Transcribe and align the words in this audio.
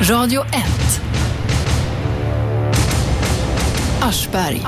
Radio 0.00 0.42
1. 0.42 1.00
Aschberg. 4.00 4.66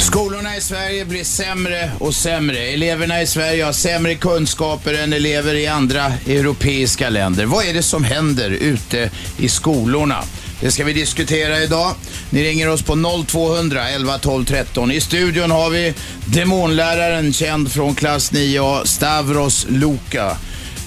Skolorna 0.00 0.56
i 0.56 0.60
Sverige 0.60 1.04
blir 1.04 1.24
sämre 1.24 1.90
och 1.98 2.14
sämre. 2.14 2.58
Eleverna 2.58 3.22
i 3.22 3.26
Sverige 3.26 3.64
har 3.64 3.72
sämre 3.72 4.14
kunskaper 4.14 4.94
än 4.94 5.12
elever 5.12 5.54
i 5.54 5.66
andra 5.66 6.06
europeiska 6.26 7.08
länder. 7.08 7.46
Vad 7.46 7.64
är 7.64 7.74
det 7.74 7.82
som 7.82 8.04
händer 8.04 8.50
ute 8.50 9.10
i 9.38 9.48
skolorna? 9.48 10.24
Det 10.60 10.70
ska 10.70 10.84
vi 10.84 10.92
diskutera 10.92 11.62
idag. 11.62 11.94
Ni 12.30 12.44
ringer 12.44 12.68
oss 12.68 12.82
på 12.82 13.24
0200 13.26 13.88
11 13.88 14.18
12 14.18 14.44
13. 14.44 14.92
I 14.92 15.00
studion 15.00 15.50
har 15.50 15.70
vi 15.70 15.94
demonläraren 16.26 17.32
känd 17.32 17.72
från 17.72 17.94
klass 17.94 18.32
9A, 18.32 18.84
Stavros 18.84 19.66
Luka. 19.68 20.36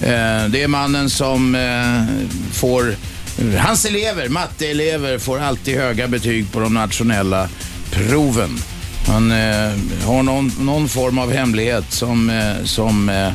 Eh, 0.02 0.48
det 0.48 0.62
är 0.62 0.68
mannen 0.68 1.10
som 1.10 1.54
eh, 1.54 2.26
får, 2.52 2.96
hans 3.58 3.84
elever, 3.84 4.28
matteelever, 4.28 5.18
får 5.18 5.38
alltid 5.38 5.76
höga 5.76 6.08
betyg 6.08 6.52
på 6.52 6.60
de 6.60 6.74
nationella 6.74 7.48
proven. 7.90 8.58
Han 9.06 9.30
eh, 9.30 9.72
har 10.04 10.22
någon, 10.22 10.52
någon 10.60 10.88
form 10.88 11.18
av 11.18 11.32
hemlighet 11.32 11.92
som, 11.92 12.30
eh, 12.30 12.64
som 12.64 13.08
eh, 13.08 13.32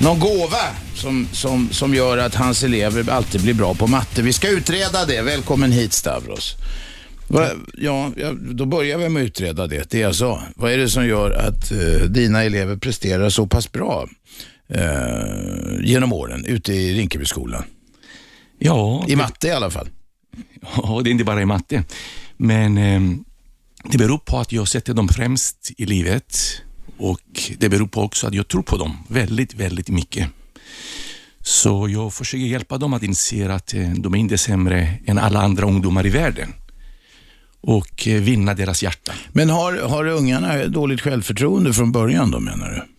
någon 0.00 0.20
gåva 0.20 0.66
som, 0.94 1.28
som, 1.32 1.68
som 1.72 1.94
gör 1.94 2.18
att 2.18 2.34
hans 2.34 2.62
elever 2.62 3.10
alltid 3.10 3.42
blir 3.42 3.54
bra 3.54 3.74
på 3.74 3.86
matte. 3.86 4.22
Vi 4.22 4.32
ska 4.32 4.48
utreda 4.48 5.04
det. 5.04 5.22
Välkommen 5.22 5.72
hit 5.72 5.92
Stavros. 5.92 6.56
Va, 7.28 7.48
ja, 7.74 8.10
ja, 8.16 8.32
då 8.32 8.64
börjar 8.66 8.98
vi 8.98 9.08
med 9.08 9.22
att 9.22 9.26
utreda 9.26 9.66
det, 9.66 9.90
det 9.90 9.98
jag 9.98 10.08
alltså, 10.08 10.24
sa. 10.24 10.42
Vad 10.56 10.72
är 10.72 10.78
det 10.78 10.88
som 10.88 11.06
gör 11.06 11.30
att 11.30 11.72
eh, 11.72 12.06
dina 12.06 12.44
elever 12.44 12.76
presterar 12.76 13.30
så 13.30 13.46
pass 13.46 13.72
bra 13.72 14.08
eh, 14.74 15.84
genom 15.84 16.12
åren 16.12 16.44
ute 16.44 16.72
i 16.72 16.94
Rinkebyskolan? 16.94 17.64
Ja, 18.58 19.04
I 19.08 19.16
matte 19.16 19.48
i 19.48 19.50
alla 19.50 19.70
fall. 19.70 19.88
Ja, 20.76 21.00
det 21.04 21.10
är 21.10 21.12
inte 21.12 21.24
bara 21.24 21.42
i 21.42 21.46
matte. 21.46 21.84
Men 22.36 22.78
eh, 22.78 23.00
det 23.84 23.98
beror 23.98 24.18
på 24.18 24.38
att 24.38 24.52
jag 24.52 24.68
sätter 24.68 24.94
dem 24.94 25.08
främst 25.08 25.70
i 25.76 25.86
livet 25.86 26.36
och 26.98 27.20
det 27.58 27.68
beror 27.68 27.86
på 27.86 28.02
också 28.02 28.26
att 28.26 28.34
jag 28.34 28.48
tror 28.48 28.62
på 28.62 28.76
dem 28.76 28.98
väldigt, 29.08 29.54
väldigt 29.54 29.88
mycket. 29.88 30.28
Så 31.40 31.88
jag 31.88 32.14
försöker 32.14 32.44
hjälpa 32.44 32.78
dem 32.78 32.92
att 32.92 33.02
inse 33.02 33.52
att 33.54 33.74
eh, 33.74 33.90
de 33.90 34.14
är 34.14 34.18
inte 34.18 34.38
sämre 34.38 34.98
än 35.06 35.18
alla 35.18 35.42
andra 35.42 35.66
ungdomar 35.66 36.06
i 36.06 36.10
världen 36.10 36.54
och 37.60 38.08
eh, 38.08 38.20
vinna 38.20 38.54
deras 38.54 38.82
hjärta. 38.82 39.12
Men 39.32 39.50
har, 39.50 39.72
har 39.72 40.06
ungarna 40.06 40.66
dåligt 40.66 41.00
självförtroende 41.00 41.72
från 41.72 41.92
början 41.92 42.30
då 42.30 42.40
menar 42.40 42.70
du? 42.70 42.91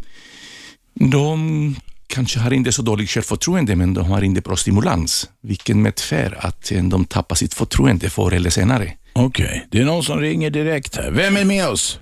De 0.93 1.75
kanske 2.07 2.39
har 2.39 2.53
inte 2.53 2.71
så 2.71 2.81
dåligt 2.81 3.09
självförtroende, 3.09 3.75
men 3.75 3.93
de 3.93 4.05
har 4.05 4.21
inte 4.23 4.41
bra 4.41 4.55
stimulans, 4.55 5.29
vilket 5.41 5.75
medför 5.75 6.37
att 6.47 6.71
eh, 6.71 6.83
de 6.83 7.05
tappar 7.05 7.35
sitt 7.35 7.53
förtroende 7.53 8.09
förr 8.09 8.33
eller 8.33 8.49
senare. 8.49 8.87
Okej, 9.15 9.67
det 9.71 9.77
är 9.81 9.85
någon 9.85 10.03
som 10.03 10.19
ringer 10.19 10.49
direkt 10.49 10.95
här. 10.97 11.11
Vem 11.11 11.37
är 11.37 11.45
med 11.45 11.67
oss? 11.69 11.99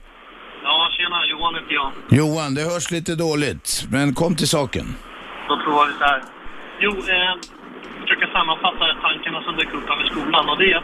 Ja, 0.63 0.89
tjena. 0.97 1.25
Johan 1.31 1.55
heter 1.55 1.73
jag. 1.73 1.91
Johan, 2.19 2.55
det 2.55 2.61
hörs 2.61 2.91
lite 2.91 3.15
dåligt, 3.15 3.85
men 3.91 4.13
kom 4.13 4.35
till 4.35 4.47
saken. 4.47 4.85
Då 5.47 5.53
provar 5.63 5.85
vi 5.87 5.93
så 5.93 6.05
här. 6.11 6.21
Jo, 6.83 6.91
eh, 6.91 7.33
försöka 8.01 8.27
sammanfatta 8.37 8.85
tankarna 9.07 9.39
som 9.45 9.53
dök 9.55 9.73
upp 9.77 9.89
över 9.93 10.05
skolan. 10.11 10.49
Och 10.49 10.57
det, 10.63 10.83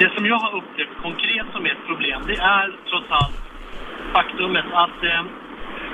det 0.00 0.10
som 0.16 0.26
jag 0.26 0.38
har 0.44 0.52
upplevt 0.58 0.94
konkret 1.06 1.46
som 1.54 1.62
ett 1.72 1.82
problem, 1.88 2.20
det 2.30 2.38
är 2.58 2.66
trots 2.88 3.08
allt 3.20 3.38
faktumet 4.16 4.68
att 4.84 4.98
eh, 5.10 5.22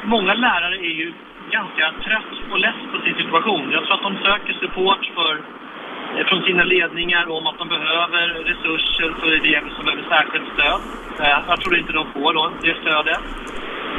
många 0.04 0.34
lärare 0.34 0.76
är 0.76 0.94
ju 1.02 1.12
ganska 1.50 1.92
trött 2.04 2.32
och 2.50 2.58
less 2.58 2.80
på 2.92 3.00
sin 3.04 3.14
situation. 3.14 3.70
Jag 3.72 3.84
tror 3.84 3.94
att 3.94 4.02
de 4.02 4.16
söker 4.24 4.52
support 4.52 5.10
för, 5.14 5.32
eh, 6.16 6.26
från 6.26 6.42
sina 6.42 6.64
ledningar 6.64 7.30
om 7.30 7.46
att 7.46 7.58
de 7.58 7.68
behöver 7.68 8.26
resurser 8.50 9.10
för 9.20 9.30
elever 9.32 9.70
som 9.76 9.84
behöver 9.84 10.04
särskilt 10.08 10.48
stöd. 10.54 10.80
Eh, 11.20 11.38
jag 11.48 11.60
tror 11.60 11.78
inte 11.78 11.92
de 11.92 12.06
får 12.12 12.34
då, 12.34 12.52
det 12.62 12.76
stödet. 12.82 13.20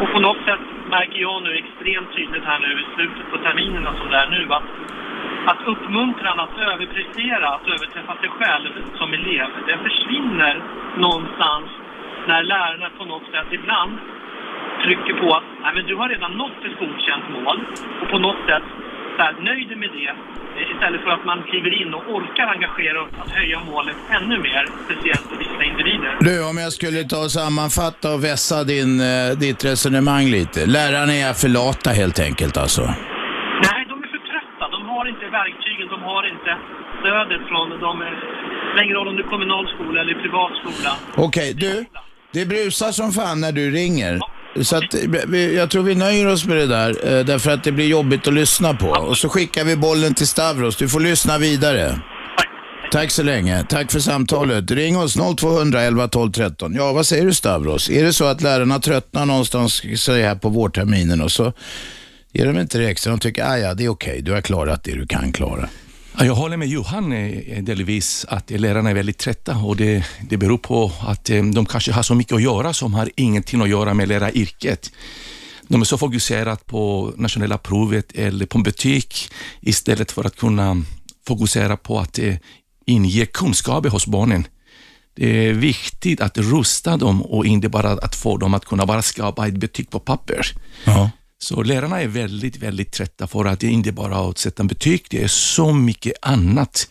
Och 0.02 0.12
på 0.14 0.20
något 0.20 0.42
sätt 0.46 0.60
märker 0.90 1.20
jag 1.22 1.44
nu 1.44 1.52
extremt 1.56 2.16
tydligt 2.16 2.44
här 2.44 2.60
nu 2.60 2.72
i 2.82 2.86
slutet 2.96 3.32
på 3.32 3.38
terminerna 3.38 3.92
som 4.00 4.10
det 4.10 4.18
är 4.18 4.30
nu 4.30 4.48
att, 4.50 4.70
att 5.46 5.68
uppmuntran 5.68 6.40
att 6.40 6.58
överprestera, 6.58 7.48
att 7.50 7.68
överträffa 7.68 8.16
sig 8.22 8.30
själv 8.30 8.70
som 8.98 9.14
elev, 9.14 9.48
den 9.68 9.80
försvinner 9.80 10.62
någonstans 10.98 11.70
när 12.28 12.44
lärarna 12.44 12.90
på 12.98 13.06
något 13.06 13.32
sätt 13.32 13.48
ibland 13.52 13.98
trycker 14.86 15.14
på 15.22 15.28
att 15.38 15.48
Nej, 15.64 15.72
men 15.76 15.84
du 15.90 15.96
har 16.02 16.08
redan 16.16 16.32
nått 16.44 16.60
ett 16.68 16.78
godkänt 16.84 17.26
mål 17.36 17.58
och 18.02 18.10
på 18.14 18.18
något 18.28 18.42
sätt 18.50 18.66
så 19.16 19.22
här, 19.26 19.34
nöjd 19.50 19.70
med 19.84 19.90
det 19.98 20.10
eh, 20.58 20.72
istället 20.74 21.02
för 21.06 21.12
att 21.18 21.26
man 21.26 21.40
kliver 21.50 21.82
in 21.82 21.94
och 21.98 22.04
orkar 22.16 22.48
engagera 22.56 22.98
och 23.04 23.10
att 23.22 23.32
höja 23.40 23.60
målet 23.72 23.98
ännu 24.18 24.38
mer, 24.48 24.64
speciellt 24.86 25.26
för 25.30 25.38
vissa 25.44 25.64
individer. 25.72 26.12
Du, 26.20 26.50
om 26.50 26.58
jag 26.58 26.72
skulle 26.74 27.04
ta 27.04 27.20
och 27.28 27.32
sammanfatta 27.32 28.08
och 28.14 28.24
vässa 28.24 28.64
din, 28.64 28.92
eh, 29.12 29.38
ditt 29.44 29.62
resonemang 29.72 30.26
lite. 30.38 30.60
Lärarna 30.78 31.14
är 31.28 31.34
för 31.42 31.50
lata 31.60 31.90
helt 32.02 32.20
enkelt 32.28 32.56
alltså. 32.64 32.84
Nej, 33.68 33.82
de 33.92 33.96
är 34.06 34.10
för 34.16 34.22
trötta. 34.32 34.66
De 34.76 34.82
har 34.94 35.06
inte 35.14 35.26
verktygen, 35.42 35.86
de 35.96 36.00
har 36.12 36.24
inte 36.34 36.52
stödet 37.00 37.42
från 37.50 37.68
de... 37.86 37.92
eh, 38.02 38.84
ingen 38.84 38.96
roll 38.98 39.08
om 39.08 39.16
det 39.16 39.24
är 39.28 39.32
kommunal 39.36 39.66
skola 39.76 40.02
eller 40.02 40.14
privat 40.14 40.52
skola. 40.62 40.92
Okej, 41.28 41.54
du. 41.54 41.86
Det 42.34 42.46
brusar 42.46 42.92
som 42.92 43.12
fan 43.12 43.42
när 43.42 43.52
du 43.52 43.72
ringer. 43.72 44.20
Så 44.62 44.76
att, 44.76 44.84
jag 45.56 45.70
tror 45.72 45.84
vi 45.84 45.96
nöjer 45.96 46.28
oss 46.28 46.46
med 46.46 46.58
det 46.58 46.68
där, 46.68 47.18
eh, 47.20 47.26
därför 47.26 47.52
att 47.52 47.64
det 47.64 47.72
blir 47.72 47.88
jobbigt 47.88 48.28
att 48.28 48.34
lyssna 48.34 48.74
på. 48.74 48.88
Och 48.90 49.18
så 49.18 49.30
skickar 49.30 49.64
vi 49.64 49.76
bollen 49.76 50.14
till 50.14 50.28
Stavros. 50.28 50.76
Du 50.76 50.90
får 50.90 51.00
lyssna 51.00 51.38
vidare. 51.38 52.02
Tack 52.92 53.12
så 53.12 53.24
länge. 53.24 53.66
Tack 53.70 53.92
för 53.92 54.00
samtalet. 54.00 54.72
Ring 54.72 54.98
oss 54.98 55.16
0200 55.38 55.82
11 55.82 56.08
12 56.08 56.32
13. 56.32 56.74
Ja, 56.76 56.94
vad 56.94 57.08
säger 57.08 57.26
du 57.26 57.34
Stavros? 57.34 57.90
Är 57.90 58.04
det 58.04 58.14
så 58.14 58.26
att 58.26 58.42
lärarna 58.42 58.80
tröttnar 58.80 59.26
någonstans 59.26 59.82
så 59.96 60.14
här 60.14 60.36
på 60.36 60.50
vårterminen 60.50 61.22
och 61.22 61.32
så 61.32 61.54
ger 62.34 62.46
de 62.46 62.60
inte 62.60 62.78
det 62.78 62.88
extra? 62.88 63.12
De 63.12 63.20
tycker, 63.20 63.44
ah, 63.44 63.58
ja, 63.58 63.74
det 63.74 63.86
är 63.86 63.90
okej, 63.90 64.22
du 64.22 64.32
har 64.32 64.42
klarat 64.42 64.84
det 64.84 64.92
du 64.92 65.08
kan 65.08 65.32
klara. 65.32 65.70
Jag 66.22 66.36
håller 66.36 66.58
med 66.58 66.68
Johan 66.68 67.12
eh, 67.12 67.38
eh, 67.38 67.64
delvis 67.64 68.26
att 68.30 68.50
lärarna 68.50 68.90
är 68.90 68.94
väldigt 68.94 69.18
trötta 69.18 69.58
och 69.58 69.76
det, 69.76 70.06
det 70.30 70.38
beror 70.38 70.58
på 70.58 70.92
att 71.02 71.30
eh, 71.30 71.44
de 71.44 71.66
kanske 71.66 71.92
har 71.92 72.04
så 72.04 72.16
mycket 72.16 72.36
att 72.36 72.42
göra 72.42 72.74
som 72.74 72.94
har 72.94 73.10
ingenting 73.16 73.62
att 73.62 73.70
göra 73.70 73.94
med 73.94 74.08
läraryrket. 74.08 74.92
De 75.68 75.82
är 75.82 75.86
så 75.86 75.98
fokuserade 75.98 76.58
på 76.66 77.14
nationella 77.18 77.58
provet 77.58 78.12
eller 78.12 78.46
på 78.46 78.58
betyg 78.58 79.14
istället 79.62 80.12
för 80.12 80.24
att 80.24 80.36
kunna 80.36 80.84
fokusera 81.28 81.78
på 81.78 82.00
att 82.00 82.20
inge 82.86 83.26
kunskaper 83.26 83.90
hos 83.90 84.08
barnen. 84.08 84.48
Det 85.16 85.48
är 85.48 85.54
viktigt 85.54 86.22
att 86.22 86.38
rusta 86.38 86.98
dem 86.98 87.22
och 87.22 87.46
inte 87.46 87.70
bara 87.70 87.92
att 87.92 88.16
få 88.16 88.38
dem 88.38 88.54
att 88.54 88.66
kunna 88.66 88.86
bara 88.86 89.02
skapa 89.02 89.48
ett 89.48 89.58
betyg 89.58 89.90
på 89.90 90.00
papper. 90.00 90.48
Ja. 90.86 91.10
Så 91.42 91.64
lärarna 91.64 92.02
är 92.02 92.08
väldigt, 92.08 92.58
väldigt 92.58 92.92
trötta 92.92 93.28
för 93.28 93.46
att 93.46 93.60
det 93.60 93.68
inte 93.68 93.92
bara 93.92 94.16
är 94.16 94.30
att 94.30 94.38
sätta 94.38 94.64
betyg, 94.64 95.06
det 95.10 95.24
är 95.24 95.28
så 95.28 95.74
mycket 95.74 96.14
annat. 96.22 96.90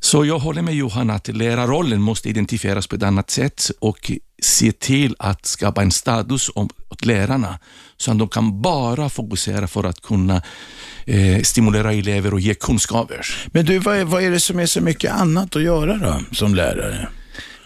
Så 0.00 0.24
jag 0.24 0.38
håller 0.38 0.62
med 0.62 0.74
Johan 0.74 1.10
att 1.10 1.28
lärarrollen 1.28 2.00
måste 2.02 2.28
identifieras 2.28 2.86
på 2.86 2.96
ett 2.96 3.02
annat 3.02 3.30
sätt 3.30 3.70
och 3.80 4.12
se 4.42 4.72
till 4.72 5.16
att 5.18 5.46
skapa 5.46 5.82
en 5.82 5.90
status 5.90 6.50
åt 6.88 7.04
lärarna 7.04 7.58
så 7.96 8.10
att 8.10 8.18
de 8.18 8.28
kan 8.28 8.62
bara 8.62 9.08
fokusera 9.08 9.66
för 9.66 9.84
att 9.84 10.00
kunna 10.00 10.42
eh, 11.06 11.42
stimulera 11.42 11.92
elever 11.92 12.34
och 12.34 12.40
ge 12.40 12.54
kunskaper. 12.54 13.26
Men 13.46 13.64
du, 13.64 13.78
vad 13.78 13.96
är, 13.96 14.04
vad 14.04 14.22
är 14.22 14.30
det 14.30 14.40
som 14.40 14.58
är 14.58 14.66
så 14.66 14.80
mycket 14.80 15.12
annat 15.12 15.56
att 15.56 15.62
göra 15.62 15.96
då, 15.96 16.20
som 16.34 16.54
lärare? 16.54 17.08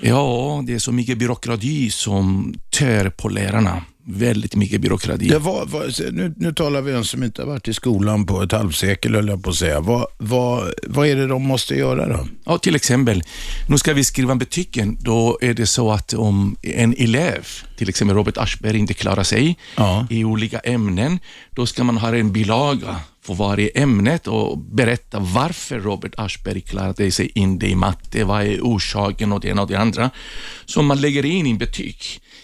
Ja, 0.01 0.63
det 0.67 0.75
är 0.75 0.79
så 0.79 0.93
mycket 0.93 1.19
byråkrati 1.19 1.91
som 1.91 2.55
tär 2.71 3.11
på 3.11 3.29
lärarna. 3.29 3.83
Väldigt 4.11 4.55
mycket 4.57 4.81
byråkrati. 4.81 5.29
Ja, 5.29 5.39
vad, 5.39 5.69
vad, 5.71 5.95
nu, 6.13 6.35
nu 6.37 6.53
talar 6.53 6.83
vi 6.83 6.95
om 6.95 7.05
som 7.05 7.23
inte 7.23 7.43
har 7.43 7.47
varit 7.47 7.69
i 7.69 7.75
skolan 7.75 8.27
på 8.27 8.43
ett 8.43 8.53
halvsekel, 8.53 9.15
höll 9.15 9.29
jag 9.29 9.43
på 9.43 9.51
att 9.51 9.57
säga. 9.57 9.81
Vad, 9.81 10.07
vad, 10.19 10.73
vad 10.87 11.07
är 11.07 11.17
det 11.17 11.27
de 11.27 11.43
måste 11.43 11.75
göra 11.75 12.09
då? 12.09 12.27
Ja, 12.45 12.59
till 12.59 12.77
exempel, 12.77 13.23
nu 13.69 13.79
ska 13.79 13.93
vi 13.93 14.05
skriva 14.05 14.35
betygen. 14.35 14.99
Då 15.01 15.39
är 15.41 15.55
det 15.55 15.67
så 15.67 15.91
att 15.93 16.15
om 16.15 16.57
en 16.63 16.95
elev, 16.99 17.47
till 17.77 17.89
exempel 17.89 18.17
Robert 18.17 18.37
Aschberg, 18.39 18.79
inte 18.79 18.95
klarar 18.95 19.23
sig 19.25 19.59
Ja. 19.77 20.07
i 20.11 20.25
olika 20.25 20.59
ämnen, 20.59 21.19
då 21.51 21.67
ska 21.67 21.85
man 21.85 21.97
ha 21.97 22.17
en 22.17 22.33
bilaga 22.33 22.97
för 23.23 23.35
varje 23.35 23.69
ämnet 23.69 24.27
och 24.27 24.59
berätta 24.59 25.19
varför 25.19 25.81
Robert 25.81 26.13
Aschberg 26.17 26.61
klarade 26.61 27.11
sig 27.11 27.31
inte 27.35 27.67
i 27.67 27.75
matte, 27.75 28.25
vad 28.25 28.43
är 28.43 28.61
orsaken 28.61 29.33
och 29.33 29.41
det 29.41 29.49
ena 29.49 29.63
och 29.63 29.69
det 29.69 29.79
andra. 29.79 30.11
Så 30.67 30.83
man 30.83 31.01
lägger 31.01 31.25
in 31.25 31.47
i 31.47 31.55
betyg 31.55 31.97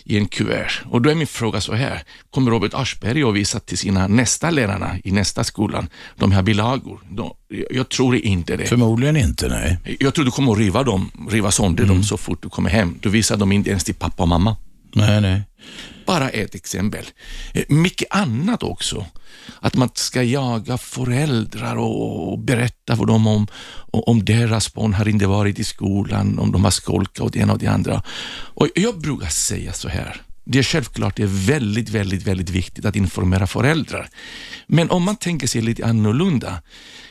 i 0.05 0.19
en 0.19 0.29
kuvert. 0.29 0.83
Och 0.91 1.03
då 1.03 1.11
är 1.11 1.15
min 1.15 1.27
fråga 1.27 1.61
så 1.61 1.75
här, 1.75 2.03
kommer 2.31 2.51
Robert 2.51 2.75
Aschberg 2.75 3.23
att 3.23 3.35
visa 3.35 3.61
till 3.61 3.79
sina 3.79 4.09
nästa 4.09 4.51
lärarna 4.51 4.97
i 5.05 5.13
nästa 5.13 5.45
skolan 5.45 5.89
de 6.17 6.33
här 6.33 6.43
bilagor? 6.43 7.01
Då, 7.11 7.37
jag, 7.71 7.89
tror 7.89 8.17
inte 8.17 8.57
det. 8.57 8.67
Förmodligen 8.67 9.17
inte, 9.17 9.49
nej. 9.49 9.97
Jag 10.01 10.15
tror 10.15 10.25
du 10.25 10.31
kommer 10.31 10.53
att 10.53 10.59
riva 10.59 10.83
dem, 10.83 11.11
riva 11.31 11.51
sönder 11.51 11.85
dem 11.85 12.03
så 12.03 12.17
fort 12.17 12.43
du 12.43 12.49
kommer 12.49 12.71
hem. 12.71 12.99
Du 13.01 13.09
visar 13.09 13.37
dem 13.37 13.53
inte 13.53 13.71
ens 13.71 13.85
till 13.85 13.95
pappa 13.95 14.23
och 14.23 14.29
mamma. 14.29 14.57
Nej, 14.95 15.21
nej. 15.21 15.43
Bara 16.07 16.29
ett 16.29 16.55
exempel. 16.55 17.05
Eh, 17.53 17.65
mycket 17.69 18.09
annat 18.11 18.63
också. 18.63 19.07
Att 19.61 19.75
man 19.75 19.89
ska 19.95 20.23
jaga 20.23 20.79
föräldrar 20.79 21.77
och 21.77 22.35
och 22.35 22.39
berätta 22.39 22.97
för 22.97 23.07
dem 23.07 23.27
om, 23.27 23.47
om 23.91 24.25
deras 24.25 24.75
barn 24.75 24.95
har 24.95 25.09
inte 25.09 25.27
varit 25.27 25.59
i 25.59 25.65
skolan, 25.65 26.39
om 26.39 26.53
de 26.53 26.65
har 26.65 26.71
skolkat 26.71 27.25
och 27.25 27.31
det 27.31 27.39
ena 27.39 27.53
och 27.53 27.59
det 27.59 27.67
andra. 27.67 28.03
Och 28.55 28.69
jag 28.75 29.01
brukar 29.01 29.29
säga 29.29 29.73
så 29.73 29.89
här. 29.89 30.23
Det 30.45 30.59
är 30.59 30.63
självklart 30.63 31.17
det 31.17 31.23
är 31.23 31.47
väldigt, 31.47 31.89
väldigt, 31.89 32.27
väldigt 32.27 32.51
viktigt 32.51 32.85
att 32.85 32.97
informera 32.97 33.47
föräldrar. 33.47 34.09
Men 34.67 34.91
om 34.91 35.03
man 35.03 35.17
tänker 35.17 35.47
sig 35.47 35.63
lite 35.63 35.87
annorlunda. 35.87 36.63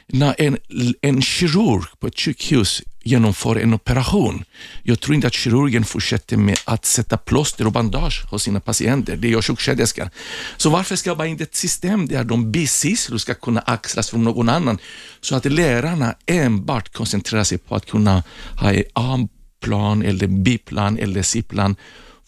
När 0.07 0.35
en, 0.37 0.57
en 1.01 1.21
kirurg 1.21 1.85
på 1.99 2.07
ett 2.07 2.19
sjukhus 2.19 2.81
genomför 3.03 3.55
en 3.55 3.73
operation. 3.73 4.43
Jag 4.83 4.99
tror 4.99 5.15
inte 5.15 5.27
att 5.27 5.33
kirurgen 5.33 5.83
fortsätter 5.85 6.37
med 6.37 6.57
att 6.65 6.85
sätta 6.85 7.17
plåster 7.17 7.65
och 7.65 7.71
bandage 7.71 8.25
hos 8.29 8.43
sina 8.43 8.59
patienter. 8.59 9.15
Det 9.15 9.29
gör 9.29 9.41
sjuksköterskan. 9.41 10.09
Så 10.57 10.69
varför 10.69 10.95
ska 10.95 11.25
inte 11.25 11.43
ett 11.43 11.55
system 11.55 12.07
där 12.07 12.23
de 12.23 12.51
bisysslor 12.51 13.17
ska 13.17 13.33
kunna 13.33 13.59
axlas 13.59 14.09
från 14.09 14.23
någon 14.23 14.49
annan 14.49 14.77
så 15.21 15.35
att 15.35 15.45
lärarna 15.45 16.15
enbart 16.25 16.93
koncentrerar 16.93 17.43
sig 17.43 17.57
på 17.57 17.75
att 17.75 17.85
kunna 17.85 18.23
ha 18.59 18.73
en 18.73 18.83
A-plan 18.93 20.03
eller 20.03 20.27
B-plan 20.27 20.97
eller 20.97 21.21
C-plan 21.21 21.75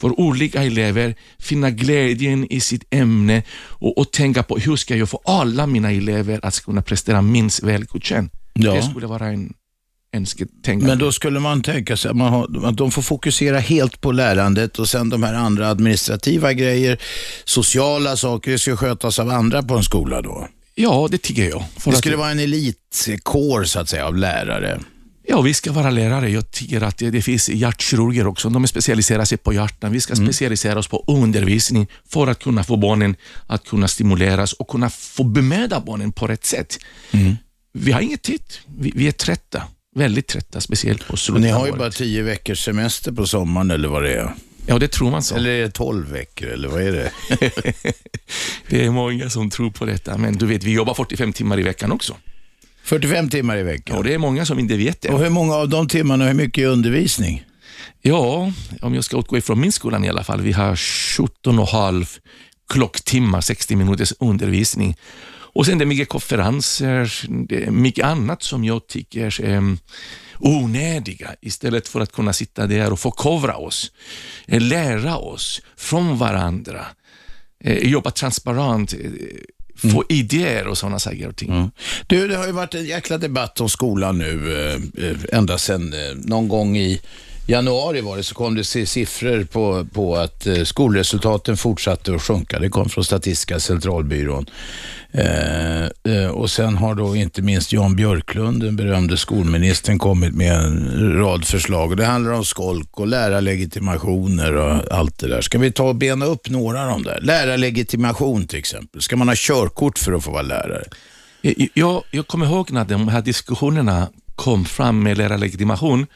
för 0.02 0.20
olika 0.20 0.64
elever 0.64 1.16
finna 1.40 1.72
glädjen 1.72 2.52
i 2.52 2.60
sitt 2.60 2.84
ämne 2.90 3.44
och, 3.58 3.98
och 3.98 4.12
tänka 4.12 4.44
på 4.44 4.58
hur 4.58 4.76
ska 4.76 4.96
jag 4.96 5.10
få 5.10 5.22
alla 5.26 5.68
mina 5.68 5.92
elever 5.92 6.40
att 6.44 6.60
kunna 6.60 6.82
prestera 6.82 7.22
minst 7.22 7.64
väl 7.64 7.86
godkänt. 7.86 8.34
Ja. 8.54 8.74
Det 8.74 8.84
skulle 8.84 9.08
vara 9.08 9.28
en 9.28 9.54
önsketänkande. 10.16 10.86
Men 10.86 10.98
då 10.98 11.12
skulle 11.12 11.40
man 11.40 11.62
tänka 11.62 11.98
sig 11.98 12.10
att, 12.10 12.18
man 12.18 12.34
har, 12.34 12.68
att 12.68 12.78
de 12.78 12.92
får 12.92 13.02
fokusera 13.02 13.60
helt 13.60 14.02
på 14.02 14.12
lärandet 14.12 14.80
och 14.80 14.90
sen 14.90 15.10
de 15.10 15.24
här 15.24 15.34
andra 15.34 15.70
administrativa 15.70 16.54
grejer, 16.54 16.98
sociala 17.46 18.18
saker, 18.18 18.58
ska 18.58 18.78
skötas 18.78 19.20
av 19.20 19.30
andra 19.30 19.64
på 19.64 19.78
en 19.78 19.84
skola 19.84 20.22
då. 20.22 20.48
Ja, 20.76 21.08
det 21.12 21.18
tycker 21.18 21.50
jag. 21.50 21.64
Det 21.86 21.96
skulle 21.96 22.16
vara 22.16 22.32
en 22.32 22.40
elitkår 22.40 23.64
så 23.64 23.80
att 23.80 23.90
säga 23.90 24.06
av 24.06 24.16
lärare. 24.16 24.80
Ja, 25.28 25.42
vi 25.42 25.54
ska 25.54 25.72
vara 25.72 25.90
lärare. 25.90 26.30
Jag 26.30 26.52
tycker 26.52 26.82
att 26.82 26.98
det, 26.98 27.10
det 27.10 27.22
finns 27.22 27.50
hjärtkirurger 27.50 28.28
också. 28.28 28.50
De 28.50 28.68
specialiserar 28.68 29.26
sig 29.26 29.38
på 29.38 29.54
hjärtan. 29.54 29.92
Vi 29.92 30.02
ska 30.02 30.16
specialisera 30.16 30.80
oss 30.80 30.88
på 30.88 31.04
undervisning 31.08 31.88
för 32.10 32.28
att 32.28 32.44
kunna 32.44 32.64
få 32.64 32.78
barnen 32.78 33.16
att 33.48 33.68
kunna 33.68 33.88
stimuleras 33.88 34.54
och 34.54 34.68
kunna 34.68 34.90
få 34.90 35.24
bemöta 35.24 35.80
barnen 35.80 36.12
på 36.12 36.28
rätt 36.28 36.46
sätt. 36.46 36.78
Vi 37.74 37.92
har 37.92 38.02
inget 38.02 38.22
tid. 38.22 38.42
Vi, 38.78 38.92
vi 38.96 39.08
är 39.08 39.12
trötta. 39.12 39.64
Väldigt 39.96 40.28
trötta, 40.28 40.62
speciellt 40.62 41.08
på 41.08 41.18
slutet 41.18 41.44
ni 41.44 41.50
har 41.50 41.66
ju 41.66 41.72
bara 41.72 41.92
tio 41.92 42.22
veckors 42.24 42.66
semester 42.66 43.12
på 43.12 43.28
sommaren 43.28 43.72
eller 43.72 43.88
vad 43.88 44.04
det 44.04 44.14
är. 44.14 44.34
Ja, 44.68 44.80
det 44.80 44.88
tror 44.88 45.12
man 45.12 45.24
så. 45.24 45.36
Eller 45.36 45.50
är 45.50 45.62
det 45.62 45.72
tolv 45.72 46.12
veckor 46.12 46.48
eller 46.48 46.68
vad 46.68 46.82
är 46.82 46.92
det? 46.92 47.12
Det 48.70 48.86
är 48.86 48.90
många 48.90 49.30
som 49.30 49.50
tror 49.50 49.72
på 49.72 49.86
detta, 49.86 50.18
men 50.18 50.36
du 50.38 50.46
vet, 50.46 50.64
vi 50.64 50.72
jobbar 50.72 50.94
45 50.94 51.34
timmar 51.34 51.60
i 51.60 51.64
veckan 51.64 51.92
också. 51.92 52.16
45 52.86 53.30
timmar 53.30 53.58
i 53.58 53.64
veckan. 53.64 53.98
Och 53.98 54.04
det 54.04 54.14
är 54.14 54.18
många 54.18 54.46
som 54.46 54.60
inte 54.60 54.78
vet 54.78 55.02
det. 55.02 55.10
Och 55.10 55.20
hur 55.20 55.30
många 55.30 55.56
av 55.56 55.70
de 55.70 55.88
timmarna, 55.88 56.26
hur 56.26 56.34
mycket 56.34 56.62
är 56.62 56.68
undervisning? 56.68 57.46
Ja, 58.02 58.52
om 58.82 58.96
jag 58.96 59.04
ska 59.04 59.20
utgå 59.20 59.38
ifrån 59.38 59.60
min 59.60 59.72
skola 59.72 60.06
i 60.06 60.10
alla 60.10 60.24
fall. 60.24 60.42
Vi 60.42 60.52
har 60.52 60.76
17 60.76 61.60
och 61.60 61.68
halv 61.68 62.06
klocktimmar, 62.70 63.42
60 63.42 63.76
minuters 63.76 64.14
undervisning. 64.20 64.98
Och 65.28 65.66
sen 65.66 65.78
det 65.78 65.84
är 65.84 65.86
mycket 65.86 66.10
konferenser, 66.10 67.26
det 67.48 67.64
är 67.64 67.72
mycket 67.72 68.06
annat 68.06 68.44
som 68.44 68.64
jag 68.64 68.88
tycker 68.88 69.42
är 69.42 69.58
um, 69.58 69.78
onödiga 70.40 71.36
istället 71.42 71.88
för 71.88 72.00
att 72.00 72.12
kunna 72.12 72.34
sitta 72.34 72.68
där 72.68 72.92
och 72.92 73.00
förkovra 73.00 73.58
oss, 73.58 73.92
eh, 74.48 74.62
lära 74.62 75.18
oss 75.18 75.62
från 75.78 76.18
varandra, 76.18 76.86
eh, 77.64 77.78
jobba 77.78 78.12
transparent, 78.12 78.94
eh, 79.84 79.92
få 79.92 80.04
idéer 80.10 80.68
och 80.68 80.78
sådana 80.78 81.00
saker 81.00 81.28
och 81.28 81.36
ting. 81.36 81.72
Du, 82.08 82.28
det 82.28 82.36
har 82.36 82.46
ju 82.46 82.52
varit 82.52 82.76
en 82.76 82.86
jäkla 82.86 83.18
debatt 83.18 83.62
om 83.62 83.70
skolan 83.70 84.18
nu 84.18 84.54
eh, 84.68 85.06
eh, 85.06 85.18
ända 85.32 85.58
sedan 85.58 85.94
eh, 85.94 86.16
någon 86.16 86.48
gång 86.48 86.78
i 86.78 87.02
januari 87.48 88.02
var 88.02 88.18
det 88.18 88.24
så 88.24 88.36
kom 88.36 88.56
det 88.56 88.64
siffror 88.64 89.44
på, 89.44 89.88
på 89.94 90.16
att 90.16 90.48
eh, 90.48 90.64
skolresultaten 90.64 91.58
fortsatte 91.58 92.16
att 92.16 92.22
sjunka. 92.22 92.60
Det 92.60 92.70
kom 92.70 92.90
från 92.90 93.04
Statistiska 93.04 93.60
centralbyrån. 93.60 94.46
Eh, 95.12 95.84
eh, 95.84 96.28
och 96.32 96.50
sen 96.50 96.78
har 96.78 96.96
då 96.96 97.16
inte 97.16 97.42
minst 97.42 97.74
Jan 97.74 97.96
Björklund, 97.96 98.64
den 98.64 98.76
berömde 98.76 99.18
skolministern, 99.18 100.00
kommit 100.00 100.34
med 100.34 100.54
en 100.54 101.14
rad 101.18 101.46
förslag. 101.46 101.98
Det 101.98 102.06
handlar 102.06 102.32
om 102.32 102.46
skolk 102.46 103.00
och 103.00 103.08
lärarlegitimationer 103.08 104.56
och 104.56 104.92
allt 104.92 105.20
det 105.20 105.28
där. 105.28 105.42
Ska 105.42 105.58
vi 105.58 105.72
ta 105.72 105.84
och 105.84 105.96
bena 105.96 106.26
upp 106.26 106.50
några 106.50 106.82
av 106.82 106.90
de 106.90 107.04
där? 107.04 107.20
Lärarlegitimation 107.22 108.48
till 108.48 108.60
exempel. 108.60 109.02
Ska 109.02 109.16
man 109.16 109.28
ha 109.28 109.36
körkort 109.38 110.00
för 110.00 110.14
att 110.14 110.24
få 110.24 110.32
vara 110.32 110.42
lärare? 110.42 110.84
Jag, 111.74 112.04
jag 112.12 112.28
kommer 112.28 112.46
ihåg 112.46 112.72
när 112.72 112.86
de 112.86 113.08
här 113.08 113.22
diskussionerna 113.22 114.08
kom 114.36 114.66
fram 114.66 115.04
med 115.04 115.18
lärarlegitimation. 115.18 116.08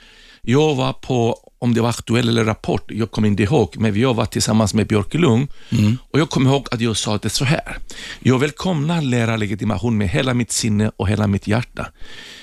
Jag 0.50 0.76
var 0.76 0.94
på, 0.94 1.38
om 1.60 1.74
det 1.74 1.82
var 1.82 1.90
aktuell 1.90 2.30
eller 2.30 2.46
Rapport, 2.46 2.92
jag 2.92 3.12
kommer 3.12 3.28
inte 3.28 3.44
ihåg, 3.44 3.76
men 3.78 4.00
jag 4.00 4.14
var 4.14 4.26
tillsammans 4.26 4.74
med 4.74 4.88
Björkelund 4.88 5.48
och 6.12 6.20
jag 6.20 6.30
kommer 6.30 6.50
ihåg 6.52 6.68
att 6.72 6.82
jag 6.82 6.98
sa 6.98 7.18
det 7.18 7.30
så 7.30 7.46
här. 7.46 7.78
Jag 8.20 8.40
välkomnar 8.40 9.02
lärarlegitimation 9.02 9.98
med 9.98 10.10
hela 10.10 10.34
mitt 10.34 10.52
sinne 10.52 10.92
och 10.96 11.10
hela 11.10 11.28
mitt 11.28 11.48
hjärta. 11.48 11.88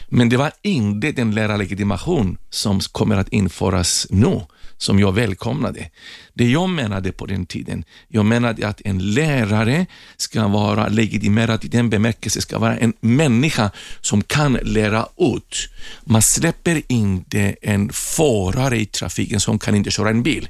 Men 0.09 0.29
det 0.29 0.37
var 0.37 0.53
inte 0.63 1.13
den 1.13 1.35
lärarlegitimation 1.35 2.39
som 2.51 2.81
kommer 2.81 3.17
att 3.17 3.29
införas 3.29 4.07
nu 4.11 4.41
som 4.79 4.99
jag 4.99 5.13
välkomnade. 5.13 5.91
Det 6.35 6.51
jag 6.51 6.69
menade 6.69 7.13
på 7.13 7.27
den 7.27 7.47
tiden, 7.47 7.85
jag 8.09 8.25
menade 8.25 8.69
att 8.69 8.81
en 8.85 8.99
lärare 8.99 9.87
ska 10.17 10.49
vara 10.49 10.89
legitimerad 10.89 11.65
i 11.65 11.69
den 11.69 11.91
bemärkelsen, 11.91 12.43
ska 12.43 12.59
vara 12.59 12.77
en 12.77 12.93
människa 13.01 13.71
som 14.01 14.23
kan 14.23 14.59
lära 14.63 15.07
ut. 15.19 15.69
Man 16.05 16.23
släpper 16.23 16.83
inte 16.89 17.57
en 17.63 17.93
förare 17.93 18.79
i 18.79 18.87
trafiken 18.87 19.41
som 19.41 19.59
kan 19.59 19.75
inte 19.75 19.91
köra 19.91 20.11
en 20.11 20.23
bil. 20.23 20.49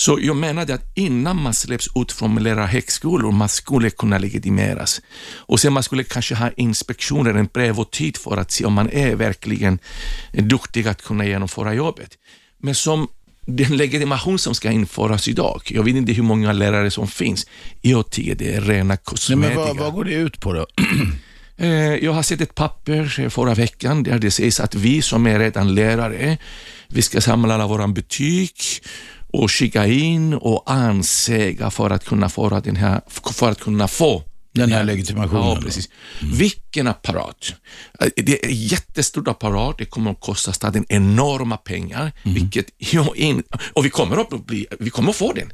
Så 0.00 0.18
jag 0.22 0.36
menade 0.36 0.74
att 0.74 0.92
innan 0.94 1.42
man 1.42 1.54
släpps 1.54 1.88
ut 1.94 2.12
från 2.12 2.42
lärarhögskolor, 2.42 3.32
man 3.32 3.48
skulle 3.48 3.90
kunna 3.90 4.18
legitimeras. 4.18 5.00
Och 5.36 5.60
sen 5.60 5.72
man 5.72 5.82
skulle 5.82 6.04
kanske 6.04 6.34
ha 6.34 6.50
inspektioner, 6.56 7.34
en 7.34 7.48
prövotid 7.48 8.16
för 8.16 8.36
att 8.36 8.50
se 8.50 8.64
om 8.64 8.72
man 8.72 8.90
är 8.90 9.14
verkligen 9.14 9.78
duktig 10.32 10.88
att 10.88 11.02
kunna 11.02 11.26
genomföra 11.26 11.74
jobbet. 11.74 12.10
Men 12.58 12.74
som 12.74 13.08
den 13.50 13.76
legitimation 13.76 14.38
som 14.38 14.54
ska 14.54 14.70
införas 14.70 15.28
idag, 15.28 15.62
jag 15.70 15.82
vet 15.82 15.96
inte 15.96 16.12
hur 16.12 16.22
många 16.22 16.52
lärare 16.52 16.90
som 16.90 17.08
finns, 17.08 17.46
jag 17.80 18.10
tycker 18.10 18.34
det 18.34 18.54
är 18.54 18.60
rena 18.60 18.84
Nej, 18.84 18.98
kosmetika. 19.04 19.48
men 19.48 19.56
vad, 19.56 19.76
vad 19.76 19.92
går 19.92 20.04
det 20.04 20.12
ut 20.14 20.40
på 20.40 20.52
då? 20.52 20.66
Eh, 21.60 21.94
Jag 21.94 22.12
har 22.12 22.22
sett 22.22 22.40
ett 22.40 22.54
papper 22.54 23.28
förra 23.30 23.54
veckan 23.54 24.02
där 24.02 24.18
det 24.18 24.30
sägs 24.30 24.60
att 24.60 24.74
vi 24.74 25.02
som 25.02 25.26
är 25.26 25.38
redan 25.38 25.74
lärare, 25.74 26.38
vi 26.88 27.02
ska 27.02 27.20
samla 27.20 27.54
alla 27.54 27.66
våra 27.66 27.88
betyg 27.88 28.52
och 29.32 29.50
skicka 29.52 29.86
in 29.86 30.34
och 30.34 30.62
ansöka 30.72 31.70
för 31.70 31.90
att 31.90 32.04
kunna 32.04 32.28
få 32.28 32.60
den 32.60 32.76
här, 32.76 33.00
för 33.32 33.50
att 33.50 33.60
kunna 33.60 33.88
få 33.88 34.22
Den 34.58 34.72
här 34.72 34.84
legitimationen 34.84 35.44
Ja, 35.44 35.58
precis. 35.62 35.88
Vilken 36.22 36.86
apparat. 36.86 37.52
Eh, 38.00 38.08
Det 38.16 38.44
är 38.44 38.48
en 38.48 38.54
jättestor 38.56 39.28
apparat, 39.28 39.78
det 39.78 39.84
kommer 39.84 40.10
att 40.10 40.20
kosta 40.20 40.52
staten 40.52 40.84
enorma 40.88 41.56
pengar, 41.56 42.12
vilket 42.22 42.66
jag 42.78 43.16
in, 43.16 43.42
och 43.72 43.84
vi 43.84 43.90
kommer 43.90 44.16
att 44.16 44.46
bli, 44.46 44.66
vi 44.78 44.90
kommer 44.90 45.10
att 45.10 45.16
få 45.16 45.32
den. 45.32 45.52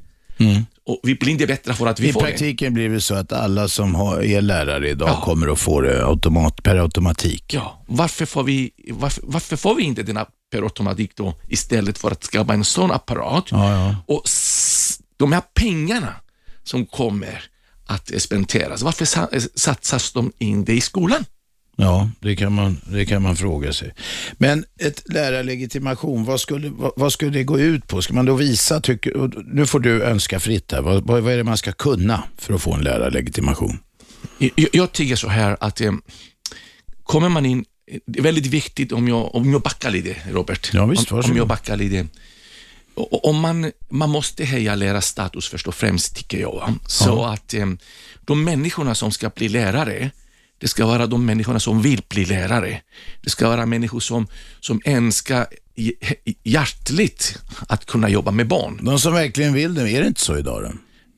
Och 0.87 1.01
vi 1.03 1.15
blir 1.15 1.33
inte 1.33 1.47
bättre 1.47 1.75
för 1.75 1.87
att 1.87 2.01
vi 2.01 2.09
I 2.09 2.13
får 2.13 2.21
den. 2.21 2.31
praktiken 2.31 2.75
blir 2.75 2.89
det 2.89 3.01
så 3.01 3.15
att 3.15 3.33
alla 3.33 3.69
som 3.69 3.95
har, 3.95 4.23
är 4.23 4.41
lärare 4.43 4.91
idag 4.91 5.09
Ja. 5.09 5.21
kommer 5.25 5.49
att 5.53 5.59
få 5.59 5.81
det 5.81 6.07
automat, 6.07 6.63
per 6.63 6.77
automatik. 6.77 7.45
Ja, 7.55 7.85
varför 7.87 8.27
får 8.27 8.43
vi, 8.45 8.71
varför, 8.91 9.23
varför 9.27 9.57
får 9.57 9.75
vi 9.75 9.83
inte 9.83 10.03
denna 10.03 10.27
per 10.53 10.63
automatik 10.63 11.17
då 11.17 11.35
istället 11.49 11.99
för 11.99 12.11
att 12.11 12.25
skapa 12.25 12.55
en 12.55 12.65
sån 12.65 12.91
apparat? 12.91 13.45
Ja, 13.51 13.71
ja. 13.73 13.97
Och 14.07 14.23
s- 14.25 14.99
de 15.17 15.33
här 15.33 15.43
pengarna 15.55 16.15
som 16.65 16.87
kommer 16.87 17.43
att 17.87 18.23
spenderas, 18.23 18.83
varför 18.83 19.05
sa- 19.05 19.29
satsas 19.55 20.13
de 20.13 20.33
inte 20.39 20.73
i 20.73 20.81
skolan? 20.81 21.25
Ja, 21.77 22.11
det 22.21 22.37
kan, 22.37 22.53
man, 22.53 22.81
det 22.93 23.07
kan 23.07 23.23
man 23.23 23.37
fråga 23.37 23.73
sig. 23.73 23.95
Men 24.33 24.65
ett 24.79 25.03
lärarlegitimation, 25.13 26.25
vad 26.25 26.41
skulle, 26.41 26.69
vad, 26.69 26.93
vad 26.97 27.13
skulle 27.13 27.31
det 27.31 27.45
gå 27.45 27.59
ut 27.59 27.87
på? 27.87 28.03
Ska 28.03 28.15
man 28.15 28.25
då 28.27 28.35
visa, 28.35 28.81
tycker, 28.81 29.31
nu 29.55 29.67
får 29.67 29.81
du 29.81 30.03
önska 30.03 30.41
fritt 30.41 30.73
här, 30.73 30.83
vad, 30.83 31.07
vad 31.07 31.29
är 31.33 31.37
det 31.37 31.45
man 31.45 31.57
ska 31.57 31.73
kunna 31.73 32.23
för 32.39 32.55
att 32.55 32.63
få 32.63 32.75
en 32.75 32.81
lärarlegitimation? 32.85 33.79
Jag, 34.39 34.69
jag 34.73 34.93
tycker 34.93 35.17
så 35.17 35.29
här 35.29 35.57
att 35.61 35.81
eh, 35.81 35.93
kommer 37.03 37.29
man 37.29 37.47
in, 37.47 37.65
det 38.07 38.19
är 38.19 38.23
väldigt 38.23 38.47
viktigt 38.47 38.93
om 38.93 39.09
jag, 39.09 39.35
om 39.35 39.53
jag 39.53 39.63
backar 39.63 39.91
lite, 39.91 40.17
Robert. 40.31 40.71
Ja, 40.73 40.87
visst, 40.87 41.13
om, 41.13 41.19
om 41.31 41.37
jag 41.37 41.49
backar 41.49 41.77
lite. 41.77 42.07
Om 42.97 43.41
man, 43.41 43.73
man 43.89 44.11
måste 44.11 44.45
höja 44.45 44.75
lärarstatus 44.75 45.49
först 45.49 45.69
och 45.69 45.75
främst, 45.75 46.17
tycker 46.17 46.39
jag. 46.39 46.75
Så 46.87 47.25
att 47.25 47.55
eh, 47.55 47.67
de 48.21 48.45
människorna 48.45 48.95
som 48.95 49.11
ska 49.13 49.29
bli 49.31 49.49
lärare, 49.49 50.11
det 50.59 50.69
ska 50.69 50.87
vara 50.87 51.07
de 51.07 51.27
människorna 51.27 51.61
som 51.61 51.83
vill 51.83 52.03
bli 52.09 52.25
lärare. 52.25 52.81
Det 53.23 53.31
ska 53.31 53.49
vara 53.49 53.67
människor 53.67 54.01
som, 54.01 54.27
som 54.61 54.81
önskar 54.85 55.47
hj- 55.77 56.37
hjärtligt 56.43 57.39
att 57.69 57.87
kunna 57.87 58.09
jobba 58.09 58.31
med 58.31 58.49
barn. 58.49 58.81
De 58.83 58.99
som 58.99 59.13
verkligen 59.13 59.53
vill 59.53 59.75
det, 59.75 59.91
är 59.91 60.01
det 60.01 60.07
inte 60.07 60.21
så 60.21 60.39
idag 60.39 60.63
då? 60.63 60.73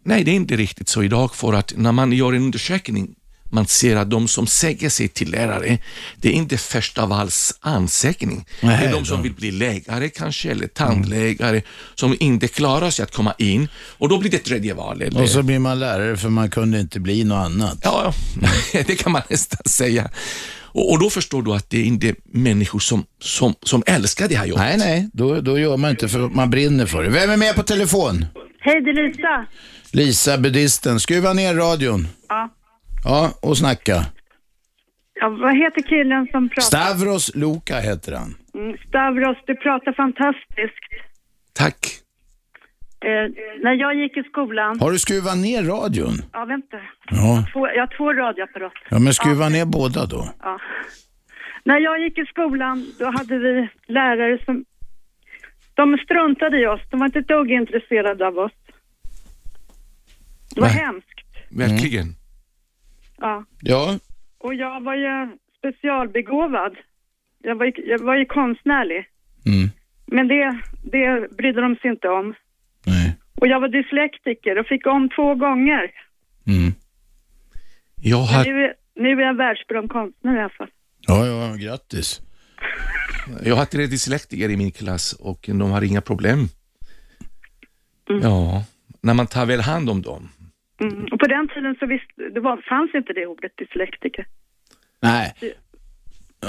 Nej, 0.04 0.24
det 0.24 0.30
är 0.30 0.34
inte 0.34 0.56
riktigt 0.56 0.88
så 0.88 1.02
idag 1.02 1.34
för 1.34 1.52
att 1.52 1.72
när 1.76 1.92
man 1.92 2.12
gör 2.12 2.32
en 2.32 2.42
undersökning 2.42 3.14
man 3.50 3.66
ser 3.66 3.96
att 3.96 4.10
de 4.10 4.28
som 4.28 4.46
säger 4.46 4.88
sig 4.88 5.08
till 5.08 5.30
lärare, 5.30 5.78
det 6.16 6.28
är 6.28 6.32
inte 6.32 6.56
första 6.58 7.06
vals 7.06 7.58
ansökning. 7.60 8.46
det 8.60 8.66
är 8.66 8.92
de 8.92 9.04
som 9.04 9.16
de- 9.16 9.22
vill 9.22 9.34
bli 9.34 9.50
läkare 9.50 10.08
kanske, 10.08 10.50
eller 10.50 10.66
tandläkare, 10.66 11.62
som 11.94 12.16
inte 12.20 12.48
klarar 12.48 12.90
sig 12.90 13.02
att 13.02 13.12
komma 13.12 13.34
in. 13.38 13.68
Och 13.98 14.08
då 14.08 14.18
blir 14.18 14.30
det 14.30 14.38
tredje 14.38 14.74
val. 14.74 15.02
Eller... 15.02 15.22
Och 15.22 15.28
så 15.28 15.42
blir 15.42 15.58
man 15.58 15.78
lärare 15.78 16.16
för 16.16 16.28
man 16.28 16.50
kunde 16.50 16.80
inte 16.80 17.00
bli 17.00 17.24
något 17.24 17.46
annat. 17.46 17.78
Ja, 17.82 18.14
ja. 18.42 18.48
det 18.86 18.96
kan 18.96 19.12
man 19.12 19.22
nästan 19.30 19.64
säga. 19.66 20.10
Och, 20.76 20.92
och 20.92 20.98
då 20.98 21.10
förstår 21.10 21.42
du 21.42 21.52
att 21.52 21.70
det 21.70 21.78
är 21.78 21.84
inte 21.84 22.14
människor 22.24 22.78
som, 22.78 23.04
som, 23.20 23.54
som 23.62 23.82
älskar 23.86 24.28
det 24.28 24.36
här 24.36 24.46
jobbet. 24.46 24.64
Nej, 24.64 24.78
nej, 24.78 25.10
då, 25.12 25.40
då 25.40 25.58
gör 25.58 25.76
man 25.76 25.90
inte 25.90 26.08
för 26.08 26.18
man 26.18 26.50
brinner 26.50 26.86
för 26.86 27.02
det. 27.02 27.10
Vem 27.10 27.30
är 27.30 27.36
med 27.36 27.54
på 27.54 27.62
telefon? 27.62 28.26
Hej, 28.60 28.80
det 28.80 28.90
är 28.90 29.08
Lisa. 29.08 29.46
Lisa, 29.90 30.38
buddhisten. 30.38 31.00
Skruva 31.00 31.32
ner 31.32 31.54
radion. 31.54 32.08
Ja. 32.28 32.52
Ja, 33.08 33.30
och 33.42 33.58
snacka. 33.58 33.96
ja. 35.20 35.28
Vad 35.28 35.56
heter 35.56 35.82
killen 35.82 36.28
som 36.32 36.48
pratar? 36.48 36.62
Stavros 36.62 37.34
Luka 37.34 37.80
heter 37.80 38.12
han. 38.12 38.34
Mm, 38.54 38.76
Stavros, 38.88 39.36
du 39.46 39.54
pratar 39.56 39.92
fantastiskt. 39.92 40.84
Tack. 41.52 41.78
Eh, 43.04 43.26
när 43.62 43.72
jag 43.72 43.94
gick 43.94 44.16
i 44.16 44.22
skolan... 44.22 44.80
Har 44.80 44.90
du 44.92 44.98
skruvat 44.98 45.38
ner 45.38 45.62
radion? 45.62 46.14
Ja, 46.32 46.44
vänta. 46.44 46.76
Ja. 47.10 47.46
Två, 47.52 47.68
jag 47.68 47.82
har 47.82 47.96
två 47.96 48.12
radioapparater. 48.12 48.86
Ja, 48.90 48.98
men 48.98 49.14
skruva 49.14 49.48
ner 49.48 49.64
båda 49.64 50.06
då. 50.06 50.28
Ja. 50.42 50.60
När 51.64 51.78
jag 51.80 52.00
gick 52.00 52.18
i 52.18 52.24
skolan, 52.26 52.86
då 52.98 53.04
hade 53.04 53.38
vi 53.38 53.68
lärare 53.86 54.44
som... 54.44 54.64
De 55.74 55.98
struntade 56.04 56.60
i 56.62 56.66
oss. 56.66 56.80
De 56.90 57.00
var 57.00 57.06
inte 57.06 57.18
ett 57.18 57.28
dugg 57.28 57.50
intresserade 57.50 58.26
av 58.26 58.38
oss. 58.38 58.52
Det 60.54 60.60
var 60.60 60.68
Nej. 60.68 60.76
hemskt. 60.76 61.20
Verkligen. 61.50 62.06
Ja. 63.18 63.44
Ja, 63.60 63.98
Och 64.38 64.54
jag 64.54 64.80
var 64.84 64.94
ju 64.94 65.36
specialbegåvad. 65.58 66.76
Jag 67.42 67.54
var 67.56 67.64
ju, 67.66 67.72
jag 67.86 67.98
var 67.98 68.16
ju 68.16 68.24
konstnärlig. 68.24 69.06
Mm. 69.46 69.70
Men 70.06 70.28
det, 70.28 70.60
det 70.92 71.36
brydde 71.36 71.60
de 71.60 71.76
sig 71.76 71.90
inte 71.90 72.08
om. 72.08 72.34
nej. 72.86 73.16
Och 73.40 73.46
jag 73.46 73.60
var 73.60 73.68
dyslektiker 73.68 74.58
och 74.58 74.66
fick 74.66 74.86
om 74.86 75.08
två 75.16 75.34
gånger. 75.34 75.90
Mm. 76.46 76.72
Jag 78.02 78.18
Men 78.18 78.28
har, 78.34 78.44
nu, 78.44 78.64
är- 78.64 78.74
nu 78.94 79.08
är 79.22 79.26
jag 79.26 79.36
världsberömd 79.36 79.90
konstnär 79.90 80.36
i 80.36 80.40
alla 80.40 80.48
fall. 80.48 80.70
Ja, 81.00 81.26
ja, 81.26 81.54
grattis. 81.54 82.20
jag 83.44 83.56
har 83.56 83.64
tre 83.64 83.86
dyslektiker 83.86 84.48
i 84.48 84.56
min 84.56 84.70
klass 84.72 85.12
och 85.12 85.40
de 85.48 85.60
har 85.70 85.82
inga 85.84 86.00
problem. 86.00 86.38
Ja, 88.22 88.64
när 89.00 89.14
man 89.14 89.26
tar 89.26 89.46
väl 89.46 89.60
hand 89.60 89.90
om 89.90 90.02
dem. 90.02 90.28
Mm. 90.80 91.04
Och 91.12 91.18
på 91.20 91.26
den 91.26 91.48
tiden 91.48 91.76
så 91.80 91.86
visst, 91.86 92.10
det 92.34 92.40
var, 92.40 92.62
fanns 92.68 92.94
inte 92.94 93.12
det 93.12 93.26
ordet 93.26 93.52
dyslektiker. 93.58 94.26
Nej. 95.02 95.34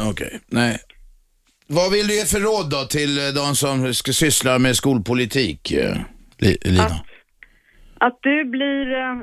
Okej, 0.09 0.39
nej. 0.47 0.77
Vad 1.67 1.91
vill 1.91 2.07
du 2.07 2.15
ge 2.15 2.25
för 2.25 2.39
råd 2.39 2.71
då 2.71 2.83
till 2.85 3.17
eh, 3.27 3.33
de 3.35 3.55
som 3.55 3.93
ska 3.93 4.11
syssla 4.13 4.59
med 4.59 4.75
skolpolitik, 4.75 5.71
eh, 5.71 5.97
Li- 6.37 6.57
Lina? 6.61 6.83
Att, 6.83 7.05
att 7.97 8.19
du 8.21 8.45
blir 8.45 8.91
eh, 8.93 9.15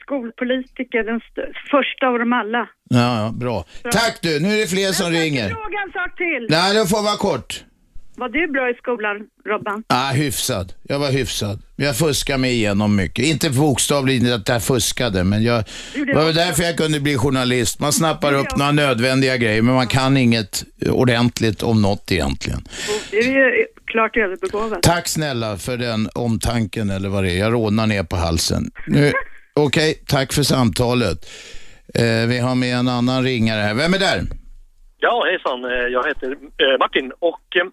skolpolitiker, 0.00 1.04
den 1.04 1.16
st- 1.16 1.52
första 1.70 2.06
av 2.08 2.18
dem 2.18 2.32
alla. 2.32 2.68
Ja, 2.90 3.18
ja, 3.24 3.32
bra. 3.40 3.64
Tack 3.82 4.18
du, 4.22 4.40
nu 4.40 4.48
är 4.48 4.56
det 4.60 4.66
fler 4.66 4.92
som 4.92 5.10
ringer. 5.10 5.48
Fråga 5.48 5.78
en 5.86 5.92
sak 5.92 6.16
till. 6.16 6.46
Nej, 6.50 6.74
det 6.74 6.86
får 6.86 7.02
vara 7.02 7.16
kort. 7.16 7.64
Var 8.16 8.28
du 8.28 8.52
bra 8.52 8.70
i 8.70 8.74
skolan, 8.74 9.16
Robban? 9.46 9.82
Ah, 9.86 10.10
hyfsad. 10.12 10.72
Jag 10.82 10.98
var 10.98 11.10
hyfsad. 11.10 11.62
Jag 11.76 11.96
fuskade 11.96 12.38
mig 12.38 12.52
igenom 12.52 12.96
mycket. 12.96 13.24
Inte 13.24 13.50
bokstavligt 13.50 14.32
att 14.32 14.48
jag 14.48 14.62
fuskade, 14.62 15.24
men 15.24 15.42
jag, 15.42 15.64
det 16.06 16.14
var 16.14 16.24
var- 16.24 16.32
därför 16.32 16.62
jag 16.62 16.76
kunde 16.76 17.00
bli 17.00 17.16
journalist. 17.16 17.80
Man 17.80 17.92
snappar 17.92 18.32
upp 18.32 18.46
var- 18.50 18.58
några 18.58 18.72
nödvändiga 18.72 19.36
grejer, 19.36 19.62
men 19.62 19.74
man 19.74 19.86
kan 19.86 20.16
inget 20.16 20.64
ordentligt 20.90 21.62
om 21.62 21.82
något 21.82 22.12
egentligen. 22.12 22.64
Du 23.10 23.18
är 23.18 23.22
ju 23.56 23.66
klart 23.86 24.16
överbegåvad. 24.16 24.82
Tack 24.82 25.08
snälla 25.08 25.56
för 25.58 25.76
den 25.76 26.08
omtanken 26.14 26.90
eller 26.90 27.08
vad 27.08 27.24
det 27.24 27.32
är. 27.32 27.38
Jag 27.38 27.52
rodnar 27.52 27.86
ner 27.86 28.02
på 28.02 28.16
halsen. 28.16 28.70
Okej, 29.54 30.02
tack 30.06 30.32
för 30.32 30.42
samtalet. 30.42 31.26
Eh, 31.94 32.26
vi 32.28 32.38
har 32.38 32.54
med 32.54 32.74
en 32.76 32.88
annan 32.88 33.24
ringare 33.24 33.60
här. 33.60 33.74
Vem 33.74 33.94
är 33.94 33.98
där? 33.98 34.22
Ja, 35.04 35.24
hejsan. 35.24 35.64
Eh, 35.64 35.86
jag 35.96 36.06
heter 36.06 36.30
eh, 36.32 36.78
Martin. 36.78 37.12
Och 37.18 37.56
eh, 37.56 37.66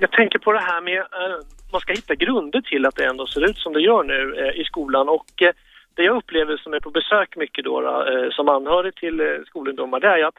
jag 0.00 0.12
tänker 0.12 0.38
på 0.38 0.52
det 0.52 0.60
här 0.60 0.80
med 0.80 1.00
att 1.00 1.72
man 1.72 1.80
ska 1.80 1.92
hitta 1.92 2.14
grunder 2.14 2.60
till 2.60 2.86
att 2.86 2.96
det 2.96 3.04
ändå 3.04 3.26
ser 3.26 3.50
ut 3.50 3.58
som 3.58 3.72
det 3.72 3.80
gör 3.80 4.04
nu 4.04 4.52
i 4.54 4.64
skolan. 4.64 5.08
Och 5.08 5.26
det 5.94 6.02
jag 6.02 6.16
upplever 6.16 6.56
som 6.56 6.74
är 6.74 6.80
på 6.80 6.90
besök 6.90 7.36
mycket 7.36 7.64
då, 7.64 8.04
som 8.32 8.48
anhörig 8.48 8.94
till 8.94 9.44
skolungdomar 9.46 10.00
det 10.00 10.08
är 10.08 10.24
att 10.24 10.38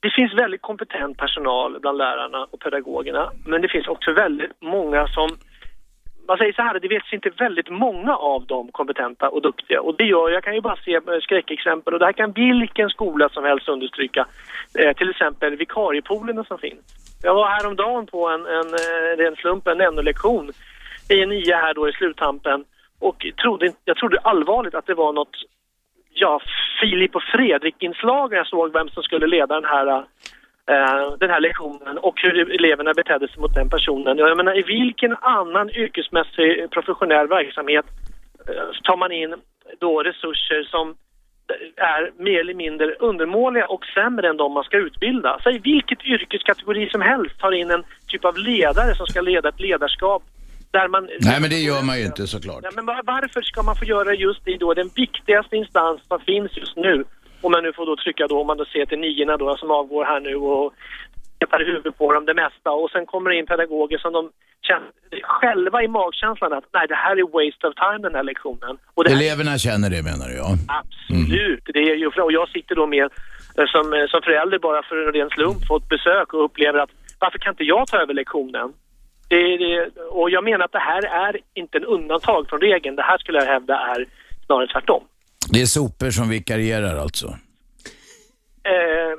det 0.00 0.10
finns 0.10 0.34
väldigt 0.34 0.62
kompetent 0.62 1.18
personal 1.18 1.80
bland 1.80 1.98
lärarna 1.98 2.46
och 2.50 2.60
pedagogerna. 2.60 3.30
Men 3.46 3.62
det 3.62 3.68
finns 3.68 3.88
också 3.88 4.12
väldigt 4.12 4.52
många 4.60 5.06
som 5.08 5.28
man 6.28 6.38
säger 6.38 6.52
så 6.52 6.62
här, 6.62 6.80
det 6.80 6.88
vet 6.88 7.12
inte 7.12 7.30
väldigt 7.30 7.70
många 7.70 8.16
av 8.16 8.46
dem 8.46 8.68
kompetenta 8.72 9.28
och 9.28 9.42
duktiga. 9.42 9.80
Och 9.80 9.94
det 9.96 10.04
gör, 10.04 10.30
jag 10.30 10.44
kan 10.44 10.54
ju 10.54 10.60
bara 10.60 10.76
se 10.76 10.94
eh, 10.94 11.20
skräckexempel 11.22 11.94
och 11.94 12.00
det 12.00 12.06
här 12.06 12.12
kan 12.12 12.32
vilken 12.32 12.88
skola 12.88 13.28
som 13.28 13.44
helst 13.44 13.68
understryka. 13.68 14.26
Eh, 14.78 14.96
till 14.96 15.10
exempel 15.10 15.56
vikariepoolerna 15.56 16.44
som 16.44 16.58
finns. 16.58 16.80
Jag 17.22 17.34
var 17.34 17.48
häromdagen 17.48 18.06
på 18.06 18.28
en, 18.28 18.46
en, 18.46 18.68
eh, 18.74 19.16
ren 19.18 19.36
slump, 19.36 19.66
en 19.66 19.78
NO-lektion 19.78 20.52
i 21.10 21.22
en 21.22 21.28
nia 21.28 21.56
här 21.56 21.74
då 21.74 21.88
i 21.88 21.92
sluttampen 21.92 22.64
och 23.00 23.26
trodde, 23.42 23.72
jag 23.84 23.96
trodde 23.96 24.18
allvarligt 24.18 24.74
att 24.74 24.86
det 24.86 24.94
var 24.94 25.12
något 25.12 25.36
ja, 26.14 26.40
Filip 26.80 27.16
och 27.16 27.22
Fredrik-inslag 27.22 28.30
när 28.30 28.36
jag 28.36 28.46
såg 28.46 28.72
vem 28.72 28.88
som 28.88 29.02
skulle 29.02 29.26
leda 29.26 29.54
den 29.54 29.70
här 29.70 29.86
eh, 29.86 30.02
den 31.18 31.30
här 31.30 31.40
lektionen 31.40 31.98
och 31.98 32.20
hur 32.22 32.54
eleverna 32.54 32.94
betedde 32.94 33.28
sig 33.28 33.38
mot 33.40 33.54
den 33.54 33.68
personen. 33.68 34.18
Jag 34.18 34.36
menar, 34.36 34.58
i 34.58 34.62
vilken 34.62 35.16
annan 35.20 35.70
yrkesmässig 35.70 36.70
professionell 36.70 37.28
verksamhet 37.28 37.86
eh, 38.48 38.54
tar 38.82 38.96
man 38.96 39.12
in 39.12 39.34
då 39.80 40.02
resurser 40.02 40.62
som 40.70 40.94
är 41.76 42.22
mer 42.22 42.40
eller 42.40 42.54
mindre 42.54 42.94
undermåliga 42.94 43.66
och 43.66 43.84
sämre 43.94 44.28
än 44.28 44.36
de 44.36 44.52
man 44.52 44.64
ska 44.64 44.76
utbilda. 44.76 45.40
Säg 45.44 45.58
vilket 45.58 46.04
yrkeskategori 46.04 46.88
som 46.90 47.00
helst 47.00 47.38
tar 47.38 47.52
in 47.52 47.70
en 47.70 47.84
typ 48.06 48.24
av 48.24 48.36
ledare 48.38 48.94
som 48.94 49.06
ska 49.06 49.20
leda 49.20 49.48
ett 49.48 49.60
ledarskap 49.60 50.22
där 50.70 50.88
man... 50.88 51.08
Nej, 51.20 51.40
men 51.40 51.50
det 51.50 51.56
gör 51.56 51.82
man 51.82 51.98
ju 51.98 52.04
inte 52.04 52.26
såklart. 52.26 52.60
Ja, 52.62 52.70
men 52.74 52.86
var- 52.86 53.02
varför 53.04 53.42
ska 53.42 53.62
man 53.62 53.76
få 53.76 53.84
göra 53.84 54.14
just 54.14 54.48
i 54.48 54.56
då 54.56 54.74
den 54.74 54.90
viktigaste 54.94 55.56
instans 55.56 56.00
som 56.08 56.20
finns 56.20 56.56
just 56.56 56.76
nu? 56.76 57.04
Om 57.40 57.52
man 57.52 57.62
nu 57.62 57.72
får 57.72 57.86
då 57.86 57.96
trycka 57.96 58.26
då, 58.26 58.40
om 58.40 58.46
man 58.46 58.56
då 58.56 58.64
ser 58.64 58.86
till 58.86 58.98
niorna 58.98 59.36
då 59.36 59.56
som 59.56 59.70
avgår 59.70 60.04
här 60.04 60.20
nu 60.20 60.34
och 60.34 60.74
petar 61.38 61.64
huvudet 61.64 61.98
på 61.98 62.12
dem 62.12 62.24
det 62.26 62.34
mesta 62.34 62.70
och 62.70 62.90
sen 62.90 63.06
kommer 63.06 63.30
det 63.30 63.36
in 63.36 63.46
pedagoger 63.46 63.98
som 63.98 64.12
de 64.12 64.30
känner 64.68 64.90
själva 65.22 65.82
i 65.82 65.88
magkänslan 65.88 66.52
att 66.52 66.64
nej 66.72 66.86
det 66.88 66.94
här 66.94 67.16
är 67.16 67.26
waste 67.36 67.66
of 67.68 67.74
time 67.74 68.02
den 68.08 68.14
här 68.14 68.22
lektionen. 68.22 68.78
Och 68.94 69.04
det 69.04 69.10
här 69.10 69.16
Eleverna 69.16 69.58
känner 69.58 69.90
det 69.90 70.02
menar 70.02 70.26
du, 70.28 70.34
ja. 70.34 70.50
Absolut. 70.80 71.64
Det 71.74 71.82
är 71.90 71.96
ju, 71.96 72.06
och 72.06 72.32
jag 72.32 72.48
sitter 72.48 72.74
då 72.74 72.86
med 72.86 73.08
eh, 73.58 73.66
som, 73.74 73.92
eh, 73.92 74.06
som 74.12 74.20
förälder 74.22 74.58
bara 74.58 74.82
för 74.82 74.96
en 75.06 75.12
ren 75.12 75.30
slump 75.30 75.66
fått 75.66 75.88
besök 75.88 76.34
och 76.34 76.44
upplever 76.44 76.78
att 76.78 76.90
varför 77.18 77.38
kan 77.38 77.52
inte 77.52 77.64
jag 77.64 77.86
ta 77.86 77.96
över 77.96 78.14
lektionen? 78.14 78.72
Det, 79.28 79.56
det, 79.56 79.90
och 80.10 80.30
jag 80.30 80.44
menar 80.44 80.64
att 80.64 80.72
det 80.72 80.86
här 80.92 81.02
är 81.26 81.36
inte 81.54 81.78
en 81.78 81.84
undantag 81.84 82.48
från 82.48 82.60
regeln. 82.60 82.96
Det 82.96 83.02
här 83.02 83.18
skulle 83.18 83.38
jag 83.38 83.46
hävda 83.46 83.74
är 83.74 84.06
snarare 84.46 84.66
tvärtom. 84.66 85.02
Det 85.52 85.60
är 85.62 85.66
sopor 85.66 86.10
som 86.10 86.28
vikarierar 86.28 86.96
alltså. 86.98 87.26
Eh, 87.26 89.14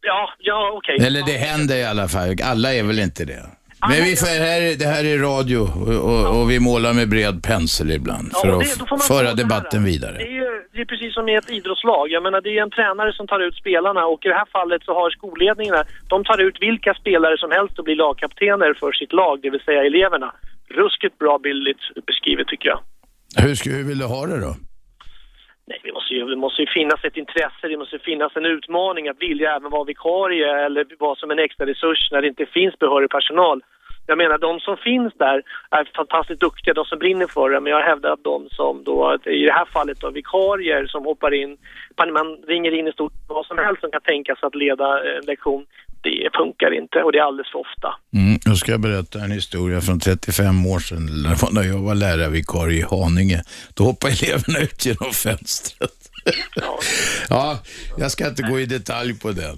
ja, 0.00 0.30
ja 0.38 0.70
okej. 0.78 1.06
Eller 1.06 1.22
det 1.26 1.32
händer 1.38 1.76
i 1.76 1.84
alla 1.84 2.08
fall. 2.08 2.36
Alla 2.44 2.74
är 2.74 2.82
väl 2.82 2.98
inte 2.98 3.24
det. 3.24 3.46
Men 3.88 4.04
vi 4.04 4.16
får, 4.16 4.26
det, 4.26 4.44
här, 4.52 4.62
är- 4.62 4.76
det 4.76 4.86
här 4.86 5.04
är 5.04 5.18
radio 5.18 5.58
och, 5.58 5.88
och, 6.10 6.40
och 6.40 6.50
vi 6.50 6.60
målar 6.60 6.92
med 6.92 7.08
bred 7.08 7.42
pensel 7.42 7.90
ibland 7.90 8.28
Ja, 8.32 8.40
för 8.40 8.48
att 8.52 8.60
det- 8.78 8.90
man 8.90 8.98
föra 8.98 9.34
debatten 9.34 9.82
Det 9.84 9.90
vidare. 9.90 10.16
är 10.16 10.26
ju 10.40 10.50
det 10.72 10.80
är 10.80 10.84
precis 10.84 11.14
som 11.14 11.28
i 11.28 11.34
ett 11.34 11.50
idrottslag. 11.50 12.06
Jag 12.10 12.22
menar, 12.22 12.40
det 12.40 12.50
är 12.58 12.62
en 12.62 12.70
tränare 12.70 13.12
som 13.12 13.26
tar 13.26 13.40
ut 13.48 13.54
spelarna 13.56 14.06
och 14.06 14.20
i 14.26 14.28
det 14.28 14.34
här 14.34 14.48
fallet 14.52 14.82
så 14.84 14.94
har 14.94 15.10
skolledningarna, 15.10 15.84
de 16.08 16.24
tar 16.24 16.38
ut 16.46 16.56
vilka 16.60 16.94
spelare 16.94 17.36
som 17.38 17.50
helst 17.50 17.78
och 17.78 17.84
blir 17.84 17.96
lagkaptener 17.96 18.74
för 18.80 18.92
sitt 18.92 19.12
lag, 19.12 19.34
det 19.42 19.50
vill 19.50 19.60
säga 19.68 19.84
eleverna. 19.84 20.34
Ruskigt 20.78 21.18
bra 21.18 21.38
bildligt 21.38 21.80
beskrivet 22.06 22.46
tycker 22.48 22.68
jag. 22.68 22.80
Hur, 23.42 23.70
hur 23.76 23.84
vill 23.84 23.98
du 23.98 24.04
ha 24.04 24.26
det 24.26 24.40
då? 24.40 24.56
Nej, 25.66 25.80
det 25.82 25.92
måste, 25.92 26.14
ju, 26.14 26.24
det 26.26 26.36
måste 26.36 26.62
ju 26.62 26.68
finnas 26.68 27.04
ett 27.04 27.16
intresse, 27.16 27.68
det 27.68 27.76
måste 27.76 27.98
finnas 27.98 28.36
en 28.36 28.44
utmaning 28.44 29.08
att 29.08 29.22
vilja 29.22 29.56
även 29.56 29.70
vara 29.70 29.84
vikarie 29.84 30.64
eller 30.64 30.86
vara 30.98 31.16
som 31.16 31.30
en 31.30 31.38
extra 31.38 31.66
resurs 31.66 32.08
när 32.10 32.22
det 32.22 32.28
inte 32.28 32.46
finns 32.46 32.78
behörig 32.78 33.10
personal. 33.10 33.62
Jag 34.06 34.18
menar, 34.18 34.38
de 34.38 34.60
som 34.60 34.76
finns 34.76 35.14
där 35.14 35.42
är 35.70 35.90
fantastiskt 35.96 36.40
duktiga, 36.40 36.74
de 36.74 36.84
som 36.84 36.98
brinner 36.98 37.26
för 37.26 37.50
det, 37.50 37.60
men 37.60 37.72
jag 37.72 37.82
hävdar 37.82 38.12
att 38.12 38.24
de 38.24 38.48
som 38.50 38.84
då, 38.84 39.18
i 39.24 39.44
det 39.44 39.52
här 39.52 39.64
fallet 39.64 40.00
då, 40.00 40.10
vikarier 40.10 40.86
som 40.86 41.04
hoppar 41.04 41.34
in, 41.34 41.56
man 42.12 42.36
ringer 42.46 42.70
in 42.70 42.88
i 42.88 42.92
stort 42.92 43.12
vad 43.28 43.46
som 43.46 43.58
helst 43.58 43.80
som 43.80 43.90
kan 43.90 44.00
tänkas 44.00 44.38
att 44.42 44.54
leda 44.54 45.16
en 45.16 45.24
lektion, 45.26 45.66
det 46.04 46.30
funkar 46.40 46.70
inte 46.80 46.98
och 47.02 47.12
det 47.12 47.18
är 47.18 47.22
alldeles 47.22 47.52
för 47.52 47.58
ofta. 47.58 47.88
Mm, 48.14 48.38
jag 48.44 48.56
ska 48.56 48.78
berätta 48.78 49.18
en 49.18 49.30
historia 49.30 49.80
från 49.80 50.00
35 50.00 50.66
år 50.66 50.78
sedan 50.78 51.04
när 51.56 51.62
jag 51.62 51.78
var 51.78 51.94
lärarvikarie 51.94 52.78
i 52.78 52.86
Haninge. 52.90 53.40
Då 53.76 53.84
hoppade 53.84 54.12
eleverna 54.12 54.58
ut 54.66 54.86
genom 54.86 55.12
fönstret. 55.24 55.98
Ja. 56.54 56.78
ja, 57.28 57.58
jag 57.98 58.10
ska 58.10 58.28
inte 58.28 58.42
gå 58.42 58.60
i 58.60 58.66
detalj 58.66 59.18
på 59.22 59.28
den. 59.32 59.56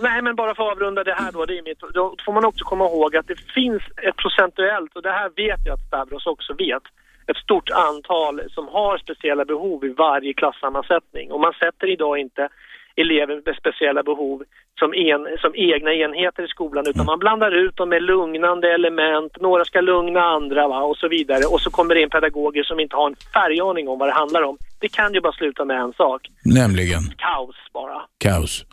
Nej, 0.00 0.22
men 0.22 0.36
bara 0.36 0.54
för 0.54 0.62
att 0.62 0.72
avrunda 0.72 1.04
det 1.04 1.14
här 1.14 1.32
då, 1.32 1.44
det 1.44 1.58
är 1.58 1.62
mitt, 1.62 1.80
då 1.94 2.14
får 2.26 2.32
man 2.32 2.44
också 2.44 2.64
komma 2.64 2.84
ihåg 2.84 3.16
att 3.16 3.26
det 3.26 3.40
finns 3.54 3.82
ett 4.08 4.16
procentuellt, 4.16 4.96
och 4.96 5.02
det 5.02 5.10
här 5.10 5.30
vet 5.36 5.60
jag 5.66 5.74
att 5.74 5.86
Stavros 5.86 6.26
också 6.26 6.52
vet, 6.54 6.82
ett 7.26 7.36
stort 7.36 7.70
antal 7.70 8.40
som 8.50 8.68
har 8.68 8.98
speciella 8.98 9.44
behov 9.44 9.84
i 9.84 9.88
varje 9.88 10.34
klassammansättning. 10.34 11.32
Och 11.32 11.40
man 11.40 11.52
sätter 11.52 11.92
idag 11.92 12.18
inte 12.18 12.48
elever 12.96 13.42
med 13.46 13.56
speciella 13.56 14.02
behov 14.02 14.42
som, 14.78 14.94
en, 14.94 15.22
som 15.40 15.52
egna 15.54 15.92
enheter 15.92 16.42
i 16.44 16.48
skolan 16.48 16.84
utan 16.86 17.06
man 17.06 17.18
blandar 17.18 17.52
ut 17.64 17.76
dem 17.76 17.88
med 17.88 18.02
lugnande 18.02 18.74
element, 18.74 19.32
några 19.40 19.64
ska 19.64 19.80
lugna 19.80 20.20
andra 20.20 20.68
va, 20.68 20.80
och 20.82 20.96
så 20.96 21.08
vidare 21.08 21.44
och 21.44 21.60
så 21.60 21.70
kommer 21.70 21.94
det 21.94 22.00
in 22.02 22.10
pedagoger 22.10 22.62
som 22.62 22.80
inte 22.80 22.96
har 22.96 23.06
en 23.06 23.16
färganing 23.16 23.88
om 23.88 23.98
vad 23.98 24.08
det 24.08 24.12
handlar 24.12 24.42
om. 24.42 24.58
Det 24.80 24.88
kan 24.88 25.14
ju 25.14 25.20
bara 25.20 25.32
sluta 25.32 25.64
med 25.64 25.80
en 25.80 25.92
sak. 25.92 26.20
Nämligen? 26.44 27.02
Kaos 27.16 27.56
bara. 27.72 28.00
Kaos. 28.18 28.64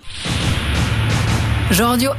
Radio 1.81 2.11
1. 2.11 2.17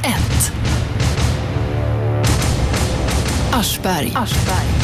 Aschberg. 3.55 4.13
Aschberg. 4.17 4.82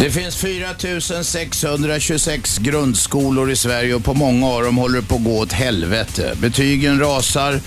Det 0.00 0.10
finns 0.10 0.36
4626 0.36 2.58
grundskolor 2.58 3.50
i 3.50 3.56
Sverige 3.56 3.94
och 3.94 4.04
på 4.04 4.14
många 4.14 4.46
av 4.46 4.62
dem 4.62 4.78
håller 4.78 5.00
det 5.00 5.06
på 5.06 5.14
att 5.14 5.24
gå 5.24 5.38
åt 5.38 5.52
helvete. 5.52 6.34
Betygen 6.40 7.00
rasar, 7.00 7.60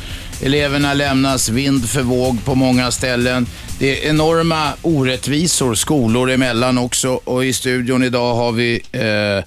eleverna 0.44 0.94
lämnas 0.94 1.50
vind 1.50 1.90
för 1.90 2.02
våg 2.02 2.46
på 2.46 2.56
många 2.56 2.92
ställen. 2.92 3.48
Det 3.80 4.06
är 4.06 4.10
enorma 4.10 4.74
orättvisor 4.82 5.76
skolor 5.76 6.32
emellan 6.32 6.78
också 6.78 7.20
och 7.24 7.46
i 7.46 7.54
studion 7.54 8.04
idag 8.04 8.36
har 8.36 8.52
vi 8.52 8.82
eh, 8.92 9.44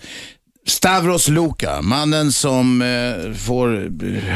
Stavros 0.69 1.29
Luka, 1.29 1.83
mannen 1.83 2.31
som 2.33 2.83
eh, 2.83 3.33
får 3.47 3.69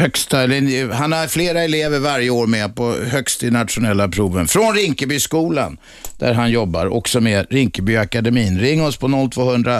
högsta, 0.02 0.42
eller, 0.42 0.92
han 0.92 1.12
har 1.12 1.26
flera 1.26 1.60
elever 1.60 1.98
varje 1.98 2.30
år 2.30 2.46
med 2.46 2.76
på 2.76 2.92
högst 3.14 3.42
i 3.42 3.50
nationella 3.50 4.08
proven. 4.08 4.46
Från 4.46 4.74
Rinkebyskolan, 4.74 5.78
där 6.18 6.34
han 6.34 6.50
jobbar, 6.50 6.86
också 6.86 7.20
med 7.20 7.46
Rinkeby 7.50 7.96
akademin. 7.96 8.58
Ring 8.60 8.82
oss 8.82 8.98
på 8.98 9.28
0200 9.32 9.76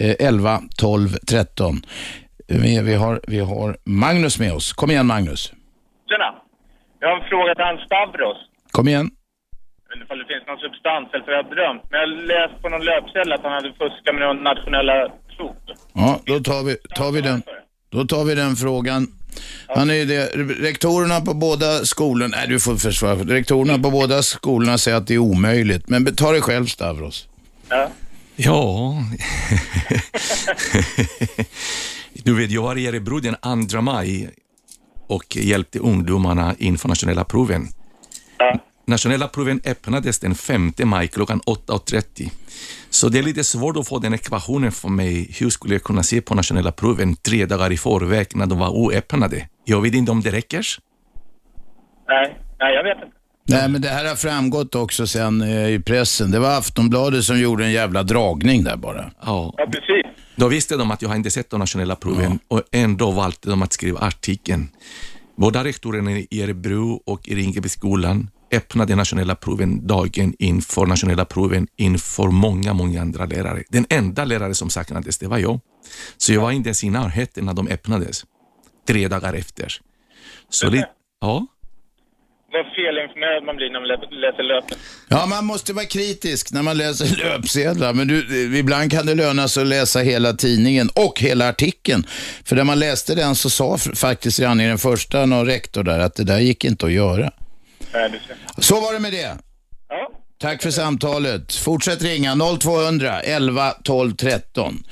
eh, 0.00 0.26
11 0.28 0.60
12 0.78 1.08
13. 1.08 1.74
Vi, 2.48 2.80
vi, 2.80 2.94
har, 2.94 3.20
vi 3.28 3.38
har 3.40 3.76
Magnus 3.84 4.38
med 4.38 4.52
oss. 4.52 4.72
Kom 4.72 4.90
igen 4.90 5.06
Magnus. 5.06 5.52
Tjena! 6.08 6.34
Jag 7.00 7.08
har 7.08 7.16
en 7.20 7.28
fråga 7.28 7.54
till 7.54 7.64
han 7.64 7.78
Stavros. 7.78 8.38
Kom 8.72 8.88
igen. 8.88 9.10
Jag 9.88 9.96
vet 9.96 10.02
inte 10.02 10.12
om 10.12 10.18
det 10.18 10.28
finns 10.32 10.46
någon 10.46 10.58
substans 10.66 11.08
eller 11.12 11.24
för 11.24 11.32
jag 11.32 11.42
har 11.44 11.50
drömt. 11.56 11.82
Men 11.90 12.00
jag 12.00 12.08
läste 12.32 12.56
på 12.62 12.68
någon 12.68 12.84
löpsedel 12.84 13.32
att 13.32 13.42
han 13.42 13.52
hade 13.52 13.72
fuskat 13.80 14.14
med 14.14 14.22
någon 14.26 14.42
nationella 14.52 14.96
prov. 15.38 15.54
Ja, 15.92 16.20
då 16.26 16.40
tar 16.40 16.62
vi, 16.62 16.76
tar 16.96 17.12
vi 17.12 17.20
den. 17.20 17.42
Då 17.90 18.04
tar 18.04 18.24
vi 18.24 18.34
den 18.34 18.56
frågan. 18.56 19.12
Han 19.68 19.90
är 19.90 20.06
det, 20.06 20.26
rektorerna 20.60 21.20
på 21.20 21.34
båda 21.34 21.84
skolorna, 21.84 22.36
nej 22.36 22.48
du 22.48 22.60
får 22.60 22.76
försvara, 22.76 23.14
rektorerna 23.14 23.78
på 23.78 23.90
båda 23.90 24.22
skolorna 24.22 24.78
säger 24.78 24.96
att 24.96 25.06
det 25.06 25.14
är 25.14 25.18
omöjligt. 25.18 25.88
Men 25.88 26.16
ta 26.16 26.32
det 26.32 26.40
själv 26.40 26.66
Stavros. 26.66 27.28
Ja. 27.68 27.90
Ja, 28.40 28.94
du 32.12 32.34
vet, 32.34 32.50
jag 32.50 32.62
var 32.62 32.76
i 32.78 32.86
Örebro 32.86 33.20
den 33.20 33.68
2 33.68 33.80
maj 33.80 34.30
och 35.06 35.36
hjälpte 35.36 35.78
ungdomarna 35.78 36.54
inför 36.58 36.88
nationella 36.88 37.24
proven. 37.24 37.68
Ja. 38.38 38.58
Nationella 38.88 39.28
proven 39.28 39.60
öppnades 39.64 40.18
den 40.18 40.34
5 40.34 40.72
maj 40.84 41.08
klockan 41.08 41.40
8.30. 41.40 42.30
Så 42.90 43.08
det 43.08 43.18
är 43.18 43.22
lite 43.22 43.44
svårt 43.44 43.76
att 43.76 43.88
få 43.88 43.98
den 43.98 44.14
ekvationen 44.14 44.72
för 44.72 44.88
mig. 44.88 45.30
Hur 45.38 45.50
skulle 45.50 45.74
jag 45.74 45.82
kunna 45.82 46.02
se 46.02 46.20
på 46.20 46.34
nationella 46.34 46.72
proven 46.72 47.16
tre 47.16 47.46
dagar 47.46 47.72
i 47.72 47.76
förväg 47.76 48.26
när 48.34 48.46
de 48.46 48.58
var 48.58 48.70
oöppnade? 48.70 49.48
Jag 49.64 49.82
vet 49.82 49.94
inte 49.94 50.12
om 50.12 50.20
det 50.20 50.30
räcker. 50.30 50.66
Nej, 52.08 52.36
nej 52.58 52.74
jag 52.74 52.84
vet 52.84 53.04
inte. 53.04 53.16
Nej, 53.48 53.68
men 53.68 53.82
det 53.82 53.88
här 53.88 54.08
har 54.08 54.16
framgått 54.16 54.74
också 54.74 55.06
sen 55.06 55.42
eh, 55.42 55.68
i 55.68 55.80
pressen. 55.86 56.30
Det 56.30 56.38
var 56.38 56.58
Aftonbladet 56.58 57.24
som 57.24 57.40
gjorde 57.40 57.64
en 57.64 57.72
jävla 57.72 58.02
dragning 58.02 58.64
där 58.64 58.76
bara. 58.76 59.10
Ja. 59.20 59.54
Ja, 59.56 59.66
precis. 59.66 60.06
Då 60.36 60.48
visste 60.48 60.76
de 60.76 60.90
att 60.90 61.02
jag 61.02 61.16
inte 61.16 61.30
sett 61.30 61.50
de 61.50 61.60
nationella 61.60 61.96
proven 61.96 62.38
och 62.48 62.62
ändå 62.72 63.10
valde 63.10 63.38
de 63.42 63.62
att 63.62 63.72
skriva 63.72 64.00
artikeln. 64.00 64.68
Båda 65.36 65.64
rektorerna 65.64 66.10
i 66.10 66.42
Örebro 66.42 67.02
och 67.06 67.28
i 67.28 67.34
Rinkebyskolan 67.34 68.28
öppnade 68.52 68.94
nationella 68.96 69.34
proven 69.34 69.86
dagen 69.86 70.34
inför 70.38 70.86
nationella 70.86 71.24
proven 71.24 71.66
inför 71.76 72.28
många, 72.28 72.72
många 72.74 73.00
andra 73.00 73.24
lärare. 73.26 73.62
Den 73.68 73.86
enda 73.90 74.24
lärare 74.24 74.54
som 74.54 74.70
saknades, 74.70 75.18
det 75.18 75.26
var 75.26 75.38
jag. 75.38 75.60
Så 76.16 76.32
jag 76.32 76.40
var 76.40 76.50
inte 76.50 76.68
ens 76.68 76.84
i 76.84 76.90
närheten 76.90 77.44
när 77.44 77.54
de 77.54 77.68
öppnades. 77.68 78.24
Tre 78.88 79.08
dagar 79.08 79.34
efter. 79.34 79.72
Så 80.50 80.68
det, 80.70 80.88
ja. 81.20 81.46
Vad 82.52 82.66
felinformerad 82.76 83.44
man 83.44 83.56
blir 83.56 83.70
när 83.70 83.80
man 83.80 83.88
lä- 83.88 84.20
läser 84.26 84.42
löpen. 84.42 84.78
Ja, 85.08 85.26
man 85.26 85.44
måste 85.44 85.72
vara 85.72 85.84
kritisk 85.84 86.52
när 86.52 86.62
man 86.62 86.76
läser 86.78 87.16
löpsedlar, 87.24 87.94
men 87.94 88.08
du, 88.08 88.58
ibland 88.58 88.90
kan 88.90 89.06
det 89.06 89.14
löna 89.14 89.48
sig 89.48 89.60
att 89.62 89.66
läsa 89.66 90.00
hela 90.00 90.32
tidningen 90.32 90.88
och 90.94 91.20
hela 91.20 91.48
artikeln. 91.48 92.06
För 92.44 92.56
när 92.56 92.64
man 92.64 92.78
läste 92.78 93.14
den 93.14 93.34
så 93.34 93.50
sa 93.50 93.78
faktiskt 93.78 94.40
i 94.40 94.42
den 94.42 94.78
första 94.78 95.26
någon 95.26 95.46
rektor 95.46 95.82
där 95.84 95.98
att 95.98 96.14
det 96.14 96.24
där 96.24 96.38
gick 96.38 96.64
inte 96.64 96.86
att 96.86 96.92
göra. 96.92 97.30
Så 98.58 98.80
var 98.80 98.92
det 98.92 98.98
med 98.98 99.12
det. 99.12 99.38
Ja. 99.88 100.10
Tack 100.40 100.62
för 100.62 100.70
samtalet. 100.70 101.54
Fortsätt 101.54 102.02
ringa 102.02 102.36
0200 102.60 103.20
11 103.20 103.70
12 103.84 104.14
13. 104.14 104.82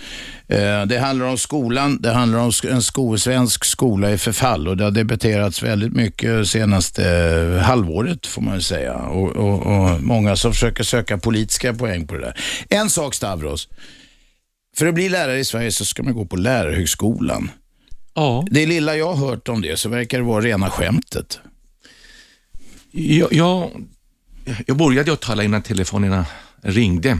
Eh, 0.49 0.83
Det 0.87 0.99
handlar 0.99 1.27
om 1.27 1.39
skolan, 1.39 2.03
det 2.03 2.11
handlar 2.11 2.39
om 2.39 2.53
en 2.71 2.83
sko 2.83 3.19
svensk 3.19 3.65
skola 3.65 4.11
i 4.11 4.19
förfall 4.19 4.69
och 4.69 4.77
det 4.77 4.85
har 4.85 4.91
debatterats 4.91 5.63
väldigt 5.63 5.93
mycket 5.93 6.49
senaste 6.49 7.11
eh, 7.11 7.63
halvåret 7.63 8.27
får 8.27 8.43
man 8.43 8.63
säga. 8.63 8.95
Och, 8.95 9.37
och, 9.37 9.67
och 9.67 10.03
många 10.03 10.37
som 10.37 10.53
försöker 10.53 10.85
söka 10.85 11.19
politiska 11.19 11.75
poäng 11.75 12.07
på 12.07 12.15
det 12.15 12.21
där. 12.21 12.37
En 12.69 12.91
sak 12.91 13.15
Stavros, 13.15 13.69
för 14.79 14.87
att 14.87 14.95
bli 14.95 15.09
lärare 15.09 15.39
i 15.39 15.45
Sverige 15.45 15.73
så 15.73 15.85
ska 15.85 16.03
man 16.03 16.15
gå 16.15 16.25
på 16.25 16.37
lärarhögskolan. 16.37 17.51
ja. 18.15 18.45
Det 18.51 18.67
lilla 18.67 18.97
jag 18.97 19.15
har 19.15 19.29
hört 19.29 19.49
om 19.49 19.63
det 19.63 19.79
så 19.79 19.89
verkar 19.89 20.19
det 20.19 20.25
vara 20.25 20.45
rena 20.45 20.71
skämtet. 20.71 21.39
Jag, 22.99 23.33
jag, 23.33 23.71
jag 24.67 24.77
började 24.77 25.13
att 25.13 25.21
tala 25.21 25.45
innan 25.45 25.63
telefonerna 25.63 26.27
ringde. 26.63 27.19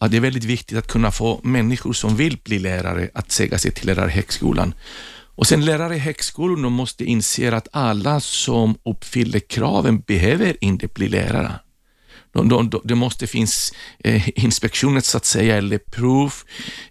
Att 0.00 0.10
det 0.10 0.16
är 0.16 0.20
väldigt 0.20 0.44
viktigt 0.44 0.78
att 0.78 0.88
kunna 0.88 1.10
få 1.10 1.40
människor 1.42 1.92
som 1.92 2.16
vill 2.16 2.38
bli 2.44 2.58
lärare 2.58 3.10
att 3.14 3.32
säga 3.32 3.58
sig 3.58 3.70
till 3.70 3.86
lärarhögskolan. 3.86 4.74
Och 5.08 5.46
sen 5.46 5.64
lärare 5.64 5.96
i 5.96 5.98
högskolan 5.98 6.72
måste 6.72 7.04
inse 7.04 7.56
att 7.56 7.68
alla 7.72 8.20
som 8.20 8.78
uppfyller 8.84 9.38
kraven 9.38 10.00
behöver 10.00 10.56
inte 10.64 10.86
bli 10.86 11.08
lärare. 11.08 11.52
De, 12.36 12.70
de, 12.70 12.80
det 12.84 12.94
måste 12.94 13.26
finnas 13.26 13.72
eh, 14.04 14.28
inspektioner 14.44 15.00
så 15.00 15.16
att 15.16 15.24
säga, 15.24 15.56
eller 15.56 15.78
prov. 15.78 16.32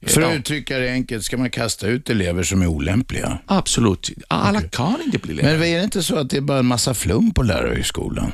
För 0.01 0.21
att 0.21 0.29
Ja, 0.31 0.35
uttrycka 0.35 0.77
det 0.79 0.91
enkelt 0.91 1.23
ska 1.25 1.37
man 1.37 1.49
kasta 1.49 1.87
ut 1.87 2.09
elever 2.09 2.43
som 2.43 2.61
är 2.61 2.67
olämpliga. 2.67 3.37
absolut. 3.45 4.09
Alla 4.27 4.61
kan 4.61 5.01
inte 5.05 5.17
bli 5.17 5.33
lärare. 5.33 5.57
Men 5.57 5.67
är 5.67 5.77
det 5.77 5.83
inte 5.83 6.03
så 6.03 6.15
att 6.15 6.29
det 6.29 6.37
är 6.37 6.41
bara 6.41 6.59
en 6.59 6.65
massa 6.65 6.93
flum 6.93 7.31
på 7.33 7.43
lärarhögskolan? 7.43 8.31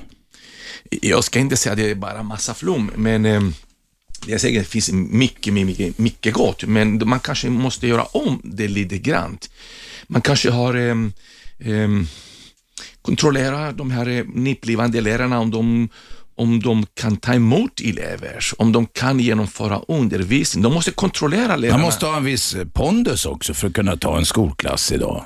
Jag 1.02 1.24
ska 1.24 1.39
inte 1.39 1.58
säga 1.58 1.74
att 1.74 1.80
det 1.80 1.91
är 1.91 1.95
bara 1.95 2.24
massa 2.24 2.54
flum, 2.54 2.91
men 2.95 3.26
eh, 3.26 3.41
jag 4.28 4.41
säger 4.41 4.60
att 4.60 4.65
det 4.65 4.71
finns 4.71 4.91
mycket, 4.91 5.54
mycket, 5.54 5.97
mycket 5.97 6.34
gott, 6.34 6.63
men 6.63 7.02
man 7.10 7.19
kanske 7.19 7.50
måste 7.50 7.88
göra 7.88 8.04
om 8.04 8.41
det 8.43 8.67
lite 8.67 8.97
grann. 8.97 9.38
Man 10.08 10.21
kanske 10.21 10.50
har 10.52 10.76
eh, 10.76 10.95
eh, 11.74 11.89
kontrollera 13.02 13.71
de 13.71 13.91
här 13.91 14.08
eh, 14.10 14.26
nyblivande 14.34 15.02
lärarna 15.02 15.39
om 15.39 15.52
de, 15.52 15.89
om 16.42 16.60
de 16.60 16.86
kan 16.94 17.18
ta 17.18 17.34
emot 17.34 17.82
elever, 17.82 18.40
om 18.58 18.72
de 18.72 18.86
kan 18.86 19.20
genomföra 19.20 19.82
undervisning. 19.88 20.64
De 20.64 20.74
måste 20.74 20.92
kontrollera 20.92 21.56
lärarna. 21.56 21.78
Man 21.78 21.86
måste 21.86 22.06
ha 22.06 22.18
en 22.18 22.24
viss 22.24 22.56
pondus 22.74 23.26
också 23.26 23.54
för 23.54 23.68
att 23.68 23.74
kunna 23.74 23.98
ta 23.98 24.18
en 24.18 24.26
skolklass 24.26 24.92
idag. 24.92 25.24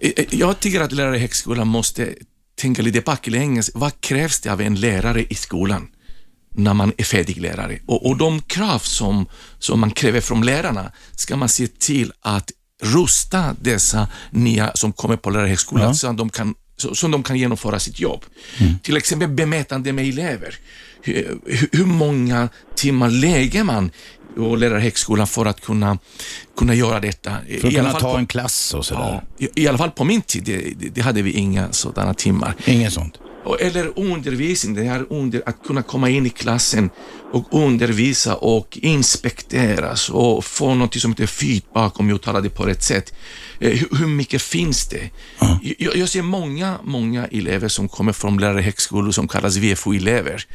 Eh, 0.00 0.10
eh, 0.16 0.24
Jag 0.30 0.60
tycker 0.60 0.80
att 0.80 0.92
lärare 0.92 1.16
i 1.16 1.18
högskolan 1.18 1.68
måste 1.68 2.14
tänka 2.60 2.82
lite 2.82 3.00
baklänges. 3.00 3.70
Vad 3.74 4.00
krävs 4.00 4.40
det 4.40 4.50
av 4.52 4.60
en 4.60 4.74
lärare 4.74 5.24
i 5.30 5.34
skolan 5.34 5.86
när 6.54 6.74
man 6.74 6.92
är 6.98 7.04
färdig 7.04 7.40
lärare? 7.40 7.78
Och, 7.86 8.06
och 8.06 8.16
de 8.16 8.42
krav 8.42 8.78
som, 8.78 9.26
som 9.58 9.80
man 9.80 9.90
kräver 9.90 10.20
från 10.20 10.46
lärarna 10.46 10.92
ska 11.16 11.36
man 11.36 11.48
se 11.48 11.66
till 11.66 12.12
att 12.20 12.50
rusta 12.82 13.56
dessa 13.60 14.08
nya 14.30 14.72
som 14.74 14.92
kommer 14.92 15.16
på 15.16 15.30
lärarhögskolan 15.30 15.86
Ja. 15.86 15.94
så 15.94 16.08
att 16.10 16.16
de 16.18 16.28
kan 16.30 16.54
så, 16.76 16.94
så 16.94 17.08
de 17.08 17.22
kan 17.22 17.38
genomföra 17.38 17.78
sitt 17.78 18.00
jobb. 18.00 18.24
Till 18.82 18.96
exempel 18.96 19.28
bemötande 19.28 19.92
med 19.92 20.08
elever. 20.08 20.56
hur, 21.02 21.38
hur 21.72 21.84
många 21.86 22.48
timmar 22.76 23.10
lägger 23.10 23.64
man 23.64 23.90
och 24.36 24.58
lärarhögskolan 24.58 25.26
för 25.26 25.46
att 25.46 25.60
kunna, 25.60 25.98
kunna 26.56 26.74
göra 26.74 27.00
detta. 27.00 27.30
För 27.60 27.68
att 27.68 27.72
I 27.72 27.78
alla 27.78 27.88
kunna 27.88 27.90
fall 27.90 28.00
ta 28.00 28.12
på, 28.12 28.18
en 28.18 28.26
klass 28.26 28.74
och 28.74 28.86
sådär. 28.86 29.22
ja, 29.38 29.46
i, 29.46 29.62
I 29.62 29.68
alla 29.68 29.78
fall 29.78 29.90
på 29.90 30.04
min 30.04 30.22
tid, 30.22 30.42
det, 30.44 30.72
det, 30.76 30.88
det 30.88 31.00
hade 31.00 31.22
vi 31.22 31.30
inga 31.32 31.72
sådana 31.72 32.14
timmar. 32.14 32.54
Inget 32.66 32.92
sånt. 32.92 33.18
Eller 33.60 33.98
undervisning, 33.98 34.74
det 34.74 34.82
här 34.82 35.06
under, 35.10 35.42
att 35.46 35.62
kunna 35.66 35.82
komma 35.82 36.10
in 36.10 36.26
i 36.26 36.30
klassen 36.30 36.90
och 37.32 37.46
undervisa 37.50 38.34
och 38.34 38.78
inspekteras 38.82 40.08
och 40.08 40.44
få 40.44 40.74
något 40.74 41.00
som 41.00 41.10
heter 41.10 41.26
feedback 41.26 42.00
om 42.00 42.08
jag 42.08 42.22
talar 42.22 42.40
det 42.40 42.50
på 42.50 42.62
rätt 42.62 42.82
sätt. 42.82 43.14
Eh, 43.58 43.80
Hur, 43.98 44.06
mycket 44.06 44.42
finns 44.42 44.88
det? 44.88 45.10
Jag, 45.78 45.96
jag 45.96 46.08
ser 46.08 46.22
många, 46.22 46.78
många 46.84 47.26
elever 47.26 47.68
som 47.68 47.88
kommer 47.88 48.12
från 48.12 48.38
lärarhögskolor 48.38 49.12
som 49.12 49.28
kallas 49.28 49.56
VFO-elever 49.56 50.46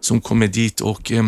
som 0.00 0.20
kommer 0.20 0.46
dit 0.46 0.80
och 0.80 1.12
eh, 1.12 1.24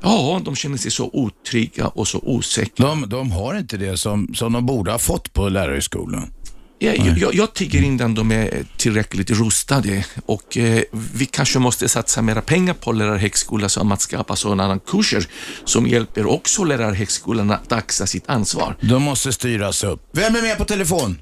ja, 0.00 0.40
de 0.44 0.56
känner 0.56 0.76
sig 0.76 0.90
så 0.90 1.10
otrygga 1.12 1.86
och 1.86 2.08
så 2.08 2.18
osäkra. 2.18 2.88
De, 2.88 3.08
de 3.08 3.30
har 3.30 3.58
inte 3.58 3.76
det 3.76 3.96
som, 3.96 4.34
som 4.34 4.52
de 4.52 4.66
borde 4.66 4.90
ha 4.90 4.98
fått 4.98 5.32
på 5.32 5.48
lärarhögskolan. 5.48 6.32
Ja, 6.78 6.92
jag, 6.92 7.18
jag, 7.18 7.34
jag 7.34 7.54
tycker 7.54 7.82
inte 7.82 8.04
att 8.04 8.16
de 8.16 8.32
är 8.32 8.64
tillräckligt 8.76 9.30
rustade 9.30 10.04
och 10.26 10.56
eh, 10.56 10.82
vi 11.18 11.26
kanske 11.26 11.58
måste 11.58 11.88
satsa 11.88 12.22
mera 12.22 12.42
pengar 12.42 12.74
på 12.74 12.92
lärarhögskolan 12.92 13.70
så 13.70 13.92
att 13.92 14.00
skapa 14.00 14.36
sådana 14.36 14.78
kurser 14.78 15.26
som 15.64 15.86
hjälper 15.86 16.26
också 16.26 16.64
lärarhögskolan 16.64 17.50
att 17.50 17.72
axla 17.72 18.06
sitt 18.06 18.28
ansvar. 18.28 18.76
De 18.80 19.02
måste 19.02 19.32
styras 19.32 19.84
upp. 19.84 20.00
Vem 20.12 20.36
är 20.36 20.42
med 20.42 20.58
på 20.58 20.64
telefon? 20.64 21.18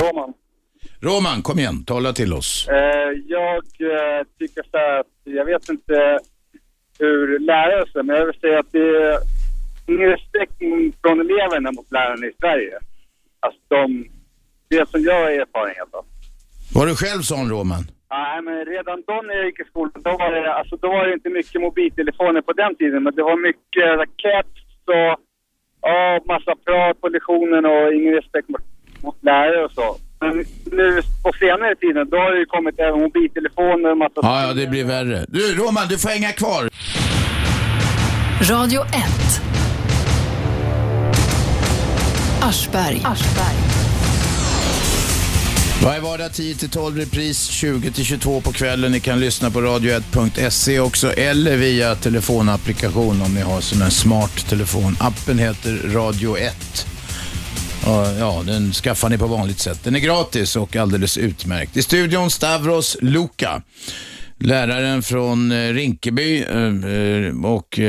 Roman. 0.00 0.32
Roman, 1.00 1.42
kom 1.42 1.58
igen, 1.58 1.84
tala 1.84 2.12
till 2.12 2.32
oss. 2.32 2.68
Eh, 2.68 3.10
jag 3.26 3.64
eh, 3.80 4.26
tycker 4.38 4.62
så 4.70 4.76
här 4.78 5.00
att 5.00 5.06
jag 5.24 5.44
vet 5.44 5.68
inte 5.68 6.18
hur 6.98 7.38
lärare 7.38 7.90
sig, 7.92 8.02
men 8.02 8.16
jag 8.16 8.26
vill 8.26 8.40
säga 8.40 8.58
att 8.58 8.72
det 8.72 8.78
är 8.78 9.18
ingen 9.86 10.08
respekt 10.08 10.58
från 11.02 11.20
eleverna 11.20 11.72
mot 11.72 11.92
lärarna 11.92 12.26
i 12.26 12.32
Sverige. 12.40 12.78
Alltså 13.40 13.60
de, 13.68 14.06
det 14.68 14.90
som 14.90 15.00
jag 15.02 15.14
har 15.22 15.30
erfarenhet 15.30 15.94
av. 15.98 16.04
Var 16.74 16.86
du 16.86 16.94
själv 16.96 17.20
sån 17.22 17.50
Roman? 17.50 17.84
Nej, 18.10 18.42
men 18.42 18.64
redan 18.74 19.02
då 19.06 19.16
när 19.26 19.34
jag 19.34 19.46
gick 19.46 19.60
i 19.60 19.64
skolan, 19.70 20.02
då 20.08 20.10
var 20.22 20.30
det, 20.32 20.54
alltså, 20.54 20.76
då 20.76 20.88
var 20.88 21.06
det 21.06 21.12
inte 21.12 21.30
mycket 21.30 21.60
mobiltelefoner 21.60 22.40
på 22.48 22.52
den 22.52 22.76
tiden, 22.76 23.02
men 23.02 23.14
det 23.14 23.22
var 23.22 23.36
mycket 23.48 23.86
raket 24.00 24.52
och 24.94 25.12
ja, 25.82 26.20
massa 26.32 26.52
prat 26.64 27.00
på 27.00 27.08
lektionen 27.08 27.62
och 27.72 27.94
ingen 27.94 28.14
respekt 28.14 28.48
mot, 28.48 28.64
mot 29.02 29.18
lärare 29.24 29.64
och 29.64 29.72
så. 29.72 29.96
Men 30.20 30.44
nu 30.78 31.02
på 31.24 31.32
senare 31.42 31.74
tiden, 31.74 32.10
då 32.10 32.16
har 32.16 32.30
det 32.32 32.38
ju 32.38 32.46
kommit 32.46 32.78
även 32.78 33.00
mobiltelefoner 33.00 33.90
och 33.90 33.98
massa... 33.98 34.20
Ja, 34.22 34.46
ja, 34.46 34.54
det 34.54 34.66
blir 34.66 34.84
värre. 34.84 35.24
Du 35.28 35.54
Roman, 35.54 35.88
du 35.88 35.98
får 35.98 36.08
hänga 36.08 36.32
kvar. 36.32 36.62
Radio 38.50 38.80
1. 38.82 38.90
Aschberg. 42.42 43.02
Varje 45.86 46.00
vardag 46.00 46.30
10-12 46.30 46.96
repris 46.96 47.50
20-22 47.50 48.40
på 48.40 48.52
kvällen. 48.52 48.92
Ni 48.92 49.00
kan 49.00 49.20
lyssna 49.20 49.50
på 49.50 49.60
radio1.se 49.60 50.80
också 50.80 51.12
eller 51.12 51.56
via 51.56 51.94
telefonapplikation 51.94 53.22
om 53.22 53.34
ni 53.34 53.40
har 53.40 53.60
sån 53.60 53.82
här 53.82 53.90
smart 53.90 54.48
telefon. 54.48 54.96
Appen 55.00 55.38
heter 55.38 55.90
Radio 55.92 56.38
1. 56.38 56.86
Ja, 57.84 58.12
Ja, 58.12 58.42
den 58.46 58.72
skaffar 58.72 59.08
ni 59.08 59.18
på 59.18 59.26
vanligt 59.26 59.58
sätt. 59.58 59.84
Den 59.84 59.96
är 59.96 60.00
gratis 60.00 60.56
och 60.56 60.76
alldeles 60.76 61.18
utmärkt. 61.18 61.76
I 61.76 61.82
studion 61.82 62.30
Stavros 62.30 62.96
Luka. 63.00 63.62
Läraren 64.38 65.02
från 65.02 65.52
eh, 65.52 65.72
Rinkeby 65.72 66.42
eh, 66.42 66.56
eh, 66.56 67.44
och 67.44 67.80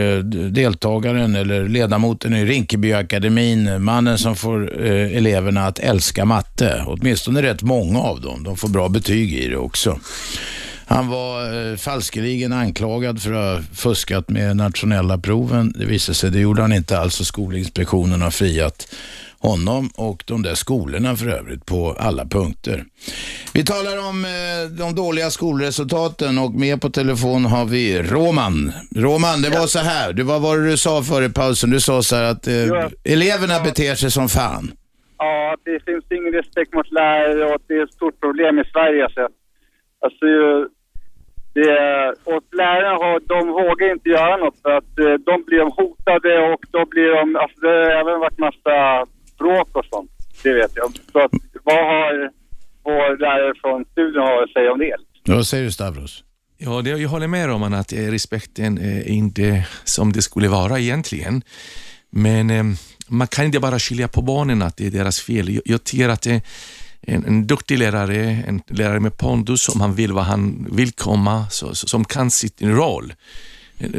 deltagaren 0.52 1.36
eller 1.36 1.70
ledamoten 1.70 2.34
i 2.34 2.46
Rinkebyakademin, 2.46 3.84
mannen 3.84 4.18
som 4.18 4.36
får 4.36 4.82
eleverna 4.82 5.68
att 5.68 5.80
älska 5.80 6.26
matte. 6.26 6.84
Åtminstone 6.88 7.42
rätt 7.42 7.62
många 7.62 8.00
av 8.00 8.22
dem. 8.22 8.44
De 8.44 8.58
får 8.58 8.70
bra 8.70 8.90
betyg 8.90 9.34
i 9.34 9.48
det 9.48 9.58
också. 9.58 10.00
Han 10.90 11.08
var 11.08 11.70
eh, 11.72 11.76
falskeligen 11.76 12.54
anklagad 12.54 13.22
för 13.22 13.34
att 13.34 13.58
ha 13.58 13.64
fuskat 13.74 14.30
med 14.30 14.58
nationella 14.58 15.18
proven. 15.18 15.74
Det 15.78 15.86
visade 15.86 16.16
sig, 16.16 16.32
det 16.32 16.40
gjorde 16.40 16.62
han 16.62 16.74
inte 16.74 17.00
alls 17.00 17.20
och 17.20 17.26
Skolinspektionen 17.26 18.22
har 18.22 18.32
friat 18.32 18.88
honom 19.40 19.90
och 19.98 20.24
de 20.28 20.44
där 20.44 20.54
skolorna 20.56 21.16
för 21.16 21.28
övrigt 21.30 21.66
på 21.66 21.96
alla 22.00 22.26
punkter. 22.26 22.86
Vi 23.54 23.64
talar 23.66 23.98
om 24.10 24.26
eh, 24.26 24.78
de 24.78 24.96
dåliga 24.96 25.30
skolresultaten 25.30 26.38
och 26.38 26.52
med 26.54 26.82
på 26.82 26.90
telefon 26.90 27.46
har 27.46 27.66
vi 27.66 28.02
Roman. 28.04 28.72
Roman, 28.96 29.42
det 29.42 29.50
var 29.50 29.68
så 29.68 29.80
här, 29.80 30.14
det 30.14 30.24
var 30.24 30.40
vad 30.40 30.64
du 30.64 30.78
sa 30.78 31.02
före 31.04 31.30
pausen. 31.30 31.70
Du 31.70 31.80
sa 31.80 32.02
så 32.04 32.16
här 32.16 32.24
att 32.24 32.48
eh, 32.48 32.54
Ja. 32.54 32.90
eleverna 33.04 33.60
beter 33.64 33.96
sig 33.96 34.12
som 34.12 34.30
fan. 34.30 34.72
Ja, 35.18 35.56
det 35.66 35.84
finns 35.86 36.06
ingen 36.12 36.34
respekt 36.34 36.74
mot 36.74 36.92
lärare 36.92 37.44
och 37.54 37.62
det 37.68 37.74
är 37.74 37.84
ett 37.84 37.94
stort 37.94 38.20
problem 38.20 38.60
i 38.60 38.64
Sverige. 38.74 39.04
Alltså, 39.04 39.22
alltså 40.06 40.26
det, 41.54 41.70
och 42.34 42.44
lärarna 42.62 42.94
har, 43.04 43.20
de 43.34 43.48
vågar 43.48 43.92
inte 43.92 44.10
göra 44.10 44.38
något 44.38 44.62
för 44.62 44.72
att 44.80 45.00
eh, 45.00 45.14
de 45.30 45.44
blir 45.48 45.64
hotade 45.80 46.32
och 46.54 46.62
då 46.72 46.86
blir 46.86 47.10
de, 47.18 47.36
alltså 47.36 47.60
det 47.62 47.68
har 47.68 47.92
även 48.02 48.20
varit 48.20 48.40
massa 48.48 48.76
bråk 49.38 49.70
och 49.72 49.86
sånt. 49.86 50.12
Det 50.44 50.54
vet 50.54 50.72
jag. 50.76 50.94
Så 51.12 51.20
att, 51.20 51.32
vad 51.64 51.76
har 51.76 52.32
vår 52.84 53.18
lärare 53.18 53.54
från 53.62 53.86
studion 53.92 54.22
har 54.22 54.44
att 54.44 54.50
säga 54.50 54.72
om 54.72 54.80
det? 54.80 54.96
Vad 55.26 55.48
säger 55.48 55.64
du 55.64 55.72
Stavros? 55.72 56.24
Ja, 56.58 56.82
det, 56.82 56.90
jag 56.90 57.10
håller 57.10 57.28
med 57.28 57.52
om 57.52 57.64
att 57.64 57.94
eh, 57.94 57.98
respekten 57.98 58.78
är 58.78 59.08
inte 59.08 59.68
som 59.84 60.12
det 60.12 60.22
skulle 60.22 60.48
vara 60.48 60.80
egentligen. 60.80 61.42
Men 62.10 62.50
eh, 62.50 62.64
man 63.08 63.28
kan 63.28 63.46
inte 63.46 63.60
bara 63.60 63.80
skilja 63.80 64.08
på 64.08 64.22
barnen 64.22 64.62
att 64.62 64.78
det 64.78 64.88
är 64.88 64.92
deras 64.92 65.22
fel. 65.22 65.50
Jag, 65.50 65.62
jag 65.66 65.84
tycker 65.84 66.10
att 66.10 66.22
det 66.22 66.42
en, 67.02 67.26
en 67.26 67.48
duktig 67.48 67.78
lärare, 67.78 68.44
en 68.48 68.62
lärare 68.68 69.00
med 69.00 69.18
pondus, 69.18 69.62
som 69.62 69.82
han 69.82 69.96
vill 69.96 70.14
vad 70.14 70.24
han 70.24 70.68
vill 70.72 70.92
komma, 70.92 71.50
så, 71.50 71.76
så, 71.76 71.88
som 71.88 72.06
kan 72.06 72.32
sin 72.32 72.76
roll. 72.76 73.14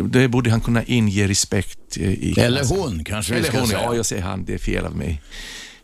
Det 0.04 0.28
borde 0.28 0.50
han 0.50 0.60
kunna 0.60 0.82
inge 0.84 1.28
respekt 1.28 1.96
eh, 1.96 2.12
i 2.12 2.34
Eller 2.40 2.64
hon 2.64 3.04
kanske 3.04 3.34
Eller 3.34 3.52
hon, 3.58 3.66
säga. 3.66 3.80
ja, 3.82 3.94
jag 3.96 4.06
säger 4.06 4.22
han, 4.22 4.44
det 4.44 4.54
är 4.54 4.58
fel 4.58 4.84
av 4.86 4.96
mig. 4.96 5.22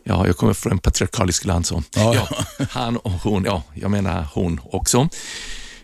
Ja, 0.03 0.27
jag 0.27 0.37
kommer 0.37 0.53
från 0.53 0.71
en 0.71 0.79
patriarkalisk 0.79 1.45
land 1.45 1.65
så. 1.65 1.83
Ja, 1.95 2.13
Ja, 2.15 2.45
han 2.69 2.97
och 2.97 3.11
hon, 3.11 3.43
ja, 3.45 3.63
jag 3.73 3.91
menar 3.91 4.25
hon 4.33 4.59
också. 4.63 5.09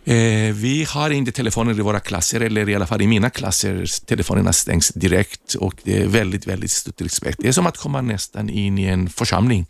Eh, 0.05 0.53
vi 0.53 0.85
har 0.93 1.09
inte 1.09 1.31
telefoner 1.31 1.79
i 1.79 1.81
våra 1.81 1.99
klasser, 1.99 2.41
eller 2.41 2.69
i 2.69 2.75
alla 2.75 2.87
fall 2.87 3.01
i 3.01 3.07
mina 3.07 3.29
klasser. 3.29 4.05
Telefonerna 4.05 4.53
stängs 4.53 4.89
direkt 4.89 5.53
och 5.53 5.75
det 5.83 6.01
är 6.01 6.07
väldigt, 6.07 6.47
väldigt 6.47 6.71
stort 6.71 7.01
respekt. 7.01 7.37
Det 7.41 7.47
är 7.47 7.51
som 7.51 7.67
att 7.67 7.77
komma 7.77 8.01
nästan 8.01 8.49
in 8.49 8.77
i 8.77 8.85
en 8.85 9.09
församling. 9.09 9.65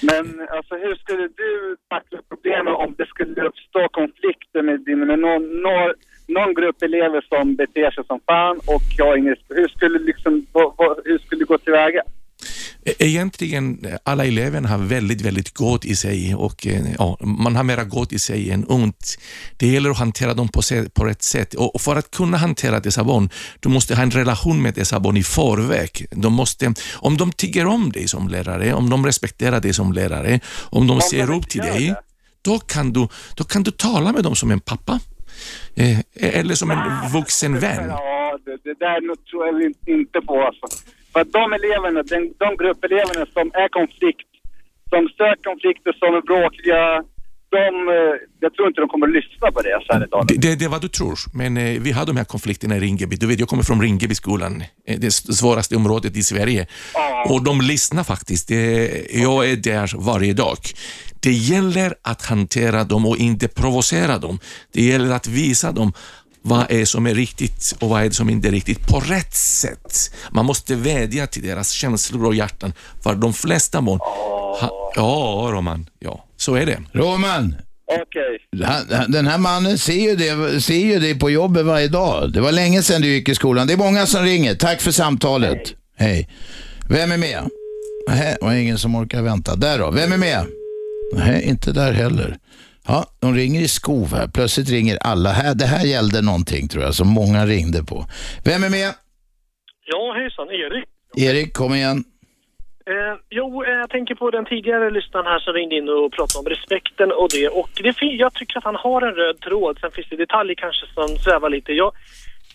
Men 0.00 0.26
alltså 0.56 0.74
hur 0.74 0.94
skulle 0.94 1.22
du 1.22 1.76
tackla 1.88 2.18
problemet 2.28 2.74
om 2.74 2.94
det 2.98 3.06
skulle 3.06 3.42
uppstå 3.48 3.88
konflikter 4.00 4.62
med, 4.62 4.80
din, 4.86 4.98
med 4.98 5.18
någon, 5.18 5.42
någon, 5.62 5.90
någon 6.38 6.54
grupp 6.54 6.82
elever 6.82 7.20
som 7.28 7.56
beter 7.56 7.90
sig 7.90 8.04
som 8.06 8.20
fan 8.26 8.56
och 8.74 8.82
jag 8.98 9.06
har 9.06 9.16
ingen 9.16 9.36
Hur 9.48 9.68
skulle 9.68 9.98
liksom, 9.98 10.32
hur 11.04 11.18
skulle 11.18 11.38
du 11.42 11.44
gå 11.46 11.58
tillväga? 11.58 12.02
E- 12.84 12.94
Egentligen, 12.98 13.84
eh, 13.84 13.94
alla 14.04 14.24
elever 14.24 14.60
har 14.62 14.78
väldigt, 14.78 15.20
väldigt 15.20 15.54
gott 15.54 15.84
i 15.84 15.96
sig 15.96 16.34
och 16.34 16.66
eh, 16.66 16.82
ja, 16.98 17.16
man 17.20 17.56
har 17.56 17.62
mera 17.62 17.84
gott 17.84 18.12
i 18.12 18.18
sig 18.18 18.50
än 18.50 18.64
ont. 18.68 19.18
Det 19.56 19.66
gäller 19.66 19.90
att 19.90 19.98
hantera 19.98 20.34
dem 20.34 20.48
på, 20.48 20.62
se- 20.62 20.88
på 20.90 21.04
rätt 21.04 21.22
sätt 21.22 21.54
och 21.54 21.80
för 21.80 21.96
att 21.96 22.10
kunna 22.10 22.36
hantera 22.36 22.80
dessa 22.80 23.04
barn, 23.04 23.30
du 23.60 23.68
måste 23.68 23.94
ha 23.94 24.02
en 24.02 24.10
relation 24.10 24.62
med 24.62 24.74
dessa 24.74 25.00
barn 25.00 25.16
i 25.16 25.22
förväg. 25.22 26.06
De 26.10 26.32
måste, 26.32 26.74
om 26.94 27.16
de 27.16 27.32
tycker 27.32 27.66
om 27.66 27.92
dig 27.92 28.08
som 28.08 28.28
lärare, 28.28 28.74
om 28.74 28.90
de 28.90 29.06
respekterar 29.06 29.60
dig 29.60 29.74
som 29.74 29.92
lärare, 29.92 30.40
om 30.70 30.86
de 30.86 31.00
ser 31.00 31.26
de 31.26 31.38
upp 31.38 31.48
till 31.48 31.60
dig, 31.60 31.86
det. 31.86 31.96
då 32.42 32.58
kan, 32.58 32.92
du, 32.92 33.08
då 33.36 33.44
kan 33.44 33.62
du 33.62 33.70
tala 33.70 34.12
med 34.12 34.24
dem 34.24 34.36
som 34.36 34.50
en 34.50 34.60
pappa. 34.60 35.00
Eh, 35.76 35.98
eller 36.38 36.54
som 36.54 36.70
en 36.70 36.78
vuxen 37.12 37.58
vän. 37.58 37.84
Ja, 37.88 38.38
det, 38.44 38.56
det 38.64 38.74
där 38.78 39.00
tror 39.30 39.46
jag 39.46 39.62
in- 39.62 39.74
inte 39.86 40.20
på 40.20 40.42
alltså. 40.42 40.66
För 41.12 41.20
att 41.20 41.32
de 41.32 41.52
eleverna, 41.52 42.02
den, 42.02 42.34
de 42.38 42.56
gruppeleverna 42.56 43.26
som 43.32 43.50
är 43.54 43.68
konflikt, 43.68 44.28
som 44.88 45.08
söker 45.08 45.42
konflikter, 45.42 45.92
som 45.92 46.14
är 46.14 46.20
bråkiga, 46.20 47.04
de, 47.52 47.88
eh, 47.88 48.28
jag 48.40 48.54
tror 48.54 48.68
inte 48.68 48.80
de 48.80 48.88
kommer 48.88 49.06
att 49.06 49.12
lyssna 49.12 49.52
på 49.52 49.60
det 49.62 49.82
så 49.86 49.92
här 49.92 50.04
idag. 50.04 50.26
Det, 50.28 50.34
det, 50.34 50.54
det 50.54 50.64
är 50.64 50.68
vad 50.68 50.80
du 50.82 50.88
tror, 50.88 51.18
men 51.34 51.56
eh, 51.56 51.80
vi 51.80 51.92
har 51.92 52.06
de 52.06 52.16
här 52.16 52.24
konflikterna 52.24 52.76
i 52.76 52.80
Ringeby. 52.80 53.16
Du 53.16 53.26
vet, 53.26 53.40
jag 53.40 53.48
kommer 53.48 53.62
från 53.62 53.82
Ringebyskolan, 53.82 54.62
eh, 54.86 54.98
det 54.98 55.10
svåraste 55.10 55.76
området 55.76 56.16
i 56.16 56.22
Sverige. 56.22 56.66
Ja. 56.94 57.26
Och 57.30 57.44
de 57.44 57.60
lyssnar 57.60 58.04
faktiskt. 58.04 58.48
Det, 58.48 59.06
jag 59.12 59.50
är 59.50 59.56
där 59.56 59.92
varje 59.98 60.32
dag. 60.32 60.58
Det 61.20 61.32
gäller 61.32 61.94
att 62.02 62.22
hantera 62.22 62.84
dem 62.84 63.06
och 63.06 63.16
inte 63.16 63.48
provocera 63.48 64.18
dem. 64.18 64.38
Det 64.72 64.82
gäller 64.82 65.10
att 65.14 65.26
visa 65.26 65.72
dem 65.72 65.92
vad 66.42 66.70
är 66.70 66.84
som 66.84 67.06
är 67.06 67.14
riktigt 67.14 67.76
och 67.80 67.88
vad 67.88 68.04
är 68.04 68.10
som 68.10 68.30
inte 68.30 68.48
är 68.48 68.52
riktigt 68.52 68.88
på 68.88 69.00
rätt 69.00 69.34
sätt. 69.34 70.14
Man 70.30 70.46
måste 70.46 70.74
vädja 70.74 71.26
till 71.26 71.42
deras 71.42 71.70
känslor 71.70 72.26
och 72.26 72.34
hjärtan, 72.34 72.72
för 73.02 73.14
de 73.14 73.32
flesta 73.32 73.82
barn... 73.82 73.98
Ha, 74.60 74.92
ja, 74.96 75.48
Roman, 75.52 75.86
ja, 75.98 76.24
så 76.42 76.54
är 76.54 76.66
det. 76.66 76.78
Roman, 76.92 77.54
Okej. 78.02 78.64
Han- 78.66 79.10
Den 79.12 79.26
här 79.26 79.38
mannen 79.38 79.78
ser 79.78 80.10
ju, 80.10 80.16
det, 80.16 80.60
ser 80.60 80.74
ju 80.86 80.98
det 81.00 81.14
på 81.14 81.30
jobbet 81.30 81.64
varje 81.66 81.88
dag. 81.88 82.32
Det 82.32 82.40
var 82.40 82.52
länge 82.52 82.82
sedan 82.82 83.02
du 83.02 83.08
gick 83.08 83.28
i 83.28 83.34
skolan. 83.34 83.66
Det 83.66 83.72
är 83.72 83.76
många 83.76 84.06
som 84.06 84.22
ringer. 84.24 84.54
Tack 84.54 84.80
för 84.80 84.90
samtalet. 84.90 85.74
Hej. 85.96 86.28
Vem 86.88 87.12
är 87.12 87.16
med? 87.16 87.48
Nej, 88.08 88.36
det 88.40 88.46
var 88.46 88.52
ingen 88.54 88.78
som 88.78 88.94
orkar 88.94 89.22
vänta. 89.22 89.56
Där 89.56 89.78
då. 89.78 89.90
Vem 89.90 90.12
är 90.12 90.16
med? 90.16 90.46
Nej, 91.14 91.42
inte 91.48 91.72
där 91.72 91.92
heller. 91.92 92.36
Ja, 92.86 93.06
de 93.20 93.34
ringer 93.34 93.60
i 93.60 93.68
skov 93.68 94.14
här. 94.14 94.28
Plötsligt 94.28 94.68
ringer 94.70 94.96
alla. 95.00 95.30
Här, 95.32 95.54
det 95.54 95.66
här 95.66 95.84
gällde 95.84 96.22
någonting 96.22 96.68
tror 96.68 96.84
jag 96.84 96.94
som 96.94 97.08
många 97.08 97.46
ringde 97.46 97.84
på. 97.84 98.06
Vem 98.44 98.64
är 98.64 98.68
med? 98.70 98.90
Ja, 99.86 100.14
hejsan, 100.20 100.46
Erik. 100.48 100.88
Erik, 101.30 101.54
kom 101.54 101.74
igen. 101.74 102.04
Eh, 102.86 103.16
jo, 103.30 103.64
eh, 103.64 103.70
jag 103.70 103.90
tänker 103.90 104.14
på 104.14 104.30
den 104.30 104.44
tidigare 104.44 104.90
lyssnaren 104.90 105.26
här 105.26 105.38
som 105.38 105.52
ringde 105.52 105.76
in 105.76 105.88
och 105.88 106.12
pratade 106.12 106.38
om 106.38 106.54
respekten 106.54 107.12
och 107.12 107.28
det. 107.30 107.48
Och 107.48 107.70
det 107.82 108.02
jag 108.02 108.34
tycker 108.34 108.58
att 108.58 108.64
han 108.64 108.76
har 108.76 109.02
en 109.02 109.14
röd 109.14 109.40
tråd. 109.40 109.78
Sen 109.80 109.90
finns 109.90 110.08
det 110.08 110.16
detaljer 110.16 110.54
kanske 110.54 110.86
som 110.94 111.08
svävar 111.08 111.50
lite. 111.50 111.72
Jag, 111.72 111.92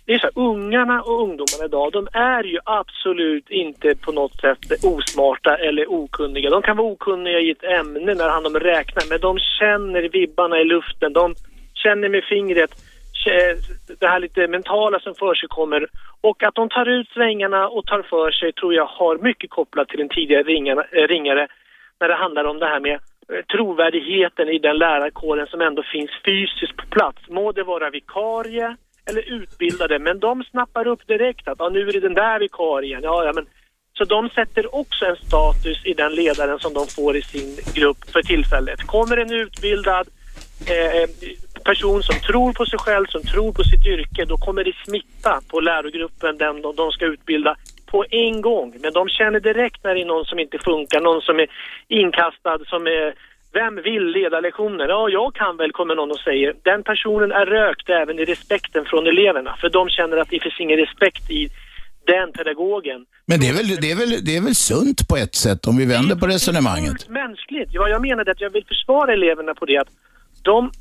det 0.06 0.14
är 0.14 0.20
så 0.20 0.28
här, 0.28 0.50
ungarna 0.50 1.02
och 1.02 1.22
ungdomarna 1.22 1.66
idag, 1.66 1.92
de 1.92 2.08
är 2.14 2.44
ju 2.44 2.60
absolut 2.64 3.50
inte 3.50 3.96
på 3.96 4.12
något 4.12 4.42
sätt 4.42 4.84
osmarta 4.84 5.58
eller 5.58 5.92
okunniga. 5.92 6.50
De 6.50 6.62
kan 6.62 6.78
vara 6.78 6.88
okunniga 6.88 7.40
i 7.40 7.52
ett 7.52 7.64
ämne 7.64 8.14
när 8.14 8.26
det 8.26 8.32
handlar 8.32 8.50
om 8.50 8.56
att 8.56 8.62
räkna, 8.62 9.02
men 9.10 9.20
de 9.20 9.40
känner 9.40 10.10
vibbarna 10.10 10.60
i 10.60 10.64
luften. 10.64 11.14
De 11.14 11.36
känner 11.74 12.10
med 12.10 12.24
fingret 12.24 12.72
Eh, 13.26 13.58
det 14.00 14.08
här 14.08 14.20
lite 14.20 14.48
mentala 14.48 15.00
som 15.00 15.16
för 15.16 15.36
sig 15.36 15.50
kommer. 15.50 15.88
Och 16.22 16.44
att 16.44 16.56
de 16.56 16.70
tar 16.70 16.86
ut 16.86 17.10
svängarna 17.10 17.68
och 17.68 17.86
tar 17.86 18.02
för 18.02 18.32
sig 18.32 18.54
tror 18.54 18.74
jag 18.74 18.86
har 18.86 19.18
mycket 19.18 19.50
kopplat 19.50 19.88
till 19.88 20.00
den 20.00 20.10
tidigare 20.10 20.88
eh, 20.92 21.08
ringare 21.08 21.48
när 22.00 22.08
det 22.08 22.16
handlar 22.16 22.44
om 22.44 22.60
det 22.60 22.66
här 22.66 22.80
med 22.80 22.94
eh, 22.94 23.46
trovärdigheten 23.54 24.50
i 24.50 24.60
den 24.60 24.78
lärarkåren 24.78 25.48
som 25.48 25.62
ändå 25.62 25.84
finns 25.84 26.12
fysiskt 26.26 26.78
på 26.78 26.86
plats. 26.90 27.22
Må 27.30 27.52
det 27.52 27.64
vara 27.64 27.90
vikarie 27.90 28.76
eller 29.10 29.34
utbildade, 29.34 30.00
men 30.00 30.20
de 30.20 30.44
snappar 30.44 30.88
upp 30.88 31.08
direkt 31.08 31.48
att 31.48 31.60
ja, 31.60 31.70
nu 31.70 31.88
är 31.88 31.94
det 31.94 32.00
den 32.00 32.14
där 32.14 32.40
vikarien. 32.40 33.04
Ja, 33.04 33.26
ja, 33.26 33.34
men 33.36 33.46
så 33.98 34.04
de 34.06 34.30
sätter 34.30 34.76
också 34.76 35.06
en 35.06 35.16
status 35.16 35.86
i 35.86 35.94
den 35.94 36.16
ledaren 36.16 36.60
som 36.60 36.74
de 36.74 36.88
får 36.88 37.18
i 37.18 37.22
sin 37.22 37.58
grupp 37.76 37.98
för 38.14 38.22
tillfället. 38.22 38.84
Kommer 38.84 39.18
en 39.18 39.34
utbildad 39.34 40.08
eh, 40.68 41.10
person 41.72 42.04
som 42.04 42.16
tror 42.28 42.54
på 42.54 42.66
sig 42.66 42.80
själv, 42.80 43.06
som 43.06 43.22
tror 43.22 43.52
på 43.58 43.64
sitt 43.64 43.86
yrke, 43.86 44.26
då 44.26 44.38
kommer 44.38 44.64
det 44.64 44.76
smitta 44.86 45.34
på 45.52 45.60
lärogruppen, 45.60 46.38
den 46.38 46.62
de, 46.62 46.76
de 46.76 46.92
ska 46.92 47.06
utbilda 47.06 47.56
på 47.92 48.06
en 48.10 48.42
gång. 48.42 48.70
Men 48.84 48.94
de 48.94 49.04
känner 49.10 49.40
direkt 49.40 49.84
när 49.84 49.94
det 49.96 50.02
är 50.02 50.06
någon 50.06 50.26
som 50.26 50.40
inte 50.40 50.58
funkar, 50.70 51.02
någon 51.02 51.22
som 51.22 51.40
är 51.40 51.48
inkastad, 51.88 52.60
som 52.74 52.88
är 52.88 53.14
vem 53.54 53.76
vill 53.90 54.06
leda 54.20 54.40
lektioner? 54.40 54.88
Ja, 54.90 55.10
jag 55.10 55.30
kan 55.36 55.58
väl, 55.58 55.72
kommer 55.72 55.96
någon 55.96 56.12
och 56.12 56.20
säger. 56.20 56.50
Den 56.64 56.84
personen 56.84 57.32
är 57.32 57.46
rökt 57.46 57.90
även 57.90 58.20
i 58.20 58.26
respekten 58.26 58.86
från 58.86 59.08
eleverna, 59.08 59.56
för 59.62 59.70
de 59.70 59.90
känner 59.90 60.18
att 60.18 60.30
det 60.30 60.40
finns 60.44 60.60
ingen 60.60 60.78
respekt 60.78 61.32
i 61.32 61.50
den 62.14 62.32
pedagogen. 62.32 63.06
Men 63.26 63.40
det 63.40 63.48
är, 63.52 63.54
väl, 63.54 63.68
det, 63.68 63.92
är 63.92 63.96
väl, 63.96 64.26
det 64.26 64.38
är 64.38 64.42
väl 64.42 64.56
sunt 64.56 65.08
på 65.10 65.16
ett 65.18 65.36
sätt 65.36 65.68
om 65.68 65.78
vi 65.78 65.86
vänder 65.86 66.16
på 66.16 66.28
resonemanget. 66.28 66.90
fullt 66.90 67.10
mänskligt. 67.10 67.70
Ja, 67.72 67.90
jag 67.90 68.02
menade 68.02 68.32
att 68.32 68.42
jag 68.42 68.50
vill 68.50 68.66
försvara 68.66 69.14
eleverna 69.14 69.54
på 69.54 69.66
det 69.66 69.78
att 69.78 69.92
de 70.44 70.72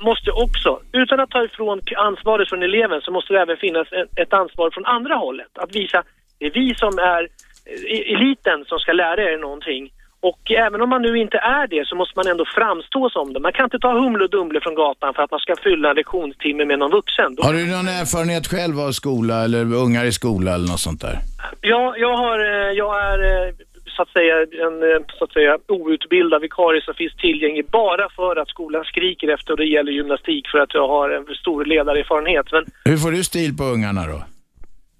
måste 0.00 0.30
också, 0.30 0.80
utan 0.92 1.20
att 1.20 1.30
ta 1.30 1.44
ifrån 1.44 1.80
ansvaret 1.96 2.48
från 2.48 2.62
eleven, 2.62 3.00
så 3.00 3.10
måste 3.10 3.32
det 3.32 3.40
även 3.40 3.56
finnas 3.56 3.88
ett, 4.16 4.32
ansvar 4.32 4.70
från 4.70 4.86
andra 4.86 5.14
hållet. 5.14 5.52
Att 5.54 5.76
visa, 5.76 6.02
det 6.38 6.46
är 6.46 6.50
vi 6.50 6.74
som 6.74 6.98
är 6.98 7.22
eh, 7.70 8.14
eliten 8.14 8.64
som 8.66 8.78
ska 8.78 8.92
lära 8.92 9.22
er 9.32 9.38
någonting. 9.38 9.90
Och 10.20 10.50
även 10.50 10.80
om 10.80 10.88
man 10.88 11.02
nu 11.02 11.18
inte 11.18 11.38
är 11.38 11.66
det 11.66 11.86
så 11.86 11.96
måste 11.96 12.18
man 12.18 12.26
ändå 12.26 12.44
framstå 12.54 13.10
som 13.10 13.32
det. 13.32 13.40
Man 13.40 13.52
kan 13.52 13.64
inte 13.64 13.78
ta 13.78 13.92
Humle 13.92 14.24
och 14.24 14.30
Dumle 14.30 14.60
från 14.60 14.74
gatan 14.74 15.14
för 15.14 15.22
att 15.22 15.30
man 15.30 15.40
ska 15.40 15.54
fylla 15.56 15.90
en 15.90 15.96
lektionstimme 15.96 16.64
med 16.64 16.78
någon 16.78 16.90
vuxen. 16.90 17.34
Då 17.34 17.42
Har 17.42 17.52
du 17.52 17.66
någon 17.66 17.88
erfarenhet 17.88 18.46
själv 18.46 18.80
av 18.80 18.90
skola 18.92 19.44
eller 19.44 19.74
ungar 19.74 20.04
i 20.04 20.12
skola 20.12 20.54
eller 20.54 20.68
något 20.68 20.80
sånt 20.80 21.00
där? 21.00 21.18
Ja, 21.60 21.94
jag 21.98 22.16
har, 22.16 22.38
eh, 22.38 22.70
jag 22.82 22.92
är 23.10 23.18
eh, 23.30 23.54
så 23.96 24.02
att 24.02 24.08
säga 24.08 24.34
en 24.40 25.04
så 25.18 25.24
att 25.24 25.32
säga 25.32 25.58
outbildad 25.68 26.42
vikarie 26.42 26.82
som 26.82 26.94
finns 26.94 27.16
tillgänglig 27.16 27.66
bara 27.70 28.08
för 28.08 28.36
att 28.36 28.48
skolan 28.48 28.84
skriker 28.84 29.28
efter 29.28 29.52
och 29.52 29.58
det 29.58 29.64
gäller 29.64 29.92
gymnastik 29.92 30.48
för 30.48 30.58
att 30.58 30.74
jag 30.74 30.88
har 30.88 31.10
en 31.10 31.26
stor 31.34 31.64
ledarerfarenhet. 31.64 32.46
Men 32.52 32.64
Hur 32.84 32.96
får 32.96 33.10
du 33.10 33.24
stil 33.24 33.56
på 33.56 33.64
ungarna 33.64 34.06
då? 34.06 34.22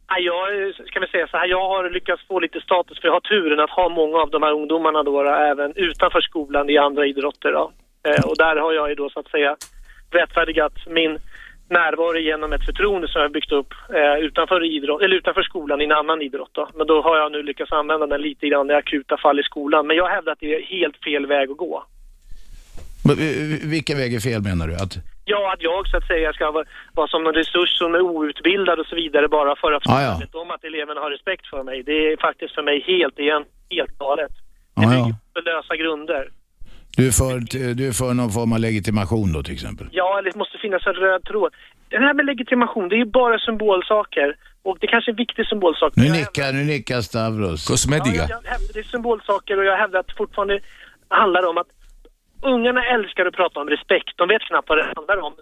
ja, 0.09 0.19
jag, 0.19 0.75
ska 0.89 1.01
vi 1.01 1.07
säga 1.07 1.27
så 1.27 1.37
här, 1.37 1.47
jag 1.47 1.69
har 1.69 1.91
lyckats 1.91 2.27
få 2.27 2.41
lite 2.41 2.61
status 2.61 3.01
för 3.01 3.09
jag 3.09 3.13
har 3.13 3.21
turen 3.21 3.61
att 3.61 3.71
ha 3.71 3.89
många 3.89 4.19
av 4.19 4.31
de 4.31 4.43
här 4.43 4.53
ungdomarna 4.53 5.03
då 5.03 5.23
även 5.23 5.73
utanför 5.77 6.21
skolan 6.21 6.71
i 6.71 6.79
andra 6.79 7.07
idrotter. 7.07 7.53
Då. 7.53 7.73
Eh, 8.09 8.25
och 8.25 8.37
där 8.37 8.57
har 8.57 8.73
jag 8.73 8.89
ju 8.89 8.95
då 8.95 9.11
så 9.11 9.21
att 9.21 9.31
säga 9.31 9.57
rättfärdigat 10.11 10.73
min 10.87 11.19
närvaro 11.69 12.19
genom 12.19 12.53
ett 12.53 12.65
förtroende 12.65 13.09
som 13.09 13.23
jag 13.23 13.33
byggt 13.33 13.53
upp 13.53 13.75
eh, 13.95 14.25
utanför, 14.25 14.65
idrott, 14.65 15.03
eller 15.03 15.17
utanför 15.17 15.43
skolan 15.43 15.81
i 15.81 15.85
en 15.85 15.93
annan 15.93 16.23
idrott. 16.23 16.51
Då. 16.53 16.69
Men 16.75 16.87
då 16.87 17.03
har 17.03 17.17
jag 17.17 17.33
nu 17.33 17.43
lyckats 17.43 17.73
använda 17.73 18.07
den 18.07 18.21
lite 18.23 18.47
grann 18.49 18.71
i 18.71 18.75
akuta 18.75 19.17
fall 19.17 19.41
i 19.41 19.43
skolan. 19.43 19.87
Men 19.87 19.97
jag 19.97 20.09
hävdar 20.09 20.33
att 20.33 20.41
det 20.41 20.55
är 20.55 20.63
helt 20.63 20.97
fel 21.05 21.27
väg 21.27 21.51
att 21.51 21.57
gå. 21.57 21.85
Men, 23.07 23.19
eh, 23.19 23.69
Vilken 23.71 23.97
väg 23.99 24.15
är 24.15 24.21
fel 24.21 24.43
menar 24.43 24.67
du? 24.67 24.75
Att, 24.75 24.95
Ja, 25.27 25.53
att 25.53 25.63
jag 25.63 25.89
så 25.89 25.97
att 25.97 26.07
säga 26.07 26.33
ska 26.33 26.51
vara, 26.51 26.65
vara 26.95 27.09
som 27.09 27.27
en 27.27 27.35
resurs 27.35 27.79
som 27.79 27.95
är 27.95 28.01
outbildad 28.01 28.81
och 28.81 28.87
så 28.87 28.97
vidare 28.97 29.29
bara 29.29 29.57
för 29.57 29.73
att 29.73 29.83
Ja, 29.87 30.19
ja. 30.33 30.41
om 30.41 30.51
att 30.51 30.65
eleverna 30.65 31.01
har 31.01 31.11
respekt 31.11 31.47
för 31.47 31.63
mig. 31.63 31.83
Det 31.83 32.13
är 32.13 32.17
faktiskt 32.17 32.55
för 32.55 32.63
mig 32.63 32.85
helt 32.87 33.19
igen, 33.19 33.45
helt 33.71 33.99
galet. 33.99 34.33
ja, 34.75 34.83
ja. 34.83 35.11
För 35.33 35.43
lösa 35.43 35.77
grunder. 35.77 36.29
Du, 36.97 37.07
är 37.07 37.11
för, 37.11 37.35
du 37.75 37.89
är 37.89 37.93
för 37.93 38.15
någon 38.15 38.31
form 38.31 38.53
av 38.53 38.59
legitimation 38.59 39.33
då 39.33 39.43
till 39.43 39.55
exempel? 39.55 39.87
Ja, 39.93 40.23
det 40.23 40.37
måste 40.37 40.59
finnas 40.59 40.87
en 40.87 40.95
röd 40.95 41.25
tråd. 41.25 41.55
Det 41.89 41.99
här 41.99 42.15
med 42.15 42.27
legitimation, 42.27 42.89
det 42.89 42.95
är 42.95 42.99
ju 42.99 43.11
bara 43.21 43.39
symbolsaker. 43.39 44.37
Och 44.63 44.77
det 44.81 44.87
kanske 44.87 45.11
är 45.11 45.13
en 45.13 45.17
viktig 45.17 45.47
symbolsak. 45.47 45.93
Nu 45.97 46.09
nickar, 46.09 46.53
nu 46.53 46.65
nickar 46.65 47.01
Stavros. 47.01 47.71
Ja, 47.71 47.97
jag, 47.97 48.07
jag 48.07 48.23
hävdar, 48.53 48.73
det 48.75 48.79
är 48.79 48.83
symbolsaker 48.83 49.59
och 49.59 49.65
jag 49.65 49.77
hävdar 49.77 50.01
att 50.01 50.07
det 50.07 50.15
fortfarande 50.17 50.61
handlar 51.09 51.47
om 51.51 51.59
att 51.59 51.67
ungarna 52.43 52.85
älskar 52.95 53.27
att 53.27 53.35
prata 53.35 53.61
om 53.61 53.69
respekt. 53.69 54.13
De 54.17 54.29
vet 54.29 54.43
knappt 54.43 54.69
vad 54.69 54.79
det 54.79 54.87
handlar 54.97 55.19
om 55.21 55.33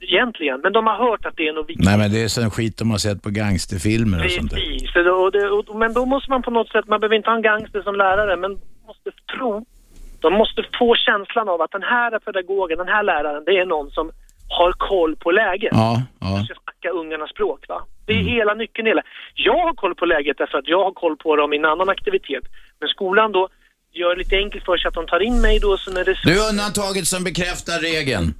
egentligen, 0.00 0.60
men 0.60 0.72
de 0.72 0.86
har 0.86 0.96
hört 0.96 1.26
att 1.26 1.36
det 1.36 1.48
är 1.48 1.52
något 1.52 1.68
viktigt. 1.68 1.84
Nej 1.84 1.98
men 1.98 2.12
det 2.12 2.22
är 2.22 2.28
sån 2.28 2.50
skit 2.50 2.76
de 2.78 2.90
har 2.90 2.98
sett 2.98 3.22
på 3.22 3.30
gangsterfilmer 3.30 4.24
och 4.24 4.30
sånt 4.30 4.50
där. 4.50 4.56
Precis, 4.56 5.74
men 5.74 5.92
då 5.92 6.06
måste 6.06 6.30
man 6.30 6.42
på 6.42 6.50
något 6.50 6.68
sätt, 6.68 6.84
man 6.88 7.00
behöver 7.00 7.16
inte 7.16 7.30
ha 7.30 7.36
en 7.36 7.42
gangster 7.42 7.82
som 7.82 7.94
lärare, 7.94 8.36
men 8.36 8.50
måste 8.86 9.10
tro, 9.36 9.66
de 10.20 10.32
måste 10.32 10.60
få 10.78 10.94
känslan 11.06 11.48
av 11.48 11.60
att 11.62 11.70
den 11.70 11.82
här 11.82 12.18
pedagogen, 12.18 12.78
den 12.78 12.88
här 12.88 13.02
läraren, 13.02 13.44
det 13.46 13.58
är 13.58 13.66
någon 13.66 13.90
som 13.90 14.10
har 14.58 14.72
koll 14.72 15.16
på 15.16 15.30
läget. 15.30 15.70
Ja, 15.72 16.02
ja. 16.20 16.36
Jag 16.36 16.44
ska 16.44 16.54
snacka 16.64 16.88
ungarnas 17.00 17.30
språk 17.30 17.68
va. 17.68 17.82
Det 18.06 18.12
är 18.12 18.22
hela 18.22 18.54
nyckeln 18.54 18.86
hela. 18.86 19.02
Jag 19.34 19.58
har 19.66 19.74
koll 19.74 19.94
på 19.94 20.04
läget 20.06 20.38
därför 20.38 20.58
att 20.58 20.68
jag 20.68 20.84
har 20.84 20.92
koll 20.92 21.16
på 21.16 21.36
dem 21.36 21.52
i 21.52 21.56
en 21.56 21.64
annan 21.64 21.88
aktivitet. 21.88 22.44
Men 22.80 22.88
skolan 22.88 23.32
då 23.32 23.48
gör 23.92 24.10
det 24.10 24.18
lite 24.18 24.36
enkelt 24.36 24.64
för 24.64 24.76
sig 24.76 24.88
att 24.88 24.94
de 24.94 25.06
tar 25.06 25.20
in 25.20 25.40
mig 25.40 25.58
då 25.60 25.76
som 25.76 25.96
en 25.96 26.04
resurs. 26.04 26.24
Du 26.24 26.44
är 26.44 26.50
undantaget 26.50 27.06
som 27.06 27.24
bekräftar 27.24 27.78
regeln. 27.80 28.34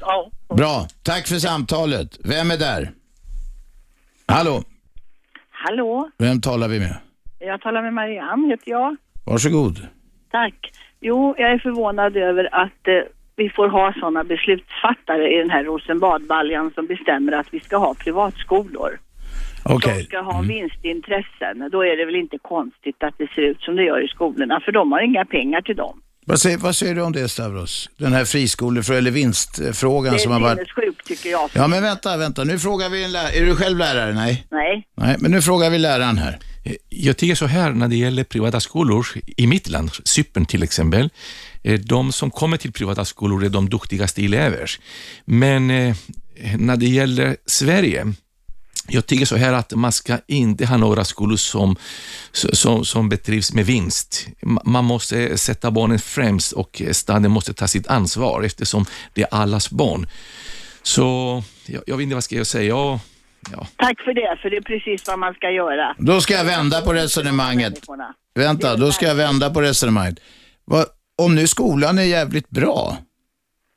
Ja. 0.00 0.30
Bra, 0.56 0.86
tack 1.02 1.28
för 1.28 1.34
samtalet. 1.34 2.08
Vem 2.24 2.50
är 2.50 2.56
där? 2.56 2.90
Hallå, 4.28 4.62
Hallå, 5.50 6.10
vem 6.18 6.40
talar 6.40 6.68
vi 6.68 6.78
med? 6.78 6.96
jag 7.38 7.60
talar 7.60 7.82
med 7.82 7.92
Marianne, 7.94 8.48
heter 8.48 8.70
jag. 8.70 8.96
Varsågod. 9.26 9.76
Tack. 10.30 10.72
Jo, 11.00 11.34
jag 11.38 11.50
är 11.50 11.58
förvånad 11.58 12.16
över 12.16 12.48
att 12.52 12.88
eh, 12.88 13.02
vi 13.36 13.50
får 13.50 13.68
ha 13.68 13.92
sådana 13.92 14.24
beslutsfattare 14.24 15.34
i 15.34 15.38
den 15.38 15.50
här 15.50 15.64
Rosenbadbaljan 15.64 16.70
som 16.74 16.86
bestämmer 16.86 17.32
att 17.32 17.54
vi 17.54 17.60
ska 17.60 17.76
ha 17.76 17.94
privatskolor. 17.94 18.98
Okej. 19.64 19.98
De 19.98 20.04
ska 20.04 20.20
ha 20.20 20.40
vinstintressen. 20.40 21.68
Då 21.72 21.84
är 21.84 21.96
det 21.96 22.04
väl 22.04 22.16
inte 22.16 22.38
konstigt 22.38 23.02
att 23.02 23.14
det 23.18 23.30
ser 23.34 23.42
ut 23.42 23.60
som 23.60 23.76
det 23.76 23.84
gör 23.84 24.04
i 24.04 24.08
skolorna, 24.08 24.60
för 24.64 24.72
de 24.72 24.92
har 24.92 25.00
inga 25.00 25.24
pengar 25.24 25.60
till 25.60 25.76
dem. 25.76 26.00
Vad 26.28 26.40
säger, 26.40 26.58
vad 26.58 26.76
säger 26.76 26.94
du 26.94 27.02
om 27.02 27.12
det 27.12 27.28
Stavros? 27.28 27.90
Den 27.98 28.12
här 28.12 28.24
friskolefrågan, 28.24 28.98
eller 28.98 29.10
vinstfrågan 29.10 30.12
Det 30.12 30.18
som 30.18 30.32
är 30.32 30.34
har 30.34 30.40
varit... 30.40 30.58
sinnessjukt 30.58 31.06
tycker 31.06 31.30
jag. 31.30 31.50
Ja 31.52 31.66
men 31.68 31.82
vänta, 31.82 32.16
vänta. 32.16 32.44
Nu 32.44 32.58
frågar 32.58 32.88
vi 32.88 33.04
en 33.04 33.12
lärare. 33.12 33.30
Är 33.32 33.46
du 33.46 33.56
själv 33.56 33.78
lärare? 33.78 34.14
Nej. 34.14 34.46
Nej. 34.50 34.86
Nej, 34.96 35.16
men 35.18 35.30
nu 35.30 35.42
frågar 35.42 35.70
vi 35.70 35.78
läraren 35.78 36.18
här. 36.18 36.38
Eh, 36.64 36.72
Jag 36.88 37.16
tycker 37.16 37.34
så 37.34 37.46
här 37.46 37.70
när 37.70 37.88
det 37.88 37.96
gäller 37.96 38.24
privata 38.24 38.60
skolor, 38.60 39.06
i 39.36 39.46
mitt 39.46 39.68
land, 39.68 39.90
Cypern 40.04 40.46
till 40.46 40.62
exempel, 40.62 41.08
eh, 41.62 41.80
de 41.80 42.12
som 42.12 42.30
kommer 42.30 42.56
till 42.56 42.72
privata 42.72 43.04
skolor 43.04 43.44
är 43.44 43.48
de 43.48 43.68
duktigaste 43.68 44.24
elever. 44.24 44.70
Men 45.24 45.70
eh, 45.70 45.96
när 46.58 46.76
det 46.76 46.86
gäller 46.86 47.36
Sverige, 47.46 48.12
jag 48.88 49.06
tycker 49.06 49.26
så 49.26 49.36
här 49.36 49.52
att 49.52 49.74
man 49.74 49.92
ska 49.92 50.18
inte 50.26 50.66
ha 50.66 50.76
några 50.76 51.04
skolor 51.04 51.36
som, 51.36 51.76
som, 52.32 52.84
som 52.84 53.08
bedrivs 53.08 53.52
med 53.52 53.66
vinst. 53.66 54.28
Ma- 54.42 54.60
Man 54.64 54.84
måste 54.84 55.38
sätta 55.38 55.70
barnen 55.70 55.98
främst 55.98 56.52
och 56.52 56.82
staden 56.92 57.30
måste 57.30 57.54
ta 57.54 57.68
sitt 57.68 57.86
ansvar 57.86 58.42
eftersom 58.42 58.84
det 59.14 59.22
är 59.22 59.28
allas 59.30 59.70
barn. 59.70 60.06
Så 60.82 61.42
jag, 61.66 61.82
jag 61.86 61.96
vet 61.96 62.02
inte 62.02 62.14
vad 62.14 62.24
ska 62.24 62.36
jag 62.36 62.46
säga. 62.46 62.68
Ja, 62.68 63.00
ja. 63.52 63.66
Tack 63.76 64.00
för 64.04 64.14
det, 64.14 64.38
för 64.42 64.50
det 64.50 64.56
är 64.56 64.60
precis 64.60 65.08
vad 65.08 65.18
man 65.18 65.34
ska 65.34 65.50
göra. 65.50 65.94
Då 65.98 66.20
ska 66.20 66.34
jag 66.34 66.44
vända 66.44 66.80
på 66.82 66.92
resonemanget. 66.92 67.74
Vänta, 68.34 68.76
då 68.76 68.92
ska 68.92 69.06
jag 69.06 69.14
vända 69.14 69.50
på 69.50 69.62
resonemanget. 69.62 70.18
Om 71.22 71.34
nu 71.34 71.46
skolan 71.46 71.98
är 71.98 72.02
jävligt 72.02 72.50
bra, 72.50 72.96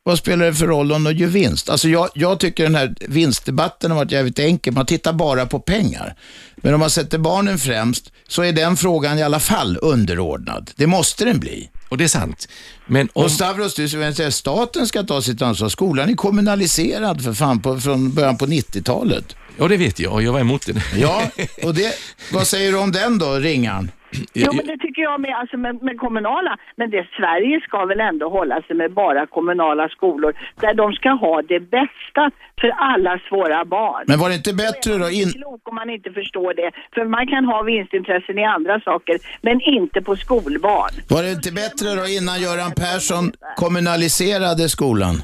vad 0.03 0.17
spelar 0.17 0.45
det 0.45 0.53
för 0.53 0.67
roll 0.67 0.91
om 0.91 1.03
de 1.03 1.13
gör 1.13 1.27
vinst? 1.27 1.69
Alltså 1.69 1.89
jag, 1.89 2.09
jag 2.13 2.39
tycker 2.39 2.63
den 2.63 2.75
här 2.75 2.95
vinstdebatten 2.99 3.91
har 3.91 3.97
varit 3.97 4.11
jävligt 4.11 4.39
enkel. 4.39 4.73
Man 4.73 4.85
tittar 4.85 5.13
bara 5.13 5.45
på 5.45 5.59
pengar. 5.59 6.15
Men 6.55 6.73
om 6.73 6.79
man 6.79 6.89
sätter 6.89 7.17
barnen 7.17 7.59
främst 7.59 8.11
så 8.27 8.43
är 8.43 8.51
den 8.51 8.77
frågan 8.77 9.19
i 9.19 9.23
alla 9.23 9.39
fall 9.39 9.77
underordnad. 9.81 10.71
Det 10.75 10.87
måste 10.87 11.25
den 11.25 11.39
bli. 11.39 11.69
Och 11.89 11.97
det 11.97 12.03
är 12.03 12.07
sant. 12.07 12.47
Men 12.87 13.09
om... 13.13 13.23
Och 13.23 13.31
Stavros, 13.31 13.75
du 13.75 13.89
säger 13.89 14.29
staten 14.29 14.87
ska 14.87 15.03
ta 15.03 15.21
sitt 15.21 15.41
ansvar. 15.41 15.69
Skolan 15.69 16.09
är 16.09 16.15
kommunaliserad 16.15 17.23
för 17.23 17.33
fan 17.33 17.61
på, 17.61 17.79
från 17.79 18.13
början 18.13 18.37
på 18.37 18.45
90-talet. 18.45 19.35
Ja, 19.57 19.67
det 19.67 19.77
vet 19.77 19.99
jag 19.99 20.23
jag 20.23 20.33
var 20.33 20.39
emot 20.39 20.65
det. 20.65 20.83
Ja, 20.97 21.31
och 21.63 21.75
det, 21.75 21.93
vad 22.31 22.47
säger 22.47 22.71
du 22.71 22.77
om 22.77 22.91
den 22.91 23.17
då, 23.17 23.33
ringaren? 23.33 23.91
Jo, 24.33 24.53
men 24.53 24.65
det 24.65 24.77
tycker 24.77 25.01
jag 25.01 25.21
med, 25.21 25.35
alltså 25.41 25.57
med, 25.57 25.83
med 25.83 25.97
kommunala. 25.97 26.57
Men 26.75 26.89
det, 26.89 27.07
Sverige 27.17 27.61
ska 27.67 27.85
väl 27.85 27.99
ändå 27.99 28.29
hålla 28.29 28.61
sig 28.61 28.75
med 28.75 28.93
bara 28.93 29.27
kommunala 29.27 29.89
skolor 29.89 30.33
där 30.61 30.73
de 30.73 30.93
ska 30.93 31.09
ha 31.09 31.41
det 31.41 31.59
bästa 31.59 32.31
för 32.61 32.69
allas 32.69 33.21
våra 33.31 33.65
barn. 33.65 34.03
Men 34.07 34.19
var 34.19 34.29
det 34.29 34.35
inte 34.35 34.53
bättre 34.53 34.97
då? 34.97 35.09
In... 35.09 35.31
klok 35.31 35.69
om 35.69 35.75
man 35.75 35.89
inte 35.89 36.11
förstår 36.11 36.53
det. 36.53 36.71
För 36.93 37.05
man 37.05 37.27
kan 37.27 37.45
ha 37.45 37.63
vinstintressen 37.63 38.37
i 38.39 38.43
andra 38.43 38.79
saker, 38.79 39.15
men 39.41 39.61
inte 39.61 40.01
på 40.01 40.15
skolbarn. 40.15 40.93
Var 41.09 41.23
det 41.23 41.31
inte 41.31 41.51
bättre 41.51 41.87
då 41.99 42.05
innan 42.17 42.41
Göran 42.41 42.71
Persson 42.71 43.31
kommunaliserade 43.55 44.69
skolan? 44.69 45.15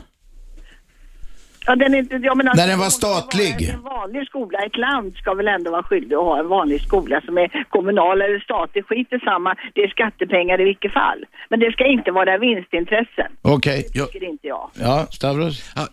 Ja, 1.67 1.75
den 1.75 1.93
är, 1.93 2.25
jag 2.25 2.38
menar, 2.38 2.56
När 2.56 2.67
den 2.67 2.80
var 2.80 2.86
det 2.86 2.91
statlig. 2.91 3.69
En 3.69 3.82
vanlig 3.82 4.28
skola, 4.28 4.60
ett 4.60 4.78
land 4.78 5.15
ska 5.15 5.34
väl 5.34 5.47
ändå 5.47 5.71
vara 5.71 5.84
skyldig 5.84 6.15
att 6.15 6.23
ha 6.23 6.39
en 6.39 6.47
vanlig 6.47 6.82
skola 6.82 7.21
som 7.25 7.38
är 7.38 7.65
kommunal 7.69 8.21
eller 8.21 8.39
statlig. 8.39 8.86
Skit 8.86 9.13
i 9.13 9.19
samma, 9.19 9.56
det 9.73 9.82
är 9.82 9.88
skattepengar 9.88 10.62
i 10.62 10.63
vilket 10.63 10.93
fall. 10.93 11.25
Men 11.49 11.60
det 11.60 11.71
ska 11.71 11.86
inte 11.86 12.12
vara 12.12 12.38
vinstintressen. 12.38 13.32
Okej. 13.41 13.88
Jag, 13.93 14.12
Tycker 14.12 14.30
inte 14.30 14.47
jag. 14.47 14.69
Ja, 14.73 15.08
Stavros? 15.12 15.71
Ja, 15.75 15.88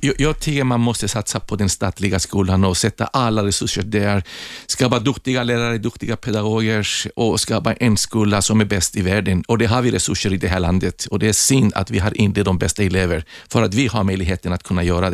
jag, 0.00 0.14
jag 0.18 0.40
tycker 0.40 0.64
man 0.64 0.80
måste 0.80 1.08
satsa 1.08 1.40
på 1.40 1.56
den 1.56 1.68
statliga 1.68 2.18
skolan 2.18 2.64
och 2.64 2.76
sätta 2.76 3.04
alla 3.04 3.44
resurser 3.44 3.82
där. 3.82 4.22
Skapa 4.66 4.98
duktiga 4.98 5.42
lärare, 5.42 5.78
duktiga 5.78 6.16
pedagoger 6.16 6.86
och 7.16 7.40
skapa 7.40 7.72
en 7.72 7.96
skola 7.96 8.42
som 8.42 8.60
är 8.60 8.64
bäst 8.64 8.96
i 8.96 9.02
världen. 9.02 9.44
Och 9.48 9.58
det 9.58 9.66
har 9.66 9.82
vi 9.82 9.90
resurser 9.90 10.32
i 10.32 10.36
det 10.36 10.48
här 10.48 10.60
landet 10.60 11.06
och 11.10 11.18
det 11.18 11.28
är 11.28 11.32
synd 11.32 11.72
att 11.74 11.90
vi 11.90 11.98
har 11.98 12.20
inte 12.20 12.42
de 12.42 12.58
bästa 12.58 12.82
elever 12.82 13.24
för 13.52 13.62
att 13.62 13.74
vi 13.74 13.86
har 13.86 14.04
möjligheten 14.04 14.52
att 14.52 14.62
kunna 14.62 14.82
göra 14.82 15.10
det. 15.10 15.13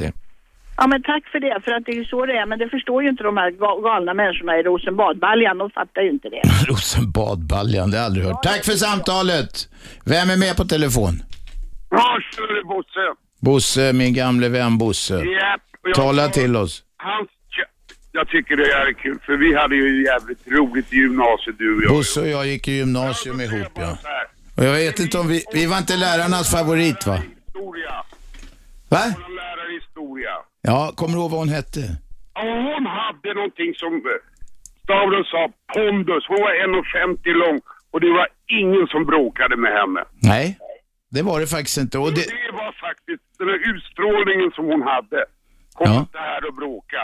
Ja, 0.80 0.86
men 0.86 1.02
tack 1.02 1.24
för 1.32 1.40
det, 1.40 1.60
för 1.64 1.72
att 1.72 1.84
det 1.86 1.92
är 1.92 1.96
ju 1.96 2.04
så 2.04 2.26
det 2.26 2.32
är. 2.32 2.46
Men 2.46 2.58
det 2.58 2.68
förstår 2.68 3.02
ju 3.02 3.08
inte 3.08 3.22
de 3.22 3.36
här 3.36 3.50
ga- 3.50 3.82
galna 3.82 4.14
människorna 4.14 4.58
i 4.58 4.62
Rosenbadbaljan. 4.62 5.58
De 5.58 5.70
fattar 5.70 6.02
ju 6.02 6.10
inte 6.10 6.28
det. 6.28 6.42
Rosenbadbaljan, 6.68 7.90
det 7.90 7.96
har 7.96 8.02
jag 8.02 8.06
aldrig 8.06 8.24
hört. 8.26 8.42
Tack 8.42 8.64
för 8.64 8.72
samtalet. 8.72 9.68
Vem 10.04 10.30
är 10.30 10.36
med 10.36 10.56
på 10.56 10.64
telefon? 10.64 11.14
Ja, 11.90 12.18
tjur 12.32 12.64
Bosse. 12.64 13.04
Bosse, 13.40 13.92
min 13.92 14.14
gamle 14.14 14.48
vän 14.48 14.78
Bosse. 14.78 15.14
Japp. 15.14 15.60
och 15.82 15.88
jag- 15.88 15.94
Tala 15.94 16.28
till 16.28 16.56
oss. 16.56 16.82
Han, 16.96 17.26
jag 18.12 18.28
tycker 18.28 18.56
det 18.56 18.72
är 18.72 18.92
kul, 18.92 19.18
för 19.26 19.36
vi 19.36 19.54
hade 19.54 19.76
ju 19.76 20.04
jävligt 20.04 20.48
roligt 20.48 20.92
i 20.92 20.96
gymnasiet 20.96 21.58
du 21.58 21.76
och 21.76 21.82
jag. 21.82 21.92
Bosse 21.92 22.20
och 22.20 22.28
jag 22.28 22.46
gick 22.46 22.68
i 22.68 22.72
gymnasium 22.72 23.40
ihop, 23.40 23.72
ja. 23.74 23.98
Och 24.56 24.64
jag 24.64 24.72
vet 24.72 24.98
inte 25.00 25.18
om 25.18 25.28
vi, 25.28 25.44
vi 25.54 25.66
var 25.66 25.78
inte 25.78 25.96
lärarnas 25.96 26.50
favorit, 26.50 27.06
va? 27.06 27.14
Historia. 27.46 27.92
Va? 28.88 28.98
Vår 29.16 29.34
lärare 29.36 29.72
i 29.72 29.74
historia. 29.74 30.30
Ja, 30.62 30.92
kommer 30.96 31.14
du 31.14 31.20
ihåg 31.20 31.31
vad 31.31 31.40
hon 31.40 31.49
hette? 31.49 31.81
Och 32.35 32.46
hon 32.68 32.87
hade 32.87 33.35
någonting 33.35 33.75
som 33.75 33.92
eh, 33.94 34.01
Stavros 34.85 35.31
sa, 35.31 35.42
pondus. 35.75 36.25
Hon 36.29 36.40
var 36.40 36.51
1,50 36.51 37.35
lång 37.44 37.61
och 37.90 38.01
det 38.01 38.11
var 38.11 38.29
ingen 38.61 38.87
som 38.87 39.05
bråkade 39.07 39.57
med 39.57 39.73
henne. 39.73 40.01
Nej, 40.23 40.59
det 41.11 41.23
var 41.23 41.40
det 41.40 41.46
faktiskt 41.46 41.79
inte. 41.79 41.99
Och 41.99 42.12
det, 42.12 42.20
Det 42.49 42.53
var 42.53 42.73
faktiskt 42.88 43.23
den 43.38 43.49
här 43.49 43.61
utstrålningen 43.75 44.51
som 44.55 44.64
hon 44.64 44.83
hade. 44.83 45.25
Kom 45.75 45.92
Ja. 45.92 46.01
inte 46.01 46.18
här 46.18 46.49
och 46.49 46.55
bråka. 46.55 47.03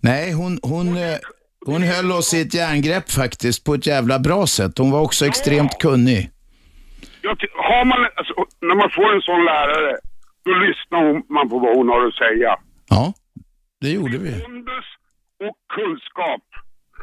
nej, 0.00 0.32
hon, 0.32 0.58
hon, 0.62 0.96
eh, 0.96 1.18
hon 1.66 1.82
höll 1.82 2.12
oss 2.12 2.34
i 2.34 2.40
ett 2.40 2.54
järngrepp 2.54 3.10
faktiskt 3.10 3.64
på 3.64 3.74
ett 3.74 3.86
jävla 3.86 4.18
bra 4.18 4.46
sätt. 4.46 4.78
Hon 4.78 4.90
var 4.90 5.00
också 5.00 5.26
extremt 5.26 5.78
kunnig. 5.78 6.30
Jag 7.22 7.38
ty- 7.40 7.46
har 7.54 7.84
man, 7.84 7.98
alltså, 8.16 8.34
när 8.60 8.74
man 8.74 8.90
får 8.90 9.14
en 9.14 9.22
sån 9.22 9.44
lärare, 9.44 9.96
då 10.48 10.54
lyssnar 10.66 11.32
man 11.36 11.48
på 11.50 11.56
vad 11.64 11.76
hon 11.76 11.88
har 11.88 12.06
att 12.06 12.14
säga. 12.24 12.50
Ja, 12.94 13.04
det 13.80 13.90
gjorde 13.90 14.18
vi. 14.18 14.32
Pondus 14.42 14.88
och 15.46 15.56
kunskap. 15.76 16.44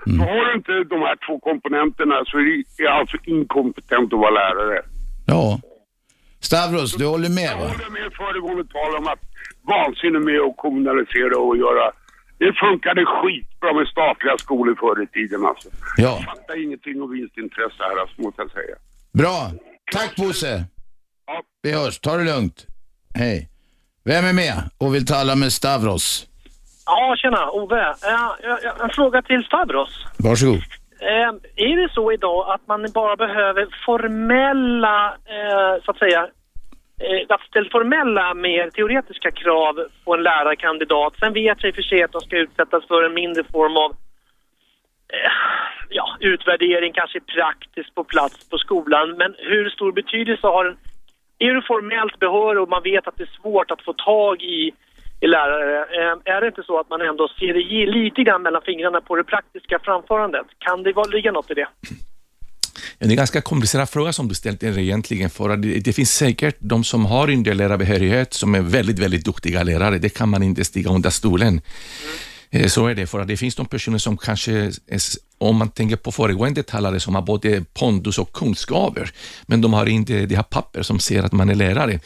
Mm. 0.07 0.17
Så 0.17 0.23
har 0.31 0.41
du 0.45 0.51
inte 0.59 0.73
de 0.95 0.99
här 1.07 1.17
två 1.25 1.35
komponenterna 1.39 2.15
så 2.25 2.37
är 2.37 2.43
det 2.77 2.87
alltså 2.99 3.17
inkompetent 3.23 4.13
att 4.13 4.19
vara 4.19 4.35
lärare. 4.41 4.81
Ja. 5.25 5.59
Stavros, 6.39 6.95
du 6.95 7.05
håller 7.05 7.29
med 7.29 7.51
Jag 7.51 7.57
va? 7.57 7.67
håller 7.73 7.89
med 7.99 8.13
föregående 8.21 8.65
tal 8.75 8.91
om 8.99 9.07
att 9.13 9.23
vansinne 9.73 10.19
med 10.19 10.39
att 10.47 10.57
kommunalisera 10.57 11.37
och 11.47 11.57
göra... 11.57 11.91
Det 12.37 12.53
funkade 12.53 13.05
skitbra 13.05 13.73
med 13.73 13.87
statliga 13.87 14.37
skolor 14.37 14.75
förr 14.79 15.03
i 15.03 15.07
tiden 15.07 15.45
alltså. 15.45 15.69
Ja. 15.97 16.03
Jag 16.03 16.23
fattar 16.23 16.63
ingenting 16.63 17.01
om 17.01 17.11
vinstintresse 17.11 17.79
här 17.79 17.97
alltså, 18.01 18.21
måste 18.21 18.41
jag 18.41 18.51
säga. 18.51 18.75
Bra. 19.13 19.37
Tack 19.91 20.15
Bosse. 20.15 20.65
Vi 21.61 21.71
hörs. 21.71 21.99
Ta 21.99 22.17
det 22.17 22.23
lugnt. 22.23 22.67
Hej. 23.17 23.49
Vem 24.03 24.25
är 24.25 24.33
med 24.33 24.53
och 24.77 24.95
vill 24.95 25.05
tala 25.05 25.35
med 25.35 25.51
Stavros? 25.53 26.27
Ja, 26.85 27.15
tjena, 27.17 27.49
Ove. 27.49 27.93
Jag- 28.01 28.35
jag- 28.63 28.81
En 28.83 28.89
fråga 28.89 29.21
till 29.21 29.43
Stavros. 29.43 30.05
Varsågod. 30.17 30.61
Eh, 30.99 31.31
är 31.67 31.81
det 31.81 31.93
så 31.93 32.11
idag 32.11 32.49
att 32.53 32.67
man 32.67 32.91
bara 32.93 33.15
behöver 33.15 33.67
formella, 33.85 35.05
eh, 35.07 35.83
så 35.85 35.91
att 35.91 35.97
säga, 35.97 36.21
eh, 36.99 37.35
att 37.35 37.41
ställa 37.41 37.69
formella 37.71 38.33
mer 38.33 38.69
teoretiska 38.69 39.31
krav 39.31 39.73
på 40.05 40.13
en 40.13 40.23
lärarkandidat. 40.23 41.13
Sen 41.19 41.33
vet 41.33 41.57
jag 41.61 41.69
i 41.69 41.71
och 41.71 41.75
för 41.75 41.81
sig 41.81 42.03
att 42.03 42.11
de 42.11 42.21
ska 42.21 42.37
utsättas 42.37 42.87
för 42.87 43.03
en 43.03 43.13
mindre 43.13 43.43
form 43.43 43.77
av 43.77 43.91
ja, 45.89 46.17
utvärdering, 46.19 46.93
kanske 46.93 47.19
praktiskt 47.19 47.95
på 47.95 48.03
plats 48.03 48.49
på 48.49 48.57
skolan. 48.57 49.17
Men 49.17 49.35
hur 49.37 49.69
stor 49.69 49.91
betydelse 49.91 50.47
har 50.47 50.63
den? 50.65 50.77
Är 51.39 51.53
du 51.53 51.61
formellt 51.61 52.19
behörig 52.19 52.61
och 52.61 52.69
man 52.69 52.83
vet 52.83 53.07
att 53.07 53.17
det 53.17 53.23
är 53.23 53.39
svårt 53.41 53.71
att 53.71 53.81
få 53.81 53.93
tag 53.93 54.41
i, 54.41 54.71
i 55.19 55.27
lärare, 55.27 55.77
eh, 55.79 56.33
är 56.35 56.41
det 56.41 56.47
inte 56.47 56.63
så 56.63 56.79
att 56.79 56.89
man 56.89 57.01
ändå 57.01 57.27
ser 57.39 57.53
det 57.53 57.91
lite 57.91 58.23
grann 58.23 58.41
mellan 58.41 58.61
fingrarna 58.61 59.01
på 59.01 59.15
det 59.15 59.23
praktiska 59.23 59.79
framförandet? 59.83 60.47
Kan 60.59 60.83
det 60.83 60.93
ligga 61.15 61.31
något 61.31 61.51
i 61.51 61.53
det? 61.53 61.67
Ja, 62.97 62.99
det 62.99 63.05
är 63.05 63.09
en 63.09 63.15
ganska 63.15 63.41
komplicerad 63.41 63.89
fråga 63.89 64.13
som 64.13 64.27
du 64.27 64.35
ställt 64.35 64.63
egentligen, 64.63 65.29
för 65.29 65.57
det, 65.57 65.79
det 65.79 65.93
finns 65.93 66.11
säkert 66.11 66.55
de 66.59 66.83
som 66.83 67.05
har 67.05 67.27
inte 67.27 67.53
lärarbehörighet 67.53 68.33
som 68.33 68.55
är 68.55 68.61
väldigt, 68.61 68.99
väldigt 68.99 69.25
duktiga 69.25 69.63
lärare. 69.63 69.97
Det 69.97 70.09
kan 70.09 70.29
man 70.29 70.43
inte 70.43 70.65
stiga 70.65 70.89
under 70.89 71.09
stolen. 71.09 71.57
Eh, 71.57 72.34
Så 72.67 72.87
är 72.87 72.95
det, 72.95 73.07
för 73.07 73.19
att 73.19 73.27
det 73.27 73.37
finns 73.37 73.55
de 73.55 73.65
personer 73.65 73.97
som 73.97 74.17
kanske, 74.17 74.51
är, 74.87 74.99
om 75.37 75.55
man 75.55 75.69
tänker 75.69 75.95
på 75.95 76.11
föregående 76.11 76.63
talare, 76.63 76.99
som 76.99 77.15
har 77.15 77.21
både 77.21 77.63
pondus 77.73 78.17
och 78.17 78.33
kunskaper, 78.33 79.11
men 79.45 79.61
de 79.61 79.73
har 79.73 79.85
inte 79.85 80.25
det 80.25 80.35
här 80.35 80.43
papper 80.43 80.83
som 80.83 80.99
ser 80.99 81.23
att 81.23 81.31
man 81.31 81.49
är 81.49 81.55
lärare. 81.55 81.99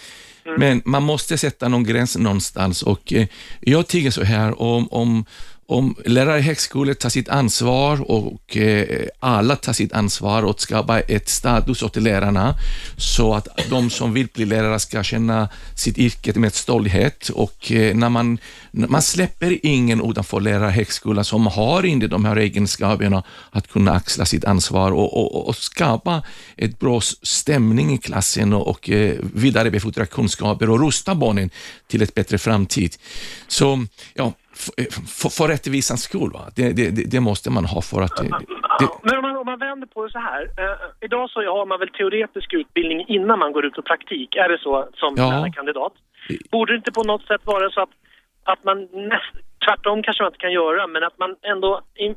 Men 0.57 0.81
man 0.85 1.03
måste 1.03 1.37
sätta 1.37 1.67
någon 1.67 1.83
gräns 1.83 2.17
någonstans 2.17 2.83
och 2.83 3.13
eh, 3.13 3.27
jag 3.61 3.87
tycker 3.87 4.11
så 4.11 4.23
här, 4.23 4.61
om, 4.61 4.87
om, 4.87 5.25
om 5.69 5.95
lärare 6.05 6.39
i 6.39 6.41
högskolor 6.41 6.93
tar 6.93 7.09
sitt 7.09 7.29
ansvar 7.29 8.11
och 8.11 8.57
eh, 8.57 9.07
alla 9.19 9.55
tar 9.55 9.73
sitt 9.73 9.93
ansvar 9.93 10.43
och 10.43 10.61
skapar 10.61 11.03
ett 11.07 11.29
status 11.29 11.83
åt 11.83 11.95
lärarna 11.95 12.55
så 12.97 13.33
att 13.33 13.47
de 13.69 13.89
som 13.89 14.13
vill 14.13 14.27
bli 14.33 14.45
lärare 14.45 14.79
ska 14.79 15.03
känna 15.03 15.49
sitt 15.75 15.97
yrke 15.97 16.39
med 16.39 16.53
stolthet 16.53 17.29
och 17.29 17.71
eh, 17.71 17.95
när 17.95 18.09
man, 18.09 18.37
man 18.71 19.01
släpper 19.01 19.65
ingen 19.65 20.09
utanför 20.09 20.39
lärarhögskolan 20.39 21.25
som 21.25 21.47
har 21.47 21.85
inte 21.85 22.07
de 22.07 22.25
här 22.25 22.35
egenskaperna 22.35 23.23
att 23.51 23.67
kunna 23.67 23.91
axla 23.91 24.25
sitt 24.25 24.45
ansvar 24.45 24.91
och, 24.91 25.17
och, 25.17 25.47
och 25.47 25.55
skapa 25.55 26.23
ett 26.57 26.79
bra 26.79 27.01
stämning 27.21 27.93
i 27.93 27.97
klassen 27.97 28.53
och, 28.53 28.67
och 28.67 28.89
eh, 28.89 29.15
vidarebefordra 29.33 30.05
kunskaper 30.05 30.69
och 30.69 30.79
rusta 30.79 31.15
barnen 31.15 31.49
till 31.87 32.01
ett 32.01 32.15
bättre 32.15 32.37
framtid. 32.37 32.95
Så 33.47 33.85
ja, 34.13 34.33
för, 34.63 35.29
för 35.37 35.47
rättvisans 35.47 36.01
skull, 36.03 36.31
va? 36.33 36.43
Det, 36.55 36.73
det, 36.73 37.11
det 37.11 37.19
måste 37.19 37.49
man 37.51 37.65
ha 37.65 37.81
för 37.81 38.01
att 38.01 38.15
det, 38.17 38.87
Men 39.03 39.15
om 39.17 39.21
man, 39.21 39.37
om 39.37 39.45
man 39.45 39.59
vänder 39.59 39.87
på 39.87 40.05
det 40.05 40.11
så 40.11 40.19
här. 40.19 40.41
Eh, 40.61 40.75
idag 41.07 41.29
så 41.29 41.39
har 41.57 41.65
man 41.65 41.79
väl 41.79 41.89
teoretisk 41.89 42.53
utbildning 42.53 43.05
innan 43.07 43.39
man 43.39 43.51
går 43.51 43.65
ut 43.65 43.73
på 43.73 43.81
praktik. 43.81 44.35
Är 44.35 44.49
det 44.49 44.57
så 44.67 44.89
som 44.93 45.13
Ja. 45.17 45.29
lärarkandidat? 45.29 45.93
Borde 46.51 46.73
det 46.73 46.77
inte 46.77 46.91
på 46.91 47.03
något 47.03 47.25
sätt 47.25 47.41
vara 47.43 47.69
så 47.69 47.81
att, 47.81 47.89
att 48.43 48.63
man 48.63 48.77
näst, 49.11 49.31
tvärtom 49.65 50.03
kanske 50.03 50.23
man 50.23 50.29
inte 50.31 50.39
kan 50.45 50.51
göra, 50.51 50.87
men 50.87 51.03
att 51.03 51.17
man 51.19 51.35
ändå 51.53 51.81
in, 51.95 52.15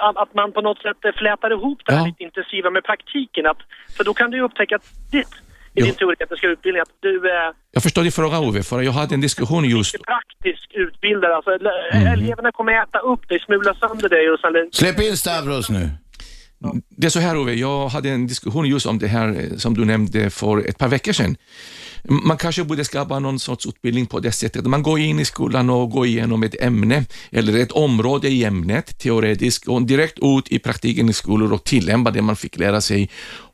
att 0.00 0.34
man 0.34 0.52
på 0.52 0.60
något 0.60 0.78
sätt 0.82 1.04
eh, 1.04 1.12
flätar 1.20 1.50
ihop 1.50 1.78
det 1.86 1.92
här 1.92 2.00
Ja. 2.00 2.06
lite 2.06 2.22
intensiva 2.22 2.70
med 2.70 2.84
praktiken. 2.84 3.46
Att, 3.46 3.58
för 3.96 4.04
då 4.04 4.14
kan 4.14 4.30
du 4.30 4.36
ju 4.36 4.42
upptäcka 4.44 4.76
att 4.76 4.86
ditt, 5.12 5.32
i 5.78 5.82
din 5.82 5.94
teoretiska 5.94 6.46
utbildning 6.46 6.80
att 6.82 6.92
du 7.00 7.14
är 7.30 7.52
jag 7.72 7.82
förstår 7.82 8.02
din 8.02 8.12
fråga 8.12 8.38
Ove, 8.40 8.62
för 8.62 8.80
jag 8.82 8.92
hade 8.92 9.14
en 9.14 9.20
diskussion 9.20 9.64
just 9.64 9.94
praktisk 10.02 10.70
utbildad. 10.74 11.30
Alltså, 11.32 11.50
Mm. 11.50 12.06
eleverna 12.12 12.52
kommer 12.52 12.72
äta 12.82 12.98
upp 12.98 13.28
dig, 13.28 13.40
smula 13.40 13.74
sönder 13.74 14.08
dig 14.08 14.30
och 14.30 14.40
sen 14.40 14.52
Släpp 14.72 15.00
in 15.00 15.16
Stavros 15.16 15.70
nu. 15.70 15.90
Det 16.88 17.06
är 17.06 17.10
så 17.10 17.20
här 17.20 17.36
Ove, 17.36 17.52
jag 17.54 17.88
hade 17.88 18.08
en 18.10 18.26
diskussion 18.26 18.66
just 18.66 18.86
om 18.86 18.98
det 18.98 19.06
här 19.06 19.28
eh, 19.28 19.56
som 19.56 19.74
du 19.74 19.84
nämnde 19.84 20.30
för 20.30 20.68
ett 20.68 20.78
par 20.78 20.88
veckor 20.88 21.12
sedan. 21.12 21.36
Man 22.04 22.36
kanske 22.36 22.64
borde 22.64 22.84
skapa 22.84 23.18
någon 23.18 23.38
sorts 23.38 23.66
utbildning 23.66 24.06
på 24.06 24.20
det 24.20 24.32
sättet. 24.32 24.66
Man 24.66 24.82
går 24.82 24.98
in 24.98 25.18
i 25.18 25.24
skolan 25.24 25.70
och 25.70 25.90
går 25.90 26.06
igenom 26.06 26.42
ett 26.42 26.62
ämne 26.62 27.02
eller 27.32 27.62
ett 27.62 27.72
område 27.72 28.28
i 28.28 28.44
ämnet 28.44 28.98
teoretiskt 28.98 29.68
och 29.68 29.82
direkt 29.82 30.18
ut 30.22 30.52
i 30.52 30.58
praktiken 30.58 31.08
i 31.08 31.12
skolor 31.12 31.52
och 31.52 31.64
tillämpa 31.64 32.10
det 32.10 32.22
man 32.22 32.36
fick 32.36 32.58
lära 32.58 32.80
sig 32.80 33.10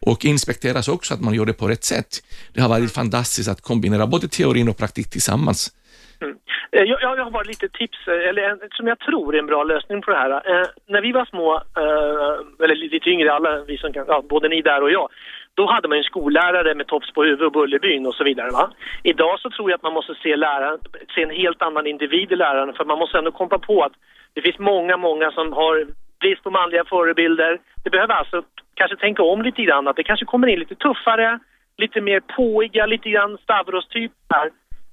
och 0.07 0.25
inspekteras 0.25 0.89
också 0.89 1.15
att 1.15 1.21
man 1.21 1.35
gör 1.35 1.47
det 1.47 1.53
på 1.53 1.69
rätt 1.69 1.85
sätt. 1.85 2.23
Det 2.55 2.61
har 2.61 2.69
varit 2.69 2.95
fantastiskt 2.95 3.49
att 3.49 3.61
kombinera 3.61 4.07
både 4.07 4.29
teorin 4.29 4.69
och 4.69 4.77
praktik 4.77 5.11
tillsammans. 5.11 5.73
Mm. 6.21 6.37
Eh, 6.73 6.83
jag, 6.83 7.03
jag 7.03 7.25
har 7.25 7.31
bara 7.31 7.43
lite 7.43 7.69
tips, 7.69 8.09
eh, 8.09 8.29
eller 8.29 8.43
en, 8.43 8.59
som 8.71 8.87
jag 8.87 8.99
tror 8.99 9.35
är 9.35 9.39
en 9.39 9.47
bra 9.47 9.65
lösning 9.65 10.03
på 10.03 10.11
det 10.11 10.17
här. 10.17 10.31
Eh, 10.31 10.67
när 10.89 11.03
vi 11.03 11.13
var 11.13 11.25
små, 11.25 11.55
eh, 11.55 12.65
eller 12.65 12.75
lite 12.75 13.11
yngre 13.11 13.33
alla 13.33 13.65
vi 13.65 13.79
som 13.79 13.93
kan, 13.93 14.05
ja, 14.09 14.25
både 14.29 14.49
ni 14.49 14.63
där 14.63 14.83
och 14.83 14.91
jag, 14.91 15.09
då 15.55 15.67
hade 15.67 15.89
man 15.89 15.99
ju 15.99 16.01
en 16.01 16.05
skollärare 16.05 16.75
med 16.75 16.87
tops 16.87 17.13
på 17.13 17.23
huvudet 17.23 17.47
och 17.47 17.53
Bullerbyn 17.53 18.07
och 18.07 18.15
så 18.15 18.25
vidare. 18.25 18.51
Va? 18.51 18.71
Idag 19.03 19.41
så 19.41 19.51
tror 19.51 19.71
jag 19.71 19.77
att 19.77 19.83
man 19.83 19.93
måste 19.93 20.15
se 20.15 20.37
läraren, 20.37 20.79
se 21.15 21.23
en 21.23 21.31
helt 21.31 21.63
annan 21.63 21.87
individ 21.87 22.33
i 22.33 22.37
läraren, 22.37 22.75
för 22.75 22.85
man 22.85 22.99
måste 22.99 23.19
ändå 23.19 23.31
komma 23.31 23.59
på 23.59 23.83
att 23.83 23.93
det 24.35 24.43
finns 24.43 24.59
många, 24.59 24.97
många 24.97 25.31
som 25.31 25.53
har 25.53 25.87
brist 26.21 26.43
på 26.43 26.51
manliga 26.51 26.85
förebilder. 26.85 27.61
Det 27.85 27.91
behöver 27.91 28.15
alltså 28.15 28.43
kanske 28.75 28.97
tänka 28.97 29.23
om 29.23 29.43
lite 29.43 29.63
grann, 29.63 29.89
att 29.89 29.97
det 29.97 30.03
kanske 30.03 30.27
kommer 30.27 30.49
in 30.49 30.59
lite 30.59 30.75
tuffare, 30.75 31.39
lite 31.77 32.01
mer 32.01 32.21
påiga, 32.21 32.87
lite 32.87 33.11
grann 33.11 33.39
Stavros-typer 33.39 34.51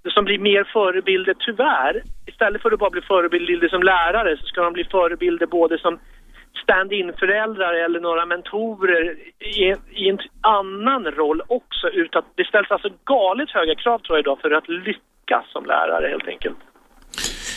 som 0.10 0.26
blir 0.26 0.40
mer 0.40 0.64
förebilder, 0.64 1.36
tyvärr. 1.40 2.02
Istället 2.26 2.62
för 2.62 2.72
att 2.72 2.80
bara 2.80 2.90
bli 2.90 3.02
förebilder 3.02 3.68
som 3.68 3.84
lärare 3.84 4.38
så 4.38 4.46
ska 4.46 4.62
de 4.64 4.74
bli 4.74 4.84
förebilder 4.84 5.46
både 5.46 5.78
som 5.78 6.00
stand-in-föräldrar 6.64 7.74
eller 7.74 8.00
några 8.00 8.26
mentorer 8.26 9.16
i, 9.40 9.76
i 9.92 10.10
en 10.10 10.20
annan 10.42 11.06
roll 11.06 11.42
också. 11.48 11.88
Utan 11.88 12.24
det 12.36 12.48
ställs 12.48 12.72
alltså 12.72 12.90
galet 13.06 13.50
höga 13.50 13.76
krav 13.76 14.00
tror 14.00 14.18
jag 14.18 14.24
idag 14.24 14.40
för 14.42 14.52
att 14.52 14.70
lyckas 14.70 15.46
som 15.52 15.66
lärare 15.66 16.08
helt 16.08 16.28
enkelt. 16.28 16.58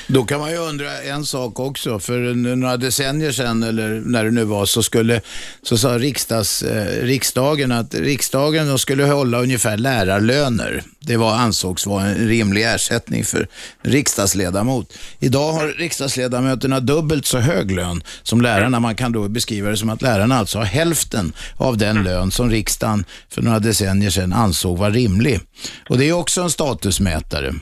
Då 0.06 0.24
kan 0.24 0.40
man 0.40 0.50
ju 0.50 0.56
undra 0.56 1.02
en 1.02 1.26
sak 1.26 1.60
också. 1.60 1.98
För 1.98 2.34
några 2.34 2.76
decennier 2.76 3.32
sedan, 3.32 3.62
eller 3.62 4.02
när 4.04 4.24
det 4.24 4.30
nu 4.30 4.44
var, 4.44 4.66
så, 4.66 4.82
skulle, 4.82 5.20
så 5.62 5.78
sa 5.78 5.98
riksdags, 5.98 6.62
eh, 6.62 7.04
riksdagen 7.04 7.72
att 7.72 7.94
riksdagen 7.94 8.78
skulle 8.78 9.04
hålla 9.04 9.42
ungefär 9.42 9.76
lärarlöner. 9.76 10.82
Det 11.00 11.16
var, 11.16 11.34
ansågs 11.34 11.86
vara 11.86 12.06
en 12.06 12.28
rimlig 12.28 12.64
ersättning 12.64 13.24
för 13.24 13.48
riksdagsledamot. 13.82 14.92
Idag 15.18 15.52
har 15.52 15.68
riksdagsledamöterna 15.68 16.80
dubbelt 16.80 17.26
så 17.26 17.38
hög 17.38 17.70
lön 17.70 18.02
som 18.22 18.40
lärarna. 18.40 18.80
Man 18.80 18.94
kan 18.94 19.12
då 19.12 19.28
beskriva 19.28 19.70
det 19.70 19.76
som 19.76 19.90
att 19.90 20.02
lärarna 20.02 20.38
alltså 20.38 20.58
har 20.58 20.64
hälften 20.64 21.32
av 21.56 21.76
den 21.76 22.04
lön 22.04 22.30
som 22.30 22.50
riksdagen 22.50 23.04
för 23.28 23.42
några 23.42 23.58
decennier 23.58 24.10
sedan 24.10 24.32
ansåg 24.32 24.78
var 24.78 24.90
rimlig. 24.90 25.40
Och 25.88 25.98
det 25.98 26.08
är 26.08 26.12
också 26.12 26.42
en 26.42 26.50
statusmätare. 26.50 27.54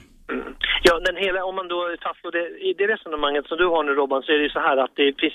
Hela, 1.24 1.44
om 1.44 1.54
man 1.56 1.68
då 1.68 1.80
fastslår 2.02 2.32
det, 2.38 2.44
i 2.68 2.70
det 2.78 2.86
resonemanget 2.94 3.46
som 3.46 3.58
du 3.58 3.66
har 3.66 3.82
nu 3.84 3.92
Robban, 3.94 4.22
så 4.22 4.32
är 4.32 4.36
det 4.36 4.48
ju 4.48 4.56
så 4.58 4.60
här 4.60 4.76
att 4.76 4.94
det 4.94 5.20
finns 5.20 5.34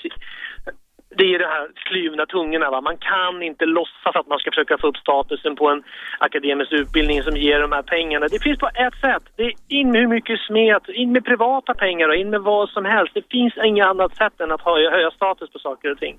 det 1.18 1.34
är 1.34 1.38
det 1.38 1.50
här 1.56 1.68
kluvna 1.88 2.26
tungorna. 2.26 2.70
Va? 2.70 2.80
Man 2.80 2.98
kan 3.12 3.42
inte 3.42 3.64
låtsas 3.64 4.14
att 4.20 4.28
man 4.32 4.38
ska 4.38 4.50
försöka 4.50 4.78
få 4.78 4.86
upp 4.86 4.96
statusen 4.96 5.56
på 5.56 5.68
en 5.68 5.82
akademisk 6.18 6.72
utbildning 6.72 7.22
som 7.22 7.36
ger 7.36 7.58
de 7.60 7.72
här 7.72 7.82
pengarna. 7.82 8.26
Det 8.28 8.42
finns 8.42 8.58
bara 8.58 8.76
ett 8.86 8.96
sätt. 9.06 9.24
Det 9.36 9.42
är 9.42 9.54
in 9.68 9.90
med 9.90 10.00
hur 10.00 10.08
mycket 10.16 10.38
smet, 10.48 10.84
in 10.88 11.12
med 11.12 11.24
privata 11.24 11.74
pengar 11.74 12.08
och 12.08 12.16
in 12.22 12.30
med 12.30 12.40
vad 12.40 12.68
som 12.68 12.84
helst. 12.84 13.12
Det 13.14 13.24
finns 13.30 13.54
inget 13.68 13.86
annat 13.86 14.16
sätt 14.16 14.40
än 14.40 14.52
att 14.52 14.64
höja, 14.70 14.90
höja 14.90 15.10
status 15.10 15.50
på 15.52 15.58
saker 15.58 15.88
och 15.92 15.98
ting. 15.98 16.14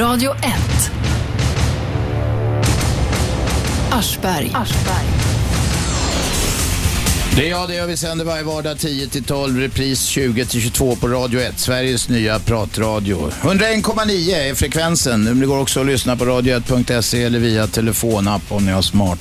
Radio 0.00 0.30
1. 0.30 0.94
Aschberg. 3.98 4.48
Det 7.36 7.46
är 7.46 7.50
jag, 7.50 7.68
det 7.68 7.74
gör 7.74 7.86
vi 7.86 7.96
sänder 7.96 8.24
varje 8.24 8.42
vardag 8.42 8.78
10 8.78 9.08
till 9.08 9.24
12, 9.24 9.60
repris 9.60 10.06
20 10.06 10.44
till 10.44 10.60
22 10.60 10.96
på 10.96 11.08
Radio 11.08 11.40
1, 11.40 11.58
Sveriges 11.58 12.08
nya 12.08 12.38
pratradio. 12.38 13.30
101,9 13.30 14.34
är 14.34 14.54
frekvensen. 14.54 15.40
Det 15.40 15.46
går 15.46 15.60
också 15.60 15.80
att 15.80 15.86
lyssna 15.86 16.16
på 16.16 16.24
radio1.se 16.24 17.22
eller 17.22 17.38
via 17.38 17.66
telefonapp 17.66 18.42
om 18.48 18.66
ni 18.66 18.72
har 18.72 18.82
smart 18.82 19.18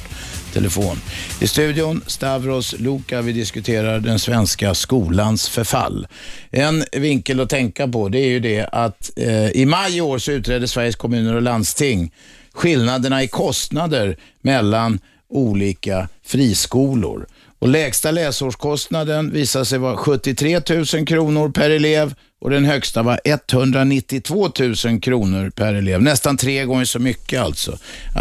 telefon. 0.53 0.97
I 1.41 1.47
studion 1.47 2.01
Stavros 2.07 2.75
Luka, 2.79 3.21
vi 3.21 3.33
diskuterar 3.33 3.99
den 3.99 4.19
svenska 4.19 4.73
skolans 4.73 5.49
förfall. 5.49 6.07
En 6.51 6.83
vinkel 6.91 7.39
att 7.39 7.49
tänka 7.49 7.87
på 7.87 8.09
det 8.09 8.19
är 8.19 8.29
ju 8.29 8.39
det 8.39 8.69
att 8.71 9.11
eh, 9.15 9.49
i 9.49 9.65
maj 9.65 9.97
i 9.97 10.01
år 10.01 10.17
så 10.17 10.31
utredde 10.31 10.67
Sveriges 10.67 10.95
kommuner 10.95 11.35
och 11.35 11.41
landsting 11.41 12.11
skillnaderna 12.51 13.23
i 13.23 13.27
kostnader 13.27 14.17
mellan 14.41 14.99
olika 15.29 16.07
friskolor. 16.25 17.25
Och 17.63 17.69
lägsta 17.69 18.11
läsårskostnaden 18.11 19.31
visade 19.31 19.65
sig 19.65 19.79
vara 19.79 19.97
73 19.97 20.59
000 20.95 21.05
kronor 21.07 21.49
per 21.49 21.69
elev 21.69 22.13
och 22.41 22.49
den 22.49 22.65
högsta 22.65 23.03
var 23.03 23.19
192 23.25 24.35
000 24.35 25.01
kronor 25.01 25.49
per 25.49 25.73
elev. 25.73 26.01
Nästan 26.01 26.37
tre 26.37 26.65
gånger 26.65 26.85
så 26.85 26.99
mycket 26.99 27.41
alltså. 27.41 27.71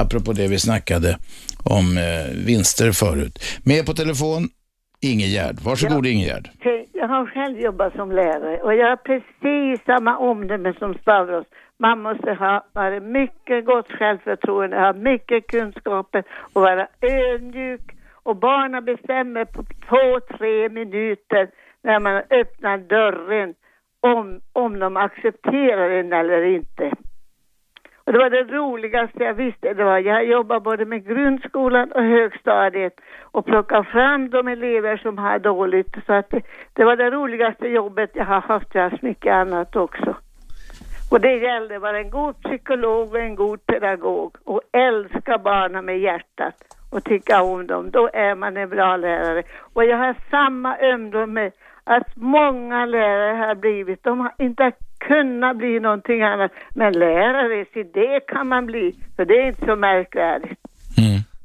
Apropå 0.02 0.32
det 0.32 0.48
vi 0.48 0.58
snackade 0.58 1.18
om 1.64 1.98
eh, 1.98 2.46
vinster 2.46 2.92
förut. 2.92 3.38
Med 3.64 3.86
på 3.86 3.92
telefon, 3.92 4.48
Ingegärd. 5.00 5.56
Varsågod 5.64 6.06
Ingegärd. 6.06 6.50
Hej, 6.60 6.88
Jag 6.92 7.08
har 7.08 7.26
själv 7.26 7.60
jobbat 7.60 7.92
som 7.94 8.12
lärare 8.12 8.56
och 8.62 8.74
jag 8.74 8.88
har 8.88 8.96
precis 8.96 9.86
samma 9.86 10.18
omdöme 10.18 10.74
som 10.78 10.94
Stavros. 10.94 11.46
Man 11.78 12.02
måste 12.02 12.30
ha 12.32 12.66
vara 12.72 13.00
mycket 13.00 13.66
gott 13.66 13.90
självförtroende, 13.98 14.76
ha 14.76 14.92
mycket 14.92 15.46
kunskaper 15.46 16.24
och 16.52 16.62
vara 16.62 16.86
ödmjuk. 17.00 18.01
Och 18.22 18.36
barnen 18.36 18.84
bestämmer 18.84 19.44
på 19.44 19.62
två, 19.88 20.36
tre 20.38 20.68
minuter 20.68 21.50
när 21.82 22.00
man 22.00 22.22
öppnar 22.30 22.78
dörren 22.78 23.54
om, 24.00 24.40
om 24.52 24.78
de 24.78 24.96
accepterar 24.96 25.88
den 25.90 26.12
eller 26.12 26.42
inte. 26.42 26.92
Och 28.04 28.12
det 28.12 28.18
var 28.18 28.30
det 28.30 28.42
roligaste 28.42 29.24
jag 29.24 29.34
visste. 29.34 29.74
Det 29.74 29.84
var, 29.84 29.98
jag 29.98 30.24
jobbade 30.24 30.60
både 30.60 30.84
med 30.84 31.06
grundskolan 31.06 31.92
och 31.92 32.02
högstadiet 32.02 33.00
och 33.22 33.46
plockade 33.46 33.84
fram 33.84 34.30
de 34.30 34.48
elever 34.48 34.96
som 34.96 35.18
har 35.18 35.38
dåligt. 35.38 35.96
Så 36.06 36.12
att 36.12 36.30
det, 36.30 36.42
det 36.72 36.84
var 36.84 36.96
det 36.96 37.10
roligaste 37.10 37.68
jobbet 37.68 38.10
jag 38.14 38.24
har 38.24 38.40
haft. 38.40 38.74
Jag 38.74 38.82
har 38.82 38.90
haft 38.90 39.02
mycket 39.02 39.32
annat 39.32 39.76
också. 39.76 40.16
Och 41.10 41.20
det 41.20 41.36
gällde 41.36 41.76
att 41.76 41.82
vara 41.82 41.98
en 41.98 42.10
god 42.10 42.42
psykolog 42.42 43.10
och 43.10 43.20
en 43.20 43.34
god 43.34 43.66
pedagog 43.66 44.36
och 44.44 44.60
älska 44.72 45.38
barnen 45.38 45.84
med 45.84 45.98
hjärtat 45.98 46.54
och 46.92 47.04
tycka 47.04 47.42
om 47.42 47.66
dem. 47.66 47.90
Då 47.90 48.10
är 48.12 48.34
man 48.34 48.56
en 48.56 48.68
bra 48.68 48.96
lärare. 48.96 49.42
Och 49.72 49.84
jag 49.84 49.96
har 49.96 50.16
samma 50.30 50.78
ömdom 50.78 51.50
att 51.84 52.16
många 52.16 52.86
lärare 52.86 53.36
har 53.36 53.54
blivit, 53.54 54.04
de 54.04 54.20
har 54.20 54.32
inte 54.38 54.72
kunnat 54.98 55.56
bli 55.56 55.80
någonting 55.80 56.22
annat. 56.22 56.52
Men 56.74 56.92
lärare, 56.92 57.64
så 57.72 57.82
det 57.94 58.20
kan 58.20 58.48
man 58.48 58.66
bli, 58.66 58.94
för 59.16 59.24
det 59.24 59.42
är 59.42 59.46
inte 59.46 59.66
så 59.66 59.76
märkvärdigt. 59.76 60.60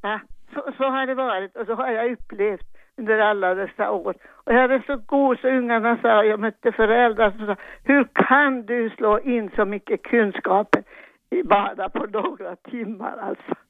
Ja, 0.02 0.20
så, 0.54 0.72
så 0.78 0.84
har 0.84 1.06
det 1.06 1.16
varit 1.16 1.56
och 1.56 1.66
så 1.66 1.74
har 1.74 1.91
jag 1.91 2.12
upplevt 2.12 2.68
under 2.98 3.20
alla 3.20 3.56
dessa 3.56 3.91
år. 3.91 4.16
Och 4.32 4.54
jag 4.54 4.74
är 4.74 4.84
så 4.88 4.98
god 5.06 5.39
så 5.39 5.48
ungarna 5.48 5.98
sa, 6.02 6.24
jag 6.24 6.39
mötte 6.39 6.72
föräldrar 6.72 7.32
som 7.32 7.45
sa, 7.45 7.56
hur 7.84 8.08
kan 8.14 8.66
du 8.66 8.89
slå 8.89 9.20
in 9.20 9.52
så 9.56 9.66
mycket 9.66 10.04
kunskaper 10.04 10.84
i 11.30 11.43
bara 11.43 11.89
på 11.89 12.06
några 12.06 12.56
timmar 12.56 13.18
alltså. 13.18 13.66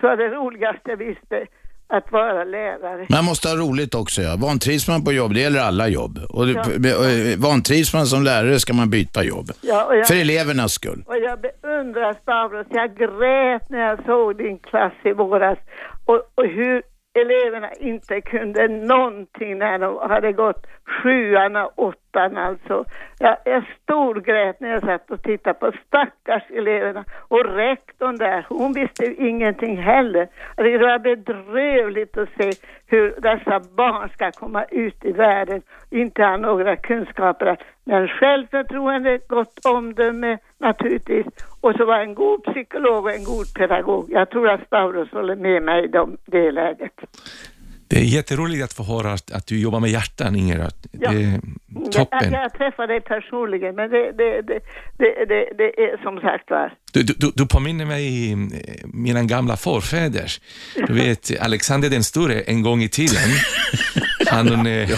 Så 0.00 0.16
det 0.16 0.28
roligaste 0.28 0.80
jag 0.90 0.96
visste, 0.96 1.46
att 1.88 2.12
vara 2.12 2.44
lärare. 2.44 3.06
Man 3.10 3.24
måste 3.24 3.48
ha 3.48 3.56
roligt 3.56 3.94
också 3.94 4.22
ja. 4.22 4.36
Vantrivs 4.36 4.88
man 4.88 5.04
på 5.04 5.12
jobb, 5.12 5.34
det 5.34 5.40
gäller 5.40 5.60
alla 5.60 5.88
jobb. 5.88 6.18
Och 6.30 6.48
Ja. 6.48 6.60
eh, 6.60 7.38
vantrivs 7.38 7.94
man 7.94 8.06
som 8.06 8.22
lärare 8.22 8.58
ska 8.58 8.72
man 8.74 8.90
byta 8.90 9.24
jobb. 9.24 9.46
Ja, 9.62 9.94
jag- 9.94 10.06
För 10.06 10.14
elevernas 10.20 10.72
skull. 10.72 11.04
Och 11.06 11.16
jag 11.16 11.38
beundrar 11.40 12.14
Stavros. 12.22 12.66
Jag 12.70 12.96
grät 12.96 13.70
när 13.70 13.78
jag 13.88 14.04
såg 14.04 14.36
din 14.36 14.58
klass 14.58 14.92
i 15.04 15.12
våras. 15.12 15.58
Och, 16.04 16.14
och 16.34 16.46
hur 16.46 16.82
eleverna 17.18 17.70
inte 17.80 18.20
kunde 18.20 18.68
någonting 18.68 19.58
när 19.58 19.78
de 19.78 20.08
hade 20.10 20.32
gått 20.32 20.66
sjuan 21.02 21.56
och 21.56 21.72
åttan 21.78 22.00
alltså. 22.16 22.84
Jag, 23.18 23.36
jag 23.44 23.64
storgrät 23.82 24.60
när 24.60 24.68
jag 24.68 24.82
satt 24.82 25.10
och 25.10 25.22
tittade 25.22 25.54
på 25.54 25.72
stackars 25.86 26.42
eleverna. 26.50 27.04
Och 27.28 27.44
rektorn 27.44 28.16
där, 28.16 28.46
hon 28.48 28.72
visste 28.72 29.04
ju 29.04 29.14
ingenting 29.28 29.76
heller. 29.76 30.20
Alltså, 30.20 30.62
det 30.62 30.78
var 30.78 30.98
bedrövligt 30.98 32.16
att 32.16 32.28
se 32.38 32.50
hur 32.86 33.14
dessa 33.20 33.60
barn 33.60 34.08
ska 34.08 34.30
komma 34.32 34.64
ut 34.64 35.04
i 35.04 35.12
världen 35.12 35.62
inte 35.90 36.22
ha 36.22 36.36
några 36.36 36.76
kunskaper. 36.76 37.56
Men 37.84 38.08
självförtroende, 38.08 39.18
gott 39.28 39.66
omdöme 39.66 40.38
naturligtvis. 40.58 41.26
Och 41.60 41.74
så 41.76 41.84
var 41.84 41.98
en 41.98 42.14
god 42.14 42.44
psykolog 42.44 43.04
och 43.04 43.14
en 43.14 43.24
god 43.24 43.54
pedagog. 43.54 44.06
Jag 44.08 44.30
tror 44.30 44.48
att 44.48 44.66
Stavros 44.66 45.12
håller 45.12 45.36
med 45.36 45.62
mig 45.62 45.84
i 45.84 45.86
de, 45.86 46.16
det 46.26 46.50
läget. 46.50 47.00
Det 47.88 47.96
är 47.96 48.04
jätteroligt 48.04 48.64
att 48.64 48.72
få 48.72 48.82
höra 48.82 49.12
att, 49.12 49.30
att 49.32 49.46
du 49.46 49.58
jobbar 49.60 49.80
med 49.80 49.90
hjärtan, 49.90 50.36
Inger. 50.36 50.58
Ja. 50.58 51.10
Det 51.10 51.22
är 51.22 51.40
Jag, 51.84 51.92
toppen. 51.92 52.32
jag 52.32 52.52
träffade 52.54 52.92
dig 52.92 53.00
personligen, 53.00 53.74
men 53.74 53.90
det, 53.90 54.12
det, 54.12 54.42
det, 54.42 54.60
det, 54.98 55.24
det, 55.28 55.48
det 55.58 55.82
är 55.82 56.02
som 56.02 56.20
sagt 56.20 56.50
var. 56.50 56.72
Du, 56.92 57.02
du, 57.02 57.32
du 57.34 57.46
påminner 57.46 57.84
mig 57.84 58.32
om 58.32 58.52
mina 58.84 59.22
gamla 59.22 59.56
förfäder. 59.56 60.32
Du 60.86 60.92
vet, 61.04 61.40
Alexander 61.40 61.90
den 61.90 62.04
store 62.04 62.40
en 62.40 62.62
gång 62.62 62.82
i 62.82 62.88
tiden, 62.88 63.30
han, 64.26 64.66
eh, 64.66 64.90
ja, 64.90 64.96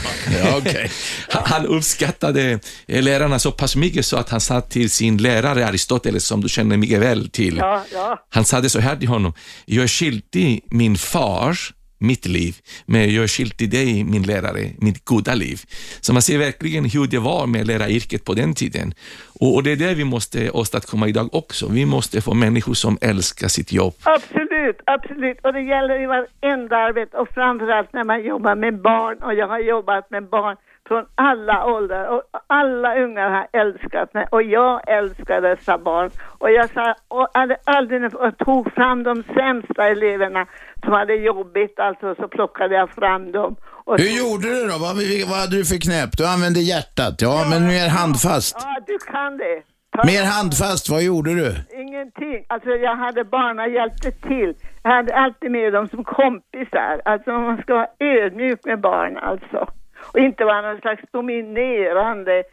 okej. 0.59 0.91
han, 1.29 1.43
han 1.47 1.67
uppskattade 1.67 2.59
eh, 2.89 3.03
lärarna 3.03 3.39
så 3.39 3.53
pass 3.53 3.77
mycket 3.77 4.07
så 4.07 4.17
att 4.17 4.31
han 4.31 4.41
sa 4.41 4.61
till 4.61 4.91
sin 4.91 5.17
lärare 5.17 5.67
Aristoteles, 5.67 6.27
som 6.27 6.41
du 6.41 6.49
känner 6.49 6.77
mycket 6.77 7.01
väl 7.01 7.29
till, 7.31 7.57
Ja, 7.57 7.85
ja. 7.93 8.27
han 8.31 8.45
sa 8.45 8.61
det 8.61 8.71
så 8.71 8.81
här 8.81 8.97
till 8.97 9.09
honom, 9.09 9.33
jag 9.65 9.83
är 9.85 9.89
skyldig 9.89 10.65
min 10.71 10.97
far 10.97 11.57
mitt 11.99 12.27
liv, 12.27 12.55
men 12.87 13.15
jag 13.15 13.25
är 13.25 13.29
skyldig 13.29 13.71
dig, 13.71 14.05
min 14.05 14.23
lärare, 14.23 14.71
mitt 14.79 15.05
goda 15.05 15.35
liv. 15.35 15.61
Så 16.01 16.13
man 16.13 16.23
ser 16.23 16.39
verkligen 16.39 16.85
hur 16.85 17.07
det 17.07 17.19
var 17.19 17.47
med 17.47 17.67
läraryrket 17.67 18.25
på 18.25 18.35
den 18.35 18.55
tiden. 18.55 18.95
Och, 19.41 19.55
och 19.55 19.63
det 19.63 19.73
är 19.73 19.77
det 19.77 19.95
vi 19.95 20.05
måste 20.05 20.51
åstadkomma 20.51 21.09
idag 21.09 21.35
också. 21.35 21.69
Vi 21.69 21.87
måste 21.87 22.21
få 22.21 22.35
människor 22.35 22.75
som 22.75 22.99
älskar 23.01 23.49
sitt 23.49 23.73
jobb. 23.73 23.95
Absolut, 24.03 24.81
absolut. 24.85 25.39
Och 25.43 25.53
det 25.53 25.63
gäller 25.63 26.03
i 26.03 26.07
varenda 26.07 26.77
arbete 26.77 27.17
och 27.17 27.29
framförallt 27.35 27.93
när 27.93 28.05
man 28.05 28.25
jobbar 28.25 28.55
med 28.55 28.83
barn. 28.83 29.19
Och 29.23 29.35
jag 29.35 29.49
har 29.49 29.59
jobbat 29.59 30.11
med 30.11 30.29
barn 30.29 30.57
från 30.89 31.05
alla 31.15 31.67
åldrar 31.67 32.05
och 32.09 32.23
alla 32.47 32.97
ungar 33.05 33.31
har 33.31 33.47
älskat 33.61 34.15
mig 34.15 34.27
och 34.31 34.43
jag 34.43 34.81
älskar 34.99 35.41
dessa 35.41 35.79
barn. 35.79 36.11
Och 36.39 36.51
jag 36.51 36.71
sa, 36.71 36.95
och 37.09 37.29
hade 37.35 37.57
aldrig 37.65 38.03
jag 38.13 38.39
tog 38.39 38.73
fram 38.75 39.03
de 39.03 39.23
sämsta 39.23 39.87
eleverna 39.89 40.47
som 40.85 40.93
hade 40.93 41.15
jobbigt, 41.15 41.79
alltså 41.81 42.15
så 42.15 42.29
plockade 42.29 42.75
jag 42.75 42.91
fram 42.91 43.33
dem. 43.33 43.57
Och 43.85 43.99
Hur 43.99 44.05
så- 44.09 44.19
gjorde 44.19 44.49
du 44.55 44.63
då? 44.67 44.77
Vad, 44.79 44.97
vad 45.31 45.39
hade 45.41 45.57
du 45.57 45.65
för 45.65 45.81
knep? 45.81 46.11
Du 46.19 46.27
använde 46.27 46.61
hjärtat, 46.61 47.15
ja, 47.19 47.45
men 47.51 47.67
mer 47.67 47.89
handfast. 47.89 48.57
Ja, 48.61 48.77
du 48.87 48.99
kan 49.13 49.37
det. 49.37 49.63
Ta- 49.97 50.07
Mer 50.07 50.25
handfast, 50.25 50.89
vad 50.91 51.03
gjorde 51.03 51.31
du? 51.35 51.49
Ingenting. 51.83 52.45
Alltså 52.49 52.71
jag 52.71 52.97
hade 52.97 53.25
barn 53.25 53.59
och 53.59 53.69
hjälpte 53.69 54.11
till. 54.11 54.55
Jag 54.83 54.91
hade 54.91 55.15
alltid 55.17 55.51
med 55.51 55.73
dem 55.73 55.89
som 55.89 56.05
kompisar. 56.05 57.01
Alltså 57.05 57.31
man 57.31 57.63
ska 57.63 57.75
vara 57.75 57.89
ödmjuk 58.01 58.61
med 58.65 58.81
barn 58.81 59.17
alltså. 59.17 59.69
Och 60.17 60.23
inte 60.23 60.45
vara 60.45 60.63
någon 60.63 60.81
slags 60.81 61.03
dominerande 61.13 62.45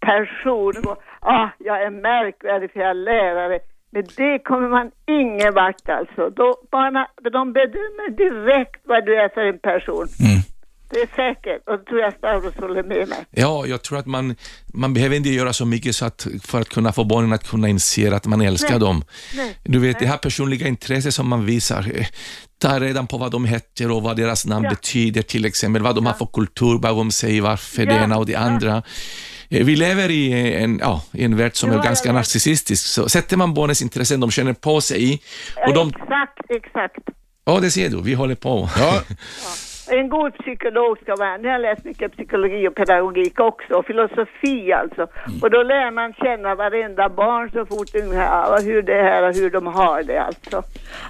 person. 0.00 0.72
Och, 0.88 1.02
ah, 1.20 1.48
jag 1.58 1.82
är 1.82 1.90
märkvärdig 1.90 2.72
för 2.72 2.80
jag 2.80 2.90
är 2.90 2.94
lärare. 2.94 3.58
Men 3.90 4.04
det 4.16 4.38
kommer 4.38 4.68
man 4.68 4.90
ingen 5.06 5.54
vart 5.54 5.88
alltså. 5.88 6.30
Då, 6.30 6.54
barna, 6.70 7.08
de 7.32 7.52
bedömer 7.52 8.10
direkt 8.10 8.80
vad 8.84 9.06
du 9.06 9.16
är 9.16 9.28
för 9.28 9.40
en 9.40 9.58
person. 9.58 10.06
Mm. 10.20 10.37
Det 10.90 10.96
är 11.00 11.06
säkert. 11.16 11.62
Och 11.68 11.78
det 11.78 11.84
tror 11.84 12.00
jag 12.00 12.12
Stavros 12.14 12.54
håller 12.56 12.82
med 12.82 13.08
mig. 13.08 13.18
Ja, 13.30 13.66
jag 13.66 13.82
tror 13.82 13.98
att 13.98 14.06
man, 14.06 14.36
man 14.74 14.94
behöver 14.94 15.16
inte 15.16 15.28
göra 15.28 15.52
så 15.52 15.64
mycket 15.64 15.96
så 15.96 16.04
att, 16.04 16.26
för 16.42 16.60
att 16.60 16.68
kunna 16.68 16.92
få 16.92 17.04
barnen 17.04 17.32
att 17.32 17.48
kunna 17.48 17.68
inse 17.68 18.14
att 18.16 18.26
man 18.26 18.40
älskar 18.40 18.70
Nej. 18.70 18.78
dem. 18.80 19.04
Nej. 19.36 19.56
Du 19.64 19.78
vet, 19.78 19.98
det 19.98 20.06
här 20.06 20.16
personliga 20.16 20.68
intresset 20.68 21.14
som 21.14 21.28
man 21.28 21.46
visar, 21.46 21.90
eh, 21.94 22.06
ta 22.58 22.80
reda 22.80 23.06
på 23.06 23.18
vad 23.18 23.30
de 23.32 23.44
heter 23.44 23.90
och 23.90 24.02
vad 24.02 24.16
deras 24.16 24.46
namn 24.46 24.64
Ja. 24.64 24.70
betyder 24.70 25.22
till 25.22 25.44
exempel, 25.44 25.82
vad 25.82 25.94
de 25.94 26.06
har 26.06 26.12
för 26.12 26.26
kultur 26.32 26.78
bakom 26.78 27.10
sig, 27.10 27.40
varför 27.40 27.86
det 27.86 27.94
Ja, 27.94 28.02
ena 28.02 28.16
och 28.18 28.26
det 28.26 28.32
ja. 28.32 28.38
andra. 28.38 28.82
Eh, 29.50 29.64
Vi 29.64 29.76
lever 29.76 30.10
i 30.10 30.32
en, 30.54 30.78
ja, 30.78 31.02
i 31.12 31.24
en 31.24 31.36
värld 31.36 31.56
som 31.56 31.72
Ja, 31.72 31.78
är 31.78 31.84
ganska 31.84 32.08
ja, 32.08 32.12
ja. 32.12 32.18
narcissistisk, 32.18 32.86
så 32.86 33.08
sätter 33.08 33.36
man 33.36 33.54
barnens 33.54 33.82
intressen 33.82 34.20
de 34.20 34.30
känner 34.30 34.52
på 34.52 34.80
sig 34.80 35.22
och 35.66 35.74
de, 35.74 35.88
Exakt, 35.88 36.38
exakt. 36.50 37.08
ja 37.44 37.60
det 37.60 37.70
ser 37.70 37.88
du, 37.90 38.02
vi 38.02 38.14
håller 38.14 38.34
på. 38.34 38.68
Ja, 38.78 39.02
En 39.90 40.08
god 40.08 40.32
psykolog 40.38 40.98
ska 40.98 41.16
vara, 41.16 41.36
nu 41.36 41.48
har 41.48 41.52
jag 41.52 41.60
läst 41.60 41.84
mycket 41.84 42.12
psykologi 42.12 42.68
och 42.68 42.74
pedagogik 42.74 43.40
också, 43.40 43.74
och 43.74 43.86
filosofi 43.86 44.72
alltså. 44.72 45.02
Och 45.42 45.50
då 45.50 45.62
lär 45.62 45.90
man 45.90 46.12
känna 46.12 46.54
varenda 46.54 47.08
barn 47.08 47.50
så 47.50 47.66
fort 47.66 47.94
unga, 47.94 48.58
hur 48.62 48.82
det 48.82 48.98
är 48.98 49.28
och 49.28 49.34
hur 49.34 49.50
de 49.50 49.66
har 49.66 50.02
det 50.02 50.18
alltså. 50.18 50.62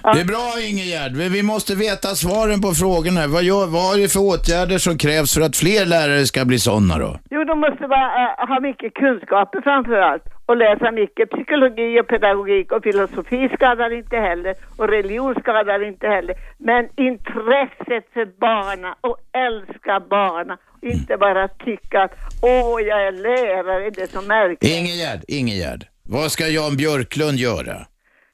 Ja, 0.03 0.13
det 0.13 0.21
är 0.21 0.25
bra 0.25 0.45
Ingegärd. 0.69 1.11
Vi 1.11 1.43
måste 1.43 1.75
veta 1.75 2.07
svaren 2.07 2.61
på 2.61 2.71
frågorna. 2.71 3.27
Vad, 3.27 3.43
gör, 3.43 3.65
vad 3.67 3.97
är 3.97 4.01
det 4.01 4.13
för 4.13 4.19
åtgärder 4.19 4.77
som 4.77 4.97
krävs 4.97 5.33
för 5.33 5.41
att 5.41 5.57
fler 5.57 5.85
lärare 5.85 6.25
ska 6.25 6.45
bli 6.45 6.59
sådana 6.59 6.97
då? 6.97 7.19
Jo, 7.29 7.43
de 7.43 7.59
måste 7.59 7.87
bara, 7.87 8.07
äh, 8.23 8.47
ha 8.47 8.59
mycket 8.59 8.93
kunskaper 8.93 9.61
framför 9.61 9.99
allt. 10.09 10.23
Och 10.49 10.57
läsa 10.57 10.91
mycket 10.91 11.29
psykologi 11.29 11.99
och 12.01 12.07
pedagogik 12.07 12.71
och 12.71 12.83
filosofi 12.83 13.49
skadar 13.53 13.93
inte 13.93 14.17
heller. 14.17 14.55
Och 14.77 14.87
religion 14.87 15.35
skadar 15.39 15.83
inte 15.83 16.07
heller. 16.07 16.35
Men 16.57 16.89
intresset 16.95 18.05
för 18.13 18.25
barna 18.39 18.95
och 19.01 19.17
älska 19.31 19.99
barna. 19.99 20.57
Och 20.71 20.83
inte 20.83 21.17
bara 21.17 21.47
tycka 21.47 22.01
att 22.03 22.13
åh, 22.41 22.81
jag 22.81 23.07
är 23.07 23.11
lärare, 23.11 23.89
det 23.89 24.01
är 24.01 24.07
så 24.07 24.21
märkligt. 24.21 24.63
Ingegärd, 24.63 25.21
Ingegärd. 25.27 25.83
Vad 26.03 26.31
ska 26.31 26.47
Jan 26.47 26.77
Björklund 26.77 27.37
göra? 27.37 27.77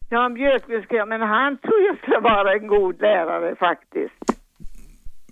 Jan 0.10 0.34
Björklund 0.34 0.84
ska 0.84 0.96
jag, 0.96 1.08
men 1.08 1.22
han 1.22 1.58
tror 1.58 1.82
jag 1.88 1.98
ska 1.98 2.20
vara 2.20 2.54
en 2.54 2.68
god 2.68 3.02
lärare 3.02 3.56
faktiskt. 3.56 4.35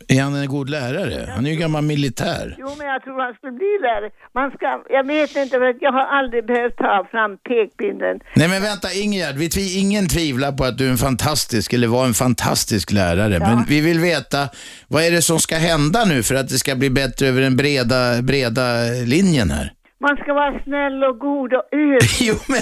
Är 0.08 0.22
han 0.22 0.36
en 0.36 0.48
god 0.48 0.70
lärare? 0.70 1.30
Han 1.36 1.46
är 1.46 1.50
ju 1.50 1.56
gammal 1.56 1.84
militär. 1.84 2.56
Jo, 2.60 2.70
men 2.78 2.88
jag 2.88 3.04
tror 3.04 3.22
han 3.22 3.34
skulle 3.34 3.52
bli 3.52 3.78
lärare. 3.82 4.10
Man 4.34 4.52
ska, 4.52 4.84
jag 4.90 5.08
vet 5.08 5.36
inte, 5.36 5.58
för 5.58 5.76
jag 5.82 5.92
har 5.92 6.06
aldrig 6.06 6.46
behövt 6.46 6.78
ta 6.78 7.08
fram 7.12 7.38
pekpinnen. 7.38 8.20
Nej 8.36 8.48
men 8.48 8.62
vänta 8.62 8.88
Ingegärd, 8.94 9.36
vi 9.36 9.50
tvi, 9.50 9.80
ingen 9.80 10.08
tvivlar 10.08 10.52
på 10.52 10.64
att 10.64 10.78
du 10.78 10.88
är 10.88 10.92
en 10.92 10.98
fantastisk, 10.98 11.74
eller 11.74 11.88
var 11.88 12.06
en 12.06 12.14
fantastisk 12.14 12.92
lärare. 12.92 13.40
Men 13.40 13.66
vi 13.68 13.82
vill 13.82 14.00
veta, 14.00 14.50
vad 14.88 15.04
är 15.04 15.12
det 15.12 15.22
som 15.22 15.40
ska 15.40 15.56
hända 15.56 16.06
nu 16.06 16.24
för 16.24 16.36
att 16.36 16.50
det 16.50 16.58
ska 16.58 16.76
bli 16.76 16.90
bättre 16.90 17.28
över 17.28 17.42
den 17.42 17.56
breda, 17.58 18.22
breda 18.22 18.64
linjen 19.06 19.52
här? 19.52 19.74
Man 20.06 20.16
ska 20.18 20.34
vara 20.34 20.60
snäll 20.64 21.04
och 21.04 21.18
god 21.20 21.54
och 21.54 21.64
ödmjuk. 21.72 22.04
Jo 22.28 22.36
men, 22.50 22.62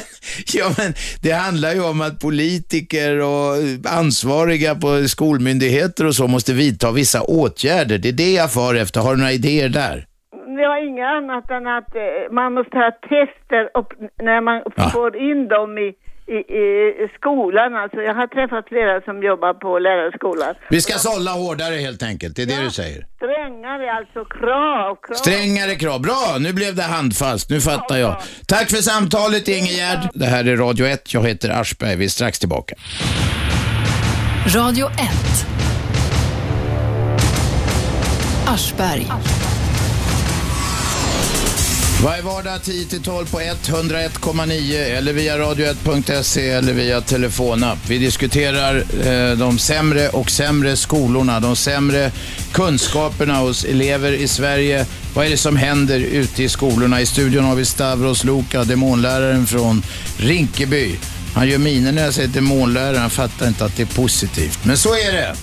ja, 0.53 0.65
men 0.77 0.93
det 1.23 1.31
handlar 1.31 1.71
ju 1.73 1.83
om 1.91 2.01
att 2.01 2.19
politiker 2.19 3.11
och 3.21 3.51
ansvariga 3.99 4.75
på 4.75 5.07
skolmyndigheter 5.07 6.05
och 6.07 6.15
så 6.15 6.27
måste 6.27 6.53
vidta 6.53 6.91
vissa 6.91 7.21
åtgärder. 7.21 7.97
Det 7.97 8.09
är 8.09 8.13
det 8.13 8.31
jag 8.33 8.51
far 8.53 8.75
efter. 8.75 9.01
Har 9.01 9.11
du 9.11 9.17
några 9.17 9.31
idéer 9.31 9.69
där? 9.69 10.05
Det 10.57 10.67
var 10.67 10.87
inget 10.89 11.05
annat 11.05 11.51
än 11.51 11.67
att 11.67 11.95
eh, 11.95 12.31
man 12.31 12.53
måste 12.53 12.77
ha 12.77 12.91
tester 12.91 13.77
och 13.77 13.89
när 14.23 14.41
man 14.41 14.61
Ja. 14.75 14.89
får 14.89 15.17
in 15.17 15.47
dem 15.47 15.77
i, 15.77 15.93
i, 16.37 16.39
i 17.03 17.07
skolan. 17.17 17.75
Alltså 17.75 17.97
jag 18.01 18.15
har 18.15 18.27
träffat 18.27 18.65
flera 18.67 19.01
som 19.01 19.23
jobbar 19.23 19.53
på 19.53 19.79
lärarskolan. 19.79 20.55
Vi 20.69 20.81
ska 20.81 20.93
sålla 20.93 21.31
hårdare 21.31 21.75
helt 21.75 22.03
enkelt, 22.03 22.35
det 22.35 22.41
är 22.41 22.45
det 22.45 22.63
du 22.63 22.69
säger. 22.69 23.05
Strängare 23.15 23.91
alltså, 23.91 24.25
krav, 24.25 24.95
krav. 25.05 25.15
Strängare 25.15 25.75
krav. 25.75 26.01
Bra, 26.01 26.37
nu 26.39 26.53
blev 26.53 26.75
det 26.75 26.83
handfast. 26.83 27.49
Nu 27.49 27.59
fattar 27.61 27.97
jag. 27.97 28.15
Tack 28.47 28.69
för 28.69 28.77
samtalet 28.77 29.47
Ingegärd. 29.47 30.09
Det 30.13 30.25
här 30.25 30.47
är 30.47 30.55
Radio 30.57 30.85
1. 30.85 31.13
Jag 31.13 31.27
heter 31.27 31.49
Aschberg. 31.49 31.95
Vi 31.95 32.05
är 32.05 32.09
strax 32.09 32.39
tillbaka. 32.39 32.75
Radio 34.55 34.87
1. 34.87 34.91
Aschberg. 38.47 39.07
Varje 42.03 42.21
vardag 42.21 42.59
10-12 42.61 43.31
på 43.31 43.39
101,9 43.39 44.73
eller 44.73 45.13
via 45.13 45.37
radio1.se 45.37 46.49
eller 46.49 46.73
via 46.73 47.01
telefonapp. 47.01 47.77
Vi 47.87 47.97
diskuterar 47.97 48.83
eh, 49.05 49.37
de 49.37 49.59
sämre 49.59 50.09
och 50.09 50.31
sämre 50.31 50.77
skolorna, 50.77 51.39
de 51.39 51.55
sämre 51.55 52.11
kunskaperna 52.51 53.39
hos 53.39 53.65
elever 53.65 54.11
i 54.11 54.27
Sverige. 54.27 54.85
Vad 55.15 55.25
är 55.25 55.29
det 55.29 55.37
som 55.37 55.55
händer 55.55 55.99
ute 55.99 56.43
i 56.43 56.49
skolorna? 56.49 57.01
I 57.01 57.05
studion 57.05 57.43
har 57.43 57.55
vi 57.55 57.65
Stavros 57.65 58.23
Luka, 58.23 58.63
demonläraren 58.63 59.47
från 59.47 59.83
Rinkeby. 60.17 60.95
Han 61.33 61.47
gör 61.47 61.57
miner 61.57 61.91
när 61.91 62.03
jag 62.03 62.13
säger 62.13 62.27
demonlärare, 62.27 62.97
han 62.97 63.09
fattar 63.09 63.47
inte 63.47 63.65
att 63.65 63.77
det 63.77 63.83
är 63.83 63.95
positivt. 63.95 64.59
Men 64.63 64.77
så 64.77 64.93
är 64.93 65.11
det. 65.11 65.35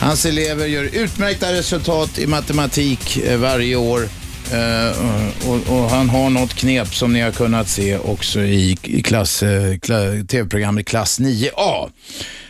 Hans 0.00 0.26
elever 0.26 0.66
gör 0.66 0.84
utmärkta 0.84 1.52
resultat 1.52 2.18
i 2.18 2.26
matematik 2.26 3.16
eh, 3.16 3.36
varje 3.36 3.76
år. 3.76 4.08
Eh, 4.52 5.48
och, 5.48 5.76
och 5.76 5.90
han 5.90 6.08
har 6.08 6.30
något 6.30 6.54
knep 6.54 6.94
som 6.94 7.12
ni 7.12 7.20
har 7.20 7.30
kunnat 7.30 7.68
se 7.68 7.98
också 7.98 8.40
i, 8.40 8.76
i 8.82 9.02
klass, 9.02 9.42
eh, 9.42 9.78
kla, 9.78 9.96
tv-programmet 10.28 10.86
Klass 10.86 11.20
9A. 11.20 11.90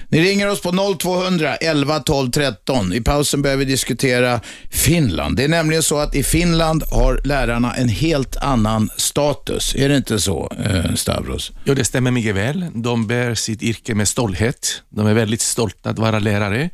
Ni 0.08 0.20
ringer 0.20 0.48
oss 0.48 0.60
på 0.60 0.96
0200 0.98 1.56
11 1.56 2.00
12 2.00 2.30
13. 2.30 2.92
I 2.92 3.00
pausen 3.00 3.42
börjar 3.42 3.56
vi 3.56 3.64
diskutera 3.64 4.40
Finland. 4.70 5.36
Det 5.36 5.44
är 5.44 5.48
nämligen 5.48 5.82
så 5.82 5.98
att 5.98 6.14
i 6.14 6.22
Finland 6.22 6.82
har 6.90 7.20
lärarna 7.24 7.74
en 7.74 7.88
helt 7.88 8.36
annan 8.36 8.90
status. 8.96 9.74
Är 9.74 9.88
det 9.88 9.96
inte 9.96 10.20
så, 10.20 10.52
eh, 10.64 10.94
Stavros? 10.94 11.52
Ja, 11.64 11.74
det 11.74 11.84
stämmer 11.84 12.10
mycket 12.10 12.34
väl. 12.34 12.66
De 12.74 13.06
bär 13.06 13.34
sitt 13.34 13.62
yrke 13.62 13.94
med 13.94 14.08
stolthet. 14.08 14.82
De 14.88 15.06
är 15.06 15.14
väldigt 15.14 15.40
stolta 15.40 15.90
att 15.90 15.98
vara 15.98 16.18
lärare 16.18 16.70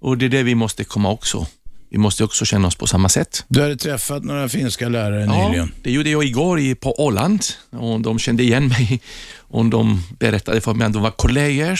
och 0.00 0.18
det 0.18 0.24
är 0.24 0.30
det 0.30 0.42
vi 0.42 0.54
måste 0.54 0.84
komma 0.84 1.10
också. 1.10 1.46
Vi 1.94 1.98
måste 1.98 2.24
också 2.24 2.44
känna 2.44 2.68
oss 2.68 2.74
på 2.76 2.86
samma 2.86 3.08
sätt. 3.08 3.44
Du 3.48 3.62
hade 3.62 3.76
träffat 3.76 4.24
några 4.24 4.48
finska 4.48 4.88
lärare 4.88 5.24
Ja, 5.24 5.48
nyligen. 5.48 5.72
det 5.82 5.90
gjorde 5.90 6.10
jag 6.10 6.24
igår 6.24 6.60
i, 6.60 6.74
på 6.74 7.00
Åland 7.04 7.44
och 7.70 8.00
de 8.00 8.18
kände 8.18 8.42
igen 8.42 8.68
mig 8.68 9.00
och 9.38 9.64
de 9.64 10.02
berättade 10.18 10.60
för 10.60 10.74
mig 10.74 10.86
att 10.86 10.92
de 10.92 11.02
var 11.02 11.10
kollegor, 11.10 11.78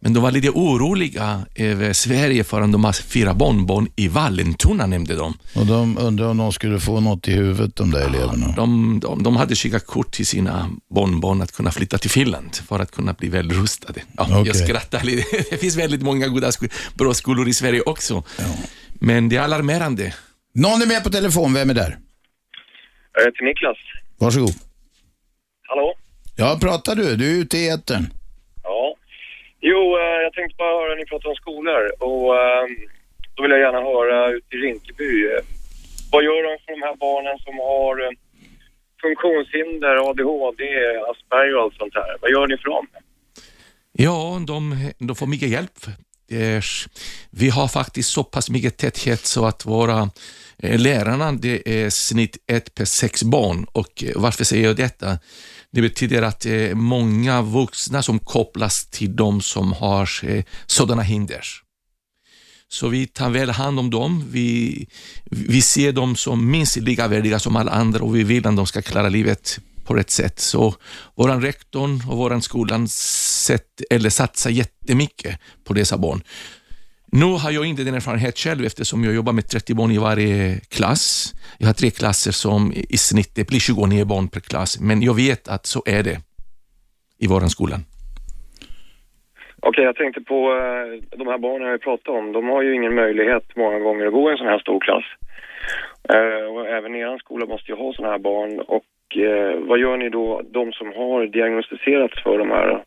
men 0.00 0.12
de 0.14 0.22
var 0.22 0.30
lite 0.30 0.50
oroliga 0.50 1.46
över 1.54 1.92
Sverige 1.92 2.44
för 2.44 2.60
att 2.60 2.72
de 2.72 2.84
har 2.84 2.92
fyra 2.92 3.34
barnbarn 3.34 3.88
i 3.96 4.08
Vallentuna, 4.08 4.86
nämnde 4.86 5.14
de. 5.16 5.34
Och 5.54 5.66
de 5.66 5.98
undrar 5.98 6.26
om 6.26 6.36
de 6.36 6.52
skulle 6.52 6.80
få 6.80 7.00
något 7.00 7.28
i 7.28 7.32
huvudet, 7.32 7.76
de 7.76 7.90
där 7.90 8.00
eleverna. 8.08 8.54
De, 8.56 9.00
de, 9.00 9.22
de 9.22 9.36
hade 9.36 9.54
skickat 9.54 9.86
kort 9.86 10.10
till 10.12 10.26
sina 10.26 10.70
barnbarn 10.94 11.42
att 11.42 11.52
kunna 11.52 11.70
flytta 11.70 11.98
till 11.98 12.10
Finland 12.10 12.56
för 12.68 12.80
att 12.80 12.90
kunna 12.90 13.12
bli 13.12 13.28
väl 13.28 13.50
rustade. 13.50 14.00
Ja, 14.16 14.26
Jag 14.30 14.40
Okej. 14.40 14.54
skrattar 14.54 15.02
lite. 15.04 15.24
Det 15.50 15.56
finns 15.56 15.76
väldigt 15.76 16.02
många 16.02 16.28
goda 16.28 16.50
bra 16.94 17.14
skolor 17.14 17.48
i 17.48 17.54
Sverige 17.54 17.80
också. 17.80 18.22
Men 19.06 19.28
det 19.28 19.36
är 19.36 19.42
alarmerande. 19.42 20.14
Någon 20.54 20.82
är 20.82 20.86
med 20.86 21.04
på 21.04 21.10
telefon, 21.10 21.54
vem 21.54 21.70
är 21.70 21.74
där? 21.74 21.92
Eh, 23.18 23.30
till 23.34 23.46
Niklas. 23.46 23.76
Varsågod. 24.20 24.54
Hallå? 25.68 25.94
Ja, 26.36 26.58
pratar 26.60 26.94
du? 26.94 27.16
Du 27.16 27.24
är 27.32 27.40
ute 27.42 27.58
i 27.58 27.68
etern. 27.68 28.04
Ja. 28.62 28.94
Jo, 29.60 29.80
eh, 29.98 30.18
jag 30.24 30.32
tänkte 30.32 30.56
bara 30.58 30.74
höra, 30.80 30.94
ni 30.94 31.04
pratar 31.04 31.28
om 31.28 31.34
skolor 31.34 31.82
och 32.08 32.26
eh, 32.42 32.64
då 33.34 33.42
vill 33.42 33.50
jag 33.50 33.60
gärna 33.60 33.80
höra 33.80 34.30
ute 34.36 34.56
i 34.56 34.58
Rinkeby. 34.58 35.10
Eh, 35.26 35.42
vad 36.12 36.24
gör 36.24 36.42
de 36.48 36.52
för 36.64 36.72
de 36.76 36.82
här 36.86 36.96
barnen 36.96 37.38
som 37.46 37.54
har 37.58 37.94
eh, 38.04 38.12
funktionshinder, 39.04 39.94
ADHD, 40.10 40.62
Asperger 41.10 41.56
och 41.56 41.62
allt 41.62 41.76
sånt 41.82 41.94
här? 41.94 42.16
Vad 42.20 42.30
gör 42.30 42.46
ni 42.46 42.56
för 42.56 42.68
dem? 42.70 42.86
Ja, 43.92 44.38
de, 44.46 44.90
de 44.98 45.16
får 45.16 45.26
mycket 45.26 45.48
hjälp. 45.48 45.78
Vi 47.30 47.48
har 47.48 47.68
faktiskt 47.68 48.10
så 48.10 48.24
pass 48.24 48.50
mycket 48.50 48.76
täthet 48.76 49.26
så 49.26 49.46
att 49.46 49.66
våra 49.66 50.10
eh, 50.58 50.78
lärarna, 50.78 51.32
det 51.32 51.84
är 51.84 51.90
snitt 51.90 52.36
ett 52.46 52.74
per 52.74 52.84
sex 52.84 53.22
barn. 53.22 53.66
Och 53.72 54.04
eh, 54.04 54.12
varför 54.16 54.44
säger 54.44 54.64
jag 54.64 54.76
detta? 54.76 55.18
Det 55.70 55.80
betyder 55.80 56.22
att 56.22 56.40
det 56.40 56.70
är 56.70 56.74
många 56.74 57.42
vuxna 57.42 58.02
som 58.02 58.18
kopplas 58.18 58.86
till 58.86 59.16
de 59.16 59.40
som 59.40 59.72
har 59.72 60.10
sådana 60.66 61.02
hinder. 61.02 61.46
Så 62.68 62.88
vi 62.88 63.06
tar 63.06 63.30
väl 63.30 63.50
hand 63.50 63.78
om 63.78 63.90
dem. 63.90 64.24
Vi, 64.30 64.86
vi 65.24 65.62
ser 65.62 65.92
dem 65.92 66.16
som 66.16 66.50
minst 66.50 66.76
lika 66.76 67.08
värdiga 67.08 67.38
som 67.38 67.56
alla 67.56 67.70
andra 67.70 68.00
och 68.00 68.16
vi 68.16 68.22
vill 68.22 68.46
att 68.46 68.56
de 68.56 68.66
ska 68.66 68.82
klara 68.82 69.08
livet 69.08 69.60
på 69.86 69.94
rätt 69.94 70.10
sätt. 70.10 70.38
Så 70.38 70.74
våran 71.14 71.42
rektorn 71.42 72.10
och 72.10 72.18
våran 72.18 72.42
skolan 72.42 72.88
sett, 72.88 73.82
eller 73.90 74.10
satsar 74.10 74.50
jättemycket 74.50 75.40
på 75.64 75.74
dessa 75.74 75.98
barn. 75.98 76.20
Nu 77.12 77.24
har 77.24 77.50
jag 77.50 77.66
inte 77.66 77.84
den 77.84 77.94
erfarenhet 77.94 78.38
själv 78.38 78.64
eftersom 78.64 79.04
jag 79.04 79.14
jobbar 79.14 79.32
med 79.32 79.48
30 79.48 79.74
barn 79.74 79.90
i 79.90 79.98
varje 79.98 80.60
klass. 80.60 81.34
Jag 81.58 81.66
har 81.66 81.74
tre 81.74 81.90
klasser 81.90 82.32
som 82.32 82.72
i 82.72 82.96
snitt 82.96 83.32
det 83.34 83.48
blir 83.48 83.60
29 83.60 84.04
barn 84.04 84.28
per 84.28 84.40
klass, 84.40 84.80
men 84.80 85.02
jag 85.02 85.14
vet 85.14 85.48
att 85.48 85.66
så 85.66 85.82
är 85.86 86.02
det 86.02 86.16
i 87.18 87.26
våran 87.26 87.50
skola. 87.50 87.76
Okej, 89.60 89.84
jag 89.84 89.96
tänkte 89.96 90.20
på 90.20 90.38
eh, 90.52 91.18
de 91.18 91.26
här 91.26 91.38
barnen 91.38 91.72
vi 91.72 91.78
pratade 91.78 92.18
om. 92.18 92.32
De 92.32 92.48
har 92.48 92.62
ju 92.62 92.74
ingen 92.74 92.94
möjlighet 92.94 93.56
många 93.56 93.78
gånger 93.78 94.06
att 94.06 94.12
gå 94.12 94.28
i 94.28 94.32
en 94.32 94.38
sån 94.38 94.46
här 94.46 94.58
stor 94.58 94.80
klass. 94.80 95.04
Eh, 96.14 96.44
och 96.52 96.66
även 96.68 96.94
er 96.94 97.18
skola 97.18 97.46
måste 97.46 97.70
ju 97.70 97.76
ha 97.76 97.92
såna 97.92 98.08
här 98.08 98.18
barn. 98.18 98.60
Och 98.60 98.84
eh, 99.16 99.68
vad 99.68 99.78
gör 99.78 99.96
ni 99.96 100.08
då, 100.10 100.42
de 100.52 100.72
som 100.72 100.86
har 100.86 101.26
diagnostiserats 101.26 102.22
för 102.22 102.38
de 102.38 102.50
här 102.50 102.84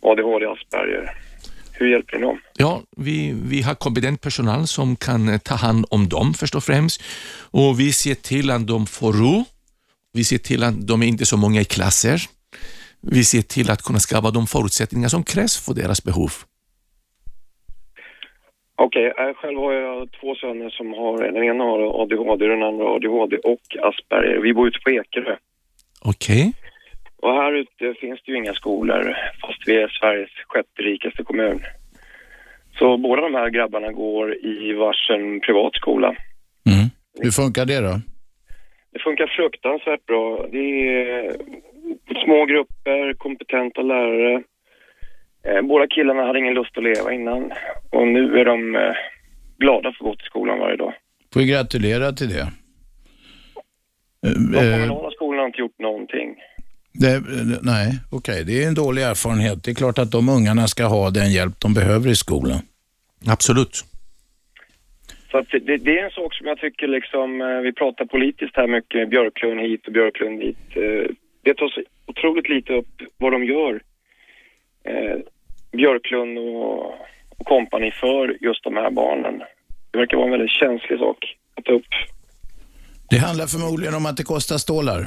ADHD, 0.00 0.46
Asperger? 0.46 1.10
Hur 1.72 1.86
hjälper 1.90 2.16
ni 2.16 2.22
dem? 2.22 2.40
Ja, 2.56 2.82
vi, 2.96 3.34
vi 3.44 3.62
har 3.62 3.74
kompetent 3.74 4.20
personal 4.20 4.66
som 4.66 4.96
kan 4.96 5.28
eh, 5.28 5.38
ta 5.38 5.54
hand 5.54 5.84
om 5.90 6.08
dem 6.08 6.34
först 6.34 6.54
och 6.54 6.64
främst. 6.64 7.02
Och 7.50 7.80
vi 7.80 7.92
ser 7.92 8.14
till 8.14 8.50
att 8.50 8.66
de 8.66 8.86
får 8.86 9.12
ro. 9.12 9.44
Vi 10.12 10.24
ser 10.24 10.38
till 10.38 10.62
att 10.62 10.86
de 10.86 11.02
är 11.02 11.06
inte 11.06 11.26
så 11.26 11.36
många 11.36 11.60
i 11.60 11.64
klasser. 11.64 12.20
Vi 13.00 13.24
ser 13.24 13.42
till 13.42 13.70
att 13.70 13.82
kunna 13.82 14.00
skapa 14.00 14.30
de 14.30 14.46
förutsättningar 14.46 15.08
som 15.08 15.22
krävs 15.22 15.66
för 15.66 15.74
deras 15.74 16.04
behov. 16.04 16.32
Okej, 18.76 19.12
eh, 19.18 19.34
själv 19.34 19.58
har 19.58 19.72
jag 19.72 20.08
två 20.20 20.34
söner 20.34 20.70
som 20.70 20.92
har, 20.92 21.32
den 21.32 21.44
ena 21.44 21.64
har 21.64 22.02
ADHD, 22.02 22.46
den 22.46 22.62
andra 22.62 22.84
har 22.84 22.96
ADHD 22.96 23.36
och 23.36 23.76
Asperger. 23.82 24.38
Vi 24.38 24.54
bor 24.54 24.68
ute 24.68 24.78
på 24.84 24.90
Ekerö. 24.90 25.36
Okej. 26.04 26.52
Och 27.22 27.32
här 27.32 27.52
ute 27.52 27.94
finns 28.00 28.20
det 28.24 28.32
ju 28.32 28.38
inga 28.38 28.54
skolor, 28.54 29.16
fast 29.40 29.68
vi 29.68 29.76
är 29.82 29.88
Sveriges 29.88 30.30
sjätte 30.46 30.82
rikaste 30.82 31.22
kommun. 31.22 31.60
Så 32.78 32.96
båda 32.96 33.22
de 33.22 33.34
här 33.34 33.50
grabbarna 33.50 33.92
går 33.92 34.34
i 34.34 34.72
varsin 34.72 35.40
privatskola. 35.40 36.16
Hur 37.20 37.30
funkar 37.30 37.66
det 37.66 37.80
då? 37.80 38.00
Det 38.92 38.98
funkar 38.98 39.26
fruktansvärt 39.26 40.06
bra. 40.06 40.46
Det 40.52 40.58
är 40.58 41.36
små 42.24 42.44
grupper, 42.44 43.14
kompetenta 43.14 43.82
lärare. 43.82 44.42
Eh, 45.48 45.62
Båda 45.62 45.86
killarna 45.86 46.22
hade 46.26 46.38
ingen 46.38 46.54
lust 46.54 46.76
att 46.78 46.84
leva 46.84 47.12
innan 47.12 47.52
och 47.90 48.08
nu 48.08 48.38
är 48.40 48.44
de 48.44 48.76
eh, 48.76 48.80
glada 49.58 49.82
för 49.92 50.04
att 50.04 50.08
gå 50.10 50.16
till 50.16 50.26
skolan 50.26 50.58
varje 50.58 50.76
dag. 50.76 50.94
Får 51.32 51.40
vi 51.40 51.46
gratulera 51.46 52.12
till 52.12 52.28
det. 52.28 52.46
De 54.22 54.54
Eh, 54.54 54.72
kommunala 54.72 55.10
skolorna 55.10 55.42
har 55.42 55.46
inte 55.46 55.60
gjort 55.60 55.78
någonting. 55.78 56.34
det 56.92 57.22
nej, 57.62 57.92
okej, 58.10 58.44
det 58.44 58.64
är 58.64 58.68
en 58.68 58.74
dålig 58.74 59.02
erfarenhet. 59.02 59.64
Det 59.64 59.70
är 59.70 59.74
klart 59.74 59.98
att 59.98 60.10
de 60.12 60.28
ungarna 60.28 60.66
ska 60.66 60.84
ha 60.84 61.10
den 61.10 61.32
hjälp 61.32 61.60
de 61.60 61.74
behöver 61.74 62.10
i 62.10 62.14
skolan. 62.14 62.58
Absolut. 63.28 63.84
Så 65.30 65.38
att 65.38 65.48
det, 65.50 65.76
det 65.76 65.98
är 65.98 66.04
en 66.04 66.10
sak 66.10 66.34
som 66.34 66.46
jag 66.46 66.58
tycker 66.58 66.86
liksom, 66.88 67.38
vi 67.62 67.72
pratar 67.72 68.04
politiskt 68.04 68.56
här 68.56 68.66
mycket, 68.66 69.10
Björklund 69.10 69.60
hit 69.60 69.86
och 69.86 69.92
Björklund 69.92 70.40
dit. 70.40 70.58
Det 71.44 71.54
tas 71.54 71.72
otroligt 72.06 72.48
lite 72.48 72.72
upp 72.72 72.94
vad 73.16 73.32
de 73.32 73.44
gör, 73.44 73.80
Björklund 75.72 76.38
och, 76.38 76.86
och 77.38 77.46
kompani 77.46 77.90
för 77.90 78.44
just 78.44 78.64
de 78.64 78.76
här 78.76 78.90
barnen. 78.90 79.42
Det 79.90 79.98
verkar 79.98 80.16
vara 80.16 80.26
en 80.26 80.32
väldigt 80.32 80.50
känslig 80.50 80.98
sak 80.98 81.36
att 81.56 81.64
ta 81.64 81.72
upp. 81.72 81.92
Det 83.10 83.16
handlar 83.16 83.46
förmodligen 83.46 83.94
om 83.94 84.06
att 84.06 84.16
det 84.16 84.22
kostar 84.22 84.58
stålar. 84.58 85.06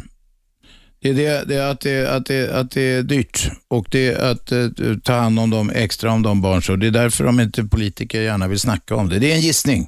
Det 1.01 1.10
är 1.10 1.14
det, 1.14 1.47
det 1.47 1.55
är 1.55 1.72
att, 1.72 1.82
det, 1.82 2.16
att, 2.16 2.26
det, 2.26 2.60
att 2.60 2.72
det 2.72 2.82
är 2.82 3.03
dyrt 3.03 3.39
och 3.68 3.86
det 3.91 4.07
är 4.07 4.32
att 4.32 4.51
eh, 4.51 4.68
ta 5.03 5.14
hand 5.14 5.39
om 5.39 5.49
dem 5.49 5.72
extra 5.76 6.12
om 6.12 6.24
de 6.24 6.41
barn. 6.41 6.62
Så 6.62 6.76
det 6.76 6.88
är 6.88 6.91
därför 6.91 7.24
de 7.24 7.39
inte 7.39 7.64
politiker 7.64 8.22
gärna 8.22 8.47
vill 8.47 8.60
snacka 8.60 8.95
om 8.95 9.10
det. 9.10 9.20
Det 9.20 9.32
är 9.32 9.36
en 9.36 9.41
gissning. 9.41 9.82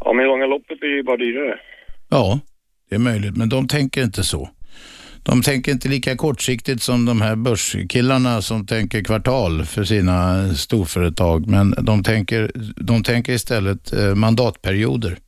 Ja, 0.00 0.12
men 0.12 0.24
i 0.24 0.28
långa 0.28 0.46
loppet 0.46 0.80
blir 0.80 0.90
det 0.90 0.96
ju 0.96 1.02
bara 1.02 1.16
dyrare. 1.16 1.58
Ja, 2.08 2.40
det 2.88 2.94
är 2.94 2.98
möjligt, 2.98 3.36
men 3.36 3.48
de 3.48 3.68
tänker 3.68 4.02
inte 4.02 4.22
så. 4.22 4.48
De 5.24 5.42
tänker 5.42 5.72
inte 5.72 5.88
lika 5.88 6.16
kortsiktigt 6.16 6.82
som 6.82 7.04
de 7.04 7.20
här 7.20 7.36
börskillarna 7.36 8.42
som 8.42 8.66
tänker 8.66 9.04
kvartal 9.04 9.66
för 9.66 9.84
sina 9.84 10.48
storföretag, 10.54 11.46
men 11.46 11.74
de 11.78 12.02
tänker, 12.02 12.50
de 12.76 13.02
tänker 13.02 13.32
istället 13.32 13.92
eh, 13.92 14.14
mandatperioder. 14.14 15.18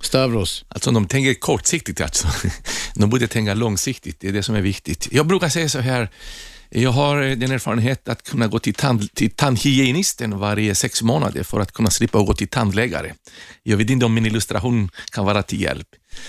Stavros? 0.00 0.64
Alltså 0.68 0.90
de 0.90 1.06
tänker 1.06 1.34
kortsiktigt 1.34 2.00
alltså. 2.00 2.28
De 2.94 3.10
borde 3.10 3.28
tänka 3.28 3.54
långsiktigt, 3.54 4.20
det 4.20 4.28
är 4.28 4.32
det 4.32 4.42
som 4.42 4.54
är 4.54 4.60
viktigt. 4.60 5.08
Jag 5.10 5.26
brukar 5.26 5.48
säga 5.48 5.68
så 5.68 5.78
här, 5.78 6.08
jag 6.70 6.90
har 6.90 7.20
den 7.20 7.50
erfarenhet 7.50 8.08
att 8.08 8.22
kunna 8.22 8.46
gå 8.46 8.58
till, 8.58 8.74
tand, 8.74 9.14
till 9.14 9.30
tandhygienisten 9.30 10.38
varje 10.38 10.74
sex 10.74 11.02
månader 11.02 11.42
för 11.42 11.60
att 11.60 11.72
kunna 11.72 11.90
slippa 11.90 12.18
gå 12.18 12.34
till 12.34 12.48
tandläkare. 12.48 13.14
Jag 13.62 13.76
vet 13.76 13.90
inte 13.90 14.06
om 14.06 14.14
min 14.14 14.26
illustration 14.26 14.90
kan 15.12 15.24
vara 15.24 15.42
till 15.42 15.60
hjälp. 15.60 15.88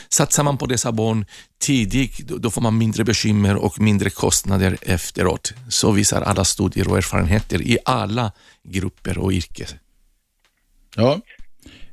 Satsar 0.09 0.43
man 0.43 0.57
på 0.57 0.65
dessa 0.65 0.91
barn 0.91 1.25
tidigt, 1.61 2.17
då- 2.17 2.49
får 2.49 2.61
man 2.61 2.77
mindre 2.77 3.03
bekymmer 3.03 3.55
och 3.55 3.79
mindre 3.79 4.09
kostnader 4.09 4.77
efteråt. 4.81 5.53
Så 5.69 5.91
visar 5.91 6.21
alla 6.21 6.45
studier 6.45 6.87
och 6.87 6.97
erfarenheter 6.97 7.61
i 7.61 7.77
alla 7.85 8.31
grupper 8.63 9.17
och 9.17 9.31
yrken. 9.31 9.67
Ja. 10.95 11.19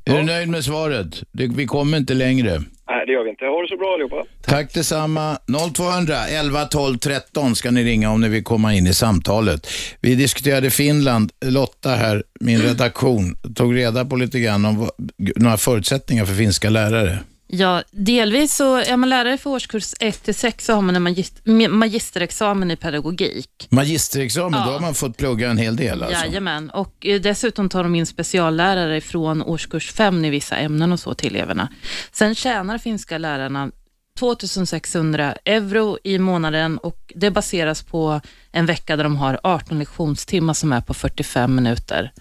Är 0.05 0.17
du 0.17 0.23
nöjd 0.23 0.49
med 0.49 0.65
svaret? 0.65 1.23
Vi 1.33 1.67
kommer 1.67 1.99
inte 1.99 2.15
längre. 2.15 2.59
Nej, 2.89 3.07
det 3.07 3.13
gör 3.13 3.25
vi 3.25 3.31
inte. 3.31 3.45
Ha 3.45 3.63
det 3.63 3.69
så 3.69 3.77
bra 3.77 3.95
allihopa. 3.95 4.25
Tack 4.43 4.75
detsamma. 4.75 5.39
0200 5.75 6.27
11 6.29 6.65
12 6.65 6.99
13 6.99 7.57
ska 7.57 7.71
ni 7.71 7.85
ringa 7.85 8.11
om 8.11 8.21
ni 8.21 8.29
vill 8.29 8.45
komma 8.45 8.75
in 8.75 8.87
i 8.87 8.95
samtalet. 8.95 9.67
Vi 10.01 10.15
diskuterade 10.15 10.71
Finland. 10.71 11.33
Lotta 11.45 11.91
här, 11.91 12.25
min 12.41 12.63
redaktion, 12.63 13.37
tog 13.55 13.77
reda 13.77 14.05
på 14.05 14.17
lite 14.17 14.41
grann 14.41 14.65
om 14.65 14.91
några 15.37 15.57
förutsättningar 15.57 16.25
för 16.25 16.35
finska 16.35 16.71
lärare. 16.71 17.19
Ja, 17.53 17.83
delvis 17.91 18.55
så 18.57 18.77
är 18.77 18.97
man 18.97 19.09
lärare 19.09 19.39
för 19.39 19.51
årskurs 19.51 19.95
1 20.01 20.23
till 20.23 20.35
6 20.35 20.65
så 20.67 20.73
har 20.75 20.83
man 20.83 20.97
en 20.97 21.03
magis- 21.09 21.69
magisterexamen 21.69 22.71
i 22.71 22.77
pedagogik. 22.77 23.67
Magisterexamen, 23.71 24.61
Ja. 24.61 24.67
då 24.67 24.73
har 24.73 24.81
man 24.81 24.95
fått 24.95 25.17
plugga 25.17 25.51
en 25.51 25.59
hel 25.59 25.77
del 25.77 26.03
alltså. 26.03 26.25
Jajamän, 26.27 26.71
och 26.71 27.07
eh, 27.07 27.21
dessutom 27.21 27.69
tar 27.69 27.83
de 27.83 27.95
in 27.95 28.07
speciallärare 28.07 29.01
från 29.01 29.43
årskurs 29.43 29.93
5 29.93 30.25
i 30.25 30.31
vissa 30.31 30.57
ämnen 30.57 30.93
och 30.93 31.01
så 31.01 31.15
till 31.15 31.37
eleverna. 31.37 31.69
Sen 32.13 32.35
tjänar 32.35 32.79
finska 32.79 33.19
lärarna 33.19 33.71
2600 34.19 35.35
euro 35.45 35.99
i 36.05 36.19
månaden 36.19 36.79
och 36.79 37.13
det 37.15 37.31
baseras 37.31 37.83
på 37.83 38.21
en 38.53 38.67
vecka 38.67 38.97
där 38.97 39.05
de 39.05 39.17
har 39.17 39.41
18 39.45 39.79
lektionstimmar 39.79 40.55
som 40.55 40.73
är 40.73 40.81
på 40.81 40.95
45 40.95 41.55
minuter. 41.55 42.13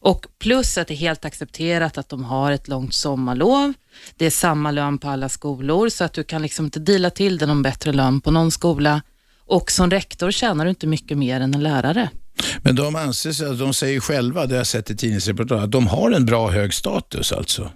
Och 0.00 0.26
plus 0.38 0.78
att 0.78 0.88
det 0.88 0.94
är 0.94 0.96
helt 0.96 1.24
accepterat 1.24 1.98
att 1.98 2.08
de 2.08 2.24
har 2.24 2.52
ett 2.52 2.68
långt 2.68 2.94
sommarlov. 2.94 3.72
Det 4.16 4.26
är 4.26 4.30
samma 4.30 4.70
lön 4.70 4.98
på 4.98 5.08
alla 5.08 5.28
skolor 5.28 5.88
så 5.88 6.04
att 6.04 6.12
du 6.12 6.24
kan 6.24 6.42
liksom 6.42 6.64
inte 6.64 6.80
dela 6.80 7.10
till 7.10 7.38
det 7.38 7.46
någon 7.46 7.62
bättre 7.62 7.92
lön 7.92 8.20
på 8.20 8.30
någon 8.30 8.50
skola. 8.50 9.02
Och 9.46 9.70
som 9.70 9.90
rektor 9.90 10.30
tjänar 10.30 10.64
du 10.64 10.70
inte 10.70 10.86
mycket 10.86 11.18
mer 11.18 11.40
än 11.40 11.54
en 11.54 11.62
lärare. 11.62 12.10
Men 12.62 12.76
de 12.76 12.96
anser 12.96 13.32
sig, 13.32 13.56
de 13.56 13.74
säger 13.74 14.00
själva, 14.00 14.46
det 14.46 14.54
har 14.54 14.58
jag 14.58 14.66
sett 14.66 14.90
i 14.90 14.96
tidningsreportage, 14.96 15.62
att 15.62 15.70
de 15.70 15.86
har 15.86 16.10
en 16.10 16.26
bra 16.26 16.50
hög 16.50 16.74
status 16.74 17.32
alltså. 17.32 17.70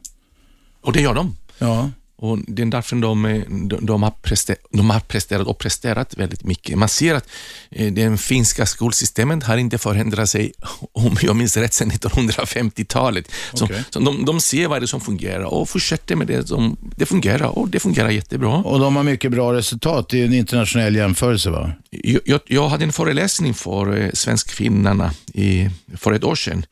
Och 0.80 0.92
det 0.92 1.00
gör 1.00 1.14
de. 1.14 1.36
Ja. 1.58 1.90
Och 2.22 2.38
det 2.46 2.62
är 2.62 2.66
därför 2.66 2.96
de, 2.96 3.24
eh, 3.24 3.42
de, 3.48 3.86
de, 3.86 4.02
har 4.02 4.10
presterat, 4.10 4.58
de 4.70 4.90
har 4.90 5.00
presterat 5.00 5.46
och 5.46 5.58
presterat 5.58 6.16
väldigt 6.16 6.44
mycket. 6.44 6.78
Man 6.78 6.88
ser 6.88 7.14
att 7.14 7.28
eh, 7.70 7.92
det 7.92 8.20
finska 8.20 8.66
skolsystemet 8.66 9.44
har 9.44 9.56
inte 9.56 9.78
förändrat 9.78 10.30
sig, 10.30 10.52
om 10.92 11.16
jag 11.22 11.36
minns 11.36 11.56
rätt, 11.56 11.74
sedan 11.74 11.90
1950-talet. 11.90 13.32
Så, 13.54 13.64
Okej. 13.64 13.84
så 13.90 14.00
de, 14.00 14.24
de 14.24 14.40
ser 14.40 14.68
vad 14.68 14.80
det 14.80 14.84
är 14.84 14.86
som 14.86 15.00
fungerar 15.00 15.44
och 15.44 15.68
fortsätter 15.68 16.16
med 16.16 16.26
det 16.26 16.46
som 16.48 16.76
det 16.96 17.06
fungerar 17.06 17.58
och 17.58 17.68
det 17.68 17.80
fungerar 17.80 18.10
jättebra. 18.10 18.56
Och 18.56 18.80
de 18.80 18.96
har 18.96 19.02
mycket 19.02 19.30
bra 19.30 19.52
resultat 19.52 20.14
i 20.14 20.22
en 20.22 20.32
internationell 20.32 20.96
jämförelse 20.96 21.50
va? 21.50 21.72
Jag, 21.90 22.20
jag, 22.24 22.40
jag 22.46 22.68
hade 22.68 22.84
en 22.84 22.92
föreläsning 22.92 23.54
för 23.54 23.98
eh, 23.98 24.10
svenskfinnarna 24.12 25.12
i, 25.34 25.68
för 25.96 26.12
ett 26.12 26.24
år 26.24 26.34
sedan 26.34 26.66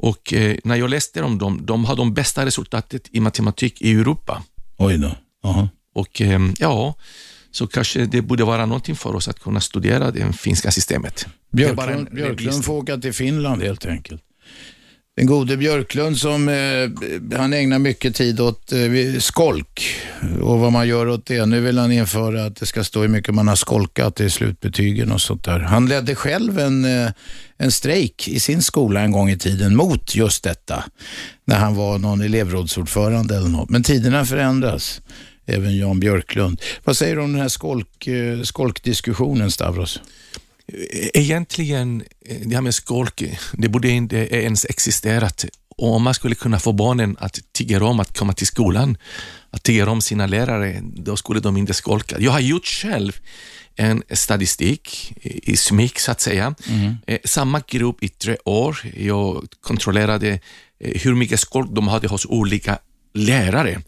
och 0.00 0.34
när 0.64 0.76
jag 0.76 0.90
läste 0.90 1.22
om 1.22 1.38
dem, 1.38 1.60
de 1.62 1.84
har 1.84 1.96
de 1.96 2.14
bästa 2.14 2.46
resultatet 2.46 3.08
i 3.12 3.20
matematik 3.20 3.82
i 3.82 3.92
Europa. 3.92 4.42
Oj 4.78 4.98
då. 4.98 5.16
Aha. 5.44 5.68
Och 5.94 6.20
eh, 6.20 6.40
ja, 6.58 6.94
så 7.50 7.66
kanske 7.66 8.06
det 8.06 8.22
borde 8.22 8.44
vara 8.44 8.66
någonting 8.66 8.96
för 8.96 9.14
oss 9.14 9.28
att 9.28 9.40
kunna 9.40 9.60
studera 9.60 10.10
det 10.10 10.32
finska 10.32 10.70
systemet. 10.70 11.26
Det 11.50 11.56
Björklund, 11.56 12.08
en 12.08 12.14
Björklund 12.14 12.64
får 12.64 12.74
åka 12.74 12.96
till 12.98 13.12
Finland 13.12 13.62
helt 13.62 13.86
enkelt. 13.86 14.22
Den 15.18 15.26
gode 15.26 15.56
Björklund 15.56 16.18
som 16.18 16.48
eh, 16.48 17.38
han 17.38 17.52
ägnar 17.52 17.78
mycket 17.78 18.14
tid 18.14 18.40
åt 18.40 18.72
eh, 18.72 19.18
skolk 19.18 19.96
och 20.42 20.58
vad 20.58 20.72
man 20.72 20.88
gör 20.88 21.08
åt 21.08 21.26
det. 21.26 21.46
Nu 21.46 21.60
vill 21.60 21.78
han 21.78 21.92
införa 21.92 22.44
att 22.44 22.56
det 22.56 22.66
ska 22.66 22.84
stå 22.84 23.00
hur 23.00 23.08
mycket 23.08 23.34
man 23.34 23.48
har 23.48 23.56
skolkat 23.56 24.20
i 24.20 24.30
slutbetygen 24.30 25.12
och 25.12 25.20
sånt 25.20 25.44
där. 25.44 25.58
Han 25.58 25.86
ledde 25.86 26.14
själv 26.14 26.58
en, 26.58 26.84
eh, 26.84 27.10
en 27.56 27.72
strejk 27.72 28.28
i 28.28 28.40
sin 28.40 28.62
skola 28.62 29.00
en 29.00 29.12
gång 29.12 29.30
i 29.30 29.38
tiden 29.38 29.76
mot 29.76 30.14
just 30.14 30.44
detta. 30.44 30.84
När 31.44 31.56
han 31.56 31.74
var 31.74 31.98
någon 31.98 32.20
elevrådsordförande 32.20 33.36
eller 33.36 33.48
något. 33.48 33.70
Men 33.70 33.82
tiderna 33.82 34.24
förändras. 34.24 35.00
Även 35.46 35.76
Jan 35.76 36.00
Björklund. 36.00 36.60
Vad 36.84 36.96
säger 36.96 37.16
du 37.16 37.22
om 37.22 37.32
den 37.32 37.42
här 37.42 37.48
skolk, 37.48 38.06
eh, 38.06 38.42
skolkdiskussionen 38.42 39.50
Stavros? 39.50 40.00
Egentligen, 41.14 42.02
eh, 42.26 42.36
det 42.40 42.54
här 42.54 42.62
med 42.62 42.74
skolk, 42.74 43.22
det 43.52 43.68
borde 43.68 43.88
inte 43.88 44.16
ens 44.16 44.64
existerat. 44.64 45.44
Och 45.76 45.94
om 45.94 46.02
man 46.02 46.14
skulle 46.14 46.34
kunna 46.34 46.58
få 46.58 46.72
barnen 46.72 47.16
att 47.20 47.40
tycka 47.52 47.84
om 47.84 48.00
att 48.00 48.18
komma 48.18 48.32
till 48.32 48.46
skolan, 48.46 48.96
att 49.50 49.62
tycka 49.62 49.90
om 49.90 50.00
sina 50.00 50.26
lärare, 50.26 50.80
då 50.82 51.16
skulle 51.16 51.40
de 51.40 51.56
inte 51.56 51.74
skolka. 51.74 52.16
Jag 52.20 52.32
har 52.32 52.40
gjort 52.40 52.66
själv 52.66 53.12
en 53.76 54.02
statistik 54.10 55.12
i 55.22 55.56
smyg 55.56 56.00
så 56.00 56.10
att 56.10 56.20
säga. 56.20 56.54
Eh, 57.06 57.18
Samma 57.24 57.62
grupp 57.68 58.02
i 58.02 58.08
tre 58.08 58.36
år. 58.44 58.78
Jag 58.96 59.46
kontrollerade 59.60 60.40
eh, 60.80 61.00
hur 61.02 61.14
mycket 61.14 61.40
skolk 61.40 61.70
de 61.72 61.88
hade 61.88 62.08
hos 62.08 62.26
olika 62.26 62.78
lärare. 63.14 63.82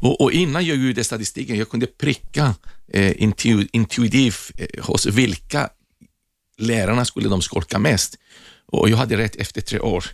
Och, 0.00 0.20
och 0.20 0.32
innan 0.32 0.66
jag 0.66 0.76
gjorde 0.76 1.04
statistiken, 1.04 1.56
jag 1.58 1.68
kunde 1.68 1.86
pricka 1.86 2.54
eh, 2.92 3.22
intu, 3.22 3.66
intuitivt 3.72 4.50
eh, 4.58 4.84
hos 4.84 5.06
vilka 5.06 5.68
lärarna 6.58 7.04
skulle 7.04 7.28
de 7.28 7.42
skolka 7.42 7.78
mest. 7.78 8.18
Och 8.66 8.90
jag 8.90 8.96
hade 8.96 9.16
rätt 9.16 9.36
efter 9.36 9.60
tre 9.60 9.80
år. 9.80 10.04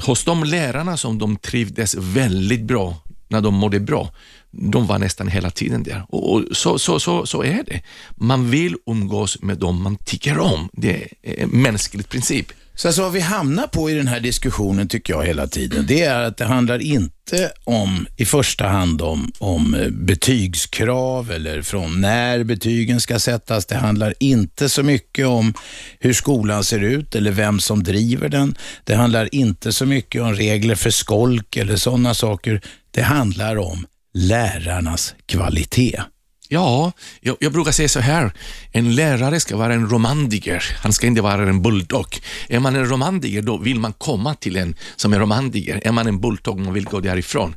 Hos 0.00 0.24
de 0.24 0.44
lärarna 0.44 0.96
som 0.96 1.18
de 1.18 1.36
trivdes 1.36 1.94
väldigt 1.94 2.62
bra, 2.62 3.02
när 3.28 3.40
de 3.40 3.54
mådde 3.54 3.80
bra, 3.80 4.10
de 4.50 4.86
var 4.86 4.98
nästan 4.98 5.28
hela 5.28 5.50
tiden 5.50 5.82
där. 5.82 6.04
Och, 6.08 6.44
så, 6.52 6.78
så, 6.78 7.00
så, 7.00 7.26
så 7.26 7.42
är 7.42 7.62
det. 7.66 7.82
Man 8.16 8.50
vill 8.50 8.76
umgås 8.86 9.42
med 9.42 9.58
dem 9.58 9.82
man 9.82 9.96
tycker 9.96 10.38
om. 10.38 10.68
Det 10.72 11.08
är 11.22 11.42
en 11.42 11.48
mänsklig 11.48 12.08
princip. 12.08 12.52
Så 12.78 12.88
alltså 12.88 13.02
vad 13.02 13.12
vi 13.12 13.20
hamnar 13.20 13.66
på 13.66 13.90
i 13.90 13.94
den 13.94 14.08
här 14.08 14.20
diskussionen 14.20 14.88
tycker 14.88 15.12
jag 15.12 15.26
hela 15.26 15.46
tiden, 15.46 15.84
det 15.88 16.02
är 16.02 16.22
att 16.22 16.36
det 16.36 16.44
handlar 16.44 16.78
inte 16.78 17.52
om, 17.64 18.06
i 18.16 18.24
första 18.24 18.66
hand 18.66 19.02
om, 19.02 19.32
om 19.38 19.74
eh, 19.74 19.88
betygskrav 19.88 21.30
eller 21.30 21.62
från 21.62 22.00
när 22.00 22.44
betygen 22.44 23.00
ska 23.00 23.18
sättas. 23.18 23.66
Det 23.66 23.76
handlar 23.76 24.14
inte 24.20 24.68
så 24.68 24.82
mycket 24.82 25.26
om 25.26 25.54
hur 25.98 26.12
skolan 26.12 26.64
ser 26.64 26.80
ut 26.80 27.14
eller 27.14 27.30
vem 27.30 27.60
som 27.60 27.82
driver 27.82 28.28
den. 28.28 28.54
Det 28.84 28.94
handlar 28.94 29.34
inte 29.34 29.72
så 29.72 29.86
mycket 29.86 30.22
om 30.22 30.34
regler 30.34 30.74
för 30.74 30.90
skolk 30.90 31.56
eller 31.56 31.76
sådana 31.76 32.14
saker. 32.14 32.60
Det 32.90 33.02
handlar 33.02 33.58
om 33.58 33.86
lärarnas 34.14 35.14
kvalitet. 35.26 36.02
Ja, 36.48 36.92
jag, 37.20 37.36
jag 37.40 37.52
brukar 37.52 37.72
säga 37.72 37.88
så 37.88 38.00
här. 38.00 38.32
En 38.72 38.94
lärare 38.94 39.40
ska 39.40 39.56
vara 39.56 39.74
en 39.74 39.88
romantiker. 39.90 40.64
Han 40.82 40.92
ska 40.92 41.06
inte 41.06 41.22
vara 41.22 41.48
en 41.48 41.62
bulldog. 41.62 42.20
Är 42.48 42.60
man 42.60 42.76
en 42.76 42.86
romantiker, 42.86 43.42
då 43.42 43.56
vill 43.56 43.80
man 43.80 43.92
komma 43.92 44.34
till 44.34 44.56
en 44.56 44.74
som 44.96 45.12
är 45.12 45.18
romantiker. 45.18 45.80
Är 45.84 45.92
man 45.92 46.06
en 46.06 46.20
bulldog, 46.20 46.60
man 46.60 46.74
vill 46.74 46.84
gå 46.84 47.00
därifrån. 47.00 47.56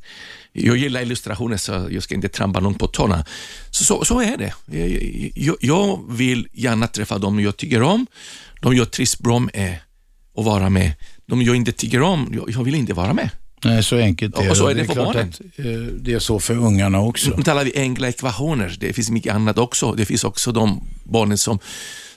Jag 0.52 0.78
gillar 0.78 1.02
illustrationer, 1.02 1.58
så 1.58 1.88
jag 1.92 2.04
ska 2.04 2.16
inte 2.16 2.30
trampa 2.30 2.60
någon 2.60 2.74
på 2.74 2.88
tårna. 2.88 3.26
Så, 3.70 3.84
så, 3.84 4.06
så 4.06 4.22
är 4.22 4.38
det. 4.38 4.54
Jag, 4.66 5.34
jag, 5.36 5.56
jag 5.60 6.06
vill 6.10 6.48
gärna 6.54 6.88
träffa 6.88 7.18
dem 7.18 7.40
jag 7.40 7.58
tycker 7.58 7.82
om, 7.82 8.08
de 8.62 8.76
jag 8.76 8.92
trivs 8.92 9.20
bra 9.20 9.40
med 9.40 9.78
att 10.38 10.46
vara 10.46 10.70
med. 10.70 10.92
De 11.26 11.42
jag 11.42 11.56
inte 11.56 11.72
tycker 11.72 12.02
om, 12.02 12.32
jag, 12.34 12.52
jag 12.52 12.64
vill 12.64 12.76
inte 12.76 12.94
vara 12.94 13.14
med. 13.14 13.30
Nej, 13.64 13.84
så 13.84 13.98
enkelt 13.98 14.38
är 14.38 14.50
Och 14.52 14.58
så 14.58 14.66
det. 14.66 14.72
är 14.72 14.76
det 14.76 14.82
är 14.82 14.86
för 14.86 14.94
klart 14.94 15.14
barnen. 15.14 15.30
att 15.30 15.60
eh, 15.60 15.66
det 16.02 16.14
är 16.14 16.20
så 16.20 16.40
för 16.40 16.56
ungarna 16.58 17.00
också. 17.00 17.32
Nu 17.38 17.44
talar 17.44 17.64
vi 17.64 17.72
enkla 17.76 18.08
ekvationer. 18.08 18.78
Det 18.80 18.94
finns 18.94 19.10
mycket 19.10 19.34
annat 19.36 19.58
också. 19.58 19.92
Det 19.92 20.06
finns 20.06 20.24
också 20.24 20.52
de 20.52 20.84
barnen 21.04 21.38
som, 21.38 21.60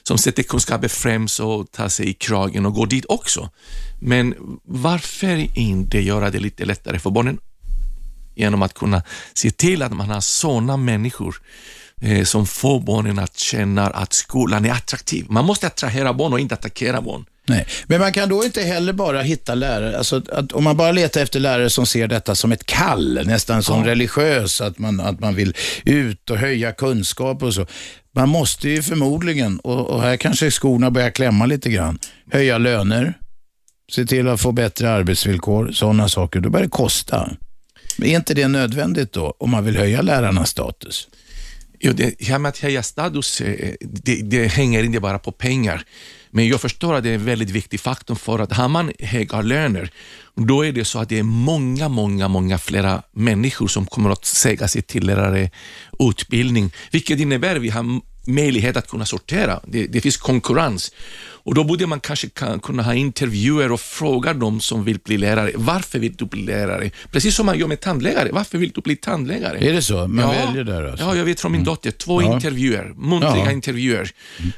som 0.03 0.17
sätter 0.17 0.43
kunskaper 0.43 0.87
främst 0.87 1.39
och 1.39 1.71
tar 1.71 1.89
sig 1.89 2.09
i 2.09 2.13
kragen 2.13 2.65
och 2.65 2.73
går 2.73 2.87
dit 2.87 3.05
också. 3.09 3.49
Men 3.99 4.35
varför 4.63 5.57
inte 5.57 5.99
göra 5.99 6.29
det 6.29 6.39
lite 6.39 6.65
lättare 6.65 6.99
för 6.99 7.09
barnen 7.09 7.37
genom 8.35 8.61
att 8.61 8.73
kunna 8.73 9.01
se 9.33 9.51
till 9.51 9.81
att 9.81 9.91
man 9.93 10.09
har 10.09 10.21
sådana 10.21 10.77
människor 10.77 11.35
eh, 12.01 12.23
som 12.23 12.45
får 12.47 12.79
barnen 12.79 13.19
att 13.19 13.37
känna 13.37 13.87
att 13.87 14.13
skolan 14.13 14.65
är 14.65 14.71
attraktiv. 14.71 15.25
Man 15.29 15.45
måste 15.45 15.67
attrahera 15.67 16.13
barn 16.13 16.33
och 16.33 16.39
inte 16.39 16.53
attackera 16.55 17.01
barn. 17.01 17.25
Nej, 17.47 17.65
men 17.87 17.99
man 17.99 18.13
kan 18.13 18.29
då 18.29 18.43
inte 18.43 18.61
heller 18.61 18.93
bara 18.93 19.21
hitta 19.21 19.55
lärare, 19.55 19.97
alltså 19.97 20.21
att 20.31 20.51
om 20.51 20.63
man 20.63 20.77
bara 20.77 20.91
letar 20.91 21.21
efter 21.21 21.39
lärare 21.39 21.69
som 21.69 21.85
ser 21.85 22.07
detta 22.07 22.35
som 22.35 22.51
ett 22.51 22.65
kall, 22.65 23.21
nästan 23.25 23.63
som 23.63 23.83
religiös, 23.85 24.61
att 24.61 24.79
man, 24.79 24.99
att 24.99 25.19
man 25.19 25.35
vill 25.35 25.53
ut 25.85 26.29
och 26.29 26.37
höja 26.37 26.71
kunskap 26.71 27.43
och 27.43 27.53
så. 27.53 27.67
Man 28.15 28.29
måste 28.29 28.69
ju 28.69 28.81
förmodligen, 28.81 29.59
och, 29.59 29.89
och 29.89 30.01
här 30.01 30.17
kanske 30.17 30.51
skorna 30.51 30.91
börjar 30.91 31.09
klämma 31.09 31.45
lite 31.45 31.69
grann, 31.69 31.99
höja 32.31 32.57
löner, 32.57 33.13
se 33.91 34.05
till 34.05 34.27
att 34.27 34.41
få 34.41 34.51
bättre 34.51 34.91
arbetsvillkor, 34.91 35.71
sådana 35.71 36.09
saker. 36.09 36.39
Då 36.39 36.49
börjar 36.49 36.65
det 36.65 36.69
kosta. 36.69 37.31
Men 37.97 38.09
är 38.09 38.15
inte 38.15 38.33
det 38.33 38.47
nödvändigt 38.47 39.13
då, 39.13 39.35
om 39.39 39.49
man 39.49 39.65
vill 39.65 39.77
höja 39.77 40.01
lärarnas 40.01 40.49
status? 40.49 41.07
Jo, 41.79 41.93
det 41.93 42.27
här 42.27 42.39
med 42.39 42.49
att 42.49 42.57
höja 42.57 42.83
status, 42.83 43.41
eh, 43.41 43.73
det, 43.81 44.15
det 44.15 44.47
hänger 44.47 44.83
inte 44.83 44.99
bara 44.99 45.19
på 45.19 45.31
pengar. 45.31 45.83
Men 46.35 46.47
jag 46.47 46.61
förstår 46.61 46.93
att 46.93 47.03
det 47.03 47.09
är 47.09 47.13
en 47.13 47.25
väldigt 47.25 47.49
viktig 47.49 47.79
faktor 47.79 48.15
för 48.15 48.39
att 48.39 48.51
har 48.53 48.67
man 48.67 48.91
höga 48.99 49.41
löner, 49.41 49.89
då 50.35 50.65
är 50.65 50.71
det 50.71 50.85
så 50.85 50.99
att 50.99 51.09
det 51.09 51.19
är 51.19 51.23
många, 51.23 51.89
många, 51.89 52.27
många 52.27 52.57
flera 52.57 53.03
människor 53.11 53.67
som 53.67 53.85
kommer 53.85 54.09
att 54.09 54.25
säga 54.25 54.67
sig 54.67 54.81
till 54.81 55.05
lärare 55.05 55.49
utbildning, 55.99 56.71
vilket 56.91 57.19
innebär 57.19 57.55
att 57.55 57.61
vi 57.61 57.69
har 57.69 58.01
möjlighet 58.27 58.77
att 58.77 58.87
kunna 58.87 59.05
sortera. 59.05 59.59
Det, 59.67 59.87
det 59.87 60.01
finns 60.01 60.17
konkurrens. 60.17 60.91
Och 61.45 61.55
Då 61.55 61.63
borde 61.63 61.87
man 61.87 61.99
kanske 61.99 62.29
kan, 62.29 62.59
kunna 62.59 62.83
ha 62.83 62.93
intervjuer 62.93 63.71
och 63.71 63.79
fråga 63.81 64.33
dem 64.33 64.61
som 64.61 64.83
vill 64.83 64.99
bli 64.99 65.17
lärare, 65.17 65.51
varför 65.55 65.99
vill 65.99 66.13
du 66.15 66.25
bli 66.25 66.41
lärare? 66.43 66.91
Precis 67.11 67.35
som 67.35 67.45
man 67.45 67.59
gör 67.59 67.67
med 67.67 67.79
tandläkare, 67.79 68.29
varför 68.31 68.57
vill 68.57 68.71
du 68.71 68.81
bli 68.81 68.95
tandläkare? 68.95 69.57
Är 69.57 69.73
det 69.73 69.81
så? 69.81 70.07
Man 70.07 70.29
väljer 70.29 70.63
där 70.63 70.83
alltså? 70.83 71.05
Ja, 71.05 71.15
jag 71.15 71.25
vet 71.25 71.39
från 71.39 71.51
min 71.51 71.63
dotter. 71.63 71.91
Två 71.91 72.21
Ja. 72.21 72.33
intervjuer, 72.35 72.93
muntliga 72.95 73.45
Ja. 73.45 73.51
intervjuer, 73.51 74.09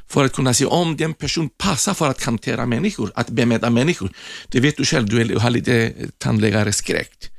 för 0.07 0.25
att 0.25 0.33
kunna 0.33 0.53
se 0.53 0.65
om 0.65 0.97
den 0.97 1.13
person 1.13 1.49
passar 1.57 1.93
för 1.93 2.09
att 2.09 2.23
hantera 2.23 2.65
människor, 2.65 3.11
att 3.15 3.29
bemöta 3.29 3.69
människor. 3.69 4.09
Det 4.47 4.59
vet 4.59 4.77
du 4.77 4.85
själv, 4.85 5.05
du 5.09 5.37
har 5.37 5.49
lite 5.49 5.93
tandläkarskräck. 6.17 7.31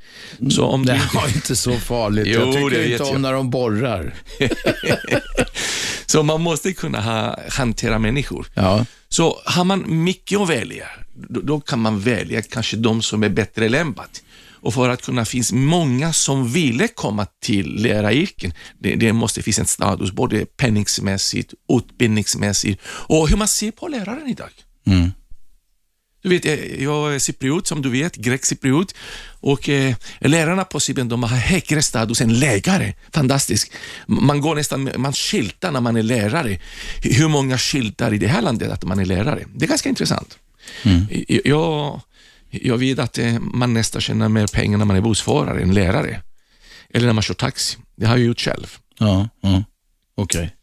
Så 0.49 0.65
om 0.65 0.85
Det 0.85 1.01
var 1.13 1.27
inte 1.27 1.55
så 1.55 1.77
farligt. 1.77 2.27
Jo, 2.27 2.39
jag 2.41 2.53
tycker 2.53 2.91
inte 2.91 3.03
om 3.03 3.11
jag. 3.11 3.21
när 3.21 3.33
de 3.33 3.49
borrar. 3.49 4.13
Så 6.05 6.23
man 6.23 6.41
måste 6.41 6.73
kunna 6.73 7.01
ha, 7.01 7.39
hantera 7.49 7.99
människor. 7.99 8.47
Ja. 8.53 8.85
Så 9.09 9.41
har 9.45 9.63
man 9.63 10.03
mycket 10.03 10.39
att 10.39 10.49
välja, 10.49 10.87
då, 11.29 11.41
då 11.41 11.59
kan 11.59 11.79
man 11.79 11.99
välja 11.99 12.41
kanske 12.41 12.77
de 12.77 13.01
som 13.01 13.23
är 13.23 13.29
bättre 13.29 13.69
lämpat. 13.69 14.23
Och 14.59 14.73
för 14.73 14.89
att 14.89 15.01
kunna 15.01 15.25
finnas 15.25 15.51
många 15.51 16.13
som 16.13 16.51
ville 16.51 16.87
komma 16.87 17.25
till 17.41 17.75
läraryrken, 17.81 18.53
det, 18.79 18.95
det 18.95 19.13
måste 19.13 19.41
finnas 19.41 19.59
en 19.59 19.65
status 19.65 20.11
både 20.11 20.45
penningsmässigt, 20.45 21.53
utbildningsmässigt 21.77 22.81
och 22.85 23.29
hur 23.29 23.37
man 23.37 23.47
ser 23.47 23.71
på 23.71 23.87
läraren 23.87 24.27
idag. 24.27 24.49
Mm. 24.85 25.11
Du 26.27 26.39
vet, 26.39 26.45
eh, 26.45 26.83
jag 26.83 27.15
är 27.15 27.19
cypriot 27.19 27.67
som 27.67 27.81
du 27.81 27.89
vet, 27.89 28.15
grek-cypriot. 28.15 28.95
Och 29.39 29.69
eh, 29.69 29.95
lärarna 30.19 30.63
på 30.63 30.79
Cypern 30.79 31.09
de 31.09 31.23
har 31.23 31.29
högre 31.29 31.81
status 31.81 32.21
än 32.21 32.39
läkare. 32.39 32.93
Fantastiskt. 33.13 33.71
Man 34.07 34.41
går 34.41 34.55
nästan, 34.55 34.89
man 34.97 35.13
skyltar 35.13 35.71
när 35.71 35.81
man 35.81 35.95
är 35.95 36.03
lärare. 36.03 36.59
Hur 37.03 37.27
många 37.27 37.57
skyltar 37.57 38.13
i 38.13 38.17
det 38.17 38.27
här 38.27 38.41
landet 38.41 38.71
att 38.71 38.83
man 38.83 38.99
är 38.99 39.05
lärare? 39.05 39.45
Det 39.55 39.65
är 39.65 39.69
ganska 39.69 39.89
intressant. 39.89 40.37
Jag, 41.27 41.41
jag, 41.45 42.01
jag 42.49 42.77
vet 42.77 42.99
att 42.99 43.17
eh, 43.17 43.39
man 43.39 43.73
nästan 43.73 44.01
tjänar 44.01 44.29
mer 44.29 44.47
pengar 44.47 44.77
när 44.77 44.85
man 44.85 44.95
är 44.95 45.01
bussförare 45.01 45.61
än 45.61 45.73
lärare. 45.73 46.21
Eller 46.93 47.05
när 47.05 47.13
man 47.13 47.23
kör 47.23 47.33
taxi. 47.33 47.77
Det 47.95 48.05
har 48.05 48.17
jag 48.17 48.25
gjort 48.25 48.39
själv. 48.39 48.77
Ja, 48.99 49.29
ja. 49.41 49.63
okej. 50.15 50.56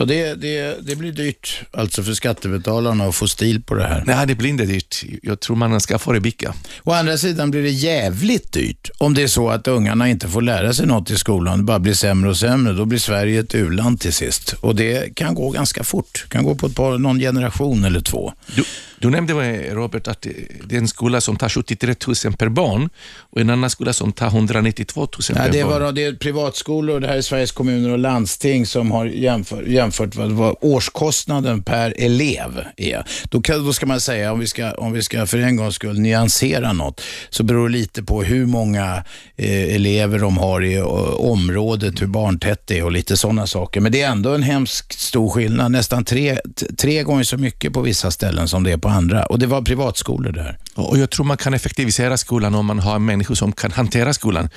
Och 0.00 0.06
det, 0.06 0.34
det, 0.34 0.86
det 0.86 0.96
blir 0.96 1.12
dyrt 1.12 1.62
alltså 1.70 2.02
för 2.02 2.12
skattebetalarna 2.12 3.04
att 3.04 3.14
få 3.14 3.28
stil 3.28 3.62
på 3.62 3.74
det 3.74 3.84
här. 3.84 4.02
Nej, 4.06 4.26
det 4.26 4.34
blir 4.34 4.50
inte 4.50 4.64
dyrt. 4.64 5.04
Jag 5.22 5.40
tror 5.40 5.56
man 5.56 5.80
ska 5.80 5.98
förebygga. 5.98 6.54
Å 6.84 6.92
andra 6.92 7.18
sidan 7.18 7.50
blir 7.50 7.62
det 7.62 7.70
jävligt 7.70 8.52
dyrt 8.52 8.90
om 8.98 9.14
det 9.14 9.22
är 9.22 9.26
så 9.26 9.50
att 9.50 9.68
ungarna 9.68 10.08
inte 10.08 10.28
får 10.28 10.42
lära 10.42 10.72
sig 10.72 10.86
något 10.86 11.10
i 11.10 11.16
skolan. 11.16 11.58
Det 11.58 11.64
bara 11.64 11.78
blir 11.78 11.94
sämre 11.94 12.30
och 12.30 12.36
sämre. 12.36 12.72
Då 12.72 12.84
blir 12.84 12.98
Sverige 12.98 13.40
ett 13.40 13.54
u-land 13.54 14.00
till 14.00 14.12
sist. 14.12 14.52
Och 14.52 14.76
det 14.76 15.14
kan 15.14 15.34
gå 15.34 15.50
ganska 15.50 15.84
fort. 15.84 16.24
Det 16.28 16.34
kan 16.34 16.44
gå 16.44 16.54
på 16.54 16.66
ett 16.66 16.74
par, 16.74 16.98
någon 16.98 17.18
generation 17.18 17.84
eller 17.84 18.00
två. 18.00 18.32
Du, 18.56 18.64
du 19.00 19.10
nämnde 19.10 19.32
Robert 19.74 20.08
att 20.08 20.26
det 20.64 20.74
är 20.76 20.78
en 20.78 20.88
skola 20.88 21.20
som 21.20 21.36
tar 21.36 21.48
73 21.48 21.94
000 22.24 22.36
per 22.36 22.48
barn 22.48 22.90
och 23.16 23.40
en 23.40 23.50
annan 23.50 23.70
skola 23.70 23.92
som 23.92 24.12
tar 24.12 24.26
192 24.26 25.00
000 25.00 25.08
Nej, 25.30 25.46
per 25.46 25.52
det, 25.52 25.64
barn. 25.64 25.82
var, 25.82 25.92
det 25.92 26.04
är 26.04 26.12
privatskolor 26.12 26.94
och 26.94 27.00
det 27.00 27.06
här 27.06 27.16
är 27.16 27.22
Sveriges 27.22 27.52
kommuner 27.52 27.90
och 27.90 27.98
landsting 27.98 28.66
som 28.66 28.90
har 28.90 29.06
jämför, 29.06 29.62
jämfört 29.90 30.16
vad, 30.16 30.30
vad 30.30 30.56
årskostnaden 30.60 31.62
per 31.62 31.94
elev 31.98 32.64
är. 32.76 33.04
Då, 33.30 33.40
kan, 33.40 33.64
då 33.64 33.72
ska 33.72 33.86
man 33.86 34.00
säga, 34.00 34.32
om 34.32 34.38
vi 34.38 34.46
ska, 34.46 34.72
om 34.72 34.92
vi 34.92 35.02
ska 35.02 35.26
för 35.26 35.38
en 35.38 35.56
gångs 35.56 35.74
skull 35.74 36.00
nyansera 36.00 36.72
något, 36.72 37.00
så 37.30 37.42
beror 37.42 37.68
det 37.68 37.72
lite 37.72 38.02
på 38.02 38.22
hur 38.22 38.46
många 38.46 39.04
eh, 39.36 39.74
elever 39.74 40.18
de 40.18 40.38
har 40.38 40.64
i 40.64 40.76
eh, 40.76 40.84
området, 41.20 42.02
hur 42.02 42.06
barntätt 42.06 42.66
det 42.66 42.78
är 42.78 42.84
och 42.84 42.92
lite 42.92 43.16
sådana 43.16 43.46
saker. 43.46 43.80
Men 43.80 43.92
det 43.92 44.02
är 44.02 44.10
ändå 44.10 44.34
en 44.34 44.42
hemskt 44.42 45.00
stor 45.00 45.30
skillnad, 45.30 45.72
nästan 45.72 46.04
tre, 46.04 46.38
tre 46.78 47.02
gånger 47.02 47.24
så 47.24 47.36
mycket 47.36 47.72
på 47.72 47.80
vissa 47.80 48.10
ställen 48.10 48.48
som 48.48 48.62
det 48.64 48.72
är 48.72 48.76
på 48.76 48.88
andra. 48.88 49.26
Och 49.26 49.38
det 49.38 49.46
var 49.46 49.62
privatskolor 49.62 50.32
där. 50.32 50.58
Och 50.74 50.98
jag 50.98 51.10
tror 51.10 51.26
man 51.26 51.36
kan 51.36 51.54
effektivisera 51.54 52.16
skolan 52.16 52.54
om 52.54 52.66
man 52.66 52.78
har 52.78 52.98
människor 52.98 53.34
som 53.34 53.52
kan 53.52 53.72
hantera 53.72 54.12
skolan. 54.12 54.48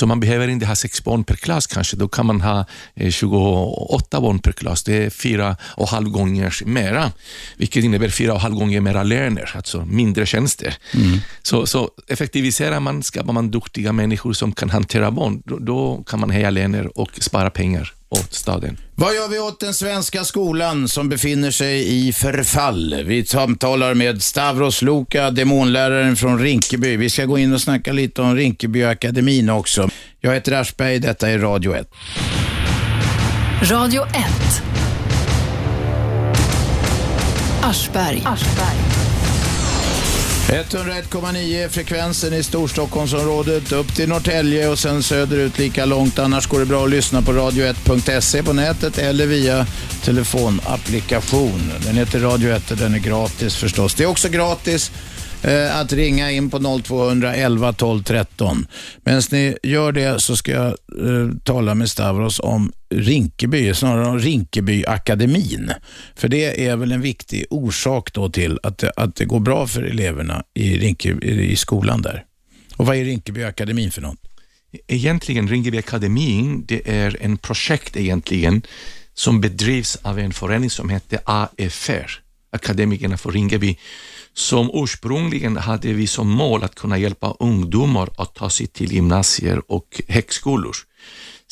Så 0.00 0.06
man 0.06 0.20
behöver 0.20 0.48
inte 0.48 0.66
ha 0.66 0.76
sex 0.76 1.04
barn 1.04 1.24
per 1.24 1.34
klass 1.34 1.66
kanske. 1.66 1.96
Då 1.96 2.08
kan 2.08 2.26
man 2.26 2.40
ha 2.40 2.64
eh, 2.94 3.10
28 3.10 4.20
barn 4.20 4.38
per 4.38 4.52
klass. 4.52 4.82
Det 4.82 5.04
är 5.04 5.10
fyra 5.10 5.56
och 5.62 5.88
halv 5.88 6.08
gånger 6.08 6.62
mera, 6.64 7.12
vilket 7.56 7.84
innebär 7.84 8.08
fyra 8.08 8.32
och 8.34 8.40
halv 8.40 8.54
gånger 8.54 8.80
mera 8.80 9.02
löner, 9.02 9.52
alltså 9.54 9.84
mindre 9.84 10.26
tjänster. 10.26 10.74
Så, 11.42 11.66
så 11.66 11.90
effektiviserar 12.08 12.80
man, 12.80 13.02
skapar 13.02 13.32
man 13.32 13.50
duktiga 13.50 13.92
människor 13.92 14.32
som 14.32 14.52
kan 14.52 14.70
hantera 14.70 15.10
barn, 15.10 15.42
då, 15.44 15.58
då 15.58 16.04
kan 16.06 16.20
man 16.20 16.30
höja 16.30 16.50
löner 16.50 16.98
och 16.98 17.10
spara 17.20 17.50
pengar 17.50 17.92
åt 18.10 18.34
staden. 18.34 18.76
Vad 18.94 19.14
gör 19.14 19.28
vi 19.28 19.38
åt 19.38 19.60
den 19.60 19.74
svenska 19.74 20.24
skolan 20.24 20.88
som 20.88 21.08
befinner 21.08 21.50
sig 21.50 22.08
i 22.08 22.12
förfall? 22.12 23.04
Vi 23.06 23.26
samtalar 23.26 23.94
med 23.94 24.22
Stavros 24.22 24.82
Luka, 24.82 25.30
demonläraren 25.30 26.16
från 26.16 26.38
Rinkeby. 26.38 26.96
Vi 26.96 27.10
ska 27.10 27.24
gå 27.24 27.38
in 27.38 27.52
och 27.52 27.60
snacka 27.60 27.92
lite 27.92 28.22
om 28.22 28.36
Rinkebyakademin 28.36 29.50
också. 29.50 29.88
Jag 30.20 30.34
heter 30.34 30.52
Aschberg, 30.52 30.98
detta 30.98 31.28
är 31.28 31.38
Radio 31.38 31.74
1. 31.74 31.88
Radio 33.62 34.02
1. 34.02 34.14
Aschberg. 37.62 38.22
101,9 40.50 41.68
frekvensen 41.68 42.34
i 42.34 42.42
Storstockholmsområdet 42.42 43.72
upp 43.72 43.94
till 43.94 44.08
Norrtälje 44.08 44.68
och 44.68 44.78
sen 44.78 45.02
söderut 45.02 45.58
lika 45.58 45.84
långt. 45.84 46.18
Annars 46.18 46.46
går 46.46 46.58
det 46.58 46.66
bra 46.66 46.84
att 46.84 46.90
lyssna 46.90 47.22
på 47.22 47.32
radio1.se 47.32 48.42
på 48.42 48.52
nätet 48.52 48.98
eller 48.98 49.26
via 49.26 49.66
telefonapplikation. 50.04 51.72
Den 51.86 51.96
heter 51.96 52.20
Radio 52.20 52.50
1 52.50 52.70
och 52.70 52.76
den 52.76 52.94
är 52.94 52.98
gratis 52.98 53.56
förstås. 53.56 53.94
Det 53.94 54.04
är 54.04 54.08
också 54.08 54.28
gratis 54.28 54.92
eh, 55.42 55.80
att 55.80 55.92
ringa 55.92 56.30
in 56.30 56.50
på 56.50 56.80
0211 56.84 57.72
12 57.72 58.02
13. 58.02 58.66
Medan 59.04 59.22
ni 59.30 59.56
gör 59.62 59.92
det 59.92 60.20
så 60.20 60.36
ska 60.36 60.52
jag 60.52 60.66
eh, 60.66 61.34
tala 61.44 61.74
med 61.74 61.90
Stavros 61.90 62.40
om 62.40 62.72
Rinkeby, 62.94 63.74
snarare 63.74 64.06
om 64.06 64.18
Rinkebyakademin. 64.18 65.72
För 66.16 66.28
det 66.28 66.66
är 66.66 66.76
väl 66.76 66.92
en 66.92 67.00
viktig 67.00 67.44
orsak 67.50 68.12
då 68.12 68.28
till 68.28 68.58
att 68.62 68.78
det, 68.78 68.92
att 68.96 69.16
det 69.16 69.24
går 69.24 69.40
bra 69.40 69.66
för 69.66 69.82
eleverna 69.82 70.44
i, 70.54 70.78
Rinkeby, 70.78 71.26
i 71.26 71.56
skolan 71.56 72.02
där. 72.02 72.24
Och 72.76 72.86
vad 72.86 72.96
är 72.96 73.04
Rinkebyakademin 73.04 73.90
för 73.90 74.02
något? 74.02 74.18
Egentligen 74.86 75.48
Ringeby 75.48 75.78
Akademin, 75.78 76.64
det 76.66 76.90
är 76.90 77.16
en 77.20 77.38
projekt 77.38 77.96
egentligen 77.96 78.62
som 79.14 79.40
bedrivs 79.40 79.96
av 80.02 80.18
en 80.18 80.32
förening 80.32 80.70
som 80.70 80.88
heter 80.88 81.20
AFR, 81.24 82.22
Akademikerna 82.50 83.16
för 83.16 83.30
Ringeby, 83.30 83.78
som 84.34 84.70
ursprungligen 84.74 85.56
hade 85.56 85.92
vi 85.92 86.06
som 86.06 86.28
mål 86.30 86.64
att 86.64 86.74
kunna 86.74 86.98
hjälpa 86.98 87.36
ungdomar 87.40 88.10
att 88.18 88.34
ta 88.34 88.50
sig 88.50 88.66
till 88.66 88.92
gymnasier 88.92 89.62
och 89.72 90.00
högskolor. 90.08 90.76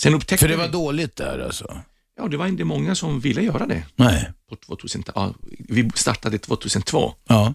Sen 0.01 0.15
upptäckte 0.15 0.43
För 0.45 0.49
det 0.49 0.57
var 0.57 0.67
vi- 0.67 0.73
dåligt 0.73 1.17
där 1.17 1.39
alltså? 1.39 1.77
Ja, 2.21 2.29
det 2.29 2.37
var 2.37 2.47
inte 2.47 2.65
många 2.65 2.95
som 2.95 3.21
ville 3.21 3.43
göra 3.43 3.67
det. 3.67 3.83
Nej. 3.97 4.31
På 4.49 4.57
2000, 4.57 5.05
ja, 5.15 5.35
vi 5.59 5.91
startade 5.95 6.39
2002. 6.39 7.15
Ja. 7.29 7.55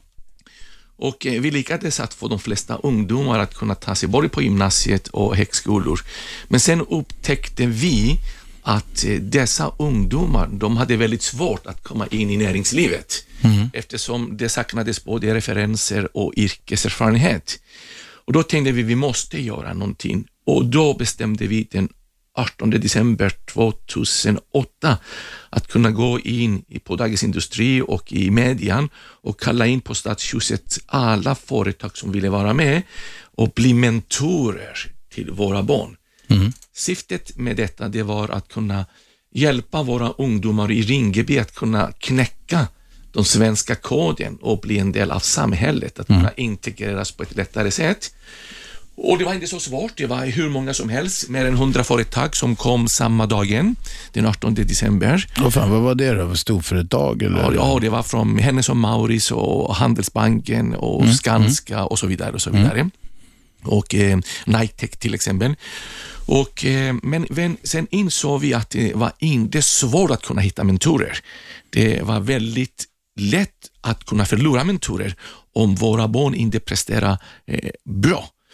Och 0.95 1.26
eh, 1.26 1.41
vi 1.41 1.51
lyckades 1.51 1.99
att 1.99 2.13
få 2.13 2.28
de 2.28 2.39
flesta 2.39 2.76
ungdomar 2.76 3.39
att 3.39 3.55
kunna 3.55 3.76
ta 3.76 3.95
sig 3.95 4.09
både 4.09 4.30
på 4.30 4.41
gymnasiet 4.41 5.07
och 5.07 5.36
högskolor. 5.36 5.99
Men 6.47 6.59
sen 6.59 6.82
upptäckte 6.82 7.65
vi 7.65 8.19
att 8.64 9.03
eh, 9.03 9.16
dessa 9.16 9.72
ungdomar, 9.80 10.47
de 10.51 10.78
hade 10.78 10.97
väldigt 10.97 11.22
svårt 11.22 11.68
att 11.68 11.84
komma 11.84 12.07
in 12.07 12.30
i 12.30 12.38
näringslivet 12.38 13.26
eftersom 13.74 14.38
det 14.38 14.49
saknades 14.49 15.03
både 15.03 15.34
referenser 15.34 16.18
och 16.18 16.34
yrkeserfarenhet. 16.36 17.59
Och 18.26 18.34
då 18.34 18.43
tänkte 18.43 18.72
vi, 18.72 18.84
vi 18.84 18.95
måste 18.95 19.41
göra 19.41 19.74
någonting 19.74 20.28
och 20.45 20.66
då 20.66 20.93
bestämde 20.93 21.47
vi 21.47 21.68
den 21.72 21.89
18 22.36 22.70
december 22.70 23.32
2008 23.45 24.97
att 25.49 25.68
kunna 25.68 25.91
gå 25.91 26.20
in 26.20 26.64
på 26.84 26.95
Dagens 26.95 27.24
Industri 27.24 27.82
och 27.82 28.14
i 28.14 28.32
median 28.32 28.89
och 28.95 29.39
kalla 29.39 29.68
in 29.68 29.82
på 29.82 29.95
Stadshuset 29.95 30.80
alla 30.86 31.36
företag 31.36 31.97
som 31.97 32.11
ville 32.11 32.30
vara 32.30 32.53
med 32.53 32.82
och 33.36 33.49
bli 33.55 33.74
mentorer 33.74 34.91
till 35.14 35.32
våra 35.32 35.64
barn. 35.64 35.95
Syftet 36.76 37.38
med 37.38 37.55
detta 37.57 37.88
det 37.88 38.03
var 38.03 38.30
att 38.30 38.47
kunna 38.47 38.86
hjälpa 39.36 39.84
våra 39.84 40.09
ungdomar 40.09 40.71
i 40.71 40.82
Ringeby 40.82 41.39
att 41.39 41.55
kunna 41.55 41.91
knäcka 41.99 42.67
den 43.13 43.24
svenska 43.24 43.76
koden 43.76 44.38
och 44.41 44.59
bli 44.59 44.78
en 44.80 44.91
del 44.91 45.11
av 45.11 45.19
samhället, 45.19 45.99
att 45.99 46.07
kunna 46.07 46.32
integreras 46.38 47.11
på 47.11 47.24
ett 47.24 47.36
lättare 47.36 47.71
sätt. 47.71 48.15
Och 48.95 49.17
det 49.17 49.26
var 49.26 49.34
inte 49.34 49.47
så 49.47 49.59
svårt, 49.59 49.91
det 49.97 50.05
var 50.05 50.26
hur 50.26 50.49
många 50.49 50.74
som 50.74 50.89
helst, 50.89 51.30
mer 51.30 51.45
än 51.45 51.53
100 51.53 51.84
företag 51.84 52.36
som 52.36 52.55
kom 52.55 52.88
samma 52.88 53.26
dagen, 53.26 53.76
den 54.13 54.26
18 54.26 54.53
december. 54.53 55.28
Och 55.45 55.53
fan, 55.53 55.69
vad 55.71 55.82
var 55.82 55.95
det 55.95 56.13
då? 56.13 56.36
Storföretag 56.36 57.21
eller? 57.24 57.39
Ja, 57.39 57.53
ja, 57.53 57.78
det 57.82 57.89
var 57.89 58.03
från 58.03 58.39
Hennes 58.39 58.69
och 58.69 58.78
Mauritz 58.78 59.32
och 59.32 59.76
Handelsbanken 59.76 60.76
och 60.76 61.01
Mm, 61.01 61.13
Skanska 61.13 61.84
och 61.86 61.99
så 61.99 62.07
vidare. 62.07 62.32
och 62.32 62.41
så 62.41 62.49
vidare. 62.49 62.89
Och 63.63 63.95
eh, 63.95 64.19
Nitec 64.45 64.91
till 64.91 65.13
exempel. 65.13 65.55
Och, 66.26 66.65
eh, 66.65 66.95
men, 67.03 67.28
men 67.30 67.57
sen 67.63 67.88
insåg 67.91 68.41
vi 68.41 68.53
att 68.53 68.69
det 68.69 68.95
var 68.95 69.11
inte 69.19 69.61
svårt 69.61 70.11
att 70.11 70.26
kunna 70.26 70.41
hitta 70.41 70.63
mentorer. 70.63 71.17
Det 71.69 72.01
var 72.01 72.19
väldigt 72.19 72.86
lätt 73.19 73.71
att 73.82 74.05
kunna 74.05 74.26
förlora 74.26 74.63
mentorer 74.63 75.15
om 75.53 75.76
våra 75.76 76.07
barn 76.07 76.34
inte 76.36 76.59
presterar 76.59 77.17
eh, 77.47 77.69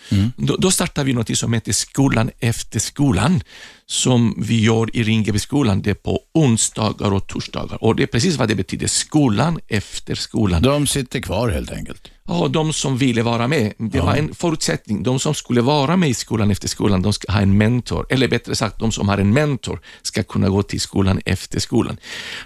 bra. 0.10 0.20
Då, 0.38 0.56
då 0.56 0.72
startade 0.72 1.06
vi 1.06 1.14
något 1.14 1.38
som 1.38 1.54
heter 1.54 1.72
Skolan 1.72 2.32
efter 2.40 2.80
skolan, 2.80 3.42
som 3.86 4.36
vi 4.38 4.62
gör 4.62 4.96
i 4.96 5.04
Ringebyskolan. 5.04 5.82
Det 5.82 5.90
är 5.90 5.94
på 5.94 6.20
onsdagar 6.34 7.14
och 7.14 7.28
torsdagar. 7.28 7.84
Och 7.84 7.96
Det 7.96 8.04
är 8.04 8.08
precis 8.08 8.36
vad 8.38 8.48
det 8.48 8.56
betyder, 8.56 8.88
skolan 8.88 9.60
efter 9.68 10.16
skolan. 10.16 10.62
De 10.62 10.88
sitter 10.88 11.20
kvar 11.22 11.50
helt 11.50 11.72
enkelt? 11.72 12.12
Ja, 12.28 12.48
de 12.48 12.74
som 12.74 12.98
ville 12.98 13.22
vara 13.24 13.48
med. 13.48 13.74
Det 13.78 13.98
Ja. 13.98 14.06
var 14.06 14.16
en 14.16 14.36
förutsättning. 14.36 15.04
De 15.04 15.20
som 15.20 15.34
skulle 15.34 15.62
vara 15.62 15.98
med 15.98 16.10
i 16.10 16.14
skolan 16.14 16.52
efter 16.52 16.68
skolan, 16.68 17.02
de 17.02 17.14
ska 17.14 17.32
ha 17.32 17.42
en 17.42 17.58
mentor. 17.58 18.06
Eller 18.10 18.28
bättre 18.28 18.56
sagt, 18.56 18.80
de 18.80 18.92
som 18.92 19.10
har 19.10 19.18
en 19.18 19.34
mentor 19.34 19.80
ska 20.02 20.24
kunna 20.24 20.50
gå 20.50 20.64
till 20.64 20.82
skolan 20.82 21.22
efter 21.26 21.60
skolan. 21.60 21.98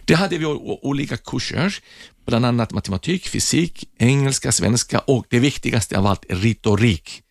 Det 0.05 0.13
hade 0.13 0.37
vi 0.37 0.45
olika 0.81 1.17
kurser, 1.17 1.75
bland 2.27 2.45
annat 2.45 2.71
matematik, 2.71 3.27
fysik, 3.27 3.83
engelska, 3.99 4.51
svenska 4.51 4.99
och 4.99 5.25
det 5.29 5.39
viktigaste 5.39 5.97
av 5.99 6.07
allt, 6.07 6.25
retorik. 6.29 7.22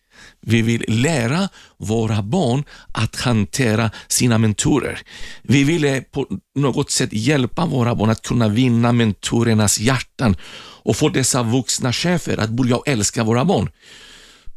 Vi 0.45 0.61
vill 0.61 0.85
lära 0.87 1.49
våra 1.77 2.21
barn 2.21 2.63
att 2.91 3.15
hantera 3.15 3.91
sina 4.07 4.37
mentorer. 4.37 4.99
Vi 5.41 5.63
ville 5.63 6.01
på 6.01 6.27
något 6.55 6.91
sätt 6.91 7.09
hjälpa 7.13 7.65
våra 7.65 7.95
barn 7.95 8.09
att 8.09 8.21
kunna 8.21 8.47
vinna 8.47 8.91
mentorernas 8.91 9.79
hjärtan 9.79 10.35
och 10.83 10.95
få 10.95 11.09
dessa 11.09 11.43
vuxna 11.43 11.93
chefer 11.93 12.37
att 12.37 12.49
börja 12.49 12.77
älska 12.85 13.23
våra 13.23 13.45
barn. 13.45 13.69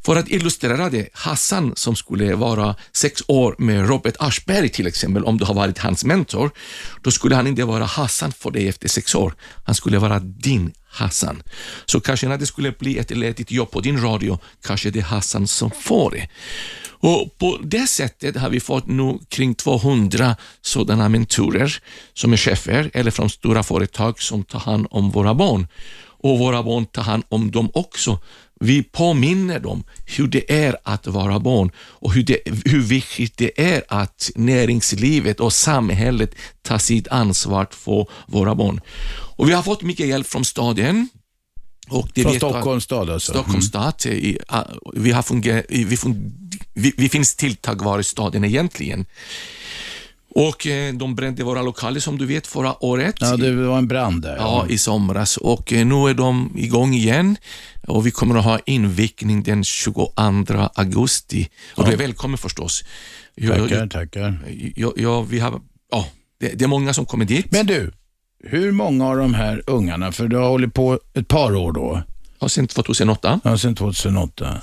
För 0.07 0.17
att 0.17 0.29
illustrera 0.29 0.91
det, 0.91 1.09
Hassan 1.13 1.73
som 1.77 1.97
skulle 1.97 2.35
vara 2.35 2.75
sex 2.93 3.23
år 3.27 3.55
med 3.59 3.89
Robert 3.89 4.15
Aschberg 4.19 4.69
till 4.69 4.87
exempel, 4.87 5.25
om 5.25 5.39
du 5.39 5.45
har 5.45 5.55
varit 5.55 5.79
hans 5.79 6.05
mentor, 6.05 6.51
då 7.03 7.11
skulle 7.11 7.35
han 7.35 7.47
inte 7.47 7.65
vara 7.65 7.85
Hassan 7.85 8.33
för 8.33 8.51
dig 8.51 8.69
efter 8.69 8.89
sex 8.89 9.15
år. 9.15 9.35
Han 9.65 9.75
skulle 9.75 9.99
vara 9.99 10.19
din 10.19 10.73
Hassan. 10.89 11.43
Så 11.87 12.01
kanske 12.01 12.29
när 12.29 12.39
det 12.39 12.47
skulle 12.47 12.73
bli 12.73 12.99
ett 12.99 13.11
ledigt 13.11 13.51
jobb 13.51 13.71
på 13.71 13.81
din 13.81 14.01
radio, 14.01 14.39
kanske 14.63 14.91
det 14.91 14.99
är 14.99 15.03
Hassan 15.03 15.47
som 15.47 15.71
får 15.71 16.11
det. 16.11 16.29
Och 17.07 17.39
På 17.39 17.59
det 17.63 17.87
sättet 17.87 18.37
har 18.37 18.51
vi 18.51 18.61
fått 18.61 18.87
nu 18.87 19.19
kring 19.29 19.55
200 19.55 20.37
sådana 20.61 21.09
mentorer 21.09 21.83
som 22.15 22.33
är 22.33 22.37
chefer 22.37 22.91
eller 22.95 23.11
från 23.11 23.31
stora 23.31 23.63
företag 23.63 24.23
som 24.23 24.45
tar 24.45 24.59
hand 24.59 24.87
om 24.91 25.11
våra 25.11 25.35
barn. 25.35 25.67
Och 26.23 26.39
våra 26.39 26.63
barn 26.63 26.87
tar 26.87 27.03
hand 27.03 27.25
om 27.29 27.51
dem 27.51 27.71
också. 27.75 28.19
Vi 28.61 28.83
påminner 28.83 29.61
dem 29.61 29.85
hur 30.07 30.27
det 30.27 30.53
är 30.65 30.77
att 30.83 31.07
vara 31.07 31.41
barn 31.41 31.71
och 31.79 32.13
hur, 32.13 32.23
det, 32.23 32.39
hur 32.65 32.83
viktigt 32.83 33.37
det 33.37 33.61
är 33.61 33.83
att 33.89 34.31
näringslivet 34.35 35.41
och 35.41 35.53
samhället 35.53 36.35
tar 36.63 36.79
sitt 36.79 37.09
ansvar 37.09 37.67
för 37.71 38.07
våra 38.27 38.55
barn. 38.55 38.81
Och 39.37 39.49
Vi 39.49 39.53
har 39.53 39.63
fått 39.63 39.83
mycket 39.83 40.07
hjälp 40.07 40.27
från 40.27 40.45
staden. 40.45 41.09
Och 41.89 42.09
det 42.15 42.23
Från 42.23 42.35
Stockholms 42.35 42.85
stad 42.85 43.11
alltså? 43.11 43.33
Stockholms 43.33 43.67
stad. 43.67 43.95
I, 44.07 44.39
uh, 44.53 44.59
vi, 44.95 45.13
har 45.13 45.23
funger, 45.23 45.67
vi, 45.69 45.97
vi, 46.77 46.93
vi 46.97 47.09
finns 47.09 47.35
till 47.37 47.57
tack 47.57 47.83
vare 47.83 48.05
staden 48.05 48.45
egentligen. 48.45 49.07
Och 50.29 50.67
eh, 50.67 50.95
De 50.95 51.15
brände 51.15 51.45
våra 51.45 51.63
lokaler 51.63 52.01
som 52.01 52.19
du 52.19 52.27
vet 52.27 52.47
förra 52.47 52.85
året. 52.85 53.15
Ja, 53.21 53.37
det 53.37 53.53
var 53.53 53.79
en 53.79 53.89
brand 53.89 54.23
där. 54.23 54.37
Ja, 54.37 54.67
i 54.69 54.79
somras 54.79 55.37
och 55.37 55.73
eh, 55.73 55.87
nu 55.87 55.95
är 56.11 56.15
de 56.15 56.53
igång 56.57 56.95
igen 56.95 57.37
och 57.87 58.07
vi 58.07 58.11
kommer 58.11 58.39
att 58.39 58.45
ha 58.45 58.59
invigning 58.67 59.43
den 59.43 59.65
22 59.65 60.13
augusti. 60.75 61.49
Och 61.75 61.85
du 61.87 61.93
är 61.93 61.97
välkommen 61.97 62.39
förstås. 62.39 62.85
Jag- 63.35 63.59
Tackar, 63.59 63.77
jag- 63.77 63.91
tackar. 63.91 64.39
Ja, 64.77 64.93
ja, 64.97 65.23
vi 65.23 65.39
har, 65.39 65.61
ja, 65.93 66.09
det, 66.41 66.49
det 66.49 66.65
är 66.65 66.69
många 66.69 66.95
som 66.95 67.07
kommer 67.07 67.25
dit. 67.25 67.47
Men 67.53 67.67
du, 67.67 67.93
hur 68.45 68.73
många 68.73 69.07
av 69.09 69.17
de 69.17 69.35
här 69.35 69.63
ungarna, 69.67 70.13
för 70.13 70.29
du 70.29 70.37
har 70.37 70.49
hållit 70.49 70.75
på 70.75 71.01
ett 71.15 71.29
par 71.29 71.55
år 71.57 71.73
då? 71.73 72.03
Ja, 72.47 72.51
sedan 72.51 72.67
2008. 72.67 73.41
Ja, 73.45 73.59
sedan 73.59 73.75
2008. 73.75 74.61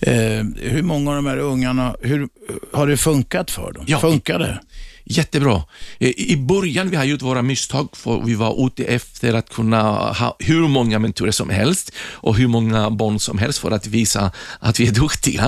Eh, 0.00 0.12
hur 0.56 0.82
många 0.82 1.10
av 1.10 1.16
de 1.16 1.26
här 1.26 1.38
ungarna, 1.38 1.96
hur, 2.00 2.28
har 2.72 2.86
det 2.86 2.96
funkat 2.96 3.50
för 3.50 3.72
dem? 3.72 3.84
Ja. 3.86 3.98
Funkar 4.00 4.38
det? 4.38 4.60
Jättebra. 5.06 5.62
Eh, 5.98 6.08
I 6.08 6.36
början 6.36 6.90
vi 6.90 6.96
har 6.96 7.04
gjort 7.04 7.22
våra 7.22 7.42
misstag 7.42 7.88
för 7.92 8.20
vi 8.24 8.34
var 8.34 8.66
ute 8.66 8.84
efter 8.84 9.34
att 9.34 9.50
kunna 9.50 9.82
ha 10.12 10.36
hur 10.38 10.68
många 10.68 10.98
mentorer 10.98 11.30
som 11.30 11.50
helst 11.50 11.92
och 12.12 12.36
hur 12.36 12.46
många 12.48 12.90
barn 12.90 13.18
som 13.20 13.38
helst 13.38 13.58
för 13.58 13.70
att 13.70 13.86
visa 13.86 14.30
att 14.60 14.80
vi 14.80 14.86
är 14.88 14.92
duktiga. 14.92 15.44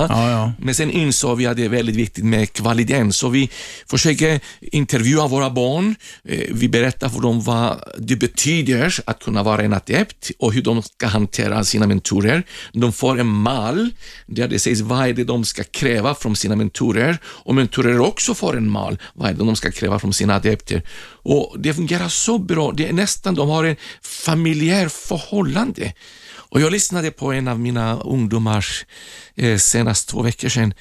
Men 0.59 0.75
sen 0.75 0.91
insåg 0.91 1.37
vi 1.37 1.45
att 1.45 1.57
det 1.57 1.65
är 1.65 1.69
väldigt 1.69 1.95
viktigt 1.95 2.25
med 2.25 2.53
kvaliteten, 2.53 3.13
så 3.13 3.29
vi 3.29 3.49
försöker 3.89 4.39
intervjua 4.61 5.27
våra 5.27 5.49
barn. 5.49 5.95
Eh, 6.23 6.39
Vi 6.51 6.69
berättar 6.69 7.09
för 7.09 7.21
dem 7.21 7.41
vad 7.41 7.83
det 7.97 8.15
betyder 8.15 8.99
att 9.05 9.23
kunna 9.23 9.43
vara 9.43 9.61
en 9.61 9.73
adept 9.73 10.31
och 10.39 10.53
hur 10.53 10.61
de 10.61 10.83
ska 10.83 11.07
hantera 11.07 11.63
sina 11.63 11.87
mentorer. 11.87 12.43
De 12.73 12.93
får 12.93 13.19
en 13.19 13.27
mall 13.27 13.89
där 14.25 14.47
det 14.47 14.59
sägs 14.59 14.81
vad 14.81 15.07
är 15.09 15.13
det 15.13 15.23
de 15.23 15.45
ska 15.45 15.63
kräva 15.63 16.15
från 16.15 16.35
sina 16.35 16.55
mentorer 16.55 17.17
och 17.25 17.55
mentorer 17.55 17.99
också 17.99 18.33
får 18.33 18.57
en 18.57 18.69
mall 18.69 18.97
vad 19.13 19.29
är 19.29 19.33
det 19.33 19.46
de 19.47 19.55
ska 19.55 19.71
kräva 19.71 19.99
från 19.99 20.13
sina 20.13 20.35
adepter. 20.35 20.81
Och 21.23 21.55
Det 21.59 21.73
fungerar 21.73 22.09
så 22.09 22.37
bra, 22.37 22.71
det 22.71 22.87
är 22.87 22.93
nästan, 22.93 23.35
de 23.35 23.49
har 23.49 23.63
en 23.63 23.75
familjär 24.01 24.87
förhållande. 24.87 25.93
Och 26.49 26.61
Jag 26.61 26.71
lyssnade 26.71 27.11
på 27.11 27.33
en 27.33 27.47
av 27.47 27.59
mina 27.59 27.99
ungdomars 27.99 28.85
eh, 29.35 29.57
senast 29.57 30.09
två 30.09 30.21
veckor 30.21 30.49
sedan 30.49 30.73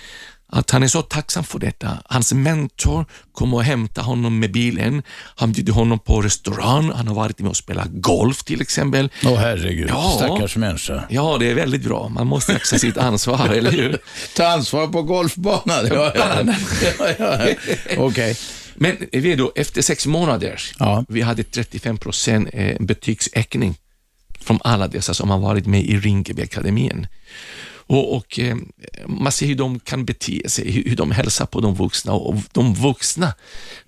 att 0.48 0.70
han 0.70 0.82
är 0.82 0.88
så 0.88 1.02
tacksam 1.02 1.44
för 1.44 1.58
detta. 1.58 1.98
Hans 2.04 2.32
mentor 2.32 3.04
kom 3.32 3.54
och 3.54 3.64
hämtade 3.64 4.06
honom 4.06 4.38
med 4.38 4.52
bilen. 4.52 5.02
Han 5.36 5.52
bjöd 5.52 5.68
honom 5.68 5.98
på 5.98 6.20
restaurang. 6.22 6.90
Han 6.92 7.08
har 7.08 7.14
varit 7.14 7.38
med 7.38 7.48
och 7.48 7.56
spelat 7.56 7.88
golf 7.90 8.44
till 8.44 8.60
exempel. 8.60 9.10
Åh 9.24 9.36
herregud, 9.36 9.88
Ja. 9.90 10.12
stackars 10.16 10.56
människa. 10.56 11.02
Ja, 11.10 11.36
det 11.40 11.50
är 11.50 11.54
väldigt 11.54 11.82
bra. 11.82 12.08
Man 12.08 12.26
måste 12.26 12.54
axla 12.56 12.78
sitt 12.78 12.96
ansvar, 12.96 13.48
eller 13.48 13.70
hur? 13.70 13.98
Ta 14.36 14.46
ansvar 14.46 14.86
på 14.86 15.02
golfbanan. 15.02 15.86
Ja, 15.90 16.12
ja. 16.14 16.44
ja, 16.98 17.08
ja. 17.18 17.38
Okej. 17.98 18.36
Men 18.74 18.96
vet 19.12 19.38
du, 19.38 19.50
efter 19.54 19.82
sex 19.82 20.06
månader, 20.06 20.60
vi 21.08 21.22
hade 21.22 21.42
35 21.42 21.98
procent 21.98 22.48
eh, 22.52 22.76
betygsäckning 22.80 23.74
från 24.40 24.58
alla 24.64 24.88
dessa 24.88 25.14
som 25.14 25.30
har 25.30 25.38
varit 25.38 25.66
med 25.66 25.80
i 25.84 25.96
Ringebyakademin. 25.98 27.06
Och, 27.88 28.16
och 28.16 28.38
eh, 28.38 28.56
Man 29.06 29.32
ser 29.32 29.46
hur 29.46 29.54
de 29.54 29.80
kan 29.80 30.04
bete 30.04 30.42
sig, 30.48 30.70
hur, 30.70 30.84
hur 30.84 30.96
de 30.96 31.10
hälsar 31.10 31.46
på 31.46 31.60
de 31.60 31.74
vuxna 31.74 32.12
och 32.12 32.34
de 32.52 32.74
vuxna 32.74 33.34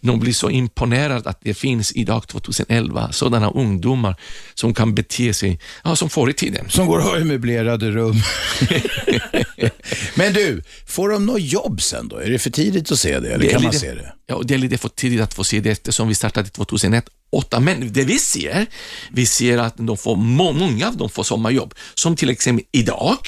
de 0.01 0.20
blir 0.20 0.32
så 0.32 0.51
imponerade 0.51 1.30
att 1.30 1.40
det 1.42 1.55
finns 1.55 1.92
idag 1.92 2.28
2011 2.28 3.12
sådana 3.12 3.51
ungdomar 3.51 4.16
som 4.55 4.74
kan 4.74 4.94
bete 4.94 5.34
sig 5.34 5.61
ja, 5.84 5.96
som 5.96 6.11
förr 6.11 6.30
i 6.30 6.32
tiden. 6.32 6.70
Som 6.70 6.86
går 6.86 6.99
och 6.99 7.05
har 7.05 7.20
möblerade 7.20 7.90
rum. 7.90 8.16
Men 10.14 10.32
du, 10.32 10.62
får 10.86 11.09
de 11.09 11.26
något 11.26 11.42
jobb 11.42 11.82
sen 11.82 12.09
då? 12.09 12.16
Är 12.16 12.30
det 12.30 12.38
för 12.38 12.51
tidigt 12.51 12.92
att 12.92 12.99
se 12.99 13.20
det, 13.20 13.28
eller 13.28 13.38
Det 13.44 13.49
kan 13.53 13.62
man 13.62 13.72
lite- 13.72 13.80
se 13.86 13.94
det? 13.94 14.12
Ja, 14.26 14.40
det 14.44 14.55
är 14.55 14.59
lite 14.59 14.78
för 14.78 14.88
tidigt 14.88 15.20
att 15.20 15.34
få 15.34 15.44
se 15.44 15.61
det 15.61 15.70
eftersom 15.70 16.09
vi 16.09 16.14
startade 16.14 16.49
2001. 16.49 17.05
Åtta, 17.32 17.61
men 17.61 17.92
det 17.92 18.05
vi 18.05 18.18
ser, 18.18 18.66
vi 19.11 19.26
ser 19.26 19.59
att 19.59 19.74
de 19.76 19.96
får, 19.96 20.16
må- 20.16 20.53
många 20.53 20.88
av 20.88 20.96
dem 20.96 21.11
får 21.11 21.22
sommarjobb. 21.22 21.74
Som 21.94 22.16
till 22.16 22.30
exempel 22.30 22.64
idag 22.72 23.18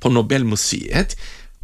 på 0.00 0.10
Nobelmuseet. 0.10 1.16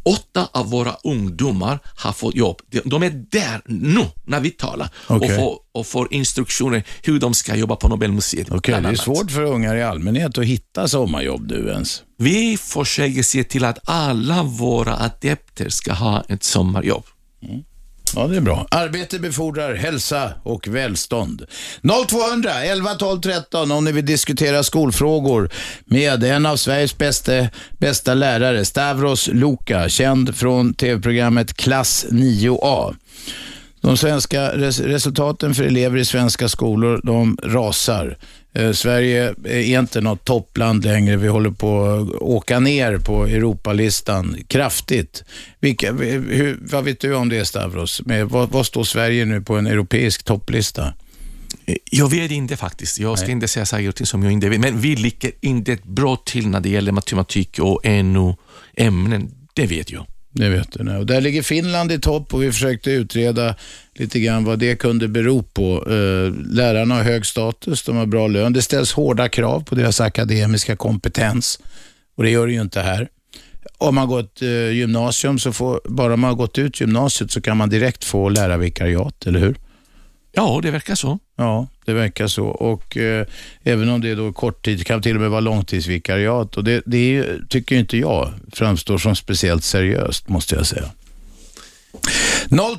Åtta 0.04 0.48
av 0.52 0.70
våra 0.70 0.96
ungdomar 1.04 1.78
har 1.96 2.12
fått 2.12 2.34
jobb. 2.34 2.60
De- 2.84 3.02
är 3.02 3.10
där 3.30 3.62
nu 3.66 4.04
när 4.24 4.40
vi 4.40 4.50
talar 4.50 4.88
Okej. 5.06 5.28
och, 5.30 5.36
får, 5.36 5.58
och 5.72 5.86
får 5.86 6.14
instruktioner 6.14 6.84
hur 7.02 7.20
de 7.20 7.34
ska 7.34 7.56
jobba 7.56 7.76
på 7.76 7.88
Nobelmuseet. 7.88 8.48
Bland 8.48 8.86
det 8.86 8.90
är 8.90 8.94
svårt 8.94 9.30
för 9.30 9.42
ungar 9.42 9.76
i 9.76 9.82
allmänhet 9.82 10.38
att 10.38 10.44
hitta 10.44 10.88
sommarjobb 10.88 11.48
du 11.48 11.68
ens. 11.68 12.02
Vi 12.18 12.56
försöker 12.56 13.22
se 13.22 13.44
till 13.44 13.64
att 13.64 13.78
alla 13.84 14.42
våra 14.42 14.96
adepter 14.96 15.68
ska 15.68 15.92
ha 15.92 16.24
ett 16.28 16.42
sommarjobb. 16.42 17.04
Ja, 18.16 18.26
det 18.26 18.36
är 18.36 18.40
bra. 18.40 18.66
Arbete 18.70 19.18
befordrar 19.18 19.74
hälsa 19.74 20.32
och 20.42 20.68
välstånd. 20.68 21.46
0200 22.08 22.64
11 22.64 22.94
12 22.94 23.20
13 23.20 23.70
om 23.72 23.84
ni 23.84 23.92
vill 23.92 24.06
diskutera 24.06 24.62
skolfrågor 24.62 25.50
med 25.84 26.24
en 26.24 26.46
av 26.46 26.56
Sveriges 26.56 26.98
bästa, 26.98 27.32
bästa 27.78 28.14
lärare, 28.14 28.64
Stavros 28.64 29.28
Luka, 29.32 29.88
känd 29.88 30.36
från 30.36 30.74
tv-programmet 30.74 31.54
Klass 31.54 32.06
9A. 32.10 32.94
De 33.80 33.96
svenska 33.96 34.56
res 34.56 34.80
resultaten 34.80 35.54
för 35.54 35.64
elever 35.64 35.98
i 35.98 36.04
svenska 36.04 36.48
skolor, 36.48 37.00
de 37.04 37.38
rasar. 37.42 38.16
Eh, 38.54 38.72
Sverige 38.72 39.34
är 39.44 39.78
inte 39.80 40.00
något 40.00 40.24
toppland 40.24 40.84
längre. 40.84 41.16
Vi 41.16 41.28
håller 41.28 41.50
på 41.50 41.84
att 41.84 42.22
åka 42.22 42.60
ner 42.60 42.98
på 42.98 43.26
Europalistan 43.26 44.36
kraftigt. 44.46 45.24
Vilka, 45.60 45.92
hur, 45.92 46.58
vad 46.60 46.84
vet 46.84 47.00
du 47.00 47.14
om 47.14 47.28
det 47.28 47.44
Stavros? 47.44 48.02
Med, 48.06 48.28
vad, 48.28 48.50
vad 48.50 48.66
står 48.66 48.84
Sverige 48.84 49.24
nu 49.24 49.40
på 49.40 49.56
en 49.56 49.66
europeisk 49.66 50.22
topplista? 50.22 50.94
Jag 51.90 52.10
vet 52.10 52.30
inte 52.30 52.56
faktiskt. 52.56 52.98
Jag 52.98 53.18
ska 53.18 53.30
inte 53.30 53.48
säga 53.48 53.66
saker 53.66 54.04
som 54.04 54.22
jag 54.22 54.32
inte 54.32 54.48
vet, 54.48 54.60
men 54.60 54.80
vi 54.80 54.96
ligger 54.96 55.32
inte 55.40 55.78
bra 55.82 56.16
till 56.16 56.48
när 56.48 56.60
det 56.60 56.68
gäller 56.68 56.92
matematik 56.92 57.58
och 57.58 57.80
NO-ämnen. 57.84 59.30
Det 59.54 59.66
vet 59.66 59.90
jag. 59.90 60.06
Det 60.34 60.48
vet 60.48 60.72
du. 60.72 60.96
Och 60.96 61.06
där 61.06 61.20
ligger 61.20 61.42
Finland 61.42 61.92
i 61.92 61.98
topp 61.98 62.34
och 62.34 62.42
vi 62.42 62.52
försökte 62.52 62.90
utreda 62.90 63.54
lite 63.94 64.20
grann 64.20 64.44
vad 64.44 64.58
det 64.58 64.76
kunde 64.76 65.08
bero 65.08 65.42
på. 65.42 65.84
Eh, 65.86 66.54
lärarna 66.54 66.94
har 66.94 67.02
hög 67.02 67.26
status, 67.26 67.82
de 67.82 67.96
har 67.96 68.06
bra 68.06 68.26
lön. 68.26 68.52
Det 68.52 68.62
ställs 68.62 68.92
hårda 68.92 69.28
krav 69.28 69.64
på 69.64 69.74
deras 69.74 70.00
akademiska 70.00 70.76
kompetens 70.76 71.60
och 72.16 72.22
det 72.22 72.30
gör 72.30 72.46
det 72.46 72.52
ju 72.52 72.60
inte 72.60 72.80
här. 72.80 73.08
Om 73.78 73.94
man 73.94 74.08
gått 74.08 74.42
eh, 74.42 74.70
gymnasium, 74.70 75.38
så 75.38 75.52
får, 75.52 75.80
bara 75.84 76.16
man 76.16 76.28
har 76.28 76.36
gått 76.36 76.58
ut 76.58 76.80
gymnasiet 76.80 77.30
så 77.30 77.40
kan 77.40 77.56
man 77.56 77.68
direkt 77.68 78.04
få 78.04 78.28
lärarvikariat, 78.28 79.26
eller 79.26 79.40
hur? 79.40 79.56
Ja, 80.32 80.60
det 80.62 80.70
verkar 80.70 80.94
så. 80.94 81.18
Ja, 81.36 81.66
det 81.84 81.92
verkar 81.92 82.26
så. 82.26 82.46
Och 82.46 82.96
eh, 82.96 83.26
Även 83.62 83.88
om 83.88 84.00
det 84.00 84.10
är 84.10 84.16
då 84.16 84.32
korttid, 84.32 84.86
kan 84.86 85.02
till 85.02 85.14
och 85.14 85.20
med 85.20 85.30
vara 85.30 85.40
långtidsvikariat. 85.40 86.56
Och 86.56 86.64
det, 86.64 86.82
det 86.86 87.16
är, 87.16 87.42
tycker 87.48 87.76
inte 87.76 87.98
jag 87.98 88.32
framstår 88.52 88.98
som 88.98 89.16
speciellt 89.16 89.64
seriöst, 89.64 90.28
måste 90.28 90.54
jag 90.54 90.66
säga. 90.66 90.90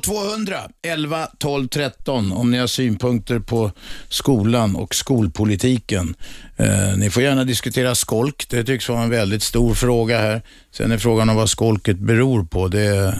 0200 0.02 0.56
11 0.82 1.26
12 1.38 1.68
13 1.68 2.32
om 2.32 2.50
ni 2.50 2.58
har 2.58 2.66
synpunkter 2.66 3.38
på 3.38 3.70
skolan 4.08 4.76
och 4.76 4.94
skolpolitiken. 4.94 6.14
Eh, 6.56 6.96
ni 6.96 7.10
får 7.10 7.22
gärna 7.22 7.44
diskutera 7.44 7.94
skolk. 7.94 8.46
Det 8.50 8.64
tycks 8.64 8.88
vara 8.88 9.02
en 9.02 9.10
väldigt 9.10 9.42
stor 9.42 9.74
fråga 9.74 10.18
här. 10.18 10.42
Sen 10.70 10.92
är 10.92 10.98
frågan 10.98 11.28
om 11.30 11.36
vad 11.36 11.50
skolket 11.50 11.98
beror 11.98 12.44
på. 12.44 12.68
Det 12.68 13.06
eh, 13.06 13.14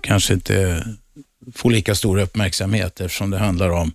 kanske 0.00 0.34
inte 0.34 0.84
få 1.54 1.68
lika 1.68 1.94
stor 1.94 2.20
uppmärksamhet 2.20 3.00
eftersom 3.00 3.30
det 3.30 3.38
handlar 3.38 3.70
om 3.70 3.92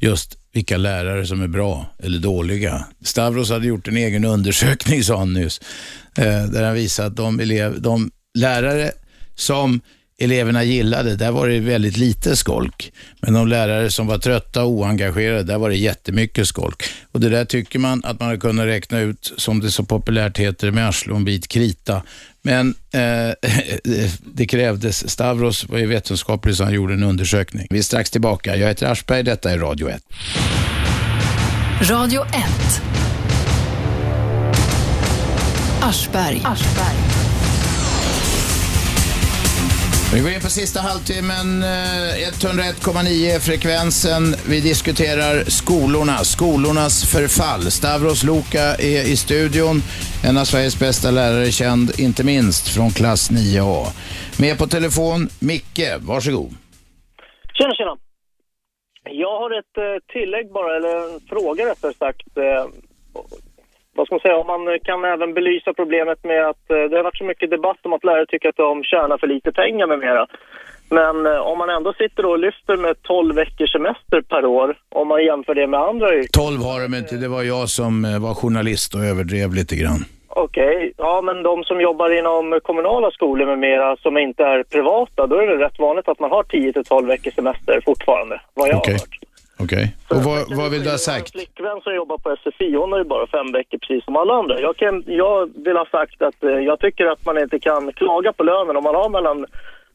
just 0.00 0.38
vilka 0.52 0.76
lärare 0.76 1.26
som 1.26 1.42
är 1.42 1.48
bra 1.48 1.86
eller 1.98 2.18
dåliga. 2.18 2.84
Stavros 3.04 3.50
hade 3.50 3.66
gjort 3.66 3.88
en 3.88 3.96
egen 3.96 4.24
undersökning, 4.24 5.04
sa 5.04 5.18
han 5.18 5.32
nyss, 5.32 5.60
eh, 6.18 6.44
där 6.44 6.64
han 6.64 6.74
visade 6.74 7.08
att 7.08 7.16
de, 7.16 7.40
elev, 7.40 7.82
de 7.82 8.10
lärare 8.34 8.92
som 9.34 9.80
eleverna 10.18 10.64
gillade, 10.64 11.16
där 11.16 11.30
var 11.30 11.48
det 11.48 11.60
väldigt 11.60 11.96
lite 11.96 12.36
skolk. 12.36 12.92
Men 13.20 13.34
de 13.34 13.48
lärare 13.48 13.90
som 13.90 14.06
var 14.06 14.18
trötta 14.18 14.64
och 14.64 14.70
oengagerade, 14.70 15.42
där 15.42 15.58
var 15.58 15.70
det 15.70 15.76
jättemycket 15.76 16.48
skolk. 16.48 16.82
Och 17.12 17.20
det 17.20 17.28
där 17.28 17.44
tycker 17.44 17.78
man 17.78 18.04
att 18.04 18.20
man 18.20 18.28
har 18.28 18.36
kunnat 18.36 18.66
räkna 18.66 19.00
ut, 19.00 19.32
som 19.36 19.60
det 19.60 19.70
så 19.70 19.84
populärt 19.84 20.38
heter, 20.38 20.70
med 20.70 20.88
arsle 20.88 21.12
och 21.12 21.18
en 21.18 21.24
bit 21.24 21.48
krita. 21.48 22.02
Men 22.42 22.74
eh, 22.92 23.00
det 24.22 24.46
krävdes, 24.46 25.10
Stavros 25.10 25.68
var 25.68 25.78
ju 25.78 25.86
vetenskaplig 25.86 26.56
så 26.56 26.64
han 26.64 26.72
gjorde 26.72 26.94
en 26.94 27.02
undersökning. 27.02 27.66
Vi 27.70 27.78
är 27.78 27.82
strax 27.82 28.10
tillbaka. 28.10 28.56
Jag 28.56 28.68
heter 28.68 28.86
Aschberg, 28.86 29.22
detta 29.22 29.50
är 29.50 29.58
Radio 29.58 29.88
1. 29.88 30.02
Radio 31.90 32.22
1. 32.22 32.82
Aschberg. 35.82 36.42
Vi 40.14 40.20
går 40.20 40.30
in 40.30 40.40
på 40.40 40.52
sista 40.60 40.80
halvtimmen. 40.80 41.62
Eh, 41.62 42.28
101,9 42.28 43.34
är 43.34 43.40
frekvensen. 43.48 44.22
Vi 44.52 44.60
diskuterar 44.60 45.34
skolorna, 45.60 46.16
skolornas 46.34 46.94
förfall. 47.12 47.62
Stavros 47.78 48.20
Luka 48.24 48.64
är 48.94 49.02
i 49.12 49.16
studion. 49.16 49.76
En 50.28 50.38
av 50.38 50.44
Sveriges 50.44 50.78
bästa 50.84 51.10
lärare, 51.10 51.50
känd 51.50 51.86
inte 52.06 52.24
minst 52.24 52.64
från 52.74 52.90
klass 52.90 53.30
9A. 53.30 53.86
Med 54.42 54.58
på 54.58 54.66
telefon, 54.66 55.20
Micke. 55.50 55.82
Varsågod. 56.10 56.50
Tjena, 57.56 57.74
tjena. 57.78 57.94
Jag 59.24 59.34
har 59.40 59.50
ett 59.60 59.76
eh, 59.86 59.98
tillägg 60.12 60.46
bara, 60.58 60.76
eller 60.76 61.14
en 61.14 61.20
fråga 61.32 61.66
rättare 61.70 61.94
sagt. 62.04 62.28
Eh, 62.36 62.64
vad 63.94 64.06
ska 64.06 64.14
man 64.14 64.20
säga, 64.20 64.36
om 64.36 64.46
man 64.46 64.78
kan 64.84 65.04
även 65.04 65.34
belysa 65.34 65.72
problemet 65.72 66.24
med 66.24 66.48
att 66.48 66.70
eh, 66.70 66.84
det 66.90 66.96
har 66.96 67.02
varit 67.02 67.18
så 67.18 67.24
mycket 67.24 67.50
debatt 67.50 67.78
om 67.82 67.92
att 67.92 68.04
lärare 68.04 68.26
tycker 68.26 68.48
att 68.48 68.56
de 68.56 68.84
tjänar 68.84 69.18
för 69.18 69.26
lite 69.26 69.52
pengar 69.52 69.86
med 69.86 69.98
mera. 69.98 70.26
Men 70.88 71.26
eh, 71.26 71.40
om 71.50 71.58
man 71.58 71.70
ändå 71.70 71.92
sitter 71.92 72.26
och 72.26 72.38
lyfter 72.38 72.76
med 72.76 73.02
12 73.02 73.34
veckors 73.34 73.72
semester 73.72 74.20
per 74.20 74.44
år, 74.44 74.76
om 74.88 75.08
man 75.08 75.24
jämför 75.24 75.54
det 75.54 75.66
med 75.66 75.80
andra 75.80 76.14
yrken. 76.14 76.28
12 76.32 76.62
har 76.62 76.80
de 76.80 76.94
inte. 76.94 77.16
Det 77.16 77.28
var 77.28 77.42
jag 77.42 77.68
som 77.68 78.04
eh, 78.04 78.18
var 78.22 78.34
journalist 78.34 78.94
och 78.94 79.00
överdrev 79.00 79.54
lite 79.54 79.76
grann. 79.76 80.04
Okej, 80.34 80.92
ja 80.96 81.22
men 81.22 81.42
de 81.42 81.64
som 81.64 81.80
jobbar 81.80 82.18
inom 82.18 82.60
kommunala 82.62 83.10
skolor 83.10 83.46
med 83.46 83.58
mera 83.58 83.96
som 83.96 84.18
inte 84.18 84.42
är 84.42 84.62
privata, 84.62 85.26
då 85.26 85.36
är 85.36 85.46
det 85.46 85.64
rätt 85.64 85.78
vanligt 85.78 86.08
att 86.08 86.20
man 86.20 86.30
har 86.30 86.42
10 86.42 86.72
till 86.72 86.84
12 86.84 87.08
veckors 87.08 87.34
semester 87.34 87.80
fortfarande, 87.84 88.40
vad 88.54 88.68
jag 88.68 88.76
Okej. 88.76 88.92
har 88.94 89.00
hört. 89.00 89.21
Okej. 89.64 89.96
Och 90.10 90.22
vad, 90.28 90.56
vad 90.56 90.70
vill 90.70 90.84
du 90.84 90.90
ha 90.90 90.98
sagt? 90.98 91.34
Min 91.34 91.40
flickvän 91.40 91.80
som 91.80 91.94
jobbar 91.94 92.18
på 92.18 92.36
SFI, 92.36 92.74
hon 92.76 92.92
har 92.92 92.98
ju 92.98 93.04
bara 93.04 93.26
fem 93.26 93.52
veckor 93.52 93.78
precis 93.78 94.04
som 94.04 94.16
alla 94.16 94.34
andra. 94.34 94.60
Jag, 94.60 94.76
kan, 94.76 95.04
jag 95.06 95.50
vill 95.64 95.76
ha 95.76 95.86
sagt 95.86 96.22
att 96.22 96.44
eh, 96.44 96.50
jag 96.50 96.80
tycker 96.80 97.06
att 97.06 97.26
man 97.26 97.38
inte 97.38 97.58
kan 97.58 97.92
klaga 97.92 98.32
på 98.32 98.42
lönen 98.42 98.76
om 98.76 98.84
man 98.84 98.94
har 98.94 99.08
mellan 99.08 99.46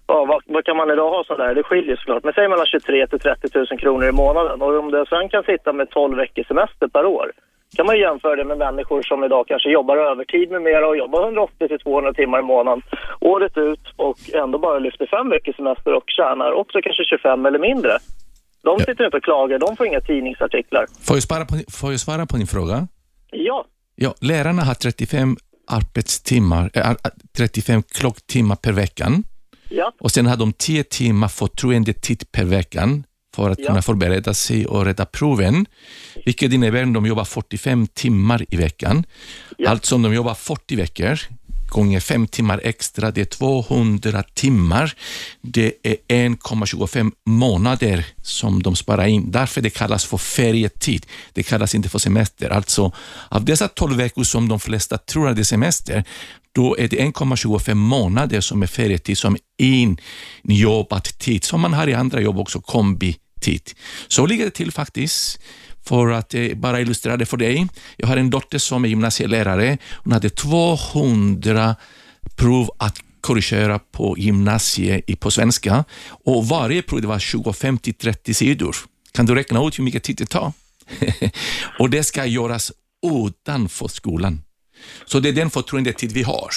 Ja, 0.10 0.26
vad, 0.26 0.44
vad 0.46 0.66
kan 0.66 0.78
man 0.78 0.92
idag 0.92 1.10
ha 1.10 1.24
sådär? 1.24 1.56
Det 1.56 1.64
skiljer 1.64 1.96
såklart. 1.96 2.24
Men 2.24 2.34
säg 2.34 2.48
mellan 2.48 2.66
23 2.66 3.08
till 3.08 3.20
30 3.20 3.48
000 3.58 3.80
kronor 3.80 4.08
i 4.10 4.12
månaden. 4.12 4.62
Och 4.62 4.80
om 4.80 4.92
det 4.92 5.06
sen 5.10 5.30
kan 5.30 5.44
sitta 5.44 5.74
med 5.74 5.90
12 5.90 6.18
veckors 6.18 6.48
semester 6.48 6.88
per 6.88 7.06
år 7.06 7.32
kan 7.76 7.86
man 7.86 7.96
ju 7.96 8.02
jämföra 8.02 8.36
det 8.36 8.44
med 8.44 8.58
människor 8.58 9.02
som 9.02 9.24
idag 9.24 9.48
kanske 9.48 9.70
jobbar 9.70 9.98
övertid 9.98 10.52
med 10.52 10.62
mera 10.62 10.88
och 10.88 10.98
jobbar 10.98 11.24
180 11.24 11.68
till 11.68 11.80
200 11.80 12.14
timmar 12.14 12.40
i 12.40 12.42
månaden 12.42 12.82
året 13.20 13.58
ut 13.58 13.94
och 13.96 14.18
ändå 14.34 14.58
bara 14.58 14.80
lyfter 14.80 15.06
fem 15.06 15.30
veckors 15.30 15.56
semester 15.56 15.94
och 15.94 16.04
tjänar 16.08 16.52
också 16.52 16.82
kanske 16.82 17.04
25 17.04 17.46
eller 17.46 17.60
mindre. 17.60 17.98
De 18.68 18.80
sitter 18.80 19.06
inte 19.06 19.18
och 19.18 19.24
klagar, 19.24 19.60
de 19.60 19.78
får 19.78 19.88
inga 19.88 20.02
tidningsartiklar. 20.02 20.86
Får 21.02 21.16
jag, 21.16 21.24
svara 21.24 21.46
på, 21.46 21.56
får 21.68 21.92
jag 21.92 22.00
svara 22.00 22.26
på 22.26 22.38
din 22.38 22.48
fråga? 22.48 22.88
Ja, 23.32 23.66
Ja, 24.00 24.16
lärarna 24.22 24.64
har 24.64 24.74
35 24.74 25.38
arbetstimmar, 25.68 26.70
äh, 26.74 26.92
35 27.38 27.84
klocktimmar 27.84 28.56
per 28.56 28.72
veckan. 28.72 29.24
ja, 29.70 29.92
Och 30.00 30.12
sen 30.12 30.26
har 30.26 30.38
de 30.38 30.54
10 30.54 30.84
timmar 30.84 31.28
förtroendetid 31.28 32.32
per 32.32 32.44
veckan 32.46 33.04
för 33.36 33.50
att 33.50 33.60
Ja. 33.60 33.68
kunna 33.68 33.82
förbereda 33.82 34.34
sig 34.34 34.66
och 34.68 34.86
rädda 34.86 35.06
proven. 35.06 35.66
Vilket 36.26 36.54
innebär 36.54 36.84
att 36.84 36.94
de 36.94 37.06
jobbar 37.06 37.24
45 37.26 37.88
timmar 37.88 38.46
i 38.50 38.56
veckan. 38.58 39.04
Alltså 39.68 39.96
om 39.96 40.02
de 40.02 40.14
jobbar 40.14 40.34
40 40.34 40.76
veckor 40.76 41.20
gånger 41.70 42.00
5 42.00 42.28
timmar 42.28 42.62
extra, 42.64 43.12
det 43.12 43.22
är 43.22 43.26
200 43.26 44.24
timmar. 44.34 44.94
Det 45.42 45.74
är 45.84 45.96
1,25 46.08 47.12
månader 47.26 48.06
som 48.22 48.64
de 48.64 48.76
sparar 48.76 49.06
in. 49.06 49.32
Därför 49.32 49.62
det 49.62 49.70
kallas 49.70 50.06
för 50.06 50.18
ferietid. 50.18 51.06
Det 51.34 51.44
kallas 51.44 51.76
inte 51.76 51.90
för 51.90 52.00
semester. 52.00 52.50
Alltså 52.50 52.92
av 53.30 53.46
dessa 53.46 53.68
12 53.68 53.98
veckor 53.98 54.24
som 54.24 54.50
de 54.50 54.60
flesta 54.60 54.98
tror 54.98 55.30
att 55.30 55.36
det 55.36 55.42
är 55.42 55.44
semester, 55.44 56.04
då 56.52 56.78
är 56.78 56.88
det 56.88 56.98
1,25 56.98 57.74
månader 57.74 58.42
som 58.42 58.64
är 58.64 58.68
ferietid, 58.68 59.18
som 59.18 59.38
injobbad 59.58 61.04
tid, 61.04 61.44
som 61.44 61.62
man 61.62 61.74
har 61.74 61.88
i 61.88 61.94
andra 61.94 62.22
jobb 62.22 62.40
också, 62.40 62.62
kombitid. 62.62 63.72
Så 64.08 64.26
ligger 64.26 64.46
det 64.46 64.52
till 64.52 64.72
faktiskt. 64.72 65.40
För 65.88 66.12
att 66.12 66.34
eh, 66.34 66.54
bara 66.56 66.82
illustrera 66.82 67.18
det 67.18 67.26
för 67.26 67.38
dig. 67.38 67.68
Jag 67.98 68.08
har 68.08 68.18
en 68.18 68.30
dotter 68.30 68.58
som 68.58 68.86
är 68.86 68.90
gymnasielärare. 68.90 69.78
Hon 69.92 70.14
hade 70.14 70.30
200 70.30 71.76
prov 72.36 72.70
att 72.78 72.98
korrigera 73.22 73.80
på 73.80 74.16
gymnasiet 74.18 75.20
på 75.20 75.32
svenska 75.32 75.86
och 76.08 76.48
varje 76.48 76.82
prov 76.82 77.02
det 77.02 77.08
var 77.08 77.20
25-30 77.20 78.34
sidor. 78.34 78.76
Kan 79.12 79.26
du 79.26 79.36
räkna 79.36 79.68
ut 79.68 79.80
hur 79.80 79.84
mycket 79.84 80.04
tid 80.04 80.16
det 80.16 80.26
tar? 80.26 80.54
och 81.80 81.90
det 81.90 82.04
ska 82.04 82.26
göras 82.26 82.72
utanför 83.26 83.88
skolan. 83.88 84.42
Så 85.06 85.20
det 85.20 85.30
är 85.30 85.34
den 85.34 85.50
förtroendetid 85.50 86.12
vi 86.12 86.24
har. 86.24 86.50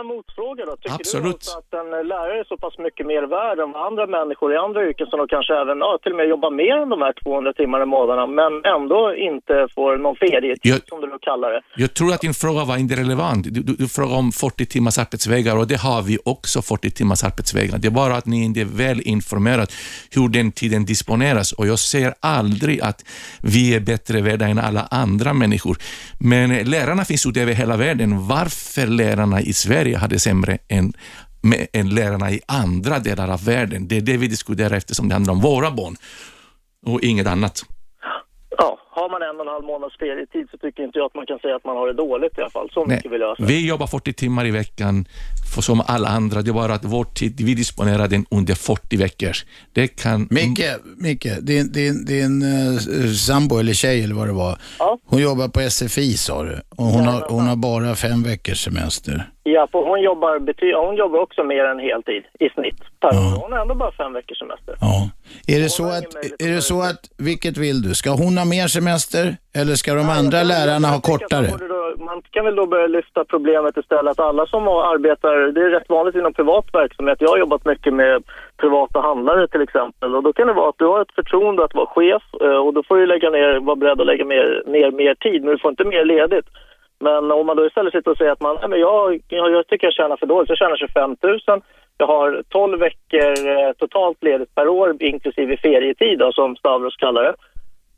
En 0.00 0.06
motfråga 0.06 0.62
då? 0.66 0.76
Tycker 0.76 0.94
Absolut. 0.94 1.40
du 1.40 1.58
att 1.58 1.72
en 1.80 2.08
lärare 2.08 2.40
är 2.40 2.44
så 2.44 2.56
pass 2.56 2.78
mycket 2.78 3.06
mer 3.06 3.22
värd 3.36 3.58
än 3.64 3.74
andra 3.88 4.06
människor 4.18 4.48
i 4.54 4.56
andra 4.66 4.80
yrken 4.88 5.06
som 5.06 5.18
de 5.18 5.28
kanske 5.28 5.52
även, 5.62 5.78
ja, 5.78 5.98
till 6.02 6.12
och 6.12 6.18
med 6.20 6.28
jobbar 6.28 6.50
mer 6.62 6.76
än 6.82 6.88
de 6.88 7.02
här 7.06 7.14
200 7.22 7.52
timmarna 7.52 7.84
i 7.84 7.86
månaden 7.86 8.34
men 8.40 8.52
ändå 8.76 9.14
inte 9.28 9.54
får 9.74 9.96
någon 9.96 10.16
ferietid 10.16 10.82
som 10.88 11.00
du 11.00 11.18
kallar 11.28 11.48
det? 11.54 11.62
Jag 11.84 11.94
tror 11.94 12.10
att 12.14 12.20
din 12.20 12.34
fråga 12.34 12.64
var 12.64 12.76
inte 12.84 12.94
relevant. 13.02 13.44
Du, 13.54 13.60
du, 13.68 13.72
du 13.82 13.88
frågar 13.88 14.16
om 14.16 14.32
40 14.32 14.66
timmars 14.66 14.98
arbetsvägar 14.98 15.54
och 15.60 15.66
det 15.66 15.80
har 15.88 16.02
vi 16.02 16.18
också 16.24 16.62
40 16.62 16.90
timmars 16.90 17.24
arbetsvägar. 17.24 17.78
Det 17.78 17.88
är 17.88 17.96
bara 18.02 18.14
att 18.20 18.26
ni 18.26 18.44
inte 18.44 18.60
är 18.60 18.70
väl 18.84 19.00
informerade 19.00 19.72
hur 20.14 20.28
den 20.28 20.52
tiden 20.52 20.84
disponeras 20.84 21.52
och 21.52 21.66
jag 21.66 21.78
ser 21.78 22.14
aldrig 22.20 22.80
att 22.80 23.04
vi 23.42 23.74
är 23.76 23.80
bättre 23.80 24.20
värda 24.20 24.44
än 24.46 24.58
alla 24.58 24.82
andra 24.90 25.32
människor. 25.32 25.76
Men 26.18 26.48
lärarna 26.70 27.04
finns 27.04 27.26
ute 27.26 27.42
över 27.42 27.52
hela 27.52 27.76
världen. 27.76 28.28
Varför 28.28 28.86
lärarna 28.86 29.40
i 29.40 29.52
Sverige 29.52 29.89
hade 29.94 30.20
sämre 30.20 30.58
än 30.68 30.92
med, 31.42 31.66
än 31.72 31.88
lärarna 31.88 32.30
i 32.30 32.40
andra 32.46 32.98
delar 32.98 33.28
av 33.32 33.44
världen. 33.44 33.88
Det 33.88 33.96
är 33.96 34.00
det 34.00 34.16
vi 34.16 34.26
diskuterar 34.28 34.76
eftersom 34.76 35.08
det 35.08 35.14
handlar 35.14 35.32
om 35.32 35.40
våra 35.40 35.70
barn 35.70 35.96
och 36.86 37.00
inget 37.00 37.26
annat. 37.26 37.62
Ja, 38.58 38.78
har 38.90 39.08
man 39.10 39.22
en 39.22 39.36
och 39.40 39.46
en 39.46 39.52
halv 39.52 39.64
månads 39.64 39.98
ferietid 39.98 40.48
så 40.50 40.58
tycker 40.58 40.82
inte 40.82 40.98
jag 40.98 41.06
att 41.06 41.14
man 41.14 41.26
kan 41.26 41.38
säga 41.38 41.56
att 41.56 41.64
man 41.64 41.76
har 41.76 41.86
det 41.86 41.92
dåligt 41.92 42.38
i 42.38 42.40
alla 42.40 42.50
fall. 42.50 42.70
Så 42.74 42.84
Nej, 42.84 42.96
mycket 42.96 43.12
vill 43.12 43.20
jag 43.20 43.36
säga. 43.36 43.46
vi 43.48 43.68
jobbar 43.68 43.86
40 43.86 44.12
timmar 44.12 44.46
i 44.46 44.50
veckan 44.50 45.04
för 45.54 45.62
som 45.62 45.82
alla 45.86 46.08
andra. 46.08 46.42
Det 46.42 46.50
är 46.50 46.52
bara 46.52 46.74
att 46.74 46.84
vår 46.84 47.04
tid, 47.04 47.40
vi 47.40 47.54
disponerar 47.54 48.08
den 48.08 48.24
under 48.30 48.54
40 48.54 48.96
veckor. 48.96 49.32
Det 49.72 49.88
kan... 49.88 50.28
Micke, 50.30 50.64
Micke 50.96 51.28
din, 51.40 51.72
din, 51.72 52.04
din 52.04 52.42
uh, 52.42 53.12
sambo 53.12 53.58
eller 53.58 53.72
tjej 53.72 54.04
eller 54.04 54.14
vad 54.14 54.26
det 54.28 54.32
var, 54.32 54.58
hon 55.06 55.20
jobbar 55.22 55.48
på 55.48 55.60
SFI 55.70 56.12
sa 56.16 56.42
du 56.42 56.60
och 56.76 56.84
hon 56.84 57.06
har, 57.06 57.26
hon 57.28 57.46
har 57.46 57.56
bara 57.56 57.94
fem 57.94 58.22
veckors 58.22 58.64
semester. 58.64 59.30
Ja, 59.42 59.68
för 59.72 59.78
hon 59.78 60.00
jobbar, 60.02 60.38
bety- 60.38 60.86
hon 60.86 60.96
jobbar 60.96 61.18
också 61.18 61.44
mer 61.44 61.64
än 61.64 61.78
heltid 61.78 62.22
i 62.40 62.48
snitt 62.48 62.80
per 63.00 63.08
år. 63.08 63.42
Hon 63.42 63.52
har 63.52 63.60
ändå 63.60 63.74
bara 63.74 63.92
fem 63.92 64.12
veckors 64.12 64.38
semester. 64.38 64.74
Är 65.54 65.60
det, 65.62 65.68
så 65.68 65.84
att, 65.84 66.14
är 66.44 66.50
det 66.54 66.62
så 66.62 66.78
att, 66.90 67.00
vilket 67.28 67.56
vill 67.58 67.82
du? 67.82 67.94
Ska 67.94 68.10
hon 68.10 68.38
ha 68.38 68.44
mer 68.44 68.66
semester 68.66 69.24
eller 69.60 69.74
ska 69.74 69.94
de 69.94 70.06
andra 70.20 70.42
lärarna 70.42 70.88
ha 70.88 71.00
kortare? 71.00 71.48
Man 72.08 72.22
kan 72.30 72.44
väl 72.44 72.56
då 72.56 72.66
börja 72.66 72.86
lyfta 72.86 73.24
problemet 73.24 73.76
istället 73.76 74.10
att 74.10 74.26
alla 74.28 74.46
som 74.46 74.68
arbetar, 74.68 75.52
det 75.54 75.60
är 75.60 75.70
rätt 75.70 75.88
vanligt 75.88 76.14
inom 76.14 76.32
privat 76.32 76.66
verksamhet. 76.72 77.18
Jag 77.20 77.28
har 77.28 77.38
jobbat 77.38 77.64
mycket 77.64 77.94
med 77.94 78.22
privata 78.56 79.00
handlare 79.00 79.48
till 79.48 79.62
exempel 79.62 80.14
och 80.14 80.22
då 80.22 80.32
kan 80.32 80.46
det 80.46 80.52
vara 80.52 80.68
att 80.68 80.78
du 80.78 80.84
har 80.84 81.02
ett 81.02 81.14
förtroende 81.14 81.64
att 81.64 81.74
vara 81.74 81.86
chef 81.86 82.22
eh, 82.40 82.60
och 82.64 82.74
då 82.74 82.82
får 82.82 82.96
du 82.96 83.06
lägga 83.06 83.30
ner, 83.30 83.60
vara 83.60 83.76
beredd 83.76 84.00
att 84.00 84.06
lägga 84.06 84.24
mer, 84.24 84.62
ner 84.66 84.90
mer 84.90 85.14
tid 85.14 85.42
men 85.42 85.52
du 85.52 85.58
får 85.58 85.70
inte 85.70 85.84
mer 85.84 86.04
ledigt. 86.04 86.46
Men 87.00 87.30
om 87.30 87.46
man 87.46 87.56
då 87.56 87.66
istället 87.66 87.92
sitter 87.92 88.10
och 88.10 88.16
säger 88.16 88.32
att 88.32 88.40
man, 88.40 88.56
nej 88.60 88.68
men 88.68 88.80
jag, 88.80 89.20
jag, 89.28 89.50
jag 89.50 89.66
tycker 89.66 89.86
jag 89.86 89.94
tjänar 89.94 90.16
för 90.16 90.26
dåligt, 90.26 90.48
jag 90.48 90.58
tjänar 90.58 90.76
25 90.76 91.16
000 91.22 91.62
jag 92.00 92.06
har 92.06 92.42
12 92.48 92.78
veckor 92.78 93.48
eh, 93.48 93.72
totalt 93.78 94.22
ledigt 94.22 94.54
per 94.54 94.68
år, 94.68 94.96
inklusive 95.00 95.56
ferietid 95.56 96.18
då, 96.18 96.32
som 96.32 96.56
Stavros 96.56 96.96
kallar 96.96 97.22
det. 97.22 97.34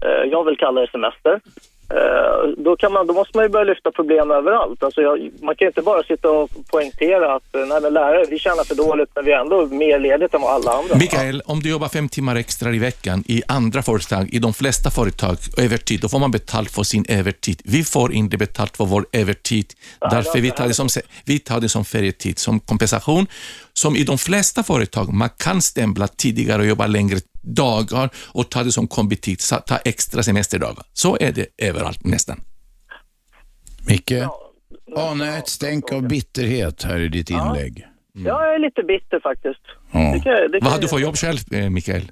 Eh, 0.06 0.30
jag 0.30 0.44
vill 0.44 0.56
kalla 0.56 0.80
det 0.80 0.90
semester. 0.90 1.40
Eh, 1.90 2.48
då, 2.58 2.76
kan 2.76 2.92
man, 2.92 3.06
då 3.06 3.14
måste 3.14 3.36
man 3.36 3.44
ju 3.44 3.48
börja 3.48 3.64
lyfta 3.64 3.90
problem 3.90 4.30
överallt. 4.30 4.82
Alltså 4.82 5.00
jag, 5.00 5.30
man 5.42 5.56
kan 5.56 5.64
ju 5.64 5.66
inte 5.66 5.82
bara 5.82 6.02
sitta 6.02 6.30
och 6.30 6.50
poängtera 6.70 7.34
att 7.34 7.54
eh, 7.54 7.66
nej, 7.66 7.80
men 7.82 7.94
lärare, 7.94 8.24
vi 8.30 8.38
tjänar 8.38 8.64
för 8.64 8.74
dåligt 8.74 9.10
men 9.14 9.24
vi 9.24 9.32
är 9.32 9.40
ändå 9.40 9.66
mer 9.66 9.98
ledigt 9.98 10.34
än 10.34 10.40
vad 10.40 10.50
alla 10.50 10.72
andra. 10.72 10.96
Mikael, 10.96 11.42
om 11.46 11.60
du 11.60 11.70
jobbar 11.70 11.88
fem 11.88 12.08
timmar 12.08 12.36
extra 12.36 12.70
i 12.70 12.78
veckan 12.78 13.24
i 13.26 13.42
andra 13.48 13.82
företag, 13.82 14.28
i 14.32 14.38
de 14.38 14.54
flesta 14.54 14.90
företag, 14.90 15.36
övertid, 15.58 16.00
då 16.00 16.08
får 16.08 16.18
man 16.18 16.30
betalt 16.30 16.70
för 16.70 16.82
sin 16.82 17.04
övertid. 17.08 17.62
Vi 17.64 17.84
får 17.84 18.12
inte 18.12 18.36
betalt 18.36 18.76
för 18.76 18.84
vår 18.84 19.06
övertid, 19.12 19.66
därför 20.00 20.40
vi 20.40 20.50
tar, 20.50 20.68
det 20.68 20.74
som, 20.74 20.88
vi 21.24 21.38
tar 21.38 21.60
det 21.60 21.68
som 21.68 21.84
ferietid, 21.84 22.38
som 22.38 22.60
kompensation. 22.60 23.26
Som 23.72 23.96
i 23.96 24.04
de 24.04 24.18
flesta 24.18 24.62
företag, 24.62 25.12
man 25.12 25.28
kan 25.38 25.62
stämpla 25.62 26.08
tidigare 26.08 26.62
och 26.62 26.68
jobba 26.68 26.86
längre 26.86 27.16
dagar 27.42 28.10
och 28.34 28.50
ta 28.50 28.62
det 28.62 28.72
som 28.72 28.88
kombitid, 28.88 29.40
sa- 29.40 29.58
ta 29.60 29.76
extra 29.76 30.22
semesterdagar. 30.22 30.84
Så 30.92 31.16
är 31.20 31.32
det 31.32 31.46
överallt 31.58 32.04
nästan. 32.04 32.40
Micke, 33.88 34.12
ana 34.96 35.38
ett 35.38 35.48
stänk 35.48 35.92
av 35.92 36.08
bitterhet 36.08 36.82
här 36.82 37.00
i 37.00 37.08
ditt 37.08 37.30
inlägg. 37.30 37.86
Jag 38.14 38.54
är 38.54 38.58
lite 38.58 38.82
bitter 38.82 39.20
faktiskt. 39.20 39.60
Ja. 39.92 39.98
Det 40.00 40.20
kan, 40.20 40.32
det 40.32 40.60
kan, 40.60 40.60
Vad 40.62 40.72
har 40.72 40.80
du 40.80 40.88
för 40.88 40.98
jobb 40.98 41.16
själv, 41.16 41.38
eh, 41.52 41.70
Mikael? 41.70 42.02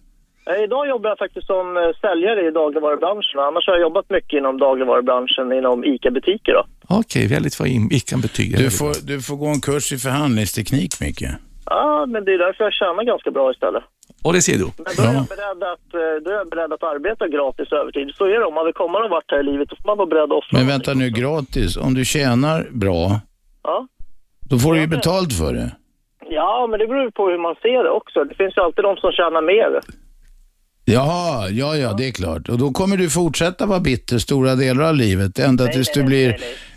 Eh, 0.47 0.65
Idag 0.65 0.89
jobbar 0.89 1.09
jag 1.11 1.19
faktiskt 1.19 1.47
som 1.47 1.77
eh, 1.77 1.83
säljare 2.01 2.49
i 2.49 2.51
dagligvarubranschen. 2.51 3.39
Annars 3.49 3.67
har 3.67 3.75
jag 3.75 3.81
jobbat 3.83 4.11
mycket 4.11 4.33
inom 4.39 4.59
dagligvarubranschen, 4.59 5.53
inom 5.53 5.85
ICA-butiker. 5.85 6.53
Då. 6.53 6.65
Okej, 6.89 7.27
väldigt 7.27 7.59
vad 7.61 7.69
ICA-betyg. 7.69 8.57
Du 8.59 8.71
får, 8.71 8.95
du 9.07 9.23
får 9.23 9.37
gå 9.37 9.47
en 9.47 9.61
kurs 9.61 9.93
i 9.93 9.99
förhandlingsteknik, 9.99 11.01
Micke. 11.01 11.23
Ja, 11.67 12.07
men 12.09 12.25
det 12.25 12.33
är 12.35 12.39
därför 12.39 12.65
jag 12.65 12.73
tjänar 12.73 13.05
ganska 13.05 13.31
bra 13.31 13.51
istället. 13.51 13.83
Och 14.23 14.33
det 14.33 14.43
ser 14.43 14.59
du. 14.59 14.65
Men 14.65 14.95
då 14.97 15.03
är, 15.03 15.15
jag 15.15 15.27
beredd 15.37 15.63
att, 15.75 15.95
eh, 15.95 16.15
då 16.25 16.31
är 16.31 16.35
jag 16.35 16.49
beredd 16.51 16.73
att 16.73 16.83
arbeta 16.83 17.29
gratis 17.29 17.73
övertid. 17.73 18.11
Så 18.15 18.25
är 18.25 18.39
det. 18.41 18.45
Om 18.47 18.55
man 18.55 18.65
vill 18.65 18.75
komma 18.75 18.99
någon 18.99 19.11
vart 19.11 19.31
här 19.31 19.41
i 19.41 19.43
livet, 19.53 19.69
då 19.69 19.77
får 19.77 19.87
man 19.91 19.99
vara 19.99 20.07
beredd 20.13 20.25
att 20.33 20.39
offra. 20.41 20.59
Men 20.59 20.67
vänta 20.67 20.95
nu, 20.95 21.11
gratis. 21.11 21.77
Om 21.77 21.95
du 21.95 22.05
tjänar 22.05 22.69
bra, 22.71 23.21
Ja. 23.63 23.87
då 24.51 24.59
får 24.59 24.75
du 24.75 24.81
ju 24.81 24.87
betalt 24.87 25.33
för 25.39 25.55
det. 25.55 25.71
ja, 26.31 26.67
men 26.71 26.79
det 26.81 26.87
beror 26.87 27.11
på 27.11 27.29
hur 27.31 27.39
man 27.39 27.55
ser 27.55 27.85
det 27.85 27.91
också. 27.91 28.25
Det 28.25 28.35
finns 28.35 28.57
ju 28.57 28.61
alltid 28.63 28.85
de 28.85 28.97
som 28.97 29.13
tjänar 29.13 29.43
mer. 29.43 29.81
Jaha, 30.85 31.49
ja, 31.49 31.77
ja, 31.77 31.93
det 31.93 32.09
är 32.09 32.13
klart. 32.13 32.49
Och 32.49 32.59
då 32.59 32.71
kommer 32.71 32.97
du 32.97 33.11
fortsätta 33.11 33.67
vara 33.67 33.81
bitter 33.81 34.19
stora 34.19 34.55
delar 34.55 34.85
av 34.89 34.95
livet, 34.95 35.39
ända 35.39 35.67
tills 35.67 35.93
du 35.93 36.03
blir 36.03 36.29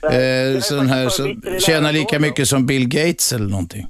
eh, 0.03 0.59
sån 0.61 0.87
här 0.87 1.09
som 1.09 1.41
tjänar 1.59 1.93
lika 1.93 2.19
mycket 2.19 2.47
som 2.47 2.65
Bill 2.65 2.87
Gates 2.87 3.33
eller 3.33 3.49
någonting. 3.49 3.85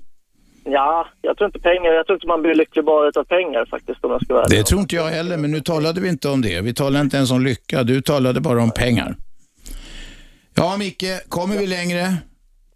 Ja, 0.66 1.08
jag 1.22 1.38
tror 1.38 1.46
inte 1.46 1.60
pengar. 1.60 1.92
Jag 1.92 2.06
tror 2.06 2.16
inte 2.16 2.28
man 2.28 2.42
blir 2.42 2.56
lycklig 2.56 2.86
bara 2.86 3.08
utav 3.08 3.24
pengar 3.24 3.66
faktiskt 3.66 4.06
om 4.06 4.12
jag 4.12 4.24
ska 4.24 4.34
vara. 4.34 4.48
Det 4.48 4.64
tror 4.64 4.82
inte 4.82 4.96
jag 4.96 5.08
heller, 5.08 5.38
men 5.38 5.52
nu 5.52 5.62
talade 5.62 6.02
vi 6.02 6.10
inte 6.10 6.30
om 6.30 6.42
det. 6.42 6.62
Vi 6.62 6.74
talade 6.74 7.02
inte 7.02 7.18
ens 7.18 7.32
om 7.32 7.44
lycka, 7.44 7.84
du 7.84 8.02
talade 8.02 8.42
bara 8.42 8.62
om 8.64 8.72
pengar. 8.72 9.16
Ja, 10.56 10.78
Micke, 10.78 11.30
kommer 11.30 11.58
vi 11.58 11.68
längre? 11.68 12.02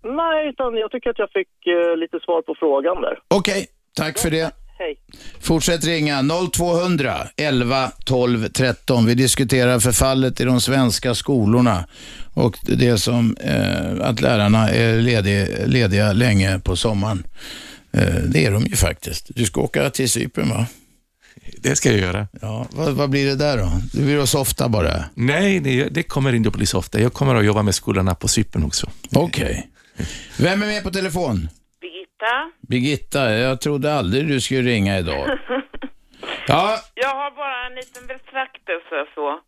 Nej, 0.03 0.49
utan 0.49 0.75
jag 0.75 0.91
tycker 0.91 1.09
att 1.09 1.19
jag 1.19 1.31
fick 1.31 1.67
eh, 1.67 1.97
lite 1.97 2.19
svar 2.25 2.41
på 2.41 2.55
frågan 2.59 3.01
där. 3.01 3.19
Okej, 3.27 3.67
tack 3.95 4.19
för 4.19 4.31
det. 4.31 4.51
Hej. 4.79 4.97
Fortsätt 5.39 5.85
ringa 5.85 6.23
0200 6.53 7.13
11 7.37 7.91
12 8.05 8.47
13. 8.47 9.05
Vi 9.05 9.13
diskuterar 9.13 9.79
förfallet 9.79 10.41
i 10.41 10.43
de 10.43 10.61
svenska 10.61 11.15
skolorna 11.15 11.85
och 12.33 12.55
det 12.63 12.97
som 12.97 13.37
eh, 13.43 14.09
att 14.09 14.21
lärarna 14.21 14.69
är 14.69 15.01
ledig, 15.01 15.47
lediga 15.67 16.13
länge 16.13 16.59
på 16.59 16.75
sommaren. 16.75 17.23
Eh, 17.97 18.15
det 18.33 18.45
är 18.45 18.51
de 18.51 18.63
ju 18.65 18.75
faktiskt. 18.75 19.27
Du 19.35 19.45
ska 19.45 19.61
åka 19.61 19.89
till 19.89 20.09
Cypern 20.09 20.49
va? 20.49 20.65
Det 21.61 21.75
ska 21.75 21.89
jag 21.89 21.99
göra. 21.99 22.27
Ja, 22.41 22.67
vad, 22.71 22.93
vad 22.93 23.09
blir 23.09 23.25
det 23.25 23.35
där 23.35 23.57
då? 23.57 23.69
Du 23.93 24.05
blir 24.05 24.17
hos 24.19 24.35
ofta 24.35 24.69
bara? 24.69 25.03
Nej, 25.13 25.59
det, 25.59 25.83
det 25.89 26.03
kommer 26.03 26.33
inte 26.33 26.49
att 26.49 26.55
bli 26.55 26.65
så 26.65 26.77
ofta. 26.79 26.99
Jag 26.99 27.13
kommer 27.13 27.35
att 27.35 27.45
jobba 27.45 27.61
med 27.63 27.75
skolorna 27.75 28.15
på 28.15 28.27
Cypern 28.27 28.63
också. 28.63 28.89
Okej. 29.15 29.69
Vem 30.39 30.61
är 30.61 30.67
med 30.67 30.83
på 30.83 30.89
telefon? 30.91 31.49
Birgitta. 31.81 32.51
Birgitta, 32.67 33.33
jag 33.33 33.61
trodde 33.61 33.93
aldrig 33.93 34.27
du 34.27 34.41
skulle 34.41 34.61
ringa 34.69 34.99
idag. 34.99 35.29
Ja, 36.47 36.79
Jag 36.95 37.09
har 37.15 37.31
bara 37.35 37.67
en 37.67 37.75
liten 37.75 38.07
betraktelse 38.07 38.95
så. 39.15 39.39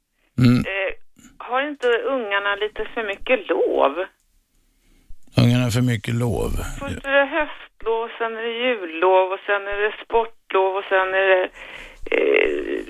mm. 0.41 0.57
Eh, 0.59 0.91
har 1.37 1.69
inte 1.69 1.87
ungarna 1.87 2.55
lite 2.55 2.81
för 2.93 3.03
mycket 3.07 3.49
lov? 3.49 3.91
ungarna 5.37 5.63
har 5.63 5.71
för 5.71 5.81
mycket 5.81 6.13
lov. 6.15 6.51
Först 6.79 7.05
är 7.05 7.11
det 7.11 7.25
höstlov, 7.79 8.09
sen 8.17 8.37
är 8.37 8.41
det 8.41 8.57
jullov 8.67 9.31
och 9.31 9.39
sen 9.45 9.67
är 9.67 9.77
det 9.81 9.93
sportlov 10.05 10.75
och 10.75 10.83
sen 10.89 11.13
är 11.13 11.27
det 11.27 11.49
eh, 12.11 12.83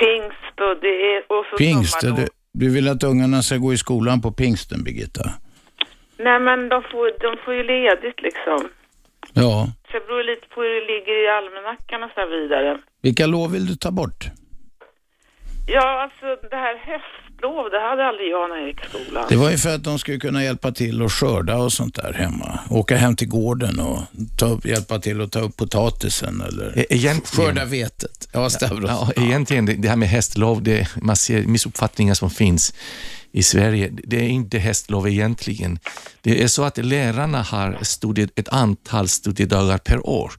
pingst 0.00 0.60
och 0.60 0.76
det 0.80 1.16
är 1.16 1.32
och 1.32 1.44
så 1.50 1.56
Pingst, 1.56 2.00
du, 2.00 2.26
du 2.52 2.74
vill 2.74 2.88
att 2.88 3.04
ungarna 3.04 3.42
ska 3.42 3.56
gå 3.56 3.72
i 3.72 3.76
skolan 3.76 4.20
på 4.20 4.32
pingsten, 4.32 4.84
Birgitta? 4.84 5.24
Nej 6.16 6.40
men 6.40 6.68
de 6.68 6.82
får, 6.82 7.12
de 7.20 7.36
får 7.44 7.54
ju 7.54 7.62
ledigt 7.62 8.22
liksom. 8.22 8.68
Ja. 9.34 9.66
Så 9.86 9.98
det 9.98 10.06
beror 10.06 10.22
lite 10.22 10.48
på 10.48 10.62
hur 10.62 10.74
det 10.80 10.86
ligger 10.86 11.24
i 11.24 11.28
almanackan 11.28 12.02
och 12.02 12.10
så 12.14 12.26
vidare. 12.26 12.78
Vilka 13.02 13.26
lov 13.26 13.52
vill 13.52 13.66
du 13.66 13.74
ta 13.74 13.90
bort? 13.90 14.24
Ja, 15.70 16.02
alltså 16.02 16.48
det 16.50 16.56
här 16.56 16.76
höstlov, 17.42 17.70
det 17.70 17.80
hade 17.80 18.06
aldrig 18.06 18.28
jag 18.30 18.48
när 18.50 18.56
jag 18.56 18.68
gick 18.68 18.84
i 18.84 18.88
skolan. 18.88 19.26
Det 19.28 19.36
var 19.36 19.50
ju 19.50 19.56
för 19.58 19.74
att 19.74 19.84
de 19.84 19.98
skulle 19.98 20.18
kunna 20.18 20.44
hjälpa 20.44 20.72
till 20.72 21.02
och 21.02 21.12
skörda 21.12 21.56
och 21.56 21.72
sånt 21.72 21.94
där 21.94 22.12
hemma. 22.12 22.58
Åka 22.70 22.96
hem 22.96 23.16
till 23.16 23.28
gården 23.28 23.80
och 23.80 24.00
ta 24.38 24.46
upp, 24.46 24.66
hjälpa 24.66 24.98
till 24.98 25.20
att 25.20 25.32
ta 25.32 25.40
upp 25.40 25.56
potatisen 25.56 26.40
eller 26.40 26.78
E- 26.78 26.86
Egentligen, 26.90 27.46
skörda 27.46 27.64
vetet. 27.64 28.28
Ja, 28.32 28.50
Stavros. 28.50 28.90
Ja, 28.90 29.22
egentligen, 29.24 29.66
det, 29.66 29.74
det 29.74 29.88
här 29.88 29.96
med 29.96 30.08
hästlov, 30.08 30.62
det, 30.62 30.88
man 31.02 31.16
ser 31.16 31.42
missuppfattningar 31.42 32.14
som 32.14 32.30
finns 32.30 32.74
i 33.32 33.42
Sverige. 33.42 33.90
Det 33.92 34.16
är 34.16 34.28
inte 34.28 34.58
hästlov 34.58 35.08
egentligen. 35.08 35.78
Det 36.22 36.42
är 36.42 36.46
så 36.48 36.64
att 36.64 36.76
lärarna 36.78 37.42
har 37.42 37.78
studie, 37.82 38.28
ett 38.36 38.48
antal 38.48 39.08
studiedagar 39.08 39.78
per 39.78 40.06
år. 40.06 40.32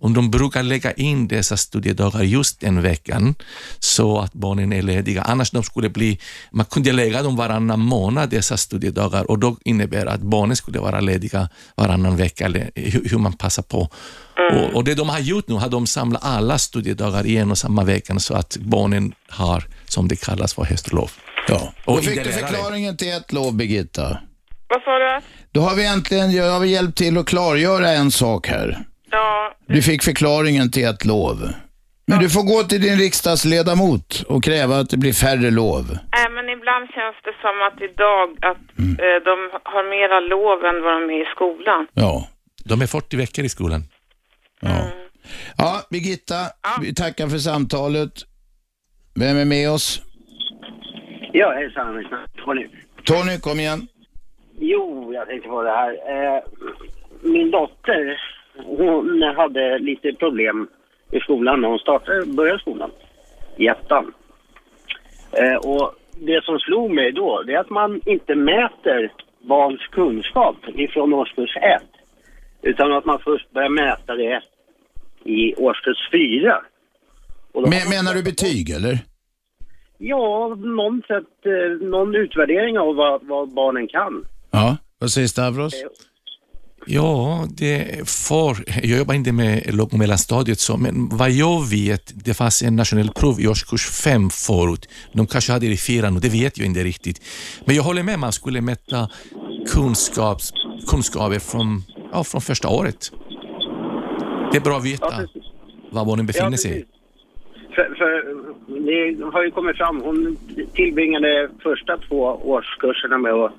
Om 0.00 0.14
de 0.14 0.30
brukar 0.30 0.62
lägga 0.62 0.92
in 0.92 1.28
dessa 1.28 1.56
studiedagar 1.56 2.22
just 2.22 2.60
den 2.60 2.82
veckan 2.82 3.34
så 3.78 4.18
att 4.18 4.32
barnen 4.32 4.72
är 4.72 4.82
lediga. 4.82 5.22
Annars 5.22 5.50
de 5.50 5.62
skulle 5.62 5.88
bli, 5.88 6.18
man 6.50 6.66
kunde 6.66 6.92
lägga 6.92 7.22
dem 7.22 7.36
varannan 7.36 7.80
månad 7.80 8.30
dessa 8.30 8.56
studiedagar 8.56 9.30
och 9.30 9.38
då 9.38 9.56
innebär 9.64 10.06
att 10.06 10.20
barnen 10.20 10.56
skulle 10.56 10.78
vara 10.78 11.00
lediga 11.00 11.48
varannan 11.74 12.16
vecka, 12.16 12.44
eller 12.44 12.70
hur, 12.74 13.18
man 13.18 13.32
passar 13.32 13.62
på. 13.62 13.88
Och, 14.52 14.74
och 14.74 14.84
det 14.84 14.94
de 14.94 15.08
har 15.08 15.18
gjort 15.18 15.48
nu 15.48 15.54
har 15.54 15.68
de 15.68 15.86
samlat 15.86 16.24
alla 16.24 16.58
studiedagar 16.58 17.26
i 17.26 17.36
en 17.36 17.50
och 17.50 17.58
samma 17.58 17.84
vecka 17.84 18.18
så 18.18 18.34
att 18.34 18.56
barnen 18.56 19.12
har, 19.28 19.64
som 19.84 20.08
det 20.08 20.16
kallas 20.16 20.54
för 20.54 20.64
höstlov. 20.64 21.10
Ja. 21.48 21.72
Och 21.84 21.96
Då 21.96 22.02
fick 22.02 22.24
du 22.24 22.32
förklaringen 22.32 22.96
till 22.96 23.12
ett 23.12 23.32
lov, 23.32 23.54
Birgitta. 23.54 24.18
Vad 24.68 24.82
sa 24.82 24.98
du? 24.98 25.20
Då 25.52 25.60
har 25.60 25.74
vi 25.74 25.86
äntligen, 25.86 26.32
jag 26.32 26.52
har 26.52 26.60
vi 26.60 26.68
hjälpt 26.68 26.98
till 26.98 27.18
att 27.18 27.26
klargöra 27.26 27.90
en 27.90 28.10
sak 28.10 28.48
här. 28.48 28.78
Ja, 29.10 29.52
Du 29.74 29.82
fick 29.82 30.02
förklaringen 30.02 30.70
till 30.70 30.84
ett 30.88 31.04
lov. 31.04 31.36
Men 32.06 32.18
du 32.18 32.30
får 32.30 32.42
gå 32.42 32.62
till 32.62 32.80
din 32.82 32.98
riksdagsledamot 32.98 34.22
och 34.28 34.44
kräva 34.44 34.78
att 34.78 34.90
det 34.90 34.96
blir 34.96 35.12
färre 35.12 35.50
lov. 35.50 35.84
Nej, 36.12 36.30
men 36.30 36.48
ibland 36.48 36.84
känns 36.96 37.16
det 37.24 37.34
som 37.44 37.56
att 37.66 37.80
idag 37.90 38.28
att 38.50 38.78
Mm. 38.78 38.92
eh, 38.92 39.18
de 39.24 39.36
har 39.72 39.84
mera 39.96 40.20
lov 40.20 40.64
än 40.64 40.82
vad 40.82 40.92
de 41.00 41.14
är 41.14 41.22
i 41.22 41.28
skolan. 41.34 41.86
Ja. 41.94 42.28
De 42.64 42.82
är 42.82 42.86
40 42.86 43.16
veckor 43.16 43.44
i 43.44 43.48
skolan. 43.48 43.82
Ja, 45.56 45.82
Birgitta, 45.90 46.36
vi 46.82 46.94
tackar 46.94 47.28
för 47.28 47.38
samtalet. 47.38 48.12
Vem 49.14 49.36
är 49.36 49.44
med 49.44 49.70
oss? 49.70 50.02
Ja, 51.32 51.52
hejsan. 51.52 52.04
Tony. 52.44 52.66
Tony, 53.04 53.38
kom 53.40 53.60
igen. 53.60 53.86
Jo, 54.58 55.12
jag 55.14 55.26
tänkte 55.28 55.48
på 55.48 55.62
det 55.62 55.70
här. 55.70 55.90
Eh, 55.92 56.42
min 57.22 57.50
dotter, 57.50 58.20
hon 58.66 59.22
hade 59.36 59.78
lite 59.78 60.12
problem 60.12 60.68
i 61.12 61.20
skolan 61.20 61.60
när 61.60 61.68
hon 61.68 61.78
startade, 61.78 62.26
började 62.26 62.58
skolan. 62.58 62.90
I 63.56 63.66
ettan. 63.66 64.12
Eh, 65.32 65.54
och 65.54 65.94
det 66.20 66.44
som 66.44 66.58
slog 66.58 66.90
mig 66.90 67.12
då, 67.12 67.42
det 67.42 67.52
är 67.54 67.58
att 67.58 67.70
man 67.70 68.00
inte 68.06 68.34
mäter 68.34 69.12
barns 69.48 69.80
kunskap 69.80 70.56
ifrån 70.74 71.14
årskurs 71.14 71.56
ett. 71.56 71.90
Utan 72.62 72.92
att 72.92 73.04
man 73.04 73.18
först 73.24 73.52
börjar 73.52 73.68
mäta 73.68 74.14
det 74.14 74.42
i 75.24 75.54
årskurs 75.54 76.10
fyra. 76.12 76.62
Men, 77.54 77.88
menar 77.90 78.14
du 78.14 78.22
betyg, 78.22 78.70
eller? 78.70 78.98
Ja, 79.98 80.56
någon, 80.58 81.02
sätt, 81.06 81.46
eh, 81.46 81.88
någon 81.88 82.14
utvärdering 82.14 82.78
av 82.78 82.96
vad, 82.96 83.26
vad 83.26 83.54
barnen 83.54 83.88
kan. 83.88 84.24
Ja, 84.50 84.76
vad 84.98 85.10
säger 85.10 85.28
Stavros? 85.28 85.74
Ja, 86.86 87.46
det 87.48 88.08
får, 88.08 88.56
jag 88.66 88.98
jobbar 88.98 89.14
inte 89.14 89.32
med 89.32 89.74
låg 89.74 89.92
och 89.92 89.98
mellanstadiet, 89.98 90.58
så, 90.60 90.76
men 90.76 91.08
vad 91.08 91.30
jag 91.30 91.70
vet, 91.70 92.12
det 92.24 92.34
fanns 92.34 92.62
en 92.62 92.76
nationell 92.76 93.10
prov 93.10 93.40
i 93.40 93.46
årskurs 93.48 93.86
fem 94.04 94.30
förut. 94.30 94.88
De 95.12 95.26
kanske 95.26 95.52
hade 95.52 95.66
det 95.66 95.72
i 95.72 95.76
fyran 95.76 96.16
och 96.16 96.20
det 96.22 96.28
vet 96.28 96.58
jag 96.58 96.66
inte 96.66 96.84
riktigt. 96.84 97.22
Men 97.64 97.76
jag 97.76 97.82
håller 97.82 98.02
med, 98.02 98.18
man 98.18 98.32
skulle 98.32 98.60
mäta 98.60 99.08
kunskaps, 99.72 100.52
kunskaper 100.90 101.38
från, 101.38 101.82
ja, 102.12 102.24
från 102.24 102.40
första 102.40 102.68
året. 102.68 103.10
Det 104.52 104.56
är 104.56 104.60
bra 104.60 104.76
att 104.76 104.84
veta 104.84 105.06
Ja, 105.10 105.40
var 105.90 106.04
barnen 106.04 106.26
befinner 106.26 106.50
Ja, 106.50 106.56
sig. 106.56 106.84
För, 107.74 107.94
för 107.98 108.10
det 108.86 109.24
har 109.32 109.44
ju 109.44 109.50
kommit 109.50 109.76
fram, 109.76 110.00
hon 110.00 110.36
tillbringade 110.74 111.50
första 111.62 111.96
två 111.96 112.22
årskurserna 112.44 113.18
med 113.18 113.32
att 113.32 113.52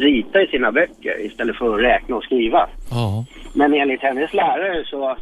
rita 0.00 0.42
i 0.42 0.46
sina 0.46 0.72
böcker 0.72 1.26
istället 1.26 1.56
för 1.56 1.74
att 1.74 1.80
räkna 1.80 2.16
och 2.16 2.24
skriva. 2.24 2.68
Ja. 2.90 3.24
Men 3.54 3.74
enligt 3.74 4.02
hennes 4.02 4.34
lärare 4.34 4.84
så 4.86 5.16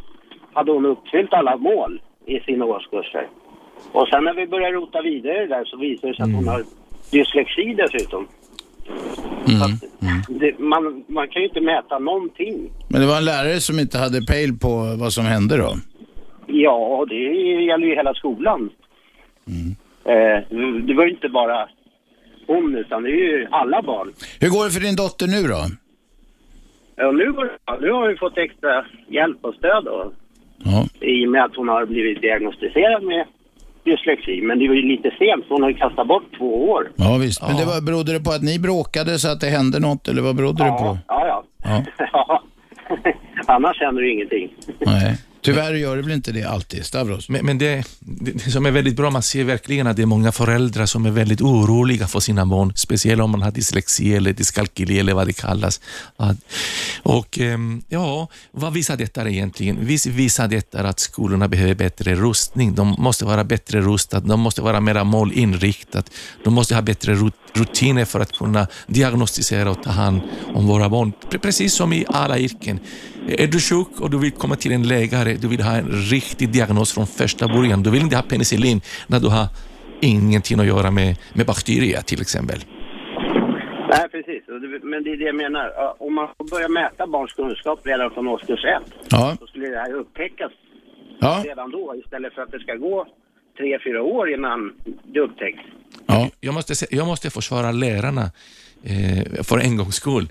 hade 0.53 0.71
hon 0.71 0.85
uppfyllt 0.85 1.33
alla 1.33 1.57
mål 1.57 2.01
i 2.25 2.39
sina 2.39 2.65
årskurser. 2.65 3.27
Och 3.91 4.07
sen 4.07 4.23
när 4.23 4.33
vi 4.33 4.47
började 4.47 4.75
rota 4.75 5.01
vidare 5.01 5.45
där 5.45 5.65
så 5.65 5.77
visade 5.77 6.07
det 6.07 6.15
sig 6.15 6.23
att 6.23 6.35
hon 6.35 6.47
har 6.47 6.63
dyslexi 7.11 7.73
dessutom. 7.73 8.27
Det, 10.27 10.59
man, 10.59 11.03
man 11.07 11.27
kan 11.27 11.41
ju 11.41 11.47
inte 11.47 11.61
mäta 11.61 11.99
någonting. 11.99 12.71
Men 12.89 13.01
det 13.01 13.07
var 13.07 13.17
en 13.17 13.25
lärare 13.25 13.59
som 13.59 13.79
inte 13.79 13.97
hade 13.97 14.21
pejl 14.21 14.59
på 14.59 14.95
vad 14.99 15.13
som 15.13 15.25
hände 15.25 15.57
då? 15.57 15.73
Ja, 16.47 17.05
det 17.09 17.15
gäller 17.63 17.87
ju 17.87 17.95
hela 17.95 18.13
skolan. 18.13 18.69
Eh, 20.05 20.57
det 20.83 20.93
var 20.93 21.05
ju 21.05 21.11
inte 21.11 21.29
bara 21.29 21.69
hon 22.47 22.75
utan 22.75 23.03
det 23.03 23.09
är 23.09 23.37
ju 23.39 23.47
alla 23.51 23.81
barn. 23.81 24.13
Hur 24.39 24.49
går 24.49 24.65
det 24.65 24.71
för 24.71 24.79
din 24.81 24.95
dotter 24.95 25.27
nu 25.27 25.41
då? 25.47 25.61
Ja, 26.95 27.11
nu, 27.11 27.31
går 27.31 27.43
det 27.43 27.57
bra. 27.65 27.77
nu 27.81 27.91
har 27.91 28.07
vi 28.07 28.15
fått 28.17 28.37
extra 28.37 28.85
hjälp 29.07 29.37
och 29.41 29.55
stöd 29.55 29.83
då, 29.85 30.11
Ja. 30.63 30.85
i 31.07 31.25
och 31.27 31.31
med 31.31 31.43
att 31.43 31.55
hon 31.55 31.67
har 31.67 31.85
blivit 31.85 32.21
diagnostiserad 32.21 33.03
med 33.03 33.25
dyslexi. 33.83 34.41
Men 34.41 34.59
det 34.59 34.67
var 34.67 34.75
ju 34.75 34.81
lite 34.81 35.09
sent, 35.19 35.45
för 35.47 35.49
hon 35.55 35.61
har 35.63 35.69
ju 35.69 35.75
kastat 35.75 36.07
bort 36.07 36.23
två 36.37 36.69
år. 36.71 36.91
Ja 36.95 37.17
visst, 37.21 37.41
men 37.47 37.55
det 37.57 37.65
var, 37.65 37.81
berodde 37.81 38.13
det 38.13 38.19
på 38.19 38.31
att 38.31 38.41
ni 38.43 38.59
bråkade 38.59 39.19
så 39.19 39.31
att 39.31 39.41
det 39.41 39.47
hände 39.47 39.79
något 39.79 40.07
eller 40.07 40.21
vad 40.21 40.35
berodde 40.35 40.63
det 40.63 40.69
på? 40.69 40.97
Ja, 41.07 41.27
ja. 41.27 41.43
Ja. 42.13 42.43
Annars 43.47 43.79
händer 43.79 44.01
det 44.01 44.09
ingenting. 44.09 44.53
Nej. 44.79 45.17
Tyvärr 45.43 45.73
gör 45.73 45.95
det 45.95 46.01
väl 46.01 46.11
inte 46.11 46.31
det 46.31 46.43
alltid, 46.43 46.85
Stavros? 46.85 47.29
Men, 47.29 47.45
men 47.45 47.57
det, 47.57 47.83
det, 47.99 48.31
det 48.31 48.51
som 48.51 48.65
är 48.65 48.71
väldigt 48.71 48.95
bra, 48.95 49.09
man 49.09 49.23
ser 49.23 49.43
verkligen 49.43 49.87
att 49.87 49.95
det 49.95 50.01
är 50.01 50.05
många 50.05 50.31
föräldrar 50.31 50.85
som 50.85 51.05
är 51.05 51.11
väldigt 51.11 51.41
oroliga 51.41 52.07
för 52.07 52.19
sina 52.19 52.45
barn, 52.45 52.73
speciellt 52.75 53.21
om 53.21 53.31
man 53.31 53.41
har 53.41 53.51
dyslexi 53.51 54.15
eller 54.15 54.33
dyskalkyli 54.33 54.99
eller 54.99 55.13
vad 55.13 55.27
det 55.27 55.33
kallas. 55.33 55.81
Och 57.03 57.39
ehm, 57.39 57.81
ja, 57.89 58.27
vad 58.51 58.73
visar 58.73 58.97
detta 58.97 59.29
egentligen? 59.29 59.85
Visst 59.85 60.05
visar 60.05 60.47
detta 60.47 60.79
att 60.79 60.99
skolorna 60.99 61.47
behöver 61.47 61.75
bättre 61.75 62.15
rustning. 62.15 62.75
De 62.75 62.95
måste 62.99 63.25
vara 63.25 63.43
bättre 63.43 63.81
rustade, 63.81 64.27
de 64.27 64.39
måste 64.39 64.61
vara 64.61 64.79
mer 64.79 65.03
målinriktade. 65.03 66.03
De 66.43 66.53
måste 66.53 66.75
ha 66.75 66.81
bättre 66.81 67.31
rutiner 67.53 68.05
för 68.05 68.19
att 68.19 68.31
kunna 68.31 68.67
diagnostisera 68.87 69.71
och 69.71 69.83
ta 69.83 69.89
hand 69.89 70.21
om 70.53 70.67
våra 70.67 70.89
barn. 70.89 71.13
Precis 71.41 71.73
som 71.73 71.93
i 71.93 72.05
alla 72.07 72.39
yrken. 72.39 72.79
Är 73.27 73.47
du 73.47 73.59
sjuk 73.59 73.87
och 73.99 74.09
du 74.09 74.17
vill 74.17 74.31
komma 74.31 74.55
till 74.55 74.71
en 74.71 74.87
läkare, 74.87 75.32
du 75.41 75.47
vill 75.47 75.61
ha 75.61 75.75
en 75.75 75.87
riktig 75.91 76.49
diagnos 76.51 76.93
från 76.93 77.07
första 77.07 77.47
början. 77.47 77.83
Du 77.83 77.91
vill 77.91 78.01
inte 78.01 78.15
ha 78.15 78.23
penicillin 78.23 78.81
när 79.07 79.19
du 79.19 79.27
har 79.27 79.47
ingenting 80.01 80.59
att 80.59 80.65
göra 80.65 80.91
med, 80.91 81.17
med 81.33 81.45
bakterier 81.45 82.01
till 82.01 82.21
exempel. 82.21 82.59
Nej, 83.89 84.09
precis. 84.11 84.43
Men 84.83 85.03
det 85.03 85.09
är 85.11 85.17
det 85.17 85.23
jag 85.25 85.35
menar. 85.35 85.73
Ja, 85.75 85.95
Om 85.99 86.13
man 86.15 86.27
får 86.37 86.45
börja 86.49 86.69
mäta 86.69 87.07
barns 87.07 87.33
kunskap 87.33 87.79
redan 87.83 88.11
från 88.11 88.27
årskurs 88.27 88.65
ett 88.65 88.93
Ja. 89.09 89.35
så 89.39 89.47
skulle 89.47 89.67
det 89.69 89.77
här 89.77 89.93
upptäckas 89.93 90.51
Ja. 91.19 91.41
redan 91.45 91.71
då 91.71 91.95
istället 92.05 92.33
för 92.33 92.41
att 92.41 92.51
det 92.51 92.59
ska 92.59 92.75
gå 92.75 93.05
tre, 93.57 93.79
fyra 93.85 94.01
år 94.03 94.33
innan 94.33 94.73
det 95.13 95.19
upptäcks. 95.19 95.59
Jag, 96.39 96.53
måste, 96.53 96.73
jag 96.95 97.07
måste 97.07 97.29
försvara 97.29 97.71
lärarna 97.71 98.31
eh, 98.83 99.43
för 99.43 99.57
en 99.57 99.77
gångs 99.77 99.95
skull. 99.95 100.29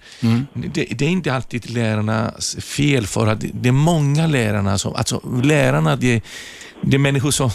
Det, 0.55 0.85
det 0.85 1.05
är 1.05 1.09
inte 1.09 1.35
alltid 1.35 1.71
lärarnas 1.71 2.57
fel 2.61 3.07
för 3.07 3.27
att 3.27 3.41
det, 3.41 3.51
det 3.53 3.69
är 3.69 3.73
många 3.73 4.27
lärarna 4.27 4.79
som, 4.79 4.95
alltså 4.95 5.41
lärarna 5.43 5.97
det, 5.97 6.23
det 6.83 6.97
är 6.97 6.99
människor 6.99 7.31
som, 7.31 7.51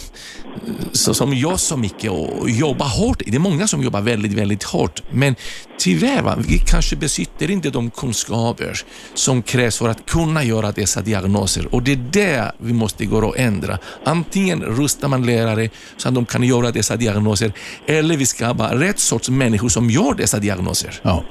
som 0.92 1.34
gör 1.34 1.58
så 1.58 1.78
mycket 1.78 2.12
och 2.12 2.50
jobbar 2.50 2.86
hårt. 2.86 3.22
Det 3.26 3.36
är 3.36 3.40
många 3.40 3.68
som 3.68 3.84
jobbar 3.84 4.02
väldigt, 4.02 4.34
väldigt 4.34 4.64
hårt. 4.64 5.02
Men 5.12 5.36
tyvärr, 5.78 6.22
va, 6.22 6.36
vi 6.48 6.60
kanske 6.60 6.96
besitter 6.96 7.52
inte 7.52 7.70
de 7.70 7.92
kunskaper 7.92 8.82
som 9.14 9.42
krävs 9.42 9.78
för 9.78 9.90
att 9.90 10.06
kunna 10.06 10.44
göra 10.44 10.72
dessa 10.72 11.02
diagnoser. 11.02 11.76
Och 11.76 11.84
det 11.84 11.92
är 11.92 12.10
det 12.12 12.52
vi 12.58 12.74
måste 12.74 13.06
gå 13.06 13.18
och 13.18 13.38
ändra. 13.38 13.80
Antingen 14.04 14.64
rustar 14.64 15.08
man 15.08 15.26
lärare 15.26 15.70
så 15.98 16.08
att 16.08 16.16
de 16.16 16.26
kan 16.26 16.44
göra 16.44 16.72
dessa 16.72 16.96
diagnoser, 16.96 17.54
eller 17.88 18.18
vi 18.18 18.26
skapar 18.26 18.76
rätt 18.76 19.00
sorts 19.00 19.30
människor 19.30 19.70
som 19.70 19.90
gör 19.90 20.14
dessa 20.14 20.40
diagnoser. 20.40 21.00
Ja. 21.02 21.24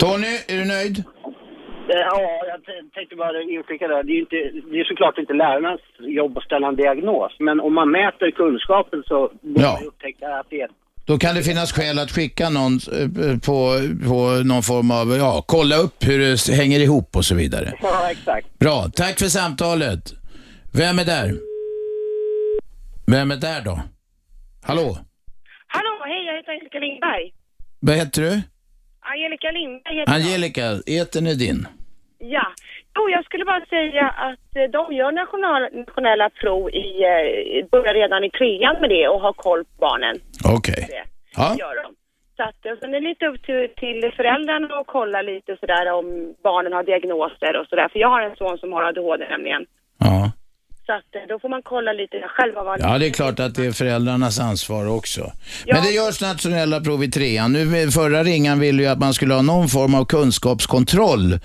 Tony, 0.00 0.38
är 0.48 0.56
du 0.58 0.64
nöjd? 0.64 1.04
Eh, 1.88 1.96
Ja, 2.10 2.40
jag 2.52 2.60
tänkte 2.94 3.16
bara 3.16 3.42
inflika 3.42 3.88
där. 3.88 4.02
Det 4.02 4.12
är 4.12 4.14
ju 4.14 4.20
inte, 4.20 4.36
det 4.70 4.80
är 4.80 4.84
såklart 4.84 5.18
inte 5.18 5.32
lärarnas 5.32 5.80
jobb 5.98 6.38
att 6.38 6.44
ställa 6.44 6.68
en 6.68 6.76
diagnos. 6.76 7.32
Men 7.38 7.60
om 7.60 7.74
man 7.74 7.90
mäter 7.90 8.30
kunskapen 8.30 9.02
så 9.06 9.18
borde 9.42 9.60
Ja. 9.62 9.72
man 9.80 9.88
upptäcka 9.88 10.26
att 10.28 10.46
det 10.50 10.60
är 10.60 10.68
Då 11.06 11.18
kan 11.18 11.34
det 11.34 11.42
finnas 11.42 11.72
skäl 11.72 11.98
att 11.98 12.10
skicka 12.10 12.50
någon 12.50 12.72
eh, 12.98 13.38
på, 13.46 13.58
på 14.08 14.20
någon 14.50 14.62
form 14.62 14.90
av, 14.90 15.06
ja, 15.18 15.44
kolla 15.46 15.76
upp 15.76 15.96
hur 16.08 16.18
det 16.18 16.54
hänger 16.56 16.80
ihop 16.80 17.16
och 17.16 17.24
så 17.24 17.34
vidare. 17.34 17.72
Ja, 17.82 18.10
exakt. 18.10 18.58
Bra, 18.58 18.84
tack 18.96 19.18
för 19.18 19.26
samtalet. 19.26 20.02
Vem 20.80 20.98
är 20.98 21.04
där? 21.04 21.32
Vem 23.06 23.30
är 23.30 23.36
där 23.36 23.60
då? 23.64 23.80
Hallå? 24.62 24.96
Hallå, 25.66 25.92
hej, 26.06 26.26
jag 26.26 26.36
heter 26.36 26.52
Angelica 26.52 26.78
Lindberg. 26.78 27.32
Vad 27.80 27.96
heter 27.96 28.22
du? 28.22 28.42
Angelica 29.12 29.50
Lindberg 29.50 29.94
heter. 29.98 30.12
Angelica, 30.14 30.62
etern 31.00 31.26
är 31.26 31.34
din. 31.44 31.60
Ja. 32.18 32.46
Jo, 32.96 33.02
jag 33.10 33.24
skulle 33.24 33.44
bara 33.44 33.64
säga 33.66 34.06
att 34.08 34.56
eh, 34.56 34.70
de 34.76 34.92
gör 34.94 35.12
national, 35.12 35.62
nationella 35.72 36.30
prov 36.30 36.70
i, 36.70 36.86
eh, 37.02 37.66
börjar 37.70 37.94
redan 37.94 38.24
i 38.24 38.30
trean 38.30 38.76
med 38.80 38.90
det 38.90 39.08
och 39.08 39.20
har 39.20 39.32
koll 39.32 39.64
på 39.64 39.76
barnen. 39.86 40.16
Okej. 40.56 40.86
Det 40.90 41.04
Ja. 41.36 41.56
gör 41.58 41.74
de. 41.82 41.94
Så 42.36 42.42
att, 42.42 42.72
och 42.72 42.78
sen 42.80 42.94
är 42.94 43.00
det 43.00 43.08
lite 43.08 43.26
upp 43.26 43.42
till, 43.42 43.68
till 43.76 44.12
föräldrarna 44.16 44.66
att 44.80 44.86
kolla 44.86 45.22
lite 45.22 45.56
sådär 45.60 45.92
om 45.92 46.34
barnen 46.42 46.72
har 46.72 46.82
diagnoser 46.82 47.56
och 47.60 47.66
sådär. 47.66 47.88
För 47.92 47.98
jag 47.98 48.08
har 48.08 48.20
en 48.22 48.36
son 48.36 48.58
som 48.58 48.72
har 48.72 48.82
ADHD 48.82 49.28
nämligen. 49.28 49.66
Ja. 49.98 50.32
Så 50.86 50.92
att 50.92 51.14
eh, 51.14 51.20
då 51.28 51.38
får 51.38 51.48
man 51.48 51.62
kolla 51.62 51.92
lite 51.92 52.16
själva 52.28 52.64
vad 52.64 52.80
Ja, 52.80 52.98
det 52.98 53.06
är 53.06 53.10
klart 53.10 53.40
att 53.40 53.54
det 53.54 53.66
är 53.66 53.72
föräldrarnas 53.72 54.38
ansvar 54.38 54.86
också. 54.86 55.32
Men 55.66 55.82
det 55.82 55.90
görs 55.90 56.20
nationella 56.20 56.80
prov 56.80 57.04
i 57.04 57.10
trean. 57.10 57.52
Nu, 57.52 57.64
med 57.64 57.92
förra 57.92 58.24
ringan 58.24 58.60
ville 58.60 58.82
ju 58.82 58.88
att 58.88 58.98
man 58.98 59.14
skulle 59.14 59.34
ha 59.34 59.42
någon 59.42 59.68
form 59.68 59.94
av 59.94 60.04
kunskapskontroll, 60.04 61.32
eh, 61.32 61.40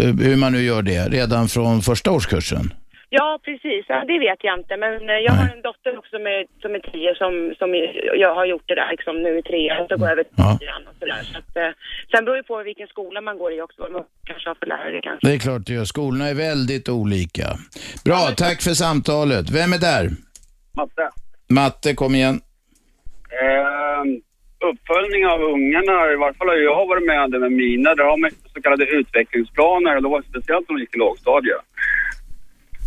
hur 0.00 0.36
man 0.36 0.52
nu 0.52 0.62
gör 0.62 0.82
det, 0.82 1.08
redan 1.08 1.48
från 1.48 1.82
första 1.82 2.10
årskursen. 2.10 2.72
Ja, 3.12 3.38
precis. 3.44 3.84
Ja, 3.88 4.04
det 4.06 4.18
vet 4.18 4.44
jag 4.44 4.58
inte. 4.58 4.76
Men 4.76 5.10
eh, 5.10 5.16
jag 5.26 5.32
har 5.32 5.48
en 5.54 5.62
dotter 5.62 5.98
också 5.98 6.10
som 6.16 6.26
är, 6.26 6.46
som 6.62 6.74
är 6.74 6.78
tio 6.92 7.14
som, 7.14 7.54
som 7.58 7.68
jag 8.24 8.34
har 8.34 8.46
gjort 8.46 8.66
det 8.66 8.74
där 8.74 8.90
liksom 8.90 9.22
nu 9.22 9.38
i 9.38 9.42
trean 9.42 9.82
och 9.82 9.88
så 9.88 9.96
går 9.96 10.08
jag 10.08 10.12
över 10.12 10.24
till 10.24 10.88
och 10.88 10.94
sådär. 10.98 11.22
Så 11.32 11.38
att, 11.38 11.56
eh, 11.56 11.72
sen 12.10 12.24
beror 12.24 12.36
det 12.36 12.42
på 12.42 12.62
vilken 12.62 12.86
skola 12.86 13.20
man 13.20 13.38
går 13.38 13.52
i 13.52 13.60
också, 13.60 13.82
vad 13.82 13.92
man 13.92 14.04
kanske 14.24 14.48
har 14.50 14.54
för 14.54 14.66
lärare 14.66 15.00
kanske. 15.02 15.26
Det 15.26 15.34
är 15.34 15.38
klart 15.38 15.62
det 15.66 15.72
gör. 15.72 15.84
Skolorna 15.84 16.28
är 16.28 16.34
väldigt 16.34 16.88
olika. 16.88 17.46
Bra, 18.04 18.20
tack 18.36 18.62
för 18.62 18.74
samtalet. 18.84 19.50
Vem 19.50 19.72
är 19.72 19.80
där? 19.90 20.04
Matte. 20.76 21.10
Matte, 21.48 21.94
kom 21.94 22.14
igen. 22.14 22.40
Eh, 23.44 24.02
uppföljning 24.70 25.26
av 25.26 25.40
ungarna, 25.54 26.12
i 26.12 26.16
varje 26.16 26.34
fall 26.34 26.48
har 26.48 26.56
jag 26.56 26.86
varit 26.86 27.06
med 27.06 27.24
om 27.24 27.30
det 27.30 27.38
med 27.38 27.52
mina. 27.52 27.94
Där 27.94 28.04
har 28.04 28.16
man 28.16 28.30
så 28.54 28.62
kallade 28.62 28.84
utvecklingsplaner 28.84 29.96
och 29.96 30.02
det 30.02 30.08
var 30.08 30.22
speciellt 30.22 30.68
när 30.68 30.76
de 30.76 30.80
gick 30.80 30.94
i 30.94 30.98
lågstadiet. 30.98 31.60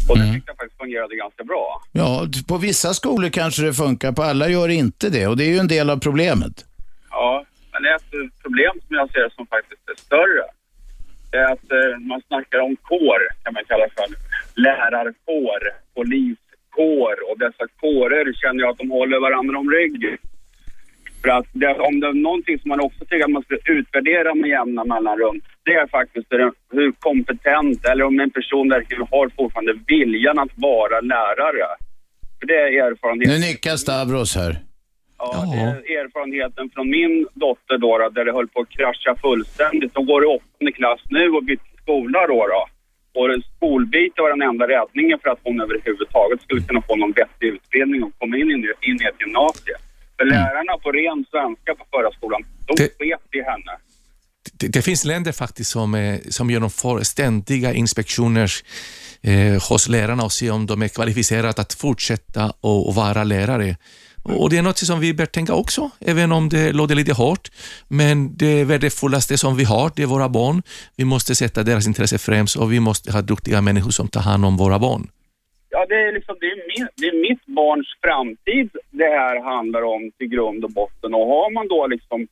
Och 0.10 0.18
det 0.18 0.34
tyckte 0.34 0.50
jag 0.52 0.58
faktiskt 0.58 0.78
fungerade 0.78 1.16
ganska 1.16 1.44
bra. 1.44 1.82
Ja, 1.92 2.28
på 2.48 2.58
vissa 2.58 2.94
skolor 2.94 3.30
kanske 3.30 3.62
det 3.62 3.74
funkar, 3.74 4.12
på 4.12 4.24
alla 4.24 4.50
gör 4.50 4.70
inte 4.70 5.10
det 5.10 5.28
och 5.28 5.38
det 5.38 5.44
är 5.44 5.50
ju 5.50 5.58
en 5.58 5.68
del 5.68 5.90
av 5.90 5.98
problemet. 5.98 6.66
Ja, 7.10 7.46
men 7.72 7.86
ett 7.96 8.42
problem 8.44 8.74
som 8.88 8.96
jag 8.96 9.12
ser 9.12 9.30
som 9.36 9.48
faktiskt 9.48 9.90
är 9.90 9.96
större, 9.96 10.46
det 11.32 11.38
är 11.38 11.52
att 11.54 11.72
eh, 11.72 12.00
man 12.00 12.22
snackar 12.28 12.60
om 12.60 12.76
kår, 12.76 13.22
kan 13.44 13.54
man 13.54 13.64
kalla 13.68 13.88
för. 13.96 14.08
Lärarkår, 14.62 15.62
poliskår 15.96 17.16
och 17.32 17.40
dessa 17.40 17.66
kårer 17.80 18.34
känner 18.34 18.60
jag 18.64 18.70
att 18.70 18.78
de 18.78 18.92
håller 18.92 19.20
varandra 19.20 19.58
om 19.58 19.70
ryggen. 19.72 20.18
För 21.24 21.30
att 21.30 21.46
det, 21.52 21.74
om 21.90 22.00
det 22.00 22.08
är 22.08 22.14
någonting 22.14 22.60
som 22.60 22.70
man 22.70 22.80
också 22.80 23.06
tycker 23.06 23.24
att 23.24 23.32
man 23.32 23.44
ska 23.44 23.56
utvärdera 23.66 24.36
med 24.36 24.50
jämna 24.50 24.84
mellanrum, 24.84 25.42
det 25.66 25.74
är 25.74 25.88
faktiskt 25.88 26.28
hur 26.72 26.92
kompetent 27.00 27.86
eller 27.86 28.04
om 28.04 28.20
en 28.20 28.32
person 28.32 28.70
verkligen 28.70 29.08
har 29.12 29.30
fortfarande 29.38 29.74
viljan 29.88 30.40
att 30.40 30.54
vara 30.56 31.00
lärare. 31.02 31.68
För 32.40 32.48
det 32.48 32.60
är 32.60 32.92
erfarenheten. 32.92 33.34
Nu 33.34 33.40
nickar 33.40 33.76
Stavros 33.76 34.36
här. 34.36 34.58
Ja, 35.18 35.46
det 35.54 35.94
är 35.94 36.06
erfarenheten 36.06 36.70
från 36.74 36.90
min 36.90 37.28
dotter 37.34 37.78
då, 37.78 37.98
då 37.98 38.10
där 38.10 38.26
det 38.26 38.32
höll 38.32 38.48
på 38.48 38.60
att 38.62 38.70
krascha 38.70 39.16
fullständigt. 39.22 39.94
De 39.94 40.06
går 40.06 40.24
i 40.24 40.28
åttonde 40.28 40.72
klass 40.72 41.02
nu 41.10 41.30
och 41.30 41.44
bytte 41.44 41.70
skola 41.82 42.28
då. 42.28 42.48
då. 42.54 42.62
Och 43.16 43.44
skolbyte 43.56 44.22
var 44.22 44.30
den 44.30 44.42
enda 44.42 44.68
räddningen 44.68 45.20
för 45.24 45.30
att 45.30 45.40
hon 45.44 45.62
överhuvudtaget 45.62 46.42
skulle 46.42 46.62
kunna 46.62 46.82
få 46.82 46.96
någon 46.96 47.12
vettig 47.12 47.48
utbildning 47.48 48.04
och 48.04 48.12
komma 48.18 48.38
in 48.38 48.50
i, 48.52 48.54
in 48.90 48.98
i 49.02 49.06
ett 49.12 49.22
gymnasium. 49.24 49.83
För 50.18 50.26
lärarna 50.26 50.78
på 50.84 50.92
ren 50.92 51.26
svenska 51.32 51.76
på 51.76 51.86
förra 51.92 52.12
skolan, 52.12 52.44
de 52.66 52.74
sket 52.78 53.22
i 53.32 53.42
henne. 53.42 53.74
det, 54.54 54.68
det 54.68 54.82
finns 54.82 55.06
länder 55.06 55.32
faktiskt 55.32 55.72
som, 55.72 55.96
eh, 55.96 56.20
som 56.30 56.50
genomför 56.50 57.04
ständiga 57.04 57.74
inspektioner 57.74 58.52
eh, 59.22 59.70
hos 59.70 59.90
lärarna 59.90 60.24
och 60.24 60.32
se 60.32 60.52
om 60.52 60.66
de 60.66 60.82
är 60.82 60.88
kvalificerade 60.88 61.62
att 61.62 61.74
fortsätta 61.74 62.54
och, 62.62 62.88
och 62.88 62.96
vara 62.96 63.24
lärare. 63.24 63.78
Och 64.24 64.50
Det 64.50 64.58
är 64.58 64.62
något 64.62 64.78
som 64.78 65.00
vi 65.00 65.14
bör 65.14 65.26
tänka 65.26 65.54
också, 65.54 65.90
även 66.00 66.32
om 66.32 66.50
det 66.50 66.72
låter 66.72 66.96
lite 66.96 67.14
hårt. 67.14 67.52
Men 67.88 68.38
det 68.38 68.64
värdefullaste 68.64 69.38
som 69.38 69.58
vi 69.58 69.64
har, 69.64 69.92
det 69.96 70.04
är 70.04 70.08
våra 70.08 70.30
barn. 70.30 70.64
Vi 70.96 71.06
måste 71.06 71.36
sätta 71.36 71.64
deras 71.64 71.88
intresse 71.88 72.18
främst 72.18 72.56
och 72.56 72.74
vi 72.74 72.80
måste 72.80 73.12
ha 73.12 73.22
duktiga 73.22 73.62
människor 73.62 73.92
som 73.92 74.08
tar 74.08 74.22
hand 74.22 74.46
om 74.46 74.58
våra 74.58 74.80
barn. 74.80 75.10
Ja, 75.84 75.88
det 75.96 76.02
är, 76.08 76.12
liksom, 76.12 76.36
det, 76.40 76.46
är 76.46 76.56
min, 76.56 76.88
det 76.96 77.08
är 77.08 77.22
mitt 77.30 77.46
barns 77.46 77.88
framtid 78.02 78.70
det 78.92 79.10
här 79.20 79.42
handlar 79.44 79.82
om 79.82 80.12
till 80.18 80.28
grund 80.28 80.64
och 80.64 80.72
botten. 80.72 81.14
Och 81.14 81.28
har 81.28 81.50
man 81.54 81.68
då 81.68 81.88
liksom, 81.88 82.28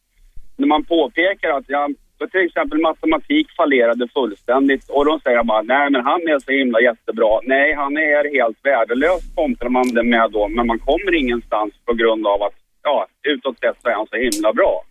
när 0.57 0.67
man 0.67 0.83
påpekar 0.83 1.49
att 1.49 1.63
ja, 1.67 1.89
till 2.31 2.45
exempel 2.45 2.79
matematik 2.79 3.47
fallerade 3.57 4.07
fullständigt 4.07 4.89
och 4.89 5.05
då 5.05 5.19
säger 5.23 5.43
man 5.43 5.67
nej 5.67 5.89
men 5.89 6.01
han 6.05 6.21
är 6.21 6.39
så 6.39 6.51
himla 6.51 6.79
jättebra. 6.81 7.39
Nej, 7.43 7.73
han 7.73 7.97
är 7.97 8.33
helt 8.37 8.57
värdelös 8.63 9.35
kontrar 9.35 9.69
man 9.69 9.87
det 9.93 10.03
med 10.03 10.31
då, 10.31 10.47
men 10.47 10.67
man 10.67 10.79
kommer 10.79 11.13
ingenstans 11.15 11.73
på 11.85 11.93
grund 11.93 12.27
av 12.27 12.43
att 12.43 12.55
ja, 12.83 13.07
utåt 13.23 13.59
sett 13.59 13.81
så 13.81 13.89
är 13.89 13.93
han 13.93 14.07
så 14.07 14.15
himla 14.15 14.53
bra. 14.53 14.83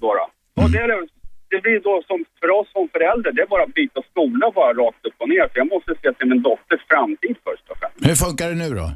Då, 0.00 0.14
då. 0.14 0.26
Och 0.62 0.70
det, 0.70 0.78
är, 0.78 0.88
det- 0.88 1.17
det 1.50 1.60
blir 1.64 1.80
då 1.88 1.94
som 2.06 2.18
för 2.40 2.50
oss 2.58 2.68
som 2.76 2.84
föräldrar, 2.94 3.32
det 3.32 3.42
är 3.42 3.50
bara 3.54 3.64
att 3.68 3.74
byta 3.74 4.00
skola 4.10 4.44
bara 4.54 4.72
rakt 4.82 5.02
upp 5.08 5.18
och 5.22 5.28
ner. 5.28 5.48
För 5.50 5.58
jag 5.62 5.68
måste 5.74 5.90
se 6.02 6.12
till 6.12 6.28
min 6.32 6.42
dotters 6.42 6.82
framtid 6.90 7.36
först 7.46 7.64
och 7.70 7.78
främst. 7.80 8.08
Hur 8.08 8.16
funkar 8.26 8.48
det 8.48 8.58
nu 8.64 8.70
då? 8.80 8.86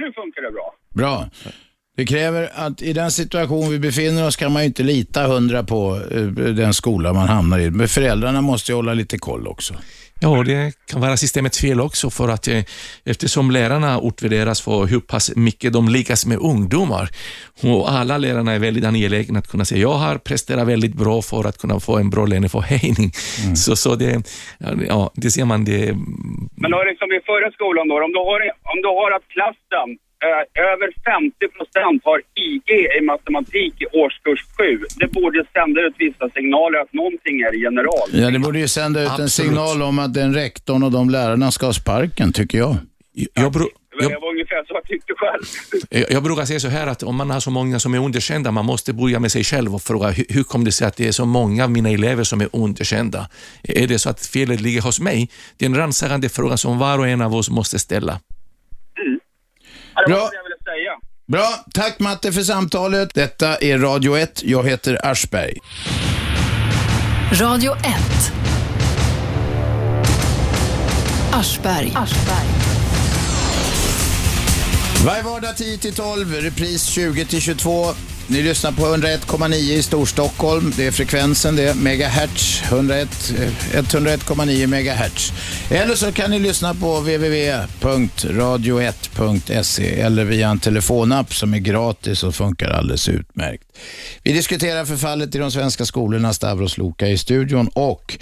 Nu 0.00 0.12
funkar 0.12 0.42
det 0.42 0.52
bra. 0.58 0.68
Bra. 0.94 1.14
Det 1.96 2.06
kräver 2.06 2.48
att 2.54 2.82
i 2.82 2.92
den 2.92 3.10
situation 3.10 3.70
vi 3.70 3.78
befinner 3.78 4.26
oss 4.26 4.36
kan 4.36 4.52
man 4.52 4.62
ju 4.62 4.66
inte 4.66 4.82
lita 4.82 5.26
hundra 5.26 5.62
på 5.64 6.00
eh, 6.10 6.22
den 6.62 6.74
skola 6.74 7.12
man 7.12 7.28
hamnar 7.28 7.58
i. 7.58 7.70
Men 7.70 7.88
föräldrarna 7.88 8.40
måste 8.40 8.72
ju 8.72 8.76
hålla 8.76 8.94
lite 8.94 9.18
koll 9.18 9.46
också. 9.48 9.74
Ja, 10.22 10.42
det 10.42 10.72
kan 10.90 11.00
vara 11.00 11.16
systemets 11.16 11.60
fel 11.60 11.80
också 11.80 12.10
för 12.10 12.28
att 12.28 12.48
eh, 12.48 12.62
eftersom 13.04 13.50
lärarna 13.50 14.00
utvärderas 14.02 14.60
för 14.62 14.86
hur 14.86 15.00
pass 15.00 15.36
mycket 15.36 15.72
de 15.72 15.88
lyckas 15.88 16.26
med 16.26 16.38
ungdomar 16.38 17.08
och 17.62 17.90
alla 17.90 18.18
lärarna 18.18 18.52
är 18.52 18.58
väldigt 18.58 18.84
angelägna 18.84 19.38
att 19.38 19.48
kunna 19.48 19.64
säga 19.64 19.80
jag 19.80 19.98
har 20.04 20.18
presterat 20.18 20.68
väldigt 20.68 20.94
bra 20.94 21.22
för 21.22 21.48
att 21.48 21.58
kunna 21.58 21.80
få 21.80 21.98
en 21.98 22.10
bra 22.10 22.26
löneförhöjning. 22.26 23.10
Så, 23.56 23.76
så 23.76 23.94
det, 23.94 24.22
ja, 24.88 25.10
det 25.14 25.30
ser 25.30 25.44
man 25.44 25.64
det 25.64 25.94
Men 26.62 26.70
då 26.70 26.78
liksom 26.90 27.08
i 27.12 27.20
förra 27.26 27.50
skolan 27.52 27.88
då, 27.88 27.94
om 28.04 28.12
du 28.12 28.18
har, 28.30 28.40
om 28.72 28.78
du 28.84 28.88
har 28.88 29.10
att 29.16 29.26
klassen 29.34 29.88
över 30.72 30.88
50 31.04 31.48
procent 31.56 32.02
har 32.04 32.18
IG 32.34 32.70
i 32.98 33.04
matematik 33.04 33.74
i 33.82 33.86
årskurs 34.02 34.40
7. 34.58 34.84
Det 34.96 35.06
borde 35.12 35.44
sända 35.52 35.80
ut 35.80 35.94
vissa 35.98 36.30
signaler 36.30 36.78
att 36.78 36.92
någonting 36.92 37.40
är 37.40 37.54
general. 37.54 38.08
Ja, 38.12 38.30
det 38.30 38.38
borde 38.38 38.58
ju 38.58 38.68
sända 38.68 39.00
ut 39.02 39.06
en 39.06 39.12
Absolut. 39.12 39.32
signal 39.32 39.82
om 39.82 39.98
att 39.98 40.14
den 40.14 40.34
rektorn 40.34 40.82
och 40.82 40.90
de 40.90 41.10
lärarna 41.10 41.50
ska 41.50 41.66
ha 41.66 41.72
sparken, 41.72 42.32
tycker 42.32 42.58
jag. 42.58 42.76
Jag, 43.34 43.52
bro, 43.52 43.68
Det 44.00 44.04
var 44.20 44.30
ungefär 44.30 44.64
så 44.66 44.74
jag 44.74 44.84
tyckte 44.84 45.12
själv. 45.16 45.42
jag, 45.90 46.10
jag 46.10 46.22
brukar 46.22 46.44
säga 46.44 46.60
så 46.60 46.68
här 46.68 46.86
att 46.86 47.02
om 47.02 47.16
man 47.16 47.30
har 47.30 47.40
så 47.40 47.50
många 47.50 47.78
som 47.80 47.94
är 47.94 47.98
underkända, 47.98 48.50
man 48.50 48.64
måste 48.64 48.92
börja 48.92 49.20
med 49.20 49.32
sig 49.32 49.44
själv 49.44 49.74
och 49.74 49.82
fråga 49.82 50.08
hur, 50.08 50.24
hur 50.28 50.42
kom 50.42 50.64
det 50.64 50.72
sig 50.72 50.86
att 50.86 50.96
det 50.96 51.08
är 51.08 51.12
så 51.12 51.24
många 51.24 51.64
av 51.64 51.70
mina 51.70 51.90
elever 51.90 52.24
som 52.24 52.40
är 52.40 52.48
underkända? 52.52 53.28
Är 53.62 53.86
det 53.86 53.98
så 53.98 54.10
att 54.10 54.26
felet 54.26 54.60
ligger 54.60 54.82
hos 54.82 55.00
mig? 55.00 55.28
Det 55.56 55.64
är 55.64 55.68
en 55.70 55.76
rannsakande 55.76 56.28
fråga 56.28 56.56
som 56.56 56.78
var 56.78 56.98
och 56.98 57.08
en 57.08 57.20
av 57.20 57.34
oss 57.34 57.50
måste 57.50 57.78
ställa. 57.78 58.20
Det 60.06 60.12
var 60.12 60.18
Bra. 60.18 60.28
det 60.30 60.36
jag 60.36 60.42
ville 60.42 60.56
säga. 60.64 60.92
Bra, 61.32 61.64
tack 61.74 61.98
Matte 61.98 62.32
för 62.32 62.42
samtalet. 62.42 63.14
Detta 63.14 63.56
är 63.56 63.78
Radio 63.78 64.16
1. 64.18 64.42
Jag 64.44 64.68
heter 64.68 65.06
Aschberg. 65.06 65.58
Radio 67.32 67.72
1. 67.72 67.82
Aschberg. 71.32 71.92
Varje 75.06 75.22
vardag 75.22 75.54
10-12, 75.54 76.40
repris 76.40 76.96
20-22. 76.98 77.94
Ni 78.30 78.42
lyssnar 78.42 78.72
på 78.72 78.82
101,9 78.82 79.54
i 79.54 79.82
Storstockholm. 79.82 80.72
Det 80.76 80.86
är 80.86 80.90
frekvensen 80.90 81.56
det, 81.56 81.76
megahertz. 81.76 82.62
101,9 82.62 84.62
eh, 84.62 84.68
megahertz. 84.68 85.32
Eller 85.70 85.94
så 85.94 86.12
kan 86.12 86.30
ni 86.30 86.38
lyssna 86.38 86.74
på 86.74 87.00
www.radio1.se 87.00 90.00
eller 90.00 90.24
via 90.24 90.48
en 90.48 90.58
telefonapp 90.58 91.34
som 91.34 91.54
är 91.54 91.58
gratis 91.58 92.22
och 92.22 92.34
funkar 92.34 92.70
alldeles 92.70 93.08
utmärkt. 93.08 93.64
Vi 94.22 94.32
diskuterar 94.32 94.84
förfallet 94.84 95.34
i 95.34 95.38
de 95.38 95.50
svenska 95.50 95.84
skolorna, 95.84 96.32
Stavros 96.32 96.78
Loka 96.78 97.08
i 97.08 97.18
studion 97.18 97.68
och 97.68 98.18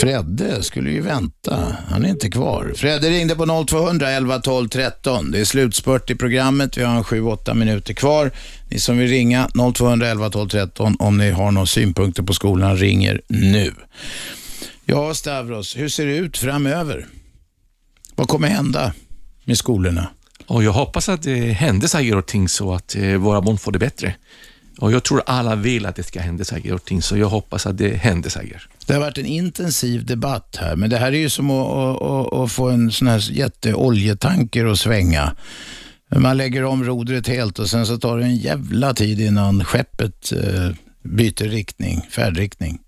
Fredde 0.00 0.62
skulle 0.62 0.90
ju 0.90 1.00
vänta. 1.00 1.76
Han 1.88 2.04
är 2.04 2.08
inte 2.08 2.30
kvar. 2.30 2.72
Fredde 2.76 3.10
ringde 3.10 3.34
på 3.34 3.64
0200 3.66 4.10
11 4.10 4.38
12 4.40 4.68
13. 4.68 5.30
Det 5.30 5.40
är 5.40 5.44
slutspurt 5.44 6.10
i 6.10 6.14
programmet. 6.14 6.78
Vi 6.78 6.82
har 6.82 7.02
7-8 7.02 7.54
minuter 7.54 7.94
kvar. 7.94 8.30
Ni 8.70 8.78
som 8.78 8.98
vill 8.98 9.08
ringa 9.08 9.48
0200 9.74 10.08
11 10.08 10.30
12 10.30 10.48
13 10.48 10.96
om 10.98 11.18
ni 11.18 11.30
har 11.30 11.50
några 11.50 11.66
synpunkter 11.66 12.22
på 12.22 12.32
skolan 12.32 12.76
ringer 12.76 13.20
nu. 13.28 13.74
Ja, 14.84 15.14
Stavros, 15.14 15.76
hur 15.76 15.88
ser 15.88 16.06
det 16.06 16.16
ut 16.16 16.38
framöver? 16.38 17.06
Vad 18.14 18.28
kommer 18.28 18.48
hända 18.48 18.92
med 19.44 19.58
skolorna? 19.58 20.08
Och 20.46 20.64
jag 20.64 20.72
hoppas 20.72 21.08
att 21.08 21.22
det 21.22 21.52
händer 21.52 21.88
saker 21.88 22.16
och 22.16 22.26
ting 22.26 22.48
så 22.48 22.74
att 22.74 22.96
eh, 22.96 23.14
våra 23.14 23.40
barn 23.40 23.58
får 23.58 23.72
det 23.72 23.78
bättre. 23.78 24.14
Och 24.78 24.92
jag 24.92 25.02
tror 25.02 25.22
alla 25.26 25.54
vill 25.56 25.86
att 25.86 25.96
det 25.96 26.02
ska 26.02 26.20
hända 26.20 26.44
saker 26.44 26.74
och 26.74 26.84
ting, 26.84 27.02
så 27.02 27.16
jag 27.16 27.28
hoppas 27.28 27.66
att 27.66 27.78
det 27.78 27.96
händer 27.96 28.30
saker. 28.30 28.68
Det 28.86 28.92
har 28.92 29.00
varit 29.00 29.18
en 29.18 29.26
intensiv 29.26 30.06
debatt 30.06 30.56
här, 30.60 30.76
men 30.76 30.90
det 30.90 30.96
här 30.96 31.12
är 31.12 31.16
ju 31.16 31.30
som 31.30 31.50
att, 31.50 31.68
att, 31.68 32.02
att, 32.02 32.32
att 32.32 32.52
få 32.52 32.68
en 32.68 32.92
sån 32.92 33.08
här 33.08 33.32
jätteoljetanker 33.32 34.64
att 34.64 34.78
svänga. 34.78 35.36
Man 36.16 36.36
lägger 36.36 36.64
om 36.64 36.84
rodret 36.84 37.28
helt 37.28 37.58
och 37.58 37.70
sen 37.70 37.86
så 37.86 37.98
tar 37.98 38.18
det 38.18 38.24
en 38.24 38.36
jävla 38.36 38.94
tid 38.94 39.20
innan 39.20 39.64
skeppet 39.64 40.32
eh, 40.32 40.70
byter 41.02 41.48
riktning, 41.48 42.06
färdriktning. 42.10 42.78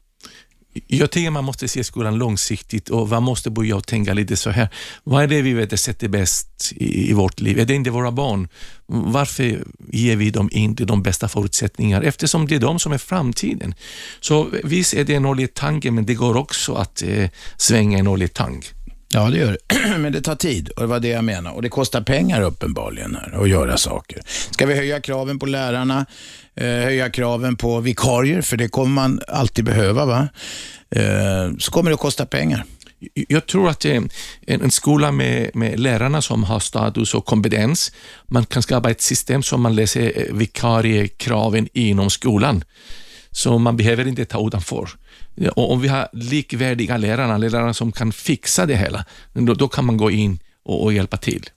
Jag 0.87 1.11
tycker 1.11 1.31
man 1.31 1.45
måste 1.45 1.69
se 1.69 1.85
skolan 1.85 2.19
långsiktigt 2.19 2.89
och 2.89 3.09
man 3.09 3.23
måste 3.23 3.51
börja 3.51 3.77
och 3.77 3.87
tänka 3.87 4.15
lite 4.15 4.37
så 4.37 4.51
här. 4.51 4.69
Vad 5.05 5.23
är 5.23 5.27
det 5.27 5.43
vi 5.43 5.53
vet 5.53 5.81
sätter 5.81 6.09
bäst 6.09 6.73
i, 6.77 7.11
i 7.11 7.13
vårt 7.13 7.41
liv? 7.41 7.59
Är 7.59 7.65
det 7.65 7.75
inte 7.75 7.91
våra 7.91 8.13
barn? 8.13 8.49
Varför 8.87 9.65
ger 9.93 10.17
vi 10.17 10.31
dem 10.31 10.49
inte 10.53 10.85
de 10.85 11.03
bästa 11.03 11.29
förutsättningar? 11.29 12.03
Eftersom 12.03 12.47
det 12.47 12.55
är 12.55 12.61
de 12.61 12.79
som 12.79 12.93
är 12.93 12.99
framtiden. 12.99 13.75
Så 14.21 14.49
visst 14.65 14.95
är 14.95 15.05
det 15.05 15.15
en 15.15 15.27
oljetanke, 15.27 15.91
men 15.91 16.07
det 16.07 16.15
går 16.15 16.37
också 16.37 16.75
att 16.75 17.03
eh, 17.03 17.31
svänga 17.57 17.99
en 17.99 18.09
oljetank. 18.09 18.76
Ja, 19.09 19.31
det 19.31 19.39
gör 19.39 19.53
det. 19.53 19.99
Men 19.99 20.13
det 20.13 20.21
tar 20.21 20.35
tid 20.35 20.69
och 20.69 20.83
det 20.83 20.87
var 20.87 21.01
det 21.01 21.09
jag 21.09 21.25
menar. 21.25 21.53
Och 21.53 21.63
det 21.63 21.69
kostar 21.69 22.01
pengar 22.01 22.43
uppenbarligen 22.43 23.17
här 23.17 23.43
att 23.43 23.49
göra 23.49 23.77
saker. 23.77 24.23
Ska 24.51 24.67
vi 24.67 24.75
höja 24.75 25.01
kraven 25.01 25.39
på 25.39 25.47
lärarna, 25.47 26.07
eh, 26.57 26.67
höja 26.67 27.11
kraven 27.11 27.57
på 27.57 27.81
vikarier, 27.81 28.43
för 28.43 28.57
det 28.57 28.69
kommer 28.69 28.95
man 28.95 29.21
alltid 29.29 29.65
behöva, 29.65 30.07
va? 30.07 30.29
Eh, 30.91 31.57
så 31.59 31.71
kommer 31.71 31.91
det 31.91 31.95
att 31.95 32.01
kosta 32.01 32.27
pengar. 32.27 32.65
Jag 33.29 33.47
tror 33.47 33.69
att 33.69 33.85
en, 33.85 34.11
en 34.47 34.71
skola 34.71 35.13
med, 35.13 35.51
med 35.55 35.81
lärarna 35.81 36.23
som 36.23 36.45
har 36.45 36.61
status 36.61 37.15
och 37.15 37.27
kompetens, 37.27 37.93
man 38.27 38.47
kan 38.47 38.63
skapa 38.63 38.91
ett 38.91 39.01
system 39.01 39.43
som 39.43 39.63
man 39.63 39.75
läser 39.75 40.13
eh, 40.17 40.35
vikariekraven 40.35 41.69
inom 41.73 42.11
skolan. 42.11 42.65
Så 43.31 43.59
man 43.59 43.77
behöver 43.77 44.09
inte 44.09 44.25
ta 44.25 44.47
utanför. 44.47 44.89
Och 45.57 45.73
om 45.73 45.81
vi 45.81 45.89
har 45.89 46.09
likvärdiga 46.13 46.97
lärare, 46.97 47.39
lärare 47.39 47.75
som 47.75 47.93
kan 47.93 48.13
fixa 48.13 48.67
det 48.67 48.77
hela, 48.77 49.05
då, 49.33 49.55
då 49.55 49.69
kan 49.69 49.85
man 49.85 49.97
gå 49.97 50.11
in 50.11 50.39
och, 50.65 50.85
och 50.85 50.93
hjälpa 50.93 51.17
till. 51.17 51.51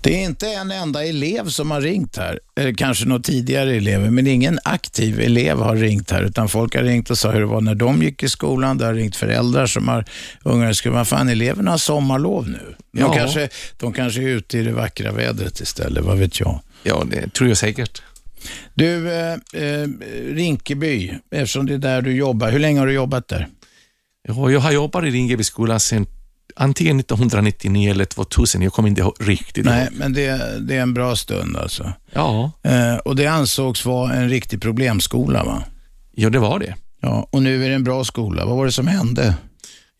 Det 0.00 0.14
är 0.20 0.24
inte 0.24 0.48
en 0.48 0.70
enda 0.70 1.04
elev 1.04 1.48
som 1.48 1.70
har 1.70 1.80
ringt 1.80 2.16
här, 2.16 2.40
eller 2.56 2.72
kanske 2.74 3.04
några 3.04 3.22
tidigare 3.22 3.74
elever, 3.76 4.10
men 4.10 4.26
ingen 4.26 4.58
aktiv 4.64 5.20
elev 5.20 5.58
har 5.58 5.76
ringt 5.76 6.10
här, 6.10 6.22
utan 6.22 6.48
folk 6.48 6.74
har 6.74 6.82
ringt 6.82 7.10
och 7.10 7.18
sa 7.18 7.30
hur 7.30 7.40
det 7.40 7.46
var 7.46 7.60
när 7.60 7.74
de 7.74 8.02
gick 8.02 8.22
i 8.22 8.28
skolan. 8.28 8.78
Det 8.78 8.84
har 8.84 8.94
ringt 8.94 9.16
föräldrar 9.16 9.66
som 9.66 9.88
har 9.88 10.04
ungar 10.42 10.70
i 10.70 10.74
skolan. 10.74 11.06
Fan, 11.06 11.28
eleverna 11.28 11.70
har 11.70 11.78
sommarlov 11.78 12.48
nu. 12.48 12.74
De, 12.92 13.00
Ja. 13.00 13.12
kanske, 13.14 13.48
de 13.78 13.92
kanske 13.92 14.22
är 14.22 14.26
ute 14.28 14.58
i 14.58 14.62
det 14.62 14.72
vackra 14.72 15.12
vädret 15.12 15.60
istället, 15.60 16.04
vad 16.04 16.18
vet 16.18 16.40
jag. 16.40 16.60
Ja, 16.82 17.04
det 17.10 17.32
tror 17.34 17.48
jag 17.48 17.58
säkert. 17.58 18.02
Du, 18.74 19.12
eh, 19.12 19.32
eh, 19.54 19.88
Rinkeby, 20.34 21.14
eftersom 21.30 21.66
det 21.66 21.74
är 21.74 21.78
där 21.78 22.02
du 22.02 22.12
jobbar, 22.12 22.50
hur 22.50 22.58
länge 22.58 22.78
har 22.80 22.86
du 22.86 22.92
jobbat 22.92 23.28
där? 23.28 23.48
Ja, 24.28 24.50
Jag 24.50 24.60
har 24.60 24.72
jobbat 24.72 25.04
i 25.04 25.10
Ringebyskolan 25.10 25.80
sedan 25.80 26.06
antingen 26.56 27.00
1999 27.00 27.90
eller 27.90 28.04
2000, 28.04 28.62
jag 28.62 28.72
kommer 28.72 28.88
inte 28.88 29.00
ihåg 29.00 29.14
riktigt 29.20 29.64
Nej, 29.64 29.84
ihåg. 29.84 29.92
men 29.98 30.12
det, 30.12 30.58
det 30.60 30.76
är 30.76 30.82
en 30.82 30.94
bra 30.94 31.16
stund 31.16 31.56
alltså. 31.56 31.92
Ja. 32.12 32.50
Eh, 32.62 32.96
och 32.96 33.16
det 33.16 33.26
ansågs 33.26 33.84
vara 33.84 34.12
en 34.14 34.28
riktig 34.28 34.62
problemskola, 34.62 35.44
va? 35.44 35.62
Ja, 36.14 36.30
det 36.30 36.38
var 36.38 36.58
det. 36.58 36.74
Ja, 37.00 37.28
och 37.30 37.42
nu 37.42 37.64
är 37.64 37.68
det 37.68 37.74
en 37.74 37.84
bra 37.84 38.04
skola. 38.04 38.44
Vad 38.44 38.56
var 38.56 38.66
det 38.66 38.72
som 38.72 38.86
hände? 38.86 39.34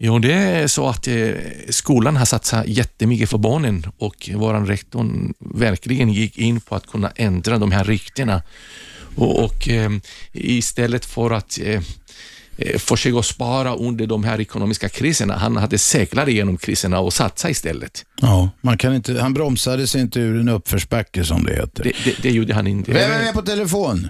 Jo, 0.04 0.18
det 0.18 0.32
är 0.32 0.66
så 0.66 0.88
att 0.88 1.08
eh, 1.08 1.34
skolan 1.68 2.16
har 2.16 2.24
satsat 2.24 2.66
jättemycket 2.66 3.30
för 3.30 3.38
barnen 3.38 3.86
och 3.98 4.30
vår 4.34 4.66
rektor 4.66 5.32
verkligen 5.38 6.12
gick 6.12 6.38
in 6.38 6.60
på 6.60 6.74
att 6.74 6.86
kunna 6.86 7.12
ändra 7.16 7.58
de 7.58 7.72
här 7.72 7.84
ryktena. 7.84 8.42
Och, 9.16 9.44
och 9.44 9.68
eh, 9.68 9.90
istället 10.32 11.04
för 11.04 11.30
att 11.30 11.58
eh, 11.62 11.80
försöka 12.78 13.18
att 13.18 13.26
spara 13.26 13.74
under 13.74 14.06
de 14.06 14.24
här 14.24 14.40
ekonomiska 14.40 14.88
kriserna, 14.88 15.36
han 15.36 15.56
hade 15.56 15.78
seglat 15.78 16.28
igenom 16.28 16.56
kriserna 16.56 17.00
och 17.00 17.12
satsat 17.12 17.50
istället. 17.50 18.04
Ja, 18.20 18.50
man 18.60 18.78
kan 18.78 18.94
inte, 18.94 19.20
han 19.20 19.34
bromsade 19.34 19.86
sig 19.86 20.00
inte 20.00 20.20
ur 20.20 20.40
en 20.40 20.48
uppförsbacke 20.48 21.24
som 21.24 21.44
det 21.44 21.54
heter. 21.54 21.84
Det, 21.84 21.92
det, 22.04 22.22
det 22.22 22.30
gjorde 22.30 22.54
han 22.54 22.66
inte. 22.66 22.92
Vem 22.92 23.12
är 23.12 23.24
med 23.24 23.34
på 23.34 23.42
telefon? 23.42 24.08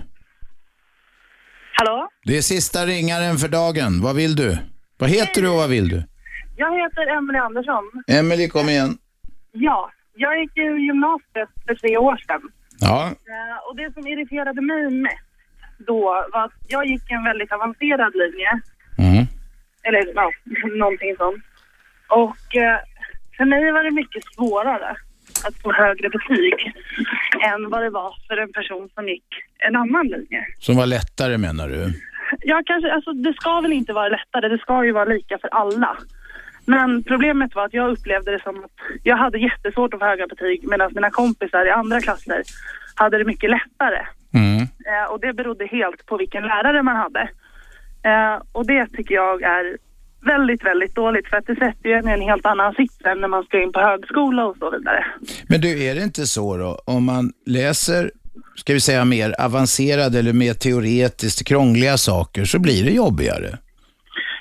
Hallå? 1.72 2.08
Det 2.24 2.36
är 2.36 2.42
sista 2.42 2.86
ringaren 2.86 3.38
för 3.38 3.48
dagen. 3.48 4.00
Vad 4.00 4.16
vill 4.16 4.36
du? 4.36 4.58
Vad 4.98 5.10
heter 5.10 5.42
du 5.42 5.48
och 5.48 5.56
vad 5.56 5.70
vill 5.70 5.88
du? 5.88 6.02
Jag 6.56 6.78
heter 6.82 7.06
Emelie 7.16 7.40
Andersson. 7.42 7.84
Emily, 8.06 8.48
kom 8.48 8.68
igen. 8.68 8.98
Ja, 9.52 9.90
jag 10.14 10.40
gick 10.40 10.56
i 10.58 10.60
gymnasiet 10.60 11.48
för 11.66 11.74
tre 11.74 11.96
år 11.96 12.16
sedan. 12.16 12.42
Ja, 12.80 13.06
Eh, 13.06 13.68
Och 13.68 13.76
det 13.76 13.92
som 13.94 14.06
irriterade 14.06 14.60
mig 14.60 14.90
mest 14.90 15.24
då 15.78 16.00
var 16.32 16.44
att 16.44 16.52
jag 16.68 16.86
gick 16.86 17.10
en 17.10 17.24
väldigt 17.24 17.52
avancerad 17.52 18.12
linje. 18.14 18.50
Mm. 18.98 19.26
Eller 19.82 20.12
ja, 20.14 20.30
någonting 20.78 21.16
sånt. 21.18 21.44
Och 22.08 22.56
eh, 22.56 22.78
för 23.36 23.44
mig 23.44 23.72
var 23.72 23.84
det 23.84 23.90
mycket 23.90 24.24
svårare 24.34 24.96
att 25.46 25.56
få 25.62 25.72
högre 25.72 26.08
betyg 26.08 26.72
än 27.46 27.70
vad 27.70 27.82
det 27.82 27.90
var 27.90 28.14
för 28.28 28.36
en 28.36 28.52
person 28.52 28.88
som 28.94 29.08
gick 29.08 29.24
en 29.68 29.76
annan 29.76 30.06
linje. 30.06 30.46
som 30.58 30.76
var 30.76 30.86
lättare 30.86 31.38
menar 31.38 31.68
du? 31.68 31.82
Ja, 32.44 32.62
kanske, 32.66 32.92
alltså 32.92 33.12
det 33.12 33.34
ska 33.34 33.60
väl 33.60 33.72
inte 33.72 33.92
vara 33.92 34.08
lättare, 34.08 34.48
det 34.48 34.58
ska 34.58 34.84
ju 34.84 34.92
vara 34.92 35.04
lika 35.04 35.38
för 35.38 35.48
alla. 35.48 35.98
Men 36.64 37.02
problemet 37.02 37.54
var 37.54 37.64
att 37.64 37.74
jag 37.74 37.90
upplevde 37.90 38.30
det 38.30 38.42
som 38.42 38.64
att 38.64 38.70
jag 39.02 39.16
hade 39.16 39.38
jättesvårt 39.38 39.94
att 39.94 40.00
få 40.00 40.06
höga 40.06 40.26
betyg 40.26 40.68
medan 40.68 40.92
mina 40.94 41.10
kompisar 41.10 41.66
i 41.66 41.70
andra 41.70 42.00
klasser 42.00 42.42
hade 42.94 43.18
det 43.18 43.24
mycket 43.24 43.50
lättare. 43.50 44.06
Mm. 44.34 44.60
Eh, 44.62 45.12
och 45.12 45.20
det 45.20 45.32
berodde 45.32 45.66
helt 45.66 46.06
på 46.06 46.16
vilken 46.16 46.42
lärare 46.42 46.82
man 46.82 46.96
hade. 46.96 47.20
Eh, 48.04 48.42
och 48.52 48.66
det 48.66 48.86
tycker 48.86 49.14
jag 49.14 49.42
är 49.42 49.76
väldigt, 50.24 50.64
väldigt 50.64 50.94
dåligt 50.94 51.28
för 51.28 51.36
att 51.36 51.46
det 51.46 51.56
sätter 51.56 51.88
ju 51.88 51.94
en 51.94 52.08
i 52.08 52.12
en 52.12 52.20
helt 52.20 52.46
annan 52.46 52.74
sits 52.74 53.04
än 53.04 53.20
när 53.20 53.28
man 53.28 53.44
ska 53.44 53.62
in 53.62 53.72
på 53.72 53.80
högskola 53.80 54.46
och 54.46 54.56
så 54.56 54.70
vidare. 54.70 55.04
Men 55.48 55.60
du, 55.60 55.84
är 55.84 55.94
det 55.94 56.02
inte 56.02 56.26
så 56.26 56.56
då, 56.56 56.78
om 56.84 57.04
man 57.04 57.32
läser, 57.46 58.10
ska 58.56 58.72
vi 58.72 58.80
säga 58.80 59.04
mer 59.04 59.34
avancerade 59.38 60.18
eller 60.18 60.32
mer 60.32 60.54
teoretiskt 60.54 61.48
krångliga 61.48 61.96
saker 61.96 62.44
så 62.44 62.58
blir 62.58 62.84
det 62.84 62.90
jobbigare? 62.90 63.58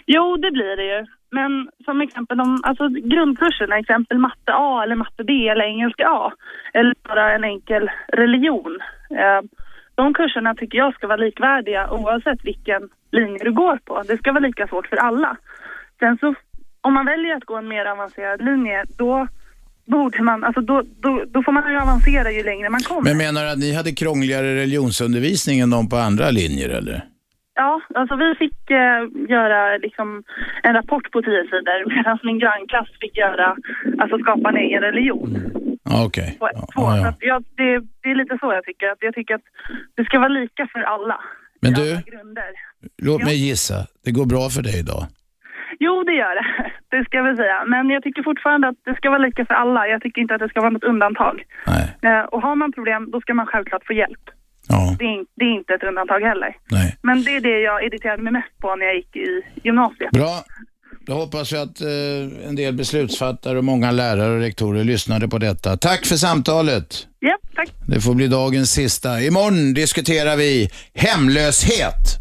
Jo, 0.05 0.37
det 0.37 0.51
blir 0.51 0.77
det 0.77 0.83
ju. 0.83 1.05
Men 1.31 1.69
som 1.85 2.01
exempel, 2.01 2.37
de, 2.37 2.59
alltså 2.63 2.87
grundkurserna, 2.87 3.77
exempel 3.77 4.17
matte 4.17 4.53
A 4.53 4.83
eller 4.83 4.95
matte 4.95 5.23
B 5.23 5.47
eller 5.47 5.65
engelska 5.65 6.07
A, 6.07 6.31
eller 6.73 6.95
bara 7.03 7.35
en 7.35 7.43
enkel 7.43 7.89
religion. 8.07 8.79
Eh, 9.11 9.41
de 9.95 10.13
kurserna 10.13 10.55
tycker 10.55 10.77
jag 10.77 10.93
ska 10.93 11.07
vara 11.07 11.17
likvärdiga 11.17 11.91
oavsett 11.91 12.45
vilken 12.45 12.89
linje 13.11 13.43
du 13.43 13.51
går 13.51 13.79
på. 13.85 14.03
Det 14.07 14.17
ska 14.17 14.31
vara 14.31 14.47
lika 14.47 14.67
svårt 14.67 14.87
för 14.87 14.97
alla. 14.97 15.37
Sen 15.99 16.17
så, 16.17 16.35
om 16.81 16.93
man 16.93 17.05
väljer 17.05 17.35
att 17.35 17.45
gå 17.45 17.55
en 17.55 17.67
mer 17.67 17.85
avancerad 17.85 18.41
linje, 18.45 18.85
då 18.97 19.27
borde 19.85 20.23
man, 20.23 20.43
alltså 20.43 20.61
då, 20.61 20.83
då, 20.99 21.25
då 21.27 21.43
får 21.43 21.51
man 21.51 21.71
ju 21.71 21.77
avancera 21.79 22.31
ju 22.31 22.43
längre 22.43 22.69
man 22.69 22.81
kommer. 22.81 23.09
Men 23.09 23.17
menar 23.17 23.43
du 23.43 23.49
att 23.49 23.59
ni 23.59 23.73
hade 23.73 23.91
krångligare 23.91 24.55
religionsundervisning 24.55 25.59
än 25.59 25.69
de 25.69 25.89
på 25.89 25.97
andra 25.97 26.31
linjer 26.31 26.69
eller? 26.69 27.05
Ja, 27.55 27.81
alltså 27.95 28.15
vi 28.15 28.35
fick 28.35 28.71
eh, 28.71 29.29
göra 29.29 29.77
liksom 29.77 30.23
en 30.63 30.73
rapport 30.73 31.11
på 31.11 31.21
tio 31.21 31.43
sidor 31.43 31.95
medan 31.95 32.19
min 32.23 32.39
grannklass 32.39 32.89
fick 33.01 33.17
göra, 33.17 33.55
alltså 33.99 34.17
skapa 34.17 34.49
en 34.49 34.57
egen 34.57 34.81
religion. 34.81 35.51
Ja, 35.83 36.05
Okej. 36.05 36.37
På 36.39 36.49
Ja, 36.75 37.13
ja, 37.19 37.41
det, 37.57 37.79
det 38.01 38.09
är 38.11 38.15
lite 38.15 38.37
så 38.41 38.53
jag 38.53 38.63
tycker. 38.63 38.87
Att 38.87 38.97
jag 39.01 39.13
tycker 39.13 39.35
att 39.35 39.47
det 39.95 40.05
ska 40.05 40.19
vara 40.19 40.27
lika 40.41 40.67
för 40.73 40.79
alla. 40.79 41.19
Men 41.61 41.73
du, 41.73 41.91
alla 41.91 42.41
låt 42.97 43.23
mig 43.23 43.47
gissa. 43.47 43.87
Det 44.05 44.11
går 44.11 44.25
bra 44.25 44.49
för 44.49 44.61
dig 44.61 44.79
idag. 44.79 45.03
Jo, 45.85 46.03
det 46.07 46.15
gör 46.21 46.35
det. 46.39 46.47
Det 46.93 47.05
ska 47.05 47.21
vi 47.21 47.35
säga. 47.35 47.57
Men 47.67 47.89
jag 47.89 48.03
tycker 48.03 48.23
fortfarande 48.23 48.67
att 48.67 48.79
det 48.85 48.95
ska 48.95 49.09
vara 49.09 49.25
lika 49.27 49.45
för 49.45 49.53
alla. 49.53 49.87
Jag 49.87 50.01
tycker 50.01 50.21
inte 50.21 50.35
att 50.35 50.43
det 50.43 50.49
ska 50.49 50.59
vara 50.61 50.69
något 50.69 50.83
undantag. 50.83 51.35
Eh, 52.07 52.23
och 52.31 52.41
har 52.41 52.55
man 52.55 52.71
problem, 52.71 53.11
då 53.11 53.21
ska 53.21 53.33
man 53.33 53.45
självklart 53.45 53.85
få 53.87 53.93
hjälp. 53.93 54.25
Det, 54.99 55.05
är, 55.05 55.25
det 55.35 55.45
är 55.45 55.53
inte 55.59 55.73
ett 55.73 55.83
undantag 55.83 56.19
heller. 56.19 56.55
Nej. 56.71 56.97
Men 57.01 57.23
det 57.23 57.35
är 57.35 57.41
det 57.41 57.59
jag 57.59 57.85
irriterade 57.85 58.23
mig 58.23 58.33
mest 58.33 58.57
på 58.61 58.75
när 58.75 58.85
jag 58.85 58.95
gick 58.95 59.15
i 59.15 59.41
gymnasiet. 59.63 60.11
Bra. 60.11 60.35
Då 61.05 61.13
hoppas 61.13 61.51
jag 61.51 61.61
att 61.61 61.81
eh, 61.81 62.47
en 62.49 62.55
del 62.55 62.73
beslutsfattare 62.73 63.57
och 63.57 63.63
många 63.63 63.91
lärare 63.91 64.33
och 64.35 64.39
rektorer 64.39 64.83
lyssnade 64.83 65.27
på 65.27 65.37
detta. 65.37 65.77
Tack 65.77 66.05
för 66.05 66.15
samtalet. 66.15 67.07
Ja, 67.19 67.37
tack. 67.55 67.69
Det 67.87 68.01
får 68.01 68.13
bli 68.13 68.27
dagens 68.27 68.71
sista. 68.71 69.21
Imorgon 69.21 69.73
diskuterar 69.73 70.37
vi 70.37 70.69
hemlöshet. 70.93 72.20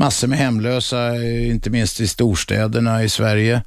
Massor 0.00 0.28
med 0.28 0.38
hemlösa, 0.38 1.16
eh, 1.16 1.48
inte 1.48 1.70
minst 1.70 2.00
i 2.00 2.08
storstäderna 2.08 3.04
i 3.04 3.08
Sverige. 3.08 3.62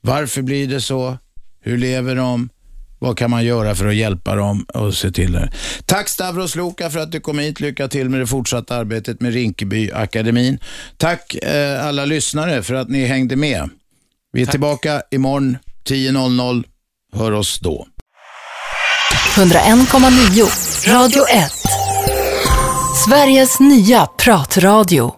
Varför 0.00 0.42
blir 0.42 0.66
det 0.68 0.80
så? 0.80 1.18
Hur 1.60 1.78
lever 1.78 2.14
de? 2.14 2.48
Vad 2.98 3.18
kan 3.18 3.30
man 3.30 3.44
göra 3.44 3.74
för 3.74 3.86
att 3.86 3.94
hjälpa 3.94 4.34
dem 4.34 4.64
och 4.74 4.94
se 4.94 5.10
till 5.10 5.32
det? 5.32 5.52
Tack 5.86 6.08
Stavros 6.08 6.54
Loka 6.54 6.90
för 6.90 6.98
att 6.98 7.12
du 7.12 7.20
kom 7.20 7.38
hit. 7.38 7.60
Lycka 7.60 7.88
till 7.88 8.08
med 8.08 8.20
det 8.20 8.26
fortsatta 8.26 8.76
arbetet 8.76 9.20
med 9.20 9.32
Rinkeby 9.32 9.90
akademin. 9.92 10.58
Tack 10.96 11.34
eh, 11.34 11.86
alla 11.86 12.04
lyssnare 12.04 12.62
för 12.62 12.74
att 12.74 12.88
ni 12.88 13.06
hängde 13.06 13.36
med. 13.36 13.70
Vi 14.32 14.42
är 14.42 14.46
tillbaka 14.46 15.02
imorgon 15.10 15.58
10.00. 15.88 16.64
Hör 17.12 17.32
oss 17.32 17.58
då. 17.58 17.86
101,9 19.34 20.92
Radio 20.92 21.22
1. 21.28 21.52
Sveriges 23.06 23.60
nya 23.60 24.06
pratradio. 24.06 25.14